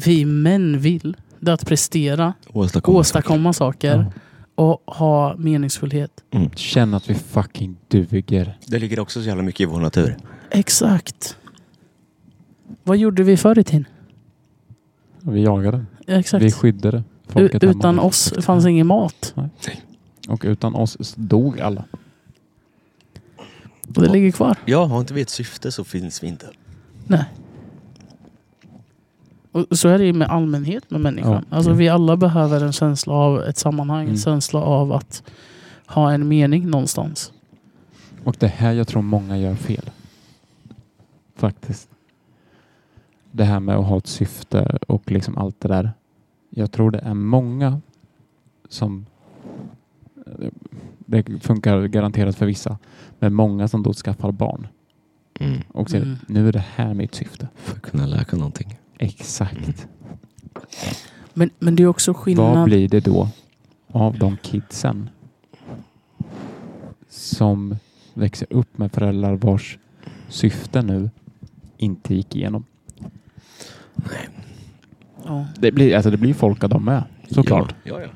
vi 0.04 0.24
män 0.24 0.78
vill 0.78 1.16
det 1.40 1.50
är 1.50 1.54
att 1.54 1.66
prestera, 1.66 2.34
Åstadkomma, 2.52 2.98
åstadkomma 2.98 3.52
saker 3.52 4.12
och 4.54 4.82
ha 4.86 5.36
meningsfullhet. 5.36 6.10
saker. 6.16 6.38
Mm. 6.38 6.50
Känn 6.56 6.94
att 6.94 7.10
vi 7.10 7.14
fucking 7.14 7.76
duger. 7.88 8.59
Det 8.66 8.78
ligger 8.78 9.00
också 9.00 9.20
så 9.22 9.26
jävla 9.26 9.42
mycket 9.42 9.60
i 9.60 9.64
vår 9.64 9.80
natur. 9.80 10.16
Exakt. 10.50 11.36
Vad 12.82 12.97
gjorde 12.97 13.23
vi 13.23 13.36
förr 13.36 13.59
i 13.59 13.65
tiden? 13.65 13.85
Vi 15.20 15.43
jagade. 15.43 15.85
Ja, 16.07 16.15
exakt. 16.15 16.44
Vi 16.44 16.53
skyddade 16.53 16.99
U- 16.99 17.03
folket 17.27 17.62
hemma. 17.62 17.74
utan 17.78 17.99
oss 17.99 18.32
fanns 18.40 18.66
ingen 18.66 18.86
mat. 18.86 19.35
Och 20.28 20.40
utan 20.44 20.74
oss 20.74 21.15
dog 21.16 21.61
alla. 21.61 21.85
Och 23.97 24.03
det 24.03 24.09
ligger 24.12 24.31
kvar. 24.32 24.57
Ja, 24.65 24.85
har 24.85 25.01
inte 25.01 25.15
vi 25.15 25.20
ett 25.20 25.31
syfte 25.31 25.73
så 25.73 25.85
finns 25.85 26.23
vi 26.23 26.27
inte. 26.27 26.47
Nej. 27.07 27.24
Och 29.53 29.78
så 29.78 29.89
är 29.89 29.99
det 29.99 30.05
ju 30.05 30.12
med 30.12 30.28
allmänhet 30.28 30.90
med 30.90 31.01
människan. 31.01 31.44
Ja. 31.51 31.57
Alltså 31.57 31.73
vi 31.73 31.89
alla 31.89 32.16
behöver 32.16 32.65
en 32.65 32.73
känsla 32.73 33.12
av 33.15 33.43
ett 33.43 33.59
sammanhang. 33.59 34.01
En 34.03 34.07
Mm. 34.09 34.19
känsla 34.19 34.61
av 34.61 34.93
att 34.93 35.23
ha 35.86 36.12
en 36.12 36.28
mening 36.28 36.70
någonstans. 36.70 37.32
Och 38.24 38.36
det 38.39 38.47
här 38.47 38.73
jag 38.73 38.89
tror 38.89 39.03
många 39.03 39.39
gör 39.39 39.55
fel. 39.55 39.90
Faktiskt. 41.36 41.89
Det 43.32 43.44
här 43.44 43.60
med 43.60 43.76
att 43.76 43.86
ha 43.86 43.98
ett 43.98 44.06
syfte 44.06 44.78
och 44.88 45.10
liksom 45.10 45.38
allt 45.38 45.60
det 45.60 45.68
där. 45.68 45.92
Jag 46.50 46.72
tror 46.72 46.90
det 46.90 46.98
är 46.98 47.14
många 47.14 47.80
som 48.68 49.06
det 50.98 51.42
funkar 51.42 51.86
garanterat 51.86 52.36
för 52.36 52.46
vissa. 52.46 52.78
Men 53.18 53.34
många 53.34 53.68
som 53.68 53.82
då 53.82 53.92
skaffar 53.92 54.32
barn 54.32 54.66
Mm. 55.40 55.60
och 55.68 55.90
säger 55.90 56.04
Mm. 56.04 56.18
nu 56.28 56.48
är 56.48 56.52
det 56.52 56.64
här 56.74 56.94
mitt 56.94 57.14
syfte. 57.14 57.48
För 57.56 57.76
att 57.76 57.82
kunna 57.82 58.06
läka 58.06 58.36
någonting. 58.36 58.78
Exakt. 58.98 59.86
Men, 61.34 61.50
men 61.59 61.76
det 61.76 61.82
är 61.82 61.86
också 61.86 62.14
skillnad. 62.14 62.56
Vad 62.56 62.64
blir 62.64 62.88
det 62.88 63.00
då 63.00 63.28
av 63.88 64.18
de 64.18 64.36
kidsen 64.36 65.10
som 67.09 67.76
växer 68.14 68.46
upp 68.50 68.78
med 68.78 68.92
föräldrar 68.92 69.34
vars 69.34 69.78
syfte 70.28 70.82
nu 70.82 71.10
inte 71.76 72.14
gick 72.14 72.36
igenom? 72.36 72.64
Ja. 75.24 75.47
Det 75.59 75.73
blir, 75.73 75.95
alltså 75.97 76.11
det 76.11 76.16
blir 76.16 76.35
folk 76.35 76.65
av 76.65 76.70
dem 76.70 76.85
med, 76.85 77.03
såklart. 77.31 77.74
Ja, 77.85 77.95
ja, 77.95 78.01
ja. 78.01 78.09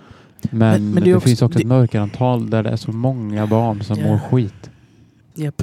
Men, 0.50 0.58
Men- 0.58 0.90
men 0.90 1.02
det 1.04 1.10
det, 1.10 1.16
också- 1.16 1.28
finns 1.28 1.42
också 1.42 1.58
ett 1.58 1.62
det- 1.62 1.68
mörkerantal 1.68 2.50
där 2.50 2.62
det 2.62 2.70
är 2.70 2.76
så 2.76 2.92
många 2.92 3.46
barn 3.46 3.82
som 3.84 3.98
Ja. 3.98 4.06
mår 4.06 4.18
skit. 4.18 4.70
Japp. 5.34 5.62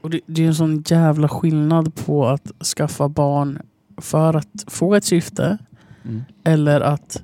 Och 0.00 0.10
det, 0.10 0.20
det 0.26 0.42
är 0.42 0.46
en 0.46 0.54
sån 0.54 0.82
jävla 0.86 1.28
skillnad 1.28 1.94
på 1.94 2.26
att 2.26 2.52
skaffa 2.76 3.08
barn 3.08 3.58
för 3.96 4.34
att 4.36 4.64
få 4.66 4.94
ett 4.94 5.04
syfte 5.04 5.58
Mm. 6.04 6.22
eller 6.44 6.80
att 6.80 7.22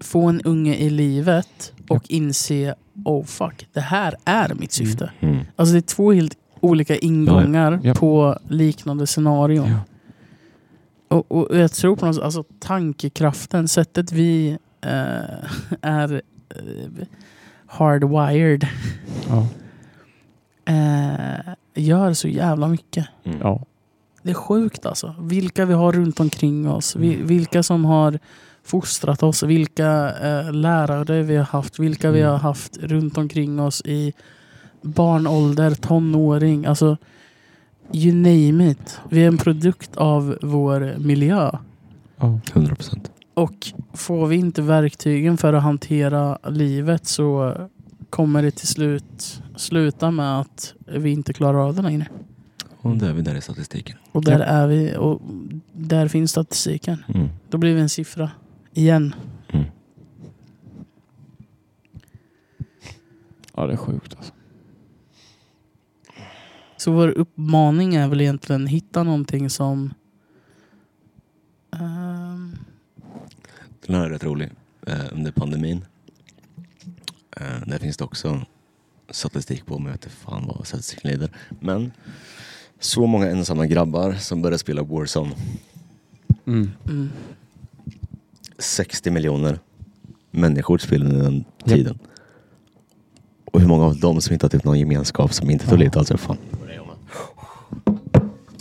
få 0.00 0.26
en 0.28 0.40
unge 0.42 0.74
i 0.76 0.90
livet 0.90 1.72
och 1.88 2.04
inse 2.10 2.74
oh 3.04 3.24
fuck, 3.24 3.66
det 3.72 3.80
här 3.80 4.14
är 4.24 4.54
mitt 4.54 4.72
syfte. 4.72 5.10
Mm. 5.20 5.38
Alltså 5.56 5.72
det 5.72 5.78
är 5.78 5.82
två 5.82 6.12
helt 6.12 6.34
olika 6.60 6.96
ingångar 6.96 7.80
Ja. 7.82 7.94
på 7.94 8.38
liknande 8.48 9.06
scenarion. 9.06 9.70
Ja. 9.70 9.78
Och, 11.08 11.32
och 11.32 11.56
jag 11.58 11.72
tror 11.72 11.96
på 11.96 12.06
något 12.06 12.18
alltså 12.18 12.44
tankekraften, 12.58 13.68
sättet 13.68 14.12
vi 14.12 14.58
eh, 14.80 15.44
är 15.82 16.22
eh, 16.48 17.06
hardwired 17.66 18.66
Ja. 19.28 19.46
eh, 20.64 21.54
gör 21.74 22.12
så 22.12 22.28
jävla 22.28 22.68
mycket. 22.68 23.06
Mm. 23.24 23.38
Ja. 23.42 23.62
Det 24.22 24.30
är 24.30 24.34
sjukt 24.34 24.86
alltså. 24.86 25.14
Vilka 25.20 25.64
vi 25.64 25.74
har 25.74 25.92
runt 25.92 26.20
omkring 26.20 26.68
oss. 26.68 26.96
Vi, 26.96 27.16
vilka 27.16 27.62
som 27.62 27.84
har 27.84 28.18
fostrat 28.64 29.22
oss. 29.22 29.42
Vilka 29.42 30.14
eh, 30.22 30.52
lärare 30.52 31.22
vi 31.22 31.36
har 31.36 31.44
haft. 31.44 31.78
Vilka 31.78 32.10
vi 32.10 32.20
Mm. 32.20 32.30
har 32.32 32.38
haft 32.38 32.76
runt 32.78 33.18
omkring 33.18 33.60
oss 33.60 33.82
i 33.84 34.12
barnålder, 34.82 35.74
tonåring. 35.74 36.66
Alltså, 36.66 36.96
you 37.92 38.14
name 38.14 38.70
it. 38.70 39.00
Vi 39.10 39.22
är 39.22 39.28
en 39.28 39.38
produkt 39.38 39.96
av 39.96 40.38
vår 40.42 40.94
miljö. 40.98 41.50
Ja. 42.16 42.40
100 42.52 42.74
procent. 42.74 43.10
Och 43.34 43.66
får 43.94 44.26
vi 44.26 44.36
inte 44.36 44.62
verktygen 44.62 45.36
för 45.36 45.52
att 45.52 45.62
hantera 45.62 46.38
livet 46.48 47.06
så 47.06 47.54
kommer 48.10 48.42
det 48.42 48.50
till 48.50 48.68
slut 48.68 49.42
sluta 49.56 50.10
med 50.10 50.40
att 50.40 50.74
vi 50.86 51.10
inte 51.10 51.32
klarar 51.32 51.58
av 51.58 51.74
det 51.74 51.82
längre. 51.82 52.08
Och 52.80 52.96
där 52.96 53.08
är 53.08 53.12
vi 53.12 53.22
där 53.22 53.34
i 53.34 53.40
statistiken. 53.40 53.96
Och 54.12 54.24
där 54.24 54.38
Ja. 54.38 54.44
är 54.44 54.66
vi 54.66 54.96
och 54.96 55.20
där 55.72 56.08
finns 56.08 56.30
statistiken. 56.30 57.04
Mm. 57.14 57.28
Då 57.48 57.58
blir 57.58 57.74
vi 57.74 57.80
en 57.80 57.88
siffra. 57.88 58.30
Igen. 58.72 59.14
Mm. 59.48 59.64
ja, 63.56 63.66
det 63.66 63.72
är 63.72 63.76
sjukt 63.76 64.14
alltså. 64.16 64.32
Så 66.78 66.92
vår 66.92 67.08
uppmaning 67.08 67.94
är 67.94 68.08
väl 68.08 68.20
egentligen 68.20 68.66
hitta 68.66 69.02
någonting 69.02 69.50
som 69.50 69.94
ehm, 71.72 72.56
Den 73.86 73.96
här 73.96 74.04
är 74.04 74.10
rätt 74.10 74.24
rolig. 74.24 74.50
Eh, 74.86 75.04
under 75.12 75.32
pandemin. 75.32 75.84
Eh, 77.36 77.66
där 77.66 77.78
finns 77.78 77.96
det 77.96 78.04
också 78.04 78.40
statistik 79.10 79.66
på, 79.66 79.78
men 79.78 79.86
jag 79.86 79.92
vet 79.92 80.04
inte 80.04 80.16
fan 80.16 80.46
vad 80.46 80.66
statistiken 80.66 81.10
leder. 81.10 81.30
Men 81.60 81.92
så 82.80 83.06
många 83.06 83.26
ensamma 83.30 83.66
grabbar 83.66 84.12
som 84.12 84.42
började 84.42 84.58
spela 84.58 84.82
Warzone. 84.82 85.34
Mm. 86.46 86.70
mm, 86.88 87.10
60 88.58 89.10
miljoner 89.10 89.58
människor 90.30 90.78
spelade 90.78 91.10
under 91.10 91.30
den 91.30 91.44
tiden. 91.64 91.98
Och 93.44 93.60
hur 93.60 93.68
många 93.68 93.84
av 93.84 94.00
dem 94.00 94.20
som 94.20 94.32
inte 94.32 94.46
har 94.46 94.50
typ 94.50 94.64
någon 94.64 94.78
gemenskap 94.78 95.32
som 95.32 95.50
inte 95.50 95.66
tog 95.66 95.78
livet 95.78 95.96
av 95.96 96.04
sig. 96.04 96.18
Fan. 96.18 96.36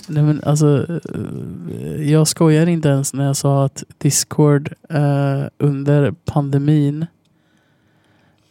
Nej 0.08 0.24
men 0.24 0.44
alltså, 0.44 0.86
eh, 0.90 2.12
jag 2.12 2.28
skojar 2.28 2.68
inte 2.68 2.90
ens 2.90 3.14
när 3.14 3.26
jag 3.26 3.36
sa 3.36 3.66
att 3.66 3.84
Discord 3.98 4.74
eh, 4.90 5.44
under 5.58 6.12
pandemin 6.12 7.06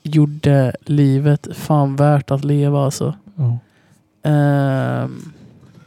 gjorde 0.02 0.76
livet 0.80 1.48
fan 1.52 1.96
värt 1.96 2.30
att 2.30 2.44
leva 2.44 2.84
alltså. 2.84 3.14
Ja. 3.34 3.58
Ehm, 4.30 5.32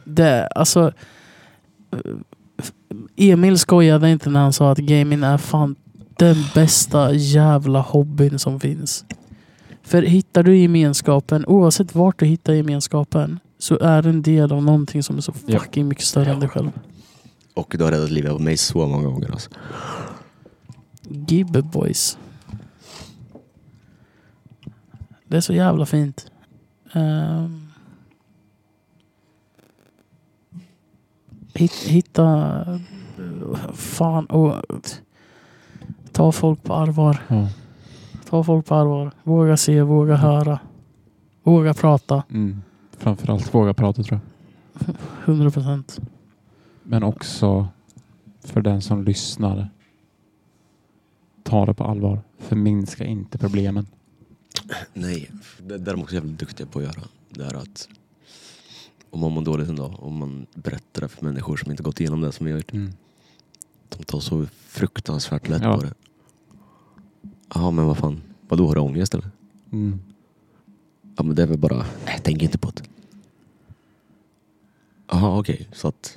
det, 0.04 0.46
alltså, 0.46 0.92
eh, 1.90 2.12
Emil 3.16 3.58
skojade 3.58 4.10
inte 4.10 4.30
när 4.30 4.40
han 4.40 4.52
sa 4.52 4.72
att 4.72 4.78
gaming 4.78 5.22
är 5.22 5.38
fan 5.38 5.76
den 6.16 6.36
bästa 6.54 7.12
jävla 7.12 7.80
hobbyn 7.80 8.38
som 8.38 8.60
finns. 8.60 9.04
För 9.82 10.02
hittar 10.02 10.42
du 10.42 10.56
gemenskapen, 10.56 11.44
oavsett 11.46 11.94
vart 11.94 12.18
du 12.18 12.26
hittar 12.26 12.52
gemenskapen, 12.52 13.40
så 13.60 13.78
är 13.78 14.06
en 14.06 14.22
del 14.22 14.52
av 14.52 14.62
någonting 14.62 15.02
som 15.02 15.16
är 15.16 15.20
så 15.20 15.32
Ja. 15.46 15.58
fucking 15.58 15.88
mycket 15.88 16.04
större 16.04 16.30
än 16.30 16.40
dig 16.40 16.48
själv. 16.48 16.70
Och 17.54 17.74
det 17.78 17.84
har 17.84 17.90
räddat 17.92 18.10
livet 18.10 18.32
av 18.32 18.40
mig 18.40 18.56
så 18.56 18.86
många 18.86 19.08
gånger. 19.08 19.30
Alltså. 19.32 19.50
Gibbe 21.02 21.62
boys. 21.62 22.18
Det 25.28 25.36
är 25.36 25.40
så 25.40 25.52
jävla 25.52 25.86
fint. 25.86 26.30
Hit, 31.54 31.72
hitta... 31.72 32.64
Fan 33.72 34.26
och... 34.26 34.54
Ta 36.12 36.32
folk 36.32 36.62
på 36.62 36.74
allvar. 36.74 37.22
Ja. 37.28 37.48
Ta 38.30 38.44
folk 38.44 38.66
på 38.66 38.74
allvar. 38.74 39.10
Våga 39.22 39.56
se, 39.56 39.82
våga 39.82 40.16
höra. 40.16 40.58
Våga 41.42 41.74
prata. 41.74 42.22
Mm. 42.30 42.62
Framförallt 43.00 43.54
våga 43.54 43.74
prata 43.74 44.02
tror 44.02 44.20
jag. 44.84 44.94
100 45.24 45.50
procent. 45.50 46.00
Men 46.82 47.02
också 47.02 47.68
för 48.40 48.60
den 48.62 48.82
som 48.82 49.04
lyssnar. 49.04 49.68
Ta 51.42 51.66
det 51.66 51.74
på 51.74 51.84
allvar. 51.84 52.20
Förminska 52.38 53.04
inte 53.04 53.38
problemen. 53.38 53.86
Nej, 54.92 55.30
det 55.58 55.78
där 55.78 55.92
är 55.92 55.96
de 55.96 56.02
också 56.02 56.14
jävligt 56.14 56.38
duktiga 56.38 56.66
på 56.66 56.78
att 56.78 56.84
göra. 56.84 57.02
Det 57.28 57.44
är 57.44 57.54
att 57.54 57.88
om 59.10 59.20
man 59.20 59.32
mår 59.32 59.42
dåligt 59.42 59.68
en 59.68 59.76
dag, 59.76 59.94
om 59.98 60.16
man 60.18 60.46
berättar 60.54 61.02
det 61.02 61.08
för 61.08 61.24
människor 61.24 61.56
som 61.56 61.70
inte 61.70 61.82
gått 61.82 62.00
igenom 62.00 62.20
det 62.20 62.32
som 62.32 62.46
vi 62.46 62.52
har 62.52 62.58
gjort. 62.58 62.72
Mm. 62.72 62.92
De 63.88 64.04
tar 64.04 64.20
så 64.20 64.46
fruktansvärt 64.66 65.48
lätt 65.48 65.62
Ja. 65.62 65.76
på 65.76 65.82
det. 65.82 65.94
Ja 67.54 67.70
men 67.70 67.84
vad 67.84 67.98
fan, 67.98 68.22
vadå 68.48 68.66
har 68.68 68.74
du 68.74 68.80
ångest 68.80 69.14
eller? 69.14 69.30
Mm. 69.72 70.00
Ja 71.16 71.22
men 71.22 71.34
det 71.36 71.42
är 71.42 71.46
väl 71.46 71.58
bara, 71.58 71.76
nej 72.06 72.20
tänk 72.22 72.42
inte 72.42 72.58
på 72.58 72.70
det. 72.74 72.82
Jaha 75.12 75.38
okej, 75.38 75.68
så 75.72 75.88
att... 75.88 76.16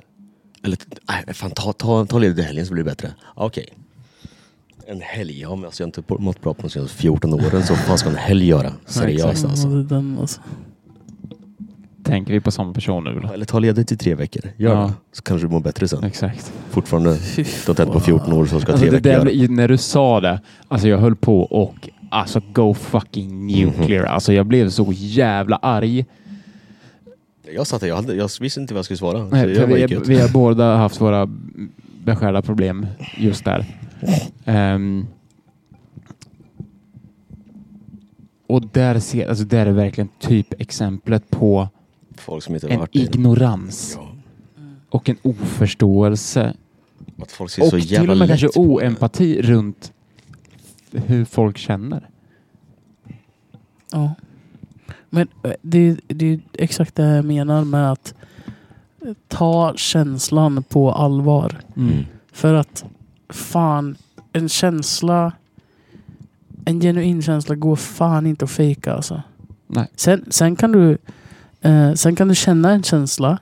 Eller 0.62 0.78
nej 1.08 1.34
fan 1.34 1.50
ta, 1.50 1.72
ta, 1.72 2.06
ta 2.06 2.18
ledigt 2.18 2.38
i 2.38 2.42
helgen 2.42 2.66
så 2.66 2.72
blir 2.72 2.84
det 2.84 2.90
bättre. 2.90 3.14
Ja, 3.36 3.44
Okej. 3.46 3.68
En 4.86 5.00
helg, 5.00 5.40
ja 5.40 5.54
men 5.56 5.64
alltså 5.64 5.82
jag 5.82 5.86
har 5.86 5.98
inte 6.02 6.22
mått 6.22 6.40
bra 6.42 6.54
på 6.54 6.62
de 6.62 6.70
senaste 6.70 6.96
14 6.96 7.32
åren 7.34 7.62
så 7.66 7.72
vad 7.74 7.82
fan 7.82 7.98
ska 7.98 8.08
en 8.08 8.16
helg 8.16 8.46
göra? 8.46 8.72
Seriöst 8.86 9.44
alltså. 9.44 9.68
Ja, 9.68 9.74
det 9.74 9.80
är 9.80 9.84
den, 9.84 10.18
alltså. 10.20 10.40
Tänker 12.04 12.32
vi 12.32 12.40
på 12.40 12.50
samma 12.50 12.72
person 12.72 13.04
nu 13.04 13.20
då? 13.20 13.32
Eller 13.32 13.44
ta 13.44 13.58
ledigt 13.58 13.92
i 13.92 13.96
tre 13.96 14.14
veckor. 14.14 14.42
Gör 14.56 14.74
Ja. 14.74 14.80
det. 14.86 14.92
Så 15.12 15.22
kanske 15.22 15.46
du 15.46 15.50
mår 15.52 15.60
bättre 15.60 15.88
sen. 15.88 16.04
Exakt. 16.04 16.52
Fortfarande, 16.70 17.10
du 17.36 17.44
har 17.66 17.74
tänt 17.74 17.92
på 17.92 18.00
14 18.00 18.32
år 18.32 18.46
så 18.46 18.60
ska 18.60 18.72
Alltså 18.72 18.86
tre 18.88 18.98
det 18.98 19.08
veckor 19.08 19.24
där, 19.24 19.30
göra. 19.32 19.50
när 19.52 19.68
du 19.68 19.76
sa 19.78 20.20
det, 20.20 20.40
alltså 20.68 20.88
jag 20.88 20.98
höll 20.98 21.16
på 21.16 21.40
och 21.42 21.88
alltså 22.10 22.40
go 22.52 22.74
fucking 22.74 23.46
nuclear. 23.46 24.04
Alltså 24.04 24.32
jag 24.32 24.46
blev 24.46 24.70
så 24.70 24.92
jävla 24.92 25.56
arg. 25.56 26.04
Jag 27.54 27.66
satt 27.66 27.80
där, 27.80 27.88
jag, 27.88 27.96
hade, 27.96 28.14
jag 28.14 28.30
visste 28.40 28.60
inte 28.60 28.74
vad 28.74 28.78
jag 28.78 28.84
skulle 28.84 28.98
svara. 28.98 29.24
Nej, 29.24 29.50
jag 29.52 29.66
vi, 29.66 29.98
vi 30.06 30.20
har 30.20 30.32
båda 30.32 30.76
haft 30.76 31.00
våra 31.00 31.28
beskärda 32.04 32.42
problem 32.42 32.86
just 33.18 33.44
där. 33.44 33.66
Ehm, 34.44 35.06
och 38.46 38.62
där, 38.72 38.98
ser, 38.98 39.28
alltså 39.28 39.44
där 39.44 39.66
är 39.66 39.72
verkligen 39.72 40.08
typ 40.18 40.60
exemplet 40.60 41.30
på 41.30 41.68
en 42.68 42.86
ignorans 42.92 43.98
Ja. 43.98 44.08
och 44.88 45.08
en 45.08 45.16
oförståelse 45.22 46.54
Att 47.22 47.32
folk 47.32 47.50
ser 47.50 47.62
och 47.62 47.82
till 47.82 48.10
och 48.10 48.16
med 48.16 48.28
kanske 48.28 48.48
oempati 48.48 49.42
runt 49.42 49.92
hur 51.06 51.24
folk 51.24 51.58
känner. 51.58 52.08
Ja. 53.92 54.14
Men 55.10 55.28
eh, 55.42 55.52
det, 55.62 56.00
det 56.06 56.26
är 56.32 56.40
exakt 56.52 56.94
det 56.94 57.02
jag 57.06 57.24
menar 57.24 57.64
med 57.64 57.92
att 57.92 58.14
ta 59.28 59.72
känslan 59.76 60.62
på 60.62 60.92
allvar. 60.92 61.60
Mm. 61.76 62.04
För 62.32 62.54
att 62.54 62.84
fan, 63.28 63.96
en 64.32 64.48
känsla, 64.48 65.32
en 66.64 66.80
genuin 66.80 67.22
känsla 67.22 67.54
går 67.54 67.76
fan 67.76 68.26
inte 68.26 68.44
att 68.44 68.50
fejka 68.50 68.92
alltså. 68.94 69.22
Nej. 69.66 69.86
Sen, 69.96 70.24
sen, 70.28 70.56
kan 70.56 70.72
du, 70.72 70.98
eh, 71.60 71.92
sen 71.92 72.16
kan 72.16 72.28
du 72.28 72.34
känna 72.34 72.70
en 72.70 72.82
känsla 72.82 73.38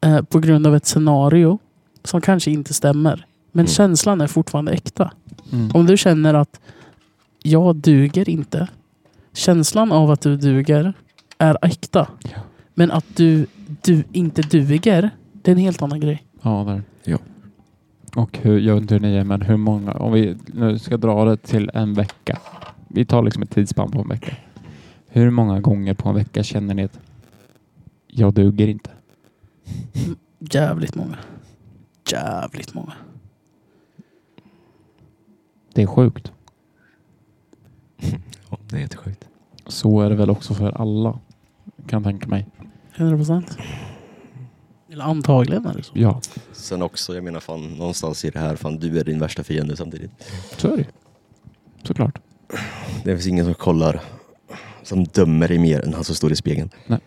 eh, 0.00 0.22
på 0.22 0.38
grund 0.38 0.66
av 0.66 0.76
ett 0.76 0.86
scenario 0.86 1.58
som 2.04 2.20
kanske 2.20 2.50
inte 2.50 2.74
stämmer. 2.74 3.26
Men 3.52 3.64
Mm. 3.64 3.68
känslan 3.68 4.20
är 4.20 4.26
fortfarande 4.26 4.72
äkta. 4.72 5.12
Mm. 5.52 5.70
Om 5.74 5.86
du 5.86 5.96
känner 5.96 6.34
att 6.34 6.60
jag 7.42 7.76
duger 7.76 8.28
inte. 8.28 8.68
Känslan 9.32 9.92
av 9.92 10.10
att 10.10 10.20
du 10.20 10.36
duger 10.36 10.92
är 11.38 11.58
äkta. 11.62 12.08
Ja. 12.22 12.40
Men 12.74 12.90
att 12.90 13.16
du, 13.16 13.46
du 13.82 14.04
inte 14.12 14.42
duger, 14.42 15.10
det 15.32 15.50
är 15.50 15.52
en 15.52 15.60
helt 15.60 15.82
annan 15.82 16.00
grej. 16.00 16.24
Ja, 16.42 16.64
där. 16.66 16.82
Ja. 17.04 17.18
Och 18.16 18.38
hur, 18.38 18.58
jag 18.58 18.74
vet 18.74 18.82
inte 18.82 18.94
hur 18.94 19.00
ni 19.00 19.14
är, 19.14 19.24
men 19.24 19.42
hur 19.42 19.56
många, 19.56 19.92
om 19.92 20.12
vi 20.12 20.36
nu 20.46 20.78
ska 20.78 20.96
dra 20.96 21.24
det 21.24 21.36
till 21.36 21.70
en 21.74 21.94
vecka. 21.94 22.38
Vi 22.88 23.04
tar 23.04 23.22
liksom 23.22 23.42
ett 23.42 23.50
tidsspann 23.50 23.90
på 23.90 24.00
en 24.00 24.08
vecka. 24.08 24.36
Hur 25.08 25.30
många 25.30 25.60
gånger 25.60 25.94
på 25.94 26.08
en 26.08 26.14
vecka 26.14 26.42
känner 26.42 26.74
ni 26.74 26.84
att 26.84 27.00
jag 28.06 28.34
duger 28.34 28.68
inte? 28.68 28.90
Jävligt 30.38 30.94
många. 30.94 31.16
Jävligt 32.12 32.74
många. 32.74 32.92
Det 35.74 35.82
är 35.82 35.86
sjukt. 35.86 36.32
Ja, 38.50 38.58
det 38.68 38.76
är 38.76 38.80
jättesjukt. 38.80 39.24
Så 39.66 40.00
är 40.00 40.10
det 40.10 40.16
väl 40.16 40.30
också 40.30 40.54
för 40.54 40.80
alla, 40.80 41.18
kan 41.86 42.02
jag 42.02 42.04
tänka 42.04 42.28
mig. 42.28 42.46
100 42.94 43.16
procent. 43.16 43.58
Eller 44.92 45.04
antagligen 45.04 45.66
är 45.66 45.74
det 45.74 45.82
så. 45.82 45.92
Ja, 45.94 46.20
Sen 46.52 46.82
också, 46.82 47.14
jag 47.14 47.24
menar 47.24 47.40
fan 47.40 47.74
någonstans 47.74 48.24
i 48.24 48.30
det 48.30 48.38
här, 48.38 48.56
fan 48.56 48.76
du 48.78 49.00
är 49.00 49.04
din 49.04 49.18
värsta 49.18 49.44
fiende 49.44 49.76
samtidigt. 49.76 50.10
så 50.56 50.72
är 50.72 50.76
det 50.76 50.86
Såklart. 51.82 52.18
Det 53.04 53.14
finns 53.14 53.26
ingen 53.26 53.44
som 53.44 53.54
kollar, 53.54 54.00
som 54.82 55.04
dömer 55.04 55.48
dig 55.48 55.58
mer 55.58 55.84
än 55.84 55.94
han 55.94 56.04
som 56.04 56.14
står 56.14 56.32
i 56.32 56.36
spegeln. 56.36 56.70
Nej. 56.86 56.98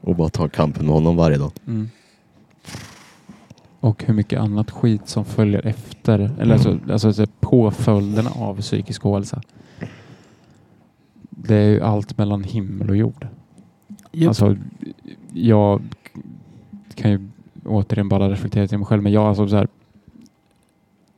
Och 0.00 0.16
bara 0.16 0.28
tar 0.28 0.48
kampen 0.48 0.86
med 0.86 0.94
honom 0.94 1.16
varje 1.16 1.38
dag. 1.38 1.52
Mm. 1.66 1.90
Och 3.86 4.04
hur 4.04 4.14
mycket 4.14 4.40
annat 4.40 4.70
skit 4.70 5.08
som 5.08 5.24
följer 5.24 5.66
efter, 5.66 6.30
eller 6.40 6.52
alltså, 6.52 6.78
alltså, 6.90 7.06
alltså 7.08 7.26
påföljderna 7.40 8.30
av 8.30 8.60
psykisk 8.60 9.06
ohälsa. 9.06 9.42
Det 11.30 11.54
är 11.54 11.68
ju 11.68 11.80
allt 11.80 12.18
mellan 12.18 12.44
himmel 12.44 12.90
och 12.90 12.96
jord. 12.96 13.26
Japp. 14.12 14.28
Alltså, 14.28 14.56
jag 15.32 15.82
kan 16.94 17.10
ju 17.10 17.28
återigen 17.64 18.08
bara 18.08 18.30
reflektera 18.30 18.68
till 18.68 18.78
mig 18.78 18.86
själv, 18.86 19.02
men 19.02 19.12
jag 19.12 19.24
alltså 19.24 19.48
så 19.48 19.56
här, 19.56 19.68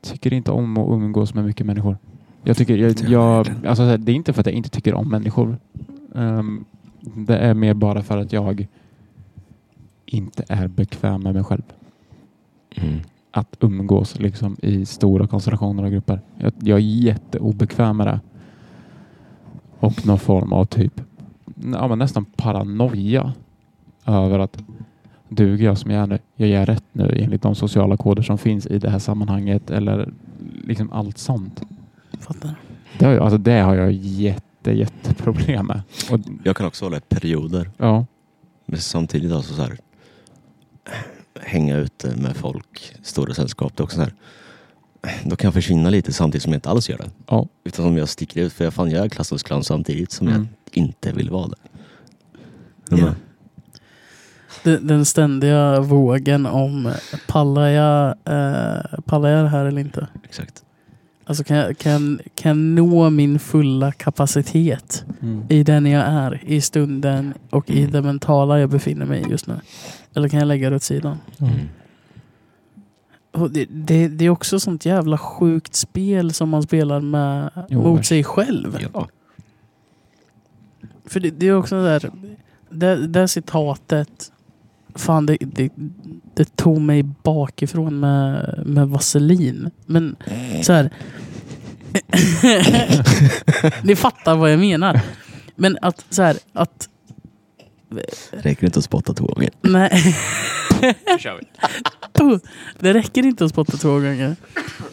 tycker 0.01 0.33
inte 0.33 0.51
om 0.51 0.79
att 0.79 0.89
umgås 0.89 1.35
med 1.35 1.45
mycket 1.45 1.67
människor. 1.67 1.97
Jag 2.43 2.57
tycker, 2.57 2.77
jag, 2.77 2.95
jag, 3.09 3.39
alltså, 3.39 3.75
så 3.75 3.85
här, 3.85 3.99
det 3.99 4.13
är 4.13 4.17
inte 4.17 4.33
för 4.33 4.41
att 4.41 4.47
jag 4.47 4.55
inte 4.55 4.71
tycker 4.71 4.95
om 4.95 5.09
människor. 5.09 5.57
Ehm, 6.15 6.65
det 7.01 7.39
är 7.39 7.55
mer 7.55 7.75
bara 7.75 8.03
för 8.03 8.19
att 8.19 8.33
jag 8.33 8.67
inte 10.07 10.45
är 10.49 10.69
bekväm 10.69 11.23
med 11.23 11.35
mig 11.35 11.45
själv. 11.45 11.63
Mm. 12.83 13.01
Att 13.31 13.57
umgås 13.61 14.19
liksom 14.19 14.57
i 14.63 14.87
stora 14.87 15.27
koncentrationer 15.27 15.83
av 15.85 15.91
grupper. 15.91 16.21
Jag, 16.39 16.53
jag 16.63 16.77
är 16.79 16.83
jätteobekväm 16.83 17.97
med 17.97 18.07
det. 18.07 18.21
Och 19.81 20.07
någon 20.07 20.19
form 20.19 20.53
av 20.53 20.65
typ 20.65 21.01
ja, 21.73 21.89
men 21.89 21.99
nästan 21.99 22.25
paranoia 22.25 23.33
över 24.07 24.39
att 24.39 24.59
duger 25.29 25.65
jag 25.67 25.79
som 25.79 25.91
jag 25.91 26.03
är 26.03 26.07
nu? 26.07 26.19
Jag 26.37 26.49
gör 26.49 26.67
rätt 26.67 26.85
nu 26.93 27.19
enligt 27.23 27.43
de 27.43 27.55
sociala 27.55 27.97
koder 27.97 28.23
som 28.23 28.39
finns 28.39 28.67
i 28.67 28.79
det 28.79 28.91
här 28.91 28.99
sammanhanget 28.99 29.71
eller 29.71 30.09
liksom 30.65 30.93
allt 30.93 31.19
sånt. 31.19 31.63
Fattar. 32.21 32.55
Det 32.99 33.05
har, 33.05 33.13
jag- 33.13 33.23
alltså 33.23 33.39
det 33.39 33.61
har 33.61 33.75
jag 33.75 33.93
jätte, 33.93 34.73
jätteproblem 34.73 35.67
med. 35.67 35.83
Och, 36.11 36.19
Jag 36.45 36.57
kan 36.57 36.67
också 36.67 36.85
hålla 36.85 36.97
i 36.97 37.01
perioder. 37.01 37.71
ja, 37.77 38.07
Men 38.67 38.79
samtidigt 38.81 39.33
alltså 39.33 39.55
så 39.55 39.63
här, 39.63 39.77
hänga 41.43 41.77
ute 41.77 42.17
med 42.17 42.37
folk, 42.37 42.95
stora 43.03 43.35
sällskap. 43.35 43.77
Det 43.77 43.81
är 43.81 43.85
också 43.85 43.97
så 43.97 44.03
här, 44.03 44.13
då 45.25 45.37
kan 45.37 45.49
jag 45.49 45.55
försvinna 45.55 45.91
lite 45.91 46.13
samtidigt 46.13 46.43
som 46.43 46.53
jag 46.53 46.57
inte 46.57 46.69
alls 46.71 46.89
gör 46.89 46.99
det. 46.99 47.11
ja, 47.27 47.47
Utan 47.65 47.85
som 47.85 47.97
jag 47.99 48.09
sticker 48.09 48.43
ut 48.43 48.53
för 48.53 48.65
jag, 48.65 48.75
fan, 48.75 48.91
jag 48.91 49.05
är 49.05 49.09
klassens 49.09 49.43
clown 49.43 49.65
samtidigt 49.65 50.13
som 50.13 50.29
Mm. 50.29 50.41
jag 50.41 50.49
inte 50.85 51.13
vill 51.13 51.31
vara 51.31 51.49
det. 51.49 51.57
Ja. 52.97 53.15
Den, 54.63 54.87
den 54.87 55.05
ständiga 55.05 55.81
vågen 55.81 56.47
om 56.47 56.93
pallar 57.27 57.69
jag, 57.69 58.09
eh, 58.09 59.01
pallar 59.05 59.29
jag 59.29 59.45
det 59.45 59.49
här 59.49 59.65
eller 59.65 59.81
inte? 59.81 60.07
Exakt. 60.25 60.63
Alltså 61.25 61.45
kan 61.45 61.57
jag, 61.57 61.79
kan, 61.79 62.21
kan 62.35 62.49
jag 62.49 62.57
nå 62.85 63.11
min 63.11 63.39
fulla 63.39 63.93
kapacitet 63.93 65.05
mm. 65.23 65.45
i 65.49 65.63
den 65.63 65.87
jag 65.87 66.05
är, 66.07 66.41
i 66.45 66.61
stunden 66.61 67.35
och 67.51 67.71
i 67.71 67.87
det 67.87 68.03
mentala 68.03 68.61
jag 68.61 68.71
befinner 68.71 69.07
mig 69.07 69.23
i 69.27 69.31
just 69.31 69.47
nu? 69.47 69.55
Eller 70.15 70.29
kan 70.29 70.39
jag 70.39 70.49
lägga 70.49 70.71
det 70.71 70.77
åt 70.77 70.83
sidan? 70.83 71.19
Mm. 71.39 71.69
Det, 73.51 73.67
det, 73.71 74.09
det 74.09 74.25
är 74.25 74.31
också 74.31 74.61
sånt 74.61 74.87
jävla 74.87 75.19
sjukt 75.19 75.75
spel 75.75 76.33
som 76.33 76.49
man 76.49 76.63
spelar 76.63 77.01
med 77.01 77.51
Jo, 77.69 77.83
mot 77.83 78.07
sig 78.07 78.25
själv. 78.25 78.79
Ja. 78.95 79.09
För 81.05 81.21
det, 81.21 81.31
det 81.31 81.47
är 81.47 81.57
också 81.57 81.83
där, 81.83 82.11
det, 82.71 83.07
det 83.07 83.29
citatet, 83.29 84.33
fan 84.95 85.27
det, 85.27 85.37
det, 85.41 85.73
det 86.35 86.57
tog 86.57 86.81
mig 86.81 87.03
bakifrån 87.03 88.01
med, 88.01 88.63
med 88.67 88.89
vaselin. 88.89 89.71
Men 89.87 90.17
så 90.63 90.73
här. 90.73 90.91
Ni 93.83 93.97
fattar 93.97 94.37
vad 94.37 94.53
jag 94.53 94.59
menar. 94.59 95.01
Men 95.57 95.79
att 95.83 96.05
så 96.11 96.23
här, 96.23 96.37
att 96.53 96.89
Räcker 98.31 98.67
inte 98.67 98.79
att 98.79 98.85
spotta 98.85 99.15
två 99.15 99.27
gånger. 99.27 99.51
Nej. 99.61 100.17
Det 102.79 102.95
räcker 102.95 103.27
inte 103.27 103.45
att 103.45 103.51
spotta 103.51 103.77
två 103.77 103.93
gånger. 103.93 104.37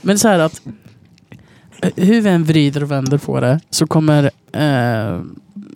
Men 0.01 0.19
så 0.19 0.27
här 0.27 0.39
att 0.39 0.61
hur 1.95 2.21
vi 2.21 2.29
än 2.29 2.43
vrider 2.43 2.83
och 2.83 2.91
vänder 2.91 3.17
på 3.17 3.39
det 3.39 3.59
så 3.69 3.87
kommer 3.87 4.31
eh, 4.51 5.21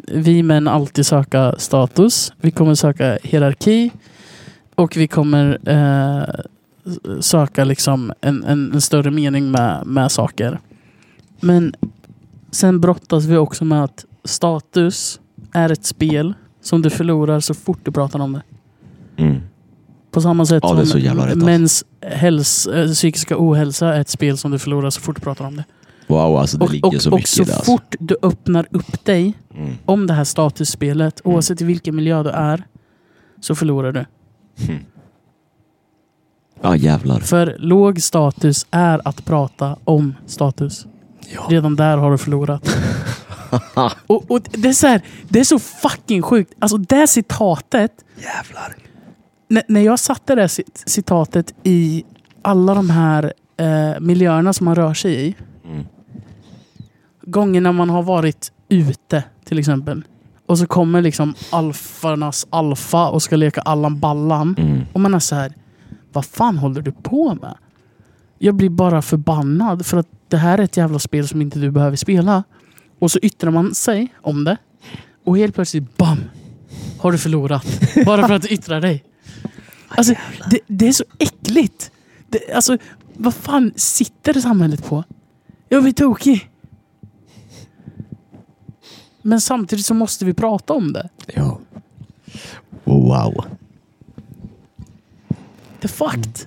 vi 0.08 0.44
män 0.44 0.68
alltid 0.68 1.06
söka 1.06 1.56
status. 1.58 2.34
Vi 2.38 2.52
kommer 2.52 2.76
söka 2.76 3.18
hierarki 3.24 3.92
och 4.76 4.98
vi 4.98 5.08
kommer 5.08 5.60
eh, 5.66 6.24
söka 7.22 7.64
liksom 7.64 8.14
en, 8.22 8.44
en, 8.44 8.72
en 8.74 8.82
större 8.82 9.12
mening 9.12 9.52
med, 9.52 9.86
med 9.86 10.12
saker. 10.12 10.60
Men 11.40 11.74
sen 12.52 12.80
brottas 12.80 13.26
vi 13.26 13.38
också 13.38 13.66
med 13.66 13.84
att 13.84 14.06
status 14.24 15.20
är 15.54 15.72
ett 15.72 15.86
spel 15.86 16.34
som 16.62 16.82
du 16.82 16.90
förlorar 16.90 17.40
så 17.40 17.54
fort 17.54 17.80
du 17.84 17.92
pratar 17.92 18.20
om 18.20 18.34
det. 18.34 18.42
Mm. 19.24 19.42
På 20.12 20.22
samma 20.22 20.46
sätt 20.46 20.64
Ja, 20.64 20.86
som 20.86 21.00
rätt, 21.00 21.18
alltså. 21.20 21.38
mäns 21.46 21.86
häls, 22.02 22.68
äh, 22.68 22.88
psykiska 22.88 23.36
ohälsa 23.38 23.94
är 23.96 24.02
ett 24.02 24.10
spel 24.10 24.38
som 24.38 24.52
du 24.52 24.60
förlorar 24.60 24.90
så 24.90 25.02
fort 25.02 25.16
du 25.16 25.22
pratar 25.22 25.46
om 25.46 25.56
det. 25.56 25.64
Wow, 26.08 26.38
alltså 26.38 26.58
det 26.58 26.66
Och, 26.66 26.72
ligger 26.72 26.88
och, 26.88 27.02
så 27.02 27.10
och 27.10 27.16
mycket 27.16 27.30
så 27.30 27.42
i 27.42 27.46
det. 27.46 27.54
Alltså. 27.56 27.72
fort 27.72 27.96
du 28.00 28.18
öppnar 28.22 28.68
upp 28.72 29.06
dig 29.06 29.34
Mm. 29.56 29.74
om 29.86 30.08
det 30.08 30.14
här 30.14 30.24
statusspelet, 30.24 31.22
oavsett 31.24 31.62
i 31.62 31.66
vilken 31.66 31.96
miljö 31.96 32.24
du 32.24 32.30
är, 32.30 32.64
så 33.42 33.56
förlorar 33.56 33.92
du. 33.92 34.06
Ja, 36.62 36.76
jävlar. 36.76 37.20
För 37.20 37.56
låg 37.60 38.02
status 38.02 38.66
är 38.72 39.02
att 39.08 39.26
prata 39.26 39.78
om 39.84 40.16
status. 40.26 40.86
Ja. 41.34 41.48
Redan 41.50 41.76
där 41.76 41.98
har 41.98 42.12
du 42.12 42.18
förlorat. 42.18 42.70
och, 44.08 44.32
och 44.32 44.42
det, 44.52 44.70
är 44.70 44.74
så 44.74 44.88
här, 44.88 45.02
det 45.30 45.40
är 45.40 45.44
så 45.44 45.60
fucking 45.60 46.22
sjukt. 46.22 46.54
Alltså 46.60 46.78
det 46.78 47.08
citatet, 47.08 47.92
Jävlar. 48.18 48.76
när, 49.48 49.64
när 49.68 49.82
jag 49.82 50.00
satte 50.00 50.36
det 50.36 50.48
cit- 50.48 50.84
citatet 50.86 51.54
i 51.64 52.04
alla 52.42 52.74
de 52.74 52.90
här 52.90 53.34
eh, 53.58 54.00
miljöerna 54.00 54.54
som 54.54 54.66
man 54.66 54.76
rör 54.76 54.94
sig 54.94 55.28
i. 55.28 55.36
Mm. 55.66 55.86
Gångerna 57.22 57.72
man 57.72 57.90
har 57.90 58.04
varit 58.04 58.52
ute 58.70 59.24
till 59.46 59.60
exempel. 59.60 60.04
Och 60.46 60.58
så 60.58 60.68
kommer 60.68 61.02
liksom 61.02 61.34
alfarnas 61.50 62.48
alfa 62.50 63.10
och 63.10 63.24
ska 63.24 63.36
leka 63.36 63.62
Allan 63.62 64.00
Ballan. 64.00 64.56
Mm. 64.58 64.82
Och 64.94 65.00
man 65.00 65.14
är 65.14 65.20
så 65.20 65.36
här. 65.36 65.54
Vad 66.14 66.26
fan 66.26 66.58
håller 66.58 66.82
du 66.82 66.92
på 66.92 67.34
med? 67.36 67.58
Jag 68.38 68.56
blir 68.56 68.70
bara 68.70 69.02
förbannad 69.02 69.86
för 69.86 69.98
att 69.98 70.08
det 70.28 70.38
här 70.38 70.58
är 70.58 70.64
ett 70.64 70.78
jävla 70.78 71.00
spel 71.00 71.28
som 71.28 71.42
inte 71.42 71.60
du 71.60 71.72
behöver 71.72 71.96
spela. 71.96 72.44
Och 73.00 73.12
så 73.12 73.20
yttrar 73.22 73.52
man 73.52 73.76
sig 73.76 74.14
om 74.22 74.44
det. 74.44 74.58
Och 75.24 75.38
helt 75.38 75.56
plötsligt, 75.56 75.98
BAM! 75.98 76.20
Har 77.00 77.12
du 77.12 77.18
förlorat. 77.18 77.66
Bara 78.06 78.28
för 78.28 78.34
att 78.34 78.42
du 78.42 78.48
yttrar 78.48 78.82
dig. 78.82 79.04
Alltså, 79.88 80.14
det, 80.50 80.60
det 80.68 80.88
är 80.88 80.92
så 80.92 81.04
äckligt. 81.18 81.92
Det, 82.28 82.54
alltså, 82.54 82.78
vad 83.14 83.34
fan 83.34 83.74
sitter 83.76 84.34
samhället 84.34 84.86
på? 84.86 85.04
Jag 85.70 85.84
blir 85.84 85.94
tokig. 85.94 86.50
Men 89.22 89.42
samtidigt 89.42 89.86
så 89.86 89.94
måste 89.94 90.26
vi 90.26 90.34
prata 90.34 90.74
om 90.74 90.94
det. 90.94 91.10
Ja. 91.28 91.60
Wow. 92.84 93.46
Det 95.80 95.86
är 95.86 95.88
fucked. 95.88 96.40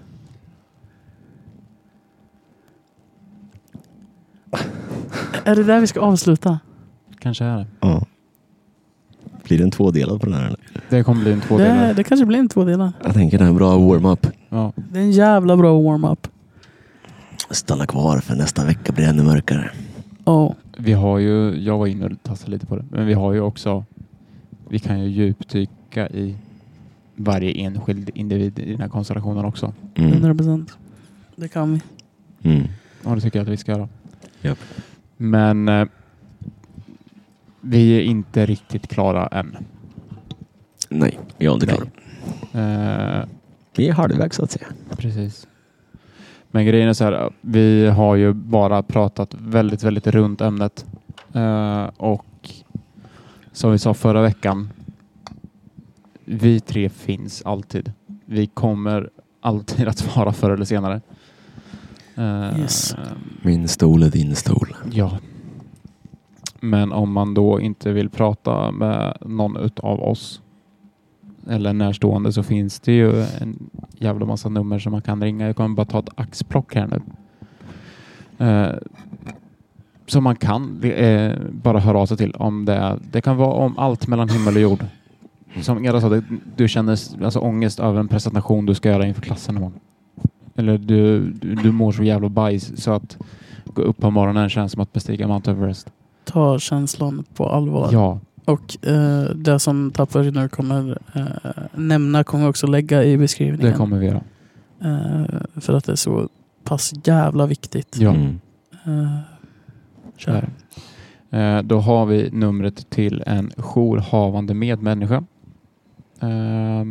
Är 5.44 5.56
det 5.56 5.64
där 5.64 5.80
vi 5.80 5.86
ska 5.86 6.00
avsluta? 6.00 6.58
Kanske 7.18 7.44
är 7.44 7.56
det. 7.56 7.66
Ja. 7.80 8.06
Blir 9.44 9.58
det 9.58 9.64
en 9.64 9.70
tvådelad 9.70 10.20
på 10.20 10.26
den 10.26 10.34
här? 10.34 10.46
eller? 10.46 10.58
Det 10.88 11.04
kommer 11.04 11.22
bli 11.22 11.32
en 11.32 11.38
Det, 11.38 11.44
tvådelare. 11.46 11.92
det 11.92 12.04
kanske 12.04 12.26
blir 12.26 12.38
en 12.38 12.48
tvådelad. 12.48 12.92
Jag 13.04 13.14
tänker 13.14 13.38
det 13.38 13.44
är 13.44 13.48
en 13.48 13.54
bra 13.56 13.76
warm-up. 13.78 14.26
Ja. 14.48 14.72
Det 14.76 14.98
är 14.98 15.02
en 15.02 15.10
jävla 15.12 15.56
bra 15.56 15.80
warm-up. 15.80 16.28
Stanna 17.50 17.86
kvar 17.86 18.18
för 18.18 18.34
nästa 18.34 18.64
vecka 18.64 18.92
blir 18.92 19.04
det 19.04 19.10
ännu 19.10 19.22
mörkare. 19.22 19.70
Oh. 20.24 20.52
Vi 20.78 20.92
har 20.92 21.18
ju, 21.18 21.54
jag 21.64 21.78
var 21.78 21.86
inne 21.86 22.06
och 22.06 22.12
tassade 22.22 22.50
lite 22.50 22.66
på 22.66 22.76
det, 22.76 22.84
men 22.90 23.06
vi 23.06 23.12
har 23.14 23.32
ju 23.32 23.40
också, 23.40 23.84
vi 24.68 24.78
kan 24.78 25.00
ju 25.00 25.08
djupdyka 25.08 26.08
i 26.08 26.36
varje 27.16 27.50
enskild 27.52 28.10
individ 28.14 28.58
i 28.58 28.70
den 28.72 28.80
här 28.80 28.88
konstellationen 28.88 29.44
också. 29.44 29.72
Mm. 29.94 30.12
100 30.12 30.34
procent. 30.34 30.76
Det 31.36 31.48
kan 31.48 31.72
vi. 31.72 31.80
Mm. 32.50 32.68
Ja, 33.04 33.14
det 33.14 33.20
tycker 33.20 33.38
jag 33.38 33.44
att 33.44 33.52
vi 33.52 33.56
ska 33.56 33.72
göra. 33.72 33.88
Japp. 34.42 34.58
Men 35.16 35.68
eh, 35.68 35.86
vi 37.60 37.96
är 37.98 38.02
inte 38.02 38.46
riktigt 38.46 38.88
klara 38.88 39.26
än. 39.26 39.56
Nej, 40.88 41.18
jag 41.38 41.50
är 41.50 41.54
inte 41.54 41.66
Nej. 41.66 41.76
klar. 41.76 41.88
Eh, 42.62 43.24
Vi 43.76 43.88
är 43.88 43.92
halvvägs 43.92 44.36
så 44.36 44.44
att 44.44 44.50
säga. 44.50 44.66
Precis. 44.96 45.46
Men 46.50 46.66
grejen 46.66 46.88
är 46.88 46.92
så 46.92 47.04
här, 47.04 47.32
vi 47.40 47.86
har 47.86 48.16
ju 48.16 48.32
bara 48.32 48.82
pratat 48.82 49.34
väldigt, 49.38 49.82
väldigt 49.82 50.06
runt 50.06 50.40
ämnet. 50.40 50.86
Eh, 51.32 51.84
och 51.96 52.50
som 53.52 53.72
vi 53.72 53.78
sa 53.78 53.94
förra 53.94 54.22
veckan, 54.22 54.70
vi 56.24 56.60
tre 56.60 56.88
finns 56.88 57.42
alltid. 57.42 57.92
Vi 58.24 58.46
kommer 58.46 59.10
alltid 59.40 59.88
att 59.88 60.16
vara 60.16 60.32
förr 60.32 60.50
eller 60.50 60.64
senare. 60.64 61.00
Eh, 62.22 62.60
Yes. 62.60 62.96
Min 63.42 63.68
stol 63.68 64.02
är 64.02 64.10
din 64.10 64.36
stol. 64.36 64.76
Ja. 64.92 65.18
Men 66.60 66.92
om 66.92 67.12
man 67.12 67.34
då 67.34 67.60
inte 67.60 67.92
vill 67.92 68.08
prata 68.10 68.70
med 68.70 69.16
någon 69.20 69.56
utav 69.56 70.00
oss 70.00 70.40
eller 71.48 71.72
närstående 71.72 72.32
så 72.32 72.42
finns 72.42 72.80
det 72.80 72.92
ju 72.92 73.22
en 73.22 73.70
jävla 73.98 74.26
massa 74.26 74.48
nummer 74.48 74.78
som 74.78 74.92
man 74.92 75.02
kan 75.02 75.22
ringa. 75.22 75.46
Jag 75.46 75.56
kommer 75.56 75.76
bara 75.76 75.86
ta 75.86 75.98
ett 75.98 76.08
axplock 76.14 76.74
här 76.74 76.86
nu. 76.86 77.00
Eh, 78.46 78.74
som 80.06 80.24
man 80.24 80.36
kan 80.36 80.82
eh, 80.82 81.32
bara 81.50 81.78
höra 81.78 81.98
av 81.98 82.06
sig 82.06 82.16
till 82.16 82.34
om 82.34 82.64
det 82.64 82.74
är. 82.74 82.98
Det 83.12 83.20
kan 83.20 83.36
vara 83.36 83.52
om 83.52 83.78
allt 83.78 84.06
mellan 84.06 84.28
himmel 84.28 84.54
och 84.56 84.60
jord. 84.62 84.84
Som 85.60 85.84
Eda 85.84 86.00
sa, 86.00 86.22
du 86.56 86.68
känner 86.68 86.92
alltså 87.24 87.38
ångest 87.38 87.80
över 87.80 88.00
en 88.00 88.08
presentation 88.08 88.66
du 88.66 88.74
ska 88.74 88.88
göra 88.88 89.06
inför 89.06 89.22
klassen 89.22 89.56
imorgon. 89.56 89.80
Eller 90.56 90.78
du, 90.78 91.30
du, 91.30 91.54
du 91.54 91.72
mår 91.72 91.92
så 91.92 92.02
jävla 92.04 92.28
bajs 92.28 92.82
så 92.82 92.92
att 92.92 93.18
gå 93.64 93.82
upp 93.82 93.98
på 93.98 94.10
morgonen 94.10 94.48
känns 94.48 94.72
som 94.72 94.82
att 94.82 94.92
bestiga 94.92 95.28
Mount 95.28 95.50
Everest. 95.50 95.92
Ta 96.24 96.58
känslan 96.58 97.24
på 97.34 97.48
allvar. 97.48 97.88
Ja, 97.92 98.20
Och 98.44 98.86
eh, 98.86 99.22
det 99.34 99.58
som 99.58 99.90
Tapper 99.90 100.30
nu 100.30 100.48
kommer 100.48 100.98
eh, 101.14 101.62
nämna 101.74 102.24
kommer 102.24 102.44
vi 102.44 102.50
också 102.50 102.66
lägga 102.66 103.04
i 103.04 103.18
beskrivningen. 103.18 103.72
det 103.72 103.78
kommer 103.78 103.98
vi 103.98 104.06
göra. 104.06 104.20
Eh, 104.80 105.60
för 105.60 105.72
att 105.74 105.84
det 105.84 105.92
är 105.92 105.96
så 105.96 106.28
pass 106.64 106.92
jävla 107.04 107.46
viktigt. 107.46 107.96
Ja, 107.98 108.10
Mm. 108.10 108.40
Eh, 108.84 109.18
så 110.18 110.30
är 110.30 110.48
det. 111.30 111.38
Eh, 111.38 111.62
då 111.62 111.78
har 111.78 112.06
vi 112.06 112.30
numret 112.32 112.90
till 112.90 113.22
en 113.26 113.50
jourhavande 113.56 114.54
medmänniska. 114.54 115.24
Eh, 116.20 116.84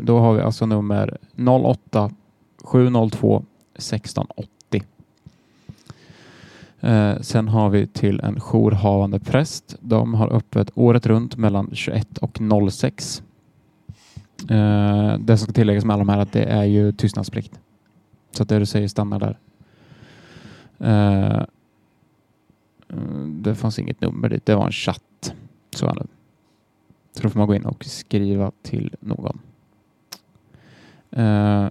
då 0.00 0.18
har 0.18 0.34
vi 0.34 0.40
alltså 0.40 0.66
nummer 0.66 1.18
08 1.36 2.10
702 2.64 3.44
1680. 3.74 4.82
Eh, 6.80 7.20
sen 7.20 7.48
har 7.48 7.70
vi 7.70 7.86
till 7.86 8.20
en 8.20 8.40
jourhavande 8.40 9.20
präst. 9.20 9.76
De 9.80 10.14
har 10.14 10.32
öppet 10.32 10.70
året 10.74 11.06
runt 11.06 11.36
mellan 11.36 11.70
21 11.72 12.18
och 12.18 12.38
06. 12.72 13.22
Eh, 14.50 15.18
det 15.18 15.36
som 15.36 15.44
ska 15.44 15.52
tilläggas 15.52 15.84
med 15.84 15.94
alla 15.94 16.04
de 16.04 16.08
här 16.08 16.18
är 16.18 16.22
att 16.22 16.32
det 16.32 16.44
är 16.44 16.64
ju 16.64 16.92
tystnadsplikt. 16.92 17.60
Så 18.30 18.42
att 18.42 18.48
det 18.48 18.58
du 18.58 18.66
säger 18.66 18.88
stannar 18.88 19.20
där. 19.20 19.38
Eh, 20.78 21.44
det 23.26 23.54
fanns 23.54 23.78
inget 23.78 24.00
nummer 24.00 24.28
dit, 24.28 24.46
det 24.46 24.54
var 24.54 24.66
en 24.66 24.72
chatt. 24.72 25.34
Så 25.70 25.86
är 25.86 25.94
det. 25.94 26.06
Så 27.12 27.22
då 27.22 27.28
får 27.28 27.38
man 27.38 27.48
gå 27.48 27.54
in 27.54 27.64
och 27.66 27.84
skriva 27.84 28.52
till 28.62 28.94
någon. 29.00 29.40
Eh, 31.10 31.68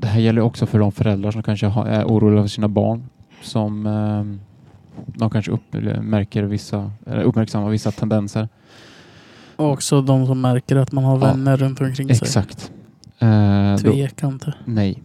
det 0.00 0.06
här 0.06 0.20
gäller 0.20 0.40
också 0.40 0.66
för 0.66 0.78
de 0.78 0.92
föräldrar 0.92 1.30
som 1.30 1.42
kanske 1.42 1.66
är 1.66 2.04
oroliga 2.04 2.42
för 2.42 2.48
sina 2.48 2.68
barn. 2.68 3.04
Som 3.42 3.86
eh, 3.86 4.24
de 5.06 5.30
kanske 5.30 5.52
upp, 5.52 5.72
märker 6.02 6.42
vissa, 6.42 6.90
uppmärksammar 7.24 7.70
vissa 7.70 7.90
tendenser. 7.90 8.48
och 9.56 9.70
också 9.72 10.02
de 10.02 10.26
som 10.26 10.40
märker 10.40 10.76
att 10.76 10.92
man 10.92 11.04
har 11.04 11.18
Ja, 11.18 11.26
vänner 11.26 11.56
runt 11.56 11.80
omkring 11.80 12.08
sig. 12.08 12.16
Exakt. 12.26 12.72
Eh, 13.18 13.76
Tveka 13.76 14.26
inte. 14.26 14.54
nej. 14.64 15.02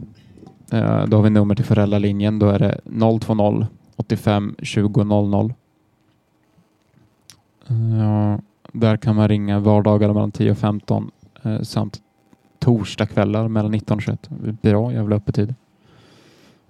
Eh, 0.72 1.06
då 1.06 1.18
har 1.18 1.24
vi 1.24 1.30
nummer 1.30 1.56
till 1.56 1.66
föräldralinjen. 1.66 2.40
Då 2.40 2.50
är 2.50 2.60
det 2.60 2.80
020 3.26 3.68
85 3.96 4.56
20 4.62 5.04
00. 5.04 5.54
Eh, 7.70 8.38
där 8.74 8.98
kan 8.98 9.16
man 9.16 9.28
ringa 9.28 9.60
vardagar 9.60 10.08
mellan 10.14 10.32
10 10.32 10.52
och 10.52 10.58
15 10.58 11.12
eh, 11.44 11.62
samt 11.62 12.02
torsdagskvällar 12.60 13.48
mellan 13.48 13.72
19 13.72 13.98
och 13.98 14.04
21. 14.04 14.30
Bra 14.62 14.94
jävla 14.94 15.16
öppettid. 15.16 15.56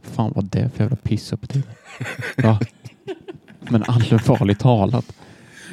Fan 0.02 0.32
vad 0.36 0.46
det 0.46 0.60
är 0.60 0.70
för 0.70 0.84
jävla 0.84 0.96
pissöppettid. 0.96 1.64
Va? 2.38 2.60
Men 3.70 3.84
allvarligt 3.88 4.60
talat. 4.60 5.06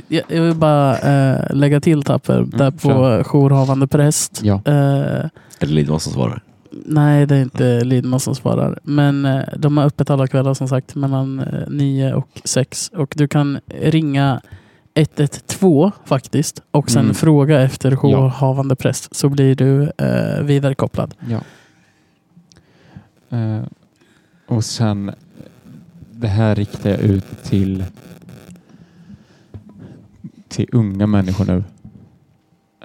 Jag, 0.09 0.23
jag 0.29 0.43
vill 0.43 0.55
bara 0.55 0.99
eh, 0.99 1.55
lägga 1.55 1.81
till 1.81 2.03
Tapper, 2.03 2.47
där 2.53 2.71
på 2.71 2.79
kör. 2.89 3.25
jourhavande 3.25 3.87
präst. 3.87 4.41
Ja. 4.43 4.55
Eh, 4.65 4.73
Är 4.75 5.31
det 5.61 5.67
Lidman 5.67 6.01
som 6.01 6.13
svarar? 6.13 6.43
nej, 6.87 7.27
det 7.27 7.37
är 7.37 7.43
inte 7.43 7.85
Lidman 7.85 8.21
som 8.21 8.35
svarar. 8.35 8.79
Men 8.83 9.25
eh, 9.25 9.41
de 9.57 9.77
har 9.77 9.85
öppet 9.85 10.11
alla 10.11 10.27
kvällar 10.27 10.55
som 10.55 10.69
sagt 10.69 10.95
mellan 10.95 11.41
eh, 11.41 11.69
9 11.69 12.13
och 12.15 12.29
6. 12.45 12.91
Och 12.97 13.15
du 13.17 13.29
kan 13.29 13.59
ringa 13.67 14.41
112 14.95 15.91
faktiskt 16.05 16.63
och 16.71 16.91
sen 16.91 17.03
Mm. 17.05 17.15
fråga 17.15 17.61
efter 17.61 17.97
jourhavande 17.97 18.77
präst 18.77 19.17
så 19.17 19.29
blir 19.29 19.55
du 19.55 19.93
eh, 19.99 20.43
vidarekopplad. 20.43 21.15
Ja. 21.29 21.41
Eh, 23.39 23.63
och 24.47 24.65
sen, 24.65 25.13
det 26.13 26.29
här 26.29 26.55
riktar 26.55 26.91
jag 26.91 27.01
ut 27.01 27.43
till 27.43 27.85
till 30.49 30.69
unga 30.73 31.07
människor 31.07 31.45
nu. 31.45 31.65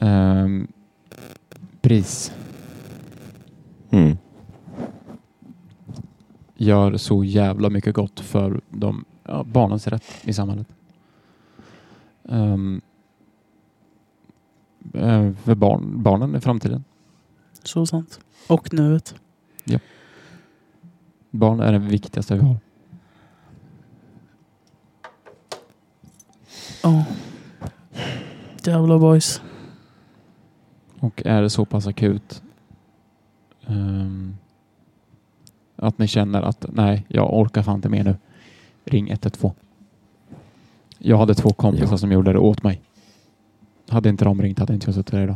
Um, 0.07 0.67
BRIS 1.81 2.31
Mm. 3.89 4.17
gör 6.57 6.97
så 6.97 7.23
jävla 7.23 7.69
mycket 7.69 7.95
gott 7.95 8.19
för 8.19 8.61
de, 8.69 9.05
ja, 9.23 9.43
barnens 9.43 9.87
rätt 9.87 10.03
i 10.21 10.33
samhället. 10.33 10.67
Um, 12.27 12.81
för 15.43 15.55
barn, 15.55 16.03
barnen 16.03 16.35
i 16.35 16.39
framtiden. 16.39 16.83
Så 17.63 17.85
sant. 17.85 18.19
Och 18.47 18.73
nuet. 18.73 19.15
Barn 21.37 21.59
är 21.59 21.71
det 21.71 21.79
viktigaste 21.79 22.35
vi 22.35 22.41
har. 22.41 22.57
Ja. 26.83 27.05
Jävla 28.63 28.99
boys. 28.99 29.41
Och 30.99 31.21
är 31.25 31.41
det 31.41 31.49
så 31.49 31.65
pass 31.65 31.87
akut 31.87 32.43
ehm, 33.67 34.37
att 35.75 35.97
ni 35.97 36.07
känner 36.07 36.41
att 36.41 36.65
nej, 36.73 37.05
jag 37.07 37.33
orkar 37.33 37.63
fan 37.63 37.75
inte 37.75 37.89
mer 37.89 38.03
nu. 38.03 38.15
Ring 38.85 39.09
112. 39.09 39.53
Jag 40.99 41.17
hade 41.17 41.33
två 41.35 41.49
kompisar 41.49 41.91
Ja. 41.93 41.97
som 41.97 42.11
gjorde 42.11 42.33
det 42.33 42.39
åt 42.39 42.63
mig. 42.63 42.81
Hade 43.89 44.09
inte 44.09 44.25
de 44.25 44.41
ringt 44.41 44.59
hade 44.59 44.73
inte 44.73 44.87
jag 44.87 44.95
suttit 44.95 45.13
här 45.13 45.21
idag. 45.23 45.35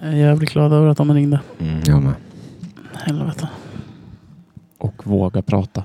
Jag 0.00 0.12
är 0.12 0.16
jävligt 0.16 0.50
glad 0.52 0.72
över 0.72 0.86
att 0.88 0.96
de 0.96 1.14
ringde. 1.14 1.40
Mm, 1.58 1.80
jag 1.86 2.02
med. 2.02 2.14
Helvete. 2.94 3.48
Och 4.78 5.06
våga 5.06 5.42
prata. 5.42 5.84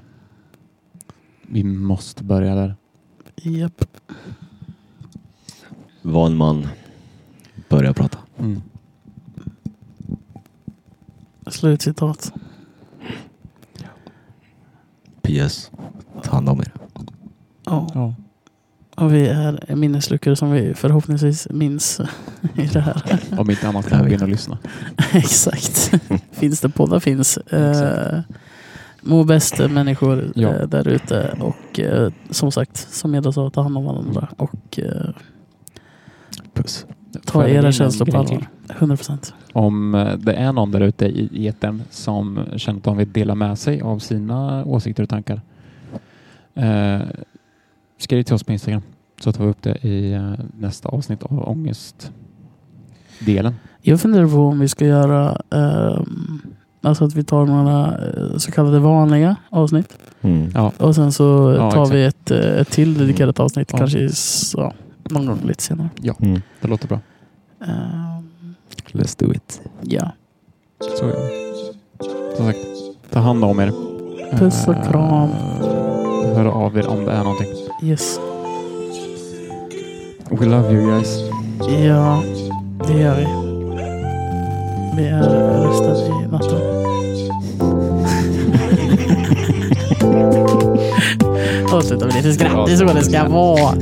Vi 1.41 1.63
måste 1.63 2.23
börja 2.23 2.55
där. 2.55 2.75
Japp. 3.35 3.85
Var 6.01 6.25
en 6.27 6.37
man. 6.37 6.67
Börja 7.69 7.93
prata. 7.93 8.17
Mm. 8.39 8.61
Slutcitat. 11.47 12.33
PS. 15.21 15.71
Ta 16.23 16.31
hand 16.31 16.49
om 16.49 16.59
er. 16.59 16.71
Ja. 17.69 17.87
Ja. 17.93 18.13
Och 18.95 19.13
vi 19.13 19.27
är 19.27 19.75
minnesluckor 19.75 20.35
som 20.35 20.51
vi 20.51 20.73
förhoppningsvis 20.73 21.47
minns 21.51 22.01
i 22.55 22.65
det 22.67 22.79
här. 22.79 23.03
Om 23.37 23.49
inte 23.49 23.67
annat 23.67 23.89
kan 23.89 24.03
vi 24.03 24.09
gå 24.09 24.15
in 24.15 24.21
och 24.23 24.29
lyssna. 24.29 24.57
Exakt. 25.13 25.91
finns 26.31 26.61
det 26.61 26.69
poddar 26.69 26.99
finns. 26.99 27.37
Eh, 27.37 28.19
må 29.01 29.23
bäst 29.23 29.59
människor 29.69 30.31
Ja. 30.35 30.49
eh, 30.55 30.67
där 30.67 30.87
ute. 30.87 31.37
Och 31.39 31.79
eh, 31.79 32.11
som 32.29 32.51
sagt, 32.51 32.77
som 32.93 33.13
jag 33.13 33.33
sa, 33.33 33.49
ta 33.49 33.61
hand 33.61 33.77
om 33.77 33.85
varandra. 33.85 34.27
Och 34.37 34.79
eh, 34.79 35.09
Puss. 36.53 36.85
ta 37.25 37.47
in 37.47 37.55
era 37.55 37.71
känslor 37.71 38.05
på 38.05 38.17
allvar. 38.17 38.35
till? 38.37 38.45
100 38.77 38.95
procent. 38.95 39.33
Om 39.53 39.95
eh, 39.95 40.13
det 40.17 40.33
är 40.33 40.51
någon 40.53 40.71
där 40.71 40.81
ute 40.81 41.05
i 41.05 41.47
etern 41.47 41.81
som 41.89 42.39
känner 42.57 42.77
att 42.79 42.83
de 42.83 42.97
vill 42.97 43.11
dela 43.11 43.35
med 43.35 43.59
sig 43.59 43.81
av 43.81 43.99
sina 43.99 44.65
åsikter 44.65 45.03
och 45.03 45.09
tankar. 45.09 45.41
Skriv 47.99 48.23
till 48.23 48.35
oss 48.35 48.43
på 48.43 48.51
Instagram 48.51 48.81
så 49.21 49.31
tar 49.31 49.43
vi 49.43 49.49
upp 49.49 49.61
det 49.61 49.85
i 49.87 50.13
eh, 50.13 50.31
nästa 50.57 50.89
avsnitt 50.89 51.23
av 51.23 51.49
ångestdelen. 51.49 53.55
Jag 53.81 54.01
funderar 54.01 54.27
på 54.27 54.35
om 54.37 54.59
vi 54.59 54.67
ska 54.67 54.85
göra 54.85 55.41
ehm, 55.51 56.41
Alltså 56.81 57.05
att 57.05 57.15
vi 57.15 57.23
tar 57.23 57.45
några 57.45 57.85
eh, 58.07 58.37
så 58.37 58.51
kallade 58.51 58.79
vanliga 58.79 59.35
avsnitt. 59.49 59.97
Mm. 60.21 60.51
Ja, 60.55 60.71
Och 60.77 60.95
sen 60.95 61.11
så 61.11 61.53
Ja, 61.57 61.71
tar 61.71 61.81
exakt. 61.83 61.95
vi 61.95 62.05
ett, 62.05 62.31
eh, 62.31 62.61
ett 62.61 62.69
till 62.71 62.97
dedikerat 62.97 63.39
avsnitt. 63.39 63.69
Ja. 63.71 63.77
Kanske 63.77 63.99
i 63.99 64.05
s- 64.05 64.53
ja, 64.57 64.73
någon 65.09 65.25
gång 65.25 65.39
lite 65.43 65.63
senare. 65.63 65.89
Mm. 66.21 66.41
det 66.61 66.67
låter 66.67 66.87
bra. 66.87 66.99
Ehm, 67.67 68.55
Let's 68.91 69.19
do 69.25 69.33
it. 69.33 69.61
ja. 69.81 70.11
Så. 70.79 71.11
Som 72.37 72.45
sagt, 72.45 72.59
ta 73.11 73.19
hand 73.19 73.43
om 73.43 73.59
er. 73.59 73.71
Puss 74.37 74.67
och 74.67 74.75
kram. 74.91 75.29
Hör 76.35 76.45
av 76.45 76.77
er 76.77 76.87
om 76.87 77.05
det 77.05 77.11
är 77.11 77.23
någonting. 77.23 77.47
Yes. 77.81 78.19
We 80.31 80.45
love 80.45 80.71
you 80.73 80.85
guys. 80.91 81.19
Ja, 81.85 82.23
det 82.87 82.93
gör 82.93 83.15
vi. 83.15 83.25
Vi 84.97 85.07
är 85.07 85.21
röstade 85.63 86.05
i 86.05 86.27
natten. 86.31 86.59
Avslutar 91.73 92.05
vi 92.07 92.13
lite 92.13 92.33
skratt. 92.33 92.67
Det 92.67 92.73
är 92.73 92.77
så 92.77 92.83
det 92.83 93.03
ska 93.03 93.27
vara. 93.29 93.75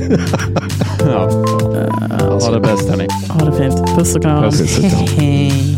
Ja. 1.00 1.28
Eh, 1.28 2.38
Ha 2.40 2.50
det 2.50 2.60
bäst 2.60 2.88
hörni. 2.88 3.06
Ha 3.28 3.44
det 3.50 3.52
fint. 3.56 3.96
Puss 3.96 4.16
och 4.16 4.22
kram. 4.22 4.42
Puss 4.44 4.60
och 4.60 4.68
kram. 4.68 4.90
Hej. 4.90 5.76